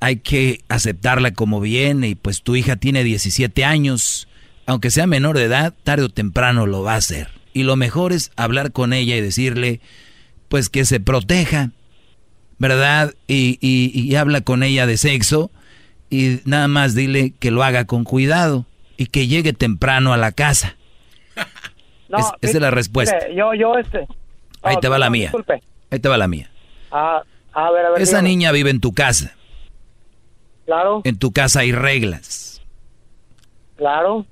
hay 0.00 0.16
que 0.16 0.60
aceptarla 0.68 1.32
como 1.32 1.60
viene 1.60 2.08
y 2.08 2.14
pues 2.14 2.42
tu 2.42 2.56
hija 2.56 2.76
tiene 2.76 3.04
17 3.04 3.64
años 3.64 4.28
aunque 4.68 4.90
sea 4.90 5.06
menor 5.06 5.38
de 5.38 5.44
edad, 5.44 5.72
tarde 5.82 6.04
o 6.04 6.08
temprano 6.10 6.66
lo 6.66 6.82
va 6.82 6.92
a 6.92 6.96
hacer. 6.96 7.28
Y 7.54 7.62
lo 7.62 7.76
mejor 7.76 8.12
es 8.12 8.32
hablar 8.36 8.70
con 8.70 8.92
ella 8.92 9.16
y 9.16 9.22
decirle, 9.22 9.80
pues 10.50 10.68
que 10.68 10.84
se 10.84 11.00
proteja, 11.00 11.70
¿verdad? 12.58 13.14
Y, 13.26 13.58
y, 13.62 14.14
habla 14.16 14.42
con 14.42 14.62
ella 14.62 14.86
de 14.86 14.98
sexo 14.98 15.50
y 16.10 16.40
nada 16.44 16.68
más 16.68 16.94
dile 16.94 17.32
que 17.40 17.50
lo 17.50 17.62
haga 17.62 17.86
con 17.86 18.04
cuidado 18.04 18.66
y 18.98 19.06
que 19.06 19.26
llegue 19.26 19.54
temprano 19.54 20.12
a 20.12 20.18
la 20.18 20.32
casa. 20.32 20.76
esa 22.42 22.58
es 22.58 22.60
la 22.60 22.70
respuesta. 22.70 23.26
yo, 23.34 23.54
yo, 23.54 23.78
este. 23.78 24.06
Ahí 24.60 24.76
te 24.82 24.88
va 24.88 24.98
la 24.98 25.08
mía. 25.08 25.32
Ahí 25.90 25.98
te 25.98 26.10
va 26.10 26.18
la 26.18 26.28
mía. 26.28 26.50
Ah, 26.92 27.22
a 27.66 27.70
ver, 27.70 27.86
a 27.86 27.90
ver, 27.90 28.02
Esa 28.02 28.22
niña 28.22 28.52
vive 28.52 28.70
en 28.70 28.80
tu 28.80 28.92
casa. 28.92 29.34
Claro. 30.66 31.00
En 31.04 31.18
tu 31.18 31.32
casa 31.32 31.60
hay 31.60 31.72
reglas. 31.72 32.62
Claro 33.76 34.26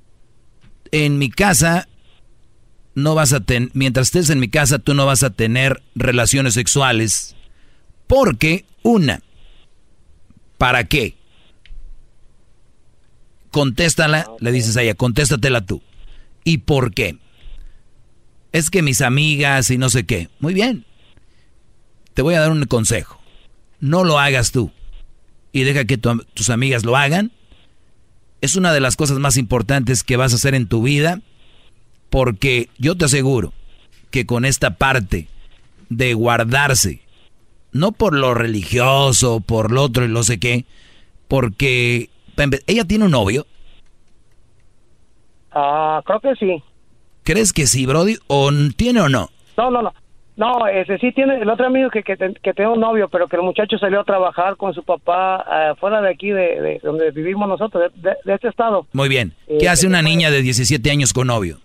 en 0.93 1.19
mi 1.19 1.31
casa 1.31 1.89
no 2.95 3.15
vas 3.15 3.33
a 3.33 3.41
tener, 3.41 3.71
mientras 3.75 4.07
estés 4.09 4.31
en 4.31 4.41
mi 4.41 4.49
casa, 4.49 4.79
tú 4.79 4.95
no 4.95 5.05
vas 5.05 5.23
a 5.23 5.31
tener 5.31 5.83
relaciones 5.95 6.55
sexuales. 6.55 7.37
Porque, 8.07 8.65
una, 8.83 9.21
¿para 10.57 10.85
qué? 10.85 11.15
Contéstala, 13.51 14.31
le 14.41 14.53
dices 14.53 14.77
a 14.77 14.83
ella, 14.83 14.95
contéstatela 14.95 15.61
tú. 15.61 15.83
¿Y 16.43 16.59
por 16.59 16.95
qué? 16.95 17.19
Es 18.53 18.71
que 18.71 18.81
mis 18.81 19.03
amigas 19.03 19.71
y 19.71 19.77
no 19.77 19.91
sé 19.91 20.07
qué. 20.07 20.31
Muy 20.39 20.55
bien. 20.55 20.86
Te 22.17 22.23
voy 22.23 22.35
a 22.35 22.41
dar 22.41 22.51
un 22.51 22.65
consejo. 22.65 23.21
No 23.79 24.03
lo 24.03 24.19
hagas 24.19 24.51
tú. 24.51 24.71
Y 25.53 25.65
deja 25.65 25.85
que 25.85 25.99
tus 25.99 26.49
amigas 26.51 26.85
lo 26.85 26.97
hagan 26.97 27.31
es 28.41 28.57
una 28.57 28.73
de 28.73 28.81
las 28.81 28.97
cosas 28.97 29.19
más 29.19 29.37
importantes 29.37 30.03
que 30.03 30.17
vas 30.17 30.33
a 30.33 30.37
hacer 30.37 30.55
en 30.55 30.67
tu 30.67 30.83
vida, 30.83 31.21
porque 32.09 32.71
yo 32.79 32.97
te 32.97 33.05
aseguro 33.05 33.53
que 34.11 34.25
con 34.25 34.47
esta 34.47 34.77
parte 34.77 35.29
de 35.91 36.15
guardarse, 36.15 37.03
no 37.73 37.93
por 37.93 38.15
lo 38.15 38.33
religioso, 38.33 39.41
por 39.41 39.71
lo 39.71 39.83
otro 39.83 40.07
y 40.07 40.09
lo 40.09 40.23
sé 40.23 40.39
qué, 40.39 40.65
porque 41.29 42.09
ella 42.67 42.85
tiene 42.87 43.05
un 43.05 43.11
novio. 43.11 43.47
Ah, 45.53 46.01
creo 46.07 46.21
que 46.21 46.35
sí. 46.37 46.63
¿Crees 47.25 47.53
que 47.53 47.67
sí, 47.67 47.85
Brody? 47.85 48.17
¿O 48.27 48.51
tiene 48.75 49.03
o 49.03 49.09
no? 49.11 49.29
No, 49.59 49.71
no, 49.71 49.83
no. 49.83 49.93
No, 50.37 50.67
ese 50.67 50.99
sí 50.99 51.13
tiene, 51.13 51.39
el 51.39 51.49
otro 51.49 51.67
amigo 51.67 51.89
que, 51.89 52.03
que, 52.03 52.15
tiene 52.53 52.71
un 52.71 52.81
novio, 52.81 53.09
pero 53.09 53.27
que 53.27 53.37
el 53.37 53.43
muchacho 53.43 53.79
salió 53.79 54.01
a 54.01 54.05
trabajar 54.05 54.57
con 54.57 54.75
su 54.75 54.83
papá 54.83 55.73
uh, 55.73 55.77
fuera 55.77 56.03
de 56.03 56.11
aquí, 56.11 56.29
de, 56.29 56.79
donde 56.83 57.11
vivimos 57.11 57.49
nosotros, 57.49 57.91
de, 57.95 58.35
este 58.35 58.49
estado. 58.49 58.87
Muy 58.93 59.09
bien. 59.09 59.33
¿Qué 59.47 59.65
eh, 59.65 59.69
hace 59.71 59.87
una 59.87 60.03
niña 60.03 60.31
de 60.31 60.43
17 60.43 60.91
años 60.91 61.15
con 61.15 61.29
novio? 61.29 61.59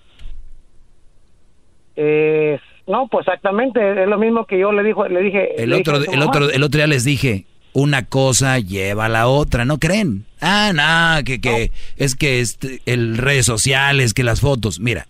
Eh, 1.98 2.58
no, 2.88 3.10
pues 3.10 3.28
exactamente, 3.28 4.04
es 4.04 4.08
lo 4.08 4.18
mismo 4.18 4.46
que 4.46 4.58
yo 4.58 4.72
le, 4.72 4.84
dijo, 4.84 5.06
le 5.06 5.22
dije. 5.22 5.62
El, 5.62 5.74
otro, 5.74 5.98
el, 5.98 6.22
otro, 6.22 6.50
el 6.50 6.64
otro 6.64 6.78
día 6.78 6.88
les 6.88 7.04
dije, 7.04 7.46
una 7.74 8.06
cosa 8.06 8.58
lleva 8.60 9.08
a 9.08 9.10
la 9.10 9.28
otra, 9.28 9.66
¿no 9.66 9.80
creen? 9.80 10.24
Ah, 10.40 10.72
no, 10.74 11.26
que, 11.26 11.42
que 11.42 11.72
es 11.98 12.16
que 12.16 12.40
este, 12.40 12.80
el 12.86 13.18
redes 13.18 13.46
sociales, 13.46 14.14
que 14.14 14.24
las 14.24 14.40
fotos. 14.40 14.80
Mira, 14.80 15.08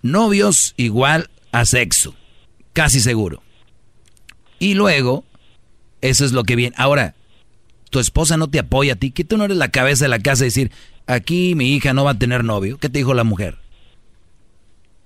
novios 0.00 0.72
igual 0.78 1.28
a 1.52 1.66
sexo 1.66 2.14
casi 2.72 3.00
seguro. 3.00 3.42
Y 4.58 4.74
luego, 4.74 5.24
eso 6.00 6.24
es 6.24 6.32
lo 6.32 6.44
que 6.44 6.56
viene. 6.56 6.74
Ahora, 6.78 7.14
tu 7.90 8.00
esposa 8.00 8.36
no 8.36 8.48
te 8.48 8.58
apoya 8.58 8.94
a 8.94 8.96
ti, 8.96 9.10
que 9.10 9.24
tú 9.24 9.36
no 9.36 9.44
eres 9.44 9.56
la 9.56 9.70
cabeza 9.70 10.04
de 10.04 10.10
la 10.10 10.18
casa 10.18 10.44
y 10.44 10.48
decir, 10.48 10.70
aquí 11.06 11.54
mi 11.54 11.74
hija 11.74 11.94
no 11.94 12.04
va 12.04 12.12
a 12.12 12.18
tener 12.18 12.44
novio. 12.44 12.78
¿Qué 12.78 12.88
te 12.88 12.98
dijo 12.98 13.14
la 13.14 13.24
mujer? 13.24 13.56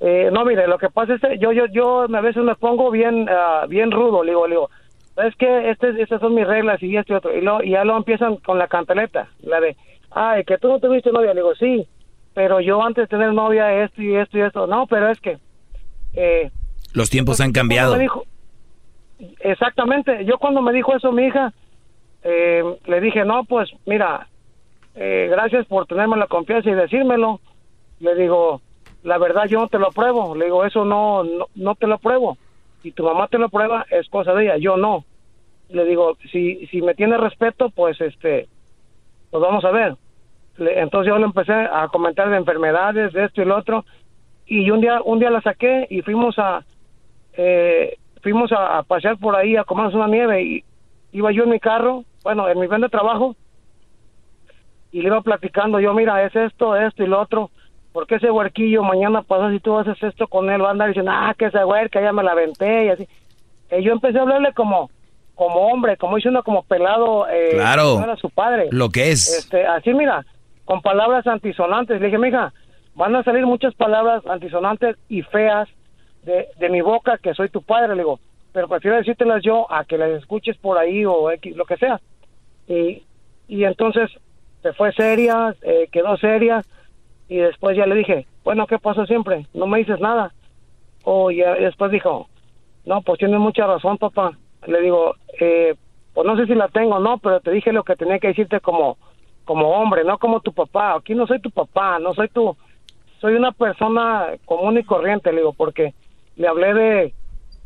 Eh, 0.01 0.31
no, 0.33 0.45
mire, 0.45 0.67
lo 0.67 0.79
que 0.79 0.91
pasa 0.91 1.15
es 1.15 1.21
que 1.21 1.39
yo, 1.39 1.53
yo, 1.53 1.67
yo 1.67 2.03
a 2.03 2.21
veces 2.21 2.43
me 2.43 2.57
pongo 2.57 2.91
bien, 2.91 3.29
uh, 3.29 3.69
bien 3.69 3.93
rudo, 3.93 4.25
le 4.25 4.33
digo, 4.33 4.49
le 4.49 4.55
digo, 4.57 4.71
es 5.17 5.37
que 5.37 5.71
este, 5.71 6.03
estas 6.03 6.21
son 6.21 6.35
mis 6.35 6.45
reglas 6.45 6.83
y 6.83 6.97
este 6.97 7.15
otro, 7.15 7.37
y, 7.37 7.41
lo, 7.41 7.63
y 7.63 7.71
ya 7.71 7.85
lo 7.85 7.97
empiezan 7.97 8.37
con 8.39 8.59
la 8.59 8.67
cantaleta, 8.67 9.29
la 9.43 9.61
de, 9.61 9.77
ay, 10.11 10.43
que 10.43 10.59
tú 10.59 10.67
no 10.67 10.81
tuviste 10.81 11.13
novia, 11.13 11.35
le 11.35 11.43
digo, 11.43 11.55
sí, 11.55 11.87
pero 12.35 12.61
yo 12.61 12.83
antes 12.83 13.05
de 13.05 13.17
tener 13.17 13.33
novia 13.33 13.85
esto 13.85 14.03
y 14.03 14.17
esto 14.17 14.39
y 14.39 14.41
esto, 14.41 14.67
no, 14.67 14.89
pero 14.89 15.09
es 15.09 15.21
que, 15.21 15.39
eh, 16.15 16.51
los 16.93 17.11
tiempos 17.11 17.41
han 17.41 17.53
cambiado. 17.53 17.97
exactamente. 19.41 20.25
Yo 20.25 20.39
cuando 20.39 20.63
me 20.63 20.73
dijo 20.73 20.95
eso 20.97 21.13
mi 21.13 21.25
hija, 21.27 21.53
eh, 22.23 22.63
le 22.87 23.01
dije, 23.01 23.25
no, 23.25 23.45
pues 23.45 23.71
mira, 23.87 24.29
eh, 24.95 25.29
gracias 25.31 25.67
por 25.67 25.87
tenerme 25.87 26.17
la 26.17 26.27
confianza 26.27 26.71
y 26.71 26.75
decírmelo. 26.75 27.41
Le 28.01 28.15
digo, 28.15 28.61
la 29.03 29.19
verdad 29.19 29.45
yo 29.49 29.61
no 29.61 29.69
te 29.69 29.79
lo 29.79 29.89
apruebo. 29.89 30.35
Le 30.35 30.47
digo, 30.47 30.65
eso 30.65 30.85
no, 30.85 31.25
no, 31.25 31.47
no 31.55 31.75
te 31.75 31.87
lo 31.87 31.95
apruebo. 31.95 32.37
Si 32.83 32.91
tu 32.93 33.05
mamá 33.05 33.29
te 33.29 33.39
lo 33.39 33.49
prueba, 33.49 33.87
es 33.91 34.09
cosa 34.09 34.35
de 34.35 34.45
ella, 34.45 34.57
yo 34.57 34.77
no. 34.77 35.05
Le 35.69 35.85
digo, 35.85 36.17
si, 36.31 36.67
si 36.67 36.83
me 36.83 36.95
tiene 36.95 37.17
respeto, 37.17 37.71
pues 37.71 38.01
este, 38.01 38.49
pues 39.31 39.41
vamos 39.43 39.65
a 39.65 39.71
ver. 39.71 39.97
Le- 40.57 40.81
entonces 40.81 41.09
yo 41.09 41.19
le 41.19 41.25
empecé 41.25 41.53
a 41.53 41.89
comentar 41.89 42.29
de 42.29 42.37
enfermedades, 42.37 43.13
de 43.13 43.25
esto 43.25 43.41
y 43.41 43.45
lo 43.45 43.57
otro, 43.57 43.85
y 44.47 44.69
un 44.71 44.81
día, 44.81 45.01
un 45.05 45.19
día 45.21 45.31
la 45.31 45.41
saqué 45.41 45.87
y 45.89 46.03
fuimos 46.03 46.39
a, 46.39 46.65
eh, 47.37 47.97
fuimos 48.23 48.53
a, 48.53 48.79
a 48.79 48.83
pasear 48.83 49.17
por 49.19 49.35
ahí 49.37 49.57
a 49.57 49.65
comernos 49.65 49.95
una 49.95 50.07
nieve 50.09 50.43
y 50.43 50.65
iba 51.13 51.31
yo 51.33 51.45
en 51.45 51.51
mi 51.51 51.61
carro, 51.61 52.05
bueno, 52.25 52.49
en 52.49 52.59
mi 52.59 52.67
van 52.67 52.81
de 52.81 52.89
trabajo, 52.89 53.37
y 54.91 55.01
le 55.01 55.07
iba 55.09 55.21
platicando 55.23 55.81
yo, 55.81 55.95
mira, 55.95 56.23
es 56.25 56.35
esto, 56.37 56.77
esto 56.77 57.03
y 57.03 57.07
lo 57.07 57.21
otro, 57.21 57.51
porque 57.93 58.17
ese 58.17 58.31
huerquillo 58.31 58.83
mañana 58.83 59.23
pasa 59.23 59.51
si 59.51 59.61
tú 59.61 59.77
haces 59.79 60.03
esto 60.03 60.27
con 60.29 60.51
él, 60.51 60.63
va 60.63 60.69
a 60.69 60.71
andar 60.73 60.89
diciendo, 60.89 61.13
ah, 61.15 61.35
que 61.37 61.47
esa 61.47 61.67
huerca 61.67 62.01
ya 62.01 62.13
me 62.13 62.23
la 62.23 62.33
aventé 62.33 62.87
y 62.87 62.89
así. 62.91 63.09
Y 63.71 63.83
yo 63.83 63.93
empecé 63.93 64.19
a 64.19 64.23
hablarle 64.23 64.53
como, 64.53 64.91
como 65.35 65.61
hombre, 65.69 65.97
como 65.97 66.17
diciendo 66.17 66.43
como 66.43 66.63
pelado, 66.63 67.27
eh, 67.29 67.51
Claro. 67.55 68.01
era 68.03 68.17
su 68.17 68.29
padre. 68.31 68.69
Lo 68.71 68.91
que 68.91 69.11
es. 69.11 69.39
Este, 69.39 69.67
así 69.67 69.95
mira, 69.95 70.25
con 70.67 70.83
palabras 70.83 71.27
antisonantes. 71.27 71.99
Le 72.01 72.07
dije, 72.07 72.19
mija, 72.19 72.53
van 72.95 73.17
a 73.17 73.23
salir 73.23 73.47
muchas 73.47 73.75
palabras 73.75 74.27
antisonantes 74.27 74.97
y 75.09 75.23
feas 75.23 75.69
de, 76.23 76.49
de 76.59 76.69
mi 76.69 76.81
boca 76.81 77.19
que 77.19 77.35
soy 77.35 77.49
tu 77.49 77.63
padre. 77.63 77.95
Le 77.95 78.03
digo, 78.03 78.21
pero 78.53 78.69
prefiero 78.69 78.97
decírtelas 78.97 79.43
yo 79.43 79.71
a 79.71 79.85
que 79.85 79.99
las 79.99 80.11
escuches 80.11 80.57
por 80.59 80.79
ahí 80.79 81.05
o 81.05 81.31
X, 81.31 81.57
lo 81.57 81.65
que 81.65 81.77
sea. 81.77 82.01
Y, 82.69 83.03
y 83.49 83.65
entonces 83.65 84.11
se 84.63 84.73
fue 84.73 84.93
seria, 84.93 85.55
eh, 85.63 85.89
quedó 85.91 86.17
seria 86.17 86.63
y 87.29 87.39
después 87.39 87.77
ya 87.77 87.87
le 87.87 87.95
dije, 87.95 88.27
bueno, 88.45 88.67
¿qué 88.67 88.79
pasó 88.79 89.07
siempre? 89.07 89.47
No 89.55 89.67
me 89.67 89.79
dices 89.79 90.01
nada. 90.01 90.33
O 91.05 91.31
ya 91.31 91.55
después 91.55 91.91
dijo, 91.91 92.29
no, 92.85 93.03
pues 93.03 93.19
tienes 93.19 93.41
mucha 93.41 93.67
razón, 93.67 93.99
papá. 93.99 94.33
Le 94.67 94.81
digo, 94.81 95.15
eh, 95.41 95.75
pues 96.15 96.27
no 96.27 96.37
sé 96.37 96.47
si 96.47 96.55
la 96.55 96.69
tengo 96.69 96.97
o 96.97 97.01
no, 97.01 97.19
pero 97.19 97.41
te 97.41 97.51
dije 97.51 97.73
lo 97.73 97.85
que 97.85 97.97
tenía 97.97 98.19
que 98.19 98.29
decirte 98.29 98.61
como, 98.61 98.99
como 99.45 99.71
hombre, 99.71 100.05
no 100.05 100.19
como 100.19 100.41
tu 100.41 100.53
papá. 100.53 100.95
Aquí 100.95 101.15
no 101.15 101.27
soy 101.27 101.41
tu 101.41 101.51
papá, 101.51 101.99
no 101.99 102.13
soy 102.13 102.29
tu, 102.29 102.57
soy 103.21 103.35
una 103.35 103.53
persona 103.53 104.29
común 104.45 104.79
y 104.79 104.85
corriente, 104.85 105.33
le 105.33 105.39
digo, 105.39 105.53
porque 105.53 105.95
le 106.37 106.49
hablé 106.49 106.75
de, 106.75 107.15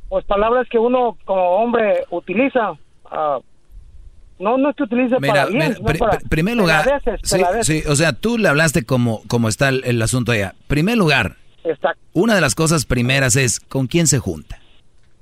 pues 0.09 0.25
palabras 0.25 0.67
que 0.71 0.79
uno 0.79 1.17
como 1.25 1.57
hombre 1.57 2.05
utiliza. 2.11 2.73
ah, 3.07 3.39
no, 4.39 4.59
no 4.59 4.69
es 4.71 4.77
que 4.77 4.83
utilice 4.83 5.17
Mira, 5.19 5.33
para 5.33 5.47
bien, 5.47 5.77
mira, 5.81 5.99
para 5.99 6.19
primer 6.29 6.57
lugar, 6.57 6.85
peladeces, 6.85 7.21
sí, 7.23 7.81
sí, 7.81 7.89
o 7.89 7.97
sea, 7.97 8.13
tú 8.13 8.37
le 8.37 8.49
hablaste 8.49 8.85
como, 8.85 9.23
como 9.29 9.49
está 9.49 9.71
el, 9.71 9.83
el 9.85 10.01
asunto 10.03 10.33
allá. 10.33 10.55
Primer 10.67 10.99
lugar, 10.99 11.37
Exacto. 11.65 11.99
una 12.13 12.35
de 12.35 12.43
las 12.43 12.55
cosas 12.55 12.85
primeras 12.85 13.35
es 13.37 13.61
con 13.61 13.87
quién 13.87 14.07
se 14.07 14.19
junta. 14.19 14.61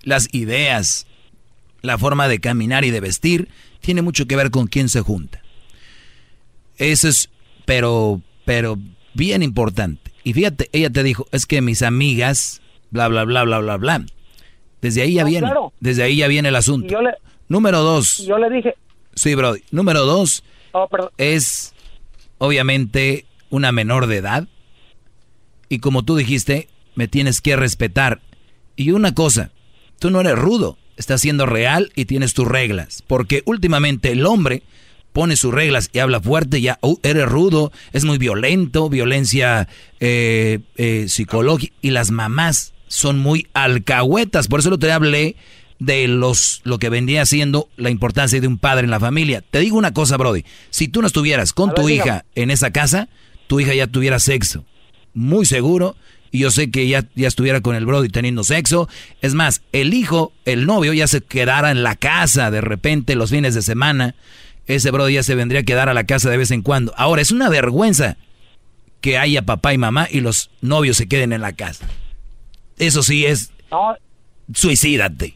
Las 0.03 0.29
ideas, 0.35 1.07
la 1.81 1.97
forma 1.97 2.27
de 2.27 2.41
caminar 2.41 2.85
y 2.85 2.91
de 2.91 3.01
vestir, 3.01 3.49
tiene 3.81 4.03
mucho 4.03 4.27
que 4.27 4.35
ver 4.35 4.51
con 4.51 4.67
quién 4.67 4.89
se 4.89 5.01
junta. 5.01 5.41
Eso 6.77 7.07
es, 7.09 7.31
pero, 7.67 8.21
pero 8.45 8.77
bien 9.15 9.43
importante. 9.45 10.11
Y 10.25 10.33
fíjate, 10.33 10.69
ella 10.73 10.91
te 10.91 11.03
dijo, 11.05 11.27
es 11.31 11.47
que 11.47 11.61
mis 11.63 11.83
amigas, 11.83 12.63
bla, 12.95 13.09
bla, 13.09 13.25
bla, 13.25 13.43
bla, 13.45 13.59
bla, 13.59 13.77
bla. 13.77 14.07
Desde 14.81 15.03
ahí 15.03 15.15
ya 15.15 15.23
No, 15.25 15.29
viene, 15.29 15.47
claro. 15.49 15.73
desde 15.81 16.03
ahí 16.05 16.17
ya 16.17 16.29
viene 16.29 16.49
el 16.49 16.57
asunto. 16.57 16.87
yo 16.89 17.03
le, 17.03 17.11
Número 17.49 17.81
dos, 17.81 18.19
yo 18.27 18.39
le 18.39 18.49
dije, 18.49 18.75
sí, 19.15 19.35
Brody. 19.35 19.63
Número 19.71 20.07
dos, 20.07 20.45
oh, 20.73 20.89
es 21.19 21.75
obviamente 22.39 23.27
una 23.51 23.73
menor 23.73 24.07
de 24.07 24.17
edad. 24.19 24.49
Y 25.69 25.79
como 25.81 26.05
tú 26.05 26.17
dijiste, 26.17 26.69
me 26.95 27.09
tienes 27.09 27.41
que 27.41 27.57
respetar. 27.57 28.21
Y 28.77 28.93
una 28.93 29.13
cosa, 29.15 29.51
tú 29.99 30.11
no 30.11 30.21
eres 30.21 30.39
rudo, 30.39 30.79
estás 30.97 31.21
siendo 31.21 31.47
real 31.47 31.91
y 31.97 32.05
tienes 32.05 32.33
tus 32.35 32.47
reglas. 32.47 33.03
Porque 33.07 33.43
últimamente 33.47 34.13
el 34.13 34.25
hombre 34.27 34.63
pone 35.13 35.37
sus 35.37 35.55
reglas 35.55 35.91
y 35.93 36.01
habla 36.01 36.21
fuerte, 36.21 36.61
ya 36.61 36.79
"Oh, 36.81 36.99
eres 37.03 37.27
rudo, 37.29 37.73
es 37.93 38.05
muy 38.05 38.19
violento, 38.19 38.89
violencia 38.89 39.69
eh, 40.01 40.61
eh, 40.77 41.07
psicológica. 41.09 41.75
Y 41.83 41.91
las 41.91 42.11
mamás 42.11 42.74
son 42.95 43.19
muy 43.19 43.49
alcahuetas. 43.55 44.47
Por 44.47 44.61
eso 44.61 44.71
lo 44.71 44.79
te 44.79 44.93
hablé 44.93 45.37
de 45.81 46.07
los 46.07 46.61
lo 46.65 46.79
que 46.79 46.89
vendría 46.89 47.27
siendo 47.27 47.69
la 47.77 47.91
importancia 47.91 48.41
de 48.41 48.47
un 48.47 48.59
padre 48.59 48.85
en 48.85 48.91
la 48.91 49.01
familia. 49.01 49.43
Te 49.51 49.59
digo 49.59 49.77
una 49.77 49.93
cosa, 49.93 50.17
Brody. 50.17 50.45
Si 50.71 50.87
tú 50.87 51.01
no 51.01 51.09
estuvieras 51.09 51.53
con 51.53 51.75
tu 51.75 51.89
hija 51.89 52.25
en 52.37 52.51
esa 52.51 52.71
casa, 52.71 53.09
tu 53.49 53.59
hija 53.59 53.75
ya 53.75 53.89
tuviera 53.89 54.21
sexo. 54.21 54.65
Muy 55.13 55.45
seguro. 55.45 55.97
Y 56.31 56.39
yo 56.41 56.51
sé 56.51 56.71
que 56.71 56.89
ya, 56.89 57.05
ya 57.15 57.29
estuviera 57.29 57.61
con 57.61 57.77
el 57.77 57.87
Brody 57.87 58.09
teniendo 58.09 58.45
sexo. 58.45 58.89
Es 59.21 59.35
más, 59.35 59.63
el 59.73 59.95
hijo, 59.95 60.33
el 60.45 60.67
novio, 60.67 60.93
ya 60.93 61.07
se 61.07 61.21
quedara 61.21 61.71
en 61.71 61.83
la 61.83 61.97
casa 61.97 62.51
de 62.51 62.61
repente 62.61 63.15
los 63.15 63.31
fines 63.31 63.55
de 63.55 63.63
semana. 63.63 64.15
Ese 64.67 64.91
Brody 64.91 65.15
ya 65.15 65.23
se 65.23 65.35
vendría 65.35 65.61
a 65.61 65.65
quedar 65.65 65.89
a 65.89 65.95
la 65.95 66.05
casa 66.05 66.31
de 66.31 66.37
vez 66.37 66.51
en 66.51 66.63
cuando. 66.63 66.93
Ahora, 66.97 67.23
es 67.23 67.31
una 67.31 67.49
vergüenza 67.49 68.17
que 69.01 69.19
haya 69.19 69.43
papá 69.43 69.75
y 69.75 69.79
mamá 69.79 70.09
y 70.11 70.21
los 70.21 70.51
novios 70.61 70.97
se 70.97 71.07
queden 71.07 71.33
en 71.33 71.41
la 71.41 71.53
casa. 71.53 71.87
Eso 72.79 73.03
sí 73.03 73.25
es... 73.27 73.53
no, 73.71 73.95
Suicídate. 74.53 75.35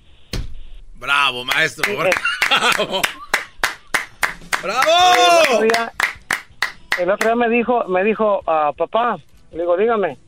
Bravo, 0.95 1.45
maestro. 1.45 1.85
Bravo. 1.97 3.03
el 4.57 4.63
¡Bravo! 4.63 4.91
otro 5.43 5.61
día, 5.63 5.93
el 7.01 7.11
otro 7.11 7.29
día 7.29 7.37
me 7.37 7.49
dijo, 7.49 7.85
me 7.85 8.03
dijo, 8.05 8.43
ah, 8.47 8.73
papá, 8.77 9.19
le 9.53 9.61
digo, 9.61 9.77
dígame, 9.77 10.19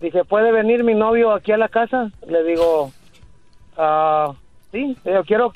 dije, 0.00 0.24
¿puede 0.24 0.52
venir 0.52 0.84
mi 0.84 0.94
novio 0.94 1.32
aquí 1.32 1.52
a 1.52 1.56
la 1.56 1.68
casa? 1.68 2.10
Le 2.26 2.44
digo, 2.44 2.92
ah, 3.76 4.34
sí, 4.70 4.96
le 5.04 5.10
digo, 5.12 5.24
quiero, 5.24 5.52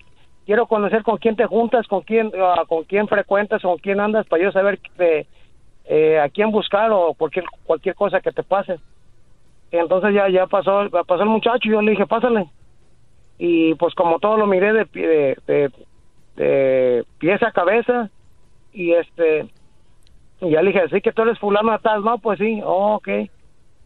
quiero 0.47 0.66
conocer 0.66 1.02
con 1.02 1.18
quién 1.18 1.36
te 1.36 1.47
juntas, 1.47 1.86
con 1.86 2.01
quién, 2.02 2.32
ah, 2.40 2.64
con 2.66 2.85
quién 2.85 3.06
frecuentas, 3.06 3.62
con 3.62 3.76
quién 3.78 4.01
andas, 4.01 4.26
para 4.26 4.43
yo 4.43 4.52
saber 4.52 4.81
de, 4.97 5.26
eh, 5.85 6.18
a 6.18 6.31
quién 6.31 6.51
buscar 6.51 6.90
o 6.93 7.12
cualquier, 7.14 7.44
cualquier 7.64 7.94
cosa 7.94 8.20
que 8.20 8.32
te 8.32 8.43
pase. 8.43 8.78
Y 9.74 9.76
entonces 9.76 10.14
ya, 10.14 10.28
ya 10.28 10.46
pasó, 10.46 10.88
pasó 11.05 11.24
el 11.24 11.28
muchacho 11.28 11.68
y 11.68 11.72
yo 11.72 11.82
le 11.82 11.90
dije, 11.90 12.06
pásale. 12.06 12.46
Y 13.38 13.74
pues 13.74 13.92
como 13.96 14.20
todo 14.20 14.36
lo 14.36 14.46
miré 14.46 14.72
de, 14.72 14.84
de, 14.84 15.36
de, 15.48 15.70
de 16.36 17.05
pies 17.18 17.42
a 17.42 17.51
cabeza 17.51 18.09
y 18.72 18.92
este 18.92 19.48
y 20.40 20.51
ya 20.51 20.62
le 20.62 20.70
dije, 20.70 20.88
sí 20.90 21.01
que 21.01 21.10
tú 21.10 21.22
eres 21.22 21.40
fulano 21.40 21.72
de 21.72 21.80
tal, 21.80 22.05
no, 22.05 22.18
pues 22.18 22.38
sí, 22.38 22.60
oh, 22.64 22.94
ok. 22.94 23.09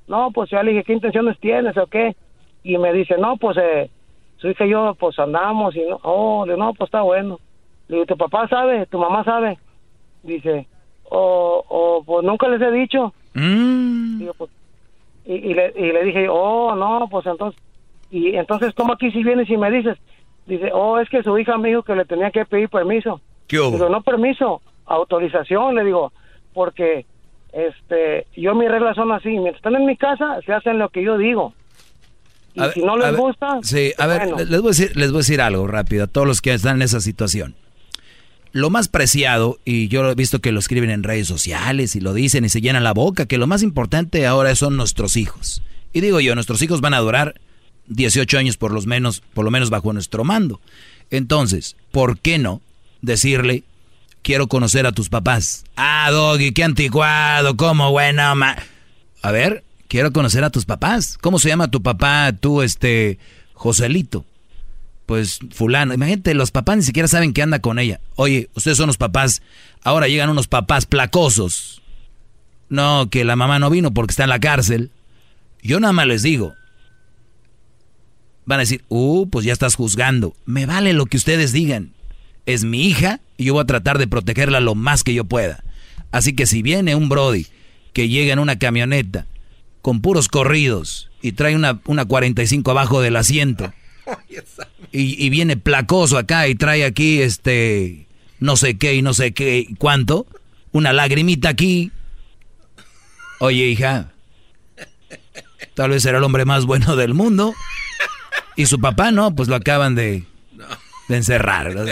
No, 0.09 0.31
pues 0.31 0.51
ya 0.51 0.63
le 0.63 0.73
dije, 0.73 0.85
¿qué 0.85 0.93
intenciones 0.93 1.41
tienes 1.41 1.75
o 1.79 1.87
qué? 1.87 2.15
Y 2.63 2.77
me 2.77 2.93
dice, 2.93 3.17
no, 3.17 3.39
pues 3.39 3.57
eh, 3.57 3.91
su 4.37 4.49
hija 4.49 4.67
y 4.67 4.71
yo 4.71 4.95
pues 4.95 5.19
andamos 5.19 5.75
y 5.75 5.81
no, 5.87 6.01
oh, 6.03 6.45
le 6.45 6.53
digo, 6.53 6.67
no, 6.67 6.75
pues 6.75 6.89
está 6.89 7.01
bueno. 7.01 7.41
Le 7.89 7.95
digo, 7.97 8.05
¿tu 8.05 8.17
papá 8.19 8.47
sabe? 8.49 8.85
¿Tu 8.85 8.99
mamá 8.99 9.25
sabe? 9.25 9.57
Dice, 10.23 10.67
o, 11.09 11.65
o 11.67 12.03
pues 12.05 12.27
nunca 12.27 12.47
les 12.49 12.61
he 12.61 12.71
dicho. 12.73 13.15
Digo, 13.33 14.35
pues, 14.37 14.51
y, 15.29 15.35
y 15.35 15.55
le, 15.55 15.75
y 15.77 15.93
le 15.93 16.05
dije, 16.05 16.27
oh, 16.31 16.75
no, 16.75 17.07
pues 17.11 17.27
entonces, 17.27 17.61
y 18.11 18.35
entonces, 18.35 18.73
¿cómo 18.75 18.95
aquí 18.95 19.11
si 19.13 19.23
vienes 19.23 19.49
y 19.51 19.59
me 19.59 19.71
dices? 19.71 19.99
Dice, 20.47 20.71
oh, 20.73 20.99
es 20.99 21.09
que 21.11 21.23
su 21.23 21.37
hija 21.39 21.59
me 21.59 21.69
dijo 21.69 21.83
que 21.83 21.95
le 21.95 22.07
tenía 22.07 22.31
que 22.31 22.47
pedir 22.47 22.71
permiso. 22.71 23.21
¿Qué 23.47 23.61
hubo? 23.61 23.73
Digo, 23.73 23.91
no 23.91 24.01
permiso, 24.01 24.63
autorización, 24.87 25.75
le 25.75 25.85
digo, 25.85 26.13
porque 26.55 27.05
este, 27.53 28.27
yo 28.35 28.55
mis 28.55 28.71
reglas 28.71 28.97
son 28.97 29.13
así, 29.13 29.29
mientras 29.29 29.57
están 29.57 29.77
en 29.77 29.85
mi 29.85 29.99
casa, 29.99 30.41
se 30.47 30.55
hacen 30.55 30.79
lo 30.79 30.89
que 30.89 31.03
yo 31.03 31.19
digo. 31.19 31.53
Y 32.55 32.61
A 32.61 32.65
ver, 32.65 32.73
si 32.73 32.83
no 32.83 32.97
les 32.97 33.15
gusta, 33.15 33.59
Sí, 33.63 33.93
a 33.99 34.07
ver, 34.07 34.29
les 34.29 34.49
voy 34.49 34.69
a, 34.69 34.69
decir, 34.69 34.97
les 34.97 35.11
voy 35.11 35.19
a 35.19 35.21
decir 35.21 35.43
algo 35.43 35.67
rápido 35.67 36.05
a 36.05 36.07
todos 36.07 36.27
los 36.27 36.41
que 36.41 36.55
están 36.55 36.77
en 36.77 36.83
esa 36.83 37.01
situación. 37.01 37.55
Lo 38.59 38.71
más 38.71 38.89
preciado, 38.89 39.61
y 39.65 39.87
yo 39.87 40.11
he 40.11 40.17
visto 40.17 40.41
que 40.41 40.51
lo 40.51 40.59
escriben 40.59 40.91
en 40.91 41.05
redes 41.05 41.29
sociales 41.29 41.95
y 41.95 42.01
lo 42.01 42.13
dicen 42.13 42.45
y 42.45 42.49
se 42.49 42.61
llenan 42.61 42.83
la 42.83 42.93
boca, 42.93 43.27
que 43.27 43.39
lo 43.39 43.47
más 43.47 43.63
importante 43.63 44.27
ahora 44.27 44.53
son 44.57 44.77
nuestros 44.77 45.17
hijos. 45.17 45.63
Y 45.93 46.01
digo 46.01 46.19
yo, 46.19 46.35
nuestros 46.35 46.61
hijos 46.63 46.81
van 46.81 46.93
a 46.93 46.99
durar 46.99 47.41
18 47.87 48.37
años 48.37 48.57
por, 48.57 48.73
los 48.73 48.85
menos, 48.85 49.23
por 49.33 49.45
lo 49.45 49.53
menos 49.53 49.71
bajo 49.71 49.93
nuestro 49.93 50.25
mando. 50.25 50.61
Entonces, 51.13 51.77
¿por 51.93 52.19
qué 52.19 52.39
no 52.39 52.61
decirle, 53.01 53.63
quiero 54.23 54.49
conocer 54.49 54.87
a 54.87 54.93
tus 54.93 55.09
papás? 55.09 55.65
Ah, 55.77 56.09
Doggy, 56.11 56.51
qué 56.51 56.65
anticuado, 56.65 57.57
cómo 57.57 57.93
bueno, 57.93 58.35
ma... 58.35 58.57
A 59.23 59.31
ver, 59.31 59.63
quiero 59.87 60.13
conocer 60.13 60.43
a 60.43 60.51
tus 60.51 60.65
papás. 60.65 61.17
¿Cómo 61.21 61.39
se 61.39 61.49
llama 61.49 61.71
tu 61.71 61.81
papá, 61.81 62.33
tú, 62.33 62.63
este, 62.63 63.21
Joselito? 63.55 64.25
Pues 65.09 65.39
fulano. 65.53 65.95
Imagínate, 65.95 66.35
los 66.35 66.51
papás 66.51 66.77
ni 66.77 66.83
siquiera 66.83 67.09
saben 67.09 67.33
que 67.33 67.41
anda 67.41 67.61
con 67.61 67.79
ella. 67.79 67.99
Oye, 68.17 68.51
ustedes 68.53 68.77
son 68.77 68.89
los 68.89 68.99
papás. 68.99 69.41
Ahora 69.83 70.07
llegan 70.07 70.29
unos 70.29 70.49
papás 70.49 70.85
placosos. 70.85 71.81
No, 72.69 73.09
que 73.09 73.25
la 73.25 73.35
mamá 73.35 73.59
no 73.59 73.71
vino 73.71 73.95
porque 73.95 74.13
está 74.13 74.25
en 74.25 74.29
la 74.29 74.39
cárcel. 74.39 74.91
Yo 75.63 75.81
nada 75.81 75.95
más 75.95 76.07
les 76.07 76.23
digo. 76.23 76.53
Van 78.45 78.59
a 78.59 78.65
decir, 78.65 78.85
uh, 78.91 79.27
pues 79.31 79.47
ya 79.47 79.55
estás 79.55 79.77
juzgando. 79.77 80.37
Me 80.45 80.67
vale 80.67 80.93
lo 80.93 81.07
que 81.07 81.17
ustedes 81.17 81.53
digan. 81.53 81.95
es 82.45 82.65
mi 82.65 82.87
hija 82.87 83.21
y 83.39 83.45
yo 83.45 83.55
voy 83.55 83.63
a 83.63 83.67
tratar 83.67 83.97
de 83.97 84.09
protegerla 84.09 84.61
lo 84.61 84.75
más 84.75 85.05
que 85.05 85.15
yo 85.15 85.25
pueda. 85.25 85.65
Así 86.13 86.35
que 86.35 86.45
si 86.45 86.61
viene 86.61 86.95
un 86.95 87.09
Brody 87.09 87.47
que 87.95 88.11
llega 88.11 88.35
en 88.35 88.41
una 88.41 88.59
camioneta 88.59 89.25
con 89.81 90.03
puros 90.03 90.29
corridos 90.29 91.09
y 91.23 91.33
trae 91.33 91.57
una, 91.57 91.81
una 91.87 92.05
45 92.05 92.71
abajo 92.71 93.01
del 93.01 93.17
asiento 93.17 93.73
y, 94.93 95.25
y, 95.25 95.31
viene 95.31 95.57
placoso 95.57 96.19
acá 96.19 96.49
y 96.49 96.55
trae 96.55 96.85
aquí 96.85 97.21
este 97.21 98.07
no 98.41 98.57
sé 98.57 98.79
qué 98.79 98.95
y 98.95 99.03
no 99.03 99.15
sé 99.15 99.33
qué 99.33 99.69
cuánto, 99.79 100.27
una 100.73 100.93
lagrimita 100.93 101.49
aquí. 101.49 101.93
Oye, 103.41 103.67
hija, 103.67 104.13
tal 105.75 105.91
vez 105.91 106.05
era 106.05 106.19
el 106.19 106.25
hombre 106.25 106.45
más 106.45 106.65
bueno 106.67 106.97
del 106.97 107.15
mundo. 107.15 107.55
Y 108.57 108.67
su 108.67 108.81
papá 108.81 109.13
no, 109.13 109.35
pues 109.35 109.49
lo 109.49 109.55
acaban 109.55 109.95
de, 109.95 110.25
de 111.09 111.17
encerrar. 111.17 111.75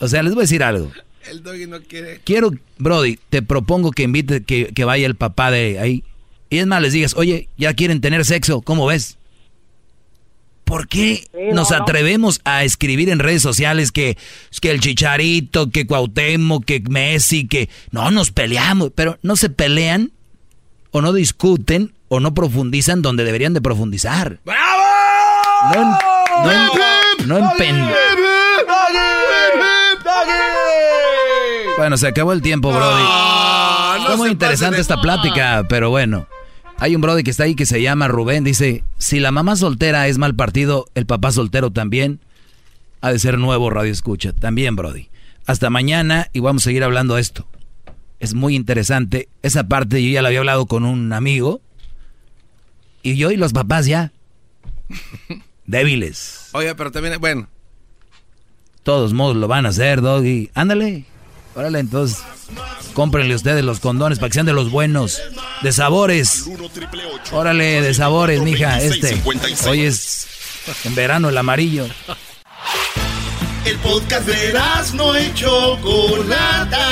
O 0.00 0.08
sea, 0.08 0.22
les 0.24 0.34
voy 0.34 0.40
a 0.40 0.44
decir 0.44 0.64
algo. 0.64 0.90
El 1.30 1.44
doggy 1.44 1.68
no 1.68 1.80
quiere. 1.80 2.20
Quiero, 2.24 2.50
Brody, 2.78 3.20
te 3.30 3.40
propongo 3.40 3.92
que 3.92 4.02
invite 4.02 4.42
que, 4.42 4.72
que 4.74 4.84
vaya 4.84 5.06
el 5.06 5.14
papá 5.14 5.52
de 5.52 5.78
ahí. 5.78 6.02
Y 6.50 6.58
es 6.58 6.66
más, 6.66 6.82
les 6.82 6.92
digas, 6.92 7.14
oye, 7.16 7.48
ya 7.56 7.72
quieren 7.74 8.00
tener 8.00 8.24
sexo, 8.24 8.60
¿cómo 8.62 8.86
ves? 8.86 9.16
¿Por 10.72 10.88
qué 10.88 11.28
nos 11.52 11.70
atrevemos 11.70 12.40
a 12.46 12.64
escribir 12.64 13.10
en 13.10 13.18
redes 13.18 13.42
sociales 13.42 13.92
que, 13.92 14.16
que 14.62 14.70
el 14.70 14.80
Chicharito, 14.80 15.70
que 15.70 15.86
Cuauhtémoc, 15.86 16.64
que 16.64 16.82
Messi, 16.88 17.46
que 17.46 17.68
no 17.90 18.10
nos 18.10 18.30
peleamos, 18.30 18.90
pero 18.94 19.18
no 19.20 19.36
se 19.36 19.50
pelean 19.50 20.12
o 20.90 21.02
no 21.02 21.12
discuten 21.12 21.92
o 22.08 22.20
no 22.20 22.32
profundizan 22.32 23.02
donde 23.02 23.22
deberían 23.22 23.52
de 23.52 23.60
profundizar? 23.60 24.40
¡Bravo! 24.46 24.82
No, 25.74 25.98
no, 26.46 26.74
no, 27.26 27.38
no 27.38 27.52
Bueno, 31.76 31.98
se 31.98 32.06
acabó 32.06 32.32
el 32.32 32.40
tiempo, 32.40 32.72
Brody. 32.72 33.04
No, 34.08 34.16
muy 34.16 34.30
interesante 34.30 34.80
esta 34.80 34.98
plática, 35.02 35.66
pero 35.68 35.90
bueno. 35.90 36.26
Hay 36.82 36.96
un 36.96 37.00
Brody 37.00 37.22
que 37.22 37.30
está 37.30 37.44
ahí 37.44 37.54
que 37.54 37.64
se 37.64 37.80
llama 37.80 38.08
Rubén. 38.08 38.42
Dice, 38.42 38.82
si 38.98 39.20
la 39.20 39.30
mamá 39.30 39.54
soltera 39.54 40.08
es 40.08 40.18
mal 40.18 40.34
partido, 40.34 40.86
el 40.96 41.06
papá 41.06 41.30
soltero 41.30 41.70
también. 41.70 42.18
Ha 43.00 43.12
de 43.12 43.20
ser 43.20 43.38
nuevo 43.38 43.70
Radio 43.70 43.92
Escucha. 43.92 44.32
También, 44.32 44.74
Brody. 44.74 45.08
Hasta 45.46 45.70
mañana 45.70 46.26
y 46.32 46.40
vamos 46.40 46.64
a 46.64 46.64
seguir 46.64 46.82
hablando 46.82 47.14
de 47.14 47.20
esto. 47.20 47.46
Es 48.18 48.34
muy 48.34 48.56
interesante. 48.56 49.28
Esa 49.42 49.68
parte 49.68 50.02
yo 50.02 50.10
ya 50.10 50.22
la 50.22 50.28
había 50.30 50.40
hablado 50.40 50.66
con 50.66 50.84
un 50.84 51.12
amigo. 51.12 51.60
Y 53.04 53.14
yo 53.14 53.30
y 53.30 53.36
los 53.36 53.52
papás 53.52 53.86
ya. 53.86 54.10
Débiles. 55.66 56.48
Oye, 56.50 56.74
pero 56.74 56.90
también, 56.90 57.20
bueno. 57.20 57.46
Todos 58.82 59.12
modos 59.12 59.36
lo 59.36 59.46
van 59.46 59.66
a 59.66 59.68
hacer, 59.68 60.00
Doggy. 60.00 60.50
Ándale. 60.54 61.04
Órale, 61.54 61.80
entonces, 61.80 62.18
cómprenle 62.94 63.34
ustedes 63.34 63.64
los 63.64 63.80
condones 63.80 64.18
para 64.18 64.30
que 64.30 64.34
sean 64.34 64.46
de 64.46 64.52
los 64.52 64.70
buenos, 64.70 65.20
de 65.62 65.72
sabores. 65.72 66.44
Órale, 67.30 67.82
de 67.82 67.94
sabores, 67.94 68.40
mija, 68.42 68.80
este. 68.80 69.20
Hoy 69.68 69.82
es 69.82 70.26
en 70.84 70.94
verano 70.94 71.28
el 71.28 71.36
amarillo. 71.36 71.86
El 73.64 73.78
podcast 73.78 74.26
de 74.26 74.58
no 74.94 75.14
hecho 75.14 75.78
Chocolata. 75.80 76.88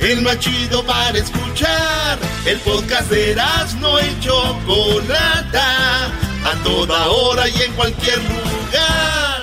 El 0.00 0.22
más 0.22 0.38
chido 0.38 0.84
para 0.84 1.18
escuchar. 1.18 2.18
El 2.44 2.58
podcast 2.60 3.10
de 3.10 3.36
no 3.80 3.98
hecho 3.98 4.60
Chocolata. 4.66 6.06
A 6.44 6.62
toda 6.62 7.08
hora 7.08 7.48
y 7.48 7.62
en 7.62 7.72
cualquier 7.72 8.18
lugar. 8.18 9.33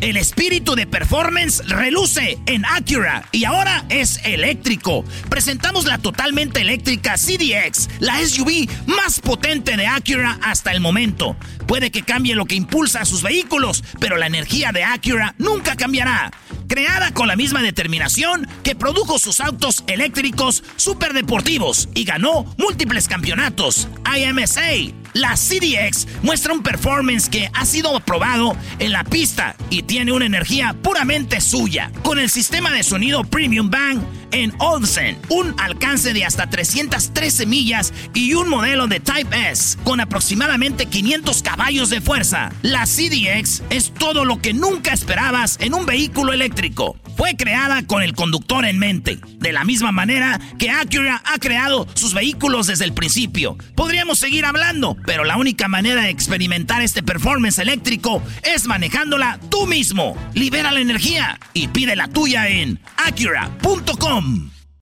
El 0.00 0.16
espíritu 0.16 0.74
de 0.74 0.86
performance 0.86 1.62
reluce 1.68 2.38
en 2.46 2.64
Acura 2.64 3.22
y 3.32 3.44
ahora 3.44 3.84
es 3.90 4.18
eléctrico. 4.24 5.04
Presentamos 5.28 5.84
la 5.84 5.98
totalmente 5.98 6.62
eléctrica 6.62 7.16
CDX, 7.16 7.90
la 7.98 8.18
SUV 8.26 8.66
más 8.86 9.20
potente 9.20 9.76
de 9.76 9.86
Acura 9.86 10.38
hasta 10.42 10.72
el 10.72 10.80
momento. 10.80 11.36
Puede 11.70 11.92
que 11.92 12.02
cambie 12.02 12.34
lo 12.34 12.46
que 12.46 12.56
impulsa 12.56 13.02
a 13.02 13.04
sus 13.04 13.22
vehículos, 13.22 13.84
pero 14.00 14.16
la 14.16 14.26
energía 14.26 14.72
de 14.72 14.82
Acura 14.82 15.36
nunca 15.38 15.76
cambiará. 15.76 16.32
Creada 16.66 17.14
con 17.14 17.28
la 17.28 17.36
misma 17.36 17.62
determinación 17.62 18.48
que 18.64 18.74
produjo 18.74 19.20
sus 19.20 19.38
autos 19.38 19.84
eléctricos 19.86 20.64
superdeportivos 20.74 21.88
y 21.94 22.02
ganó 22.02 22.52
múltiples 22.58 23.06
campeonatos. 23.06 23.86
IMSA, 24.04 24.92
la 25.12 25.36
CDX 25.36 26.08
muestra 26.22 26.54
un 26.54 26.64
performance 26.64 27.28
que 27.28 27.48
ha 27.54 27.64
sido 27.64 27.96
aprobado 27.96 28.56
en 28.80 28.90
la 28.90 29.04
pista 29.04 29.54
y 29.70 29.84
tiene 29.84 30.10
una 30.10 30.26
energía 30.26 30.74
puramente 30.82 31.40
suya. 31.40 31.92
Con 32.02 32.18
el 32.18 32.30
sistema 32.30 32.72
de 32.72 32.82
sonido 32.82 33.22
Premium 33.22 33.70
Bang 33.70 34.00
en 34.32 34.52
Olsen, 34.58 35.18
un 35.28 35.54
alcance 35.58 36.12
de 36.12 36.24
hasta 36.24 36.48
313 36.48 37.46
millas 37.46 37.92
y 38.14 38.34
un 38.34 38.48
modelo 38.48 38.86
de 38.86 39.00
Type 39.00 39.50
S 39.50 39.78
con 39.84 40.00
aproximadamente 40.00 40.86
500 40.86 41.42
caballos 41.42 41.90
de 41.90 42.00
fuerza. 42.00 42.52
La 42.62 42.86
CDX 42.86 43.62
es 43.70 43.92
todo 43.92 44.24
lo 44.24 44.40
que 44.40 44.52
nunca 44.52 44.92
esperabas 44.92 45.58
en 45.60 45.74
un 45.74 45.86
vehículo 45.86 46.32
eléctrico. 46.32 46.96
Fue 47.16 47.36
creada 47.36 47.86
con 47.86 48.02
el 48.02 48.14
conductor 48.14 48.64
en 48.64 48.78
mente, 48.78 49.18
de 49.38 49.52
la 49.52 49.64
misma 49.64 49.92
manera 49.92 50.40
que 50.58 50.70
Acura 50.70 51.22
ha 51.24 51.38
creado 51.38 51.86
sus 51.94 52.14
vehículos 52.14 52.66
desde 52.66 52.84
el 52.84 52.94
principio. 52.94 53.58
Podríamos 53.74 54.18
seguir 54.18 54.46
hablando, 54.46 54.96
pero 55.04 55.24
la 55.24 55.36
única 55.36 55.68
manera 55.68 56.02
de 56.02 56.10
experimentar 56.10 56.80
este 56.82 57.02
performance 57.02 57.58
eléctrico 57.58 58.22
es 58.42 58.66
manejándola 58.66 59.38
tú 59.50 59.66
mismo. 59.66 60.16
Libera 60.34 60.72
la 60.72 60.80
energía 60.80 61.38
y 61.52 61.68
pide 61.68 61.94
la 61.94 62.08
tuya 62.08 62.48
en 62.48 62.80
acura.com. 62.96 64.19
come. 64.20 64.59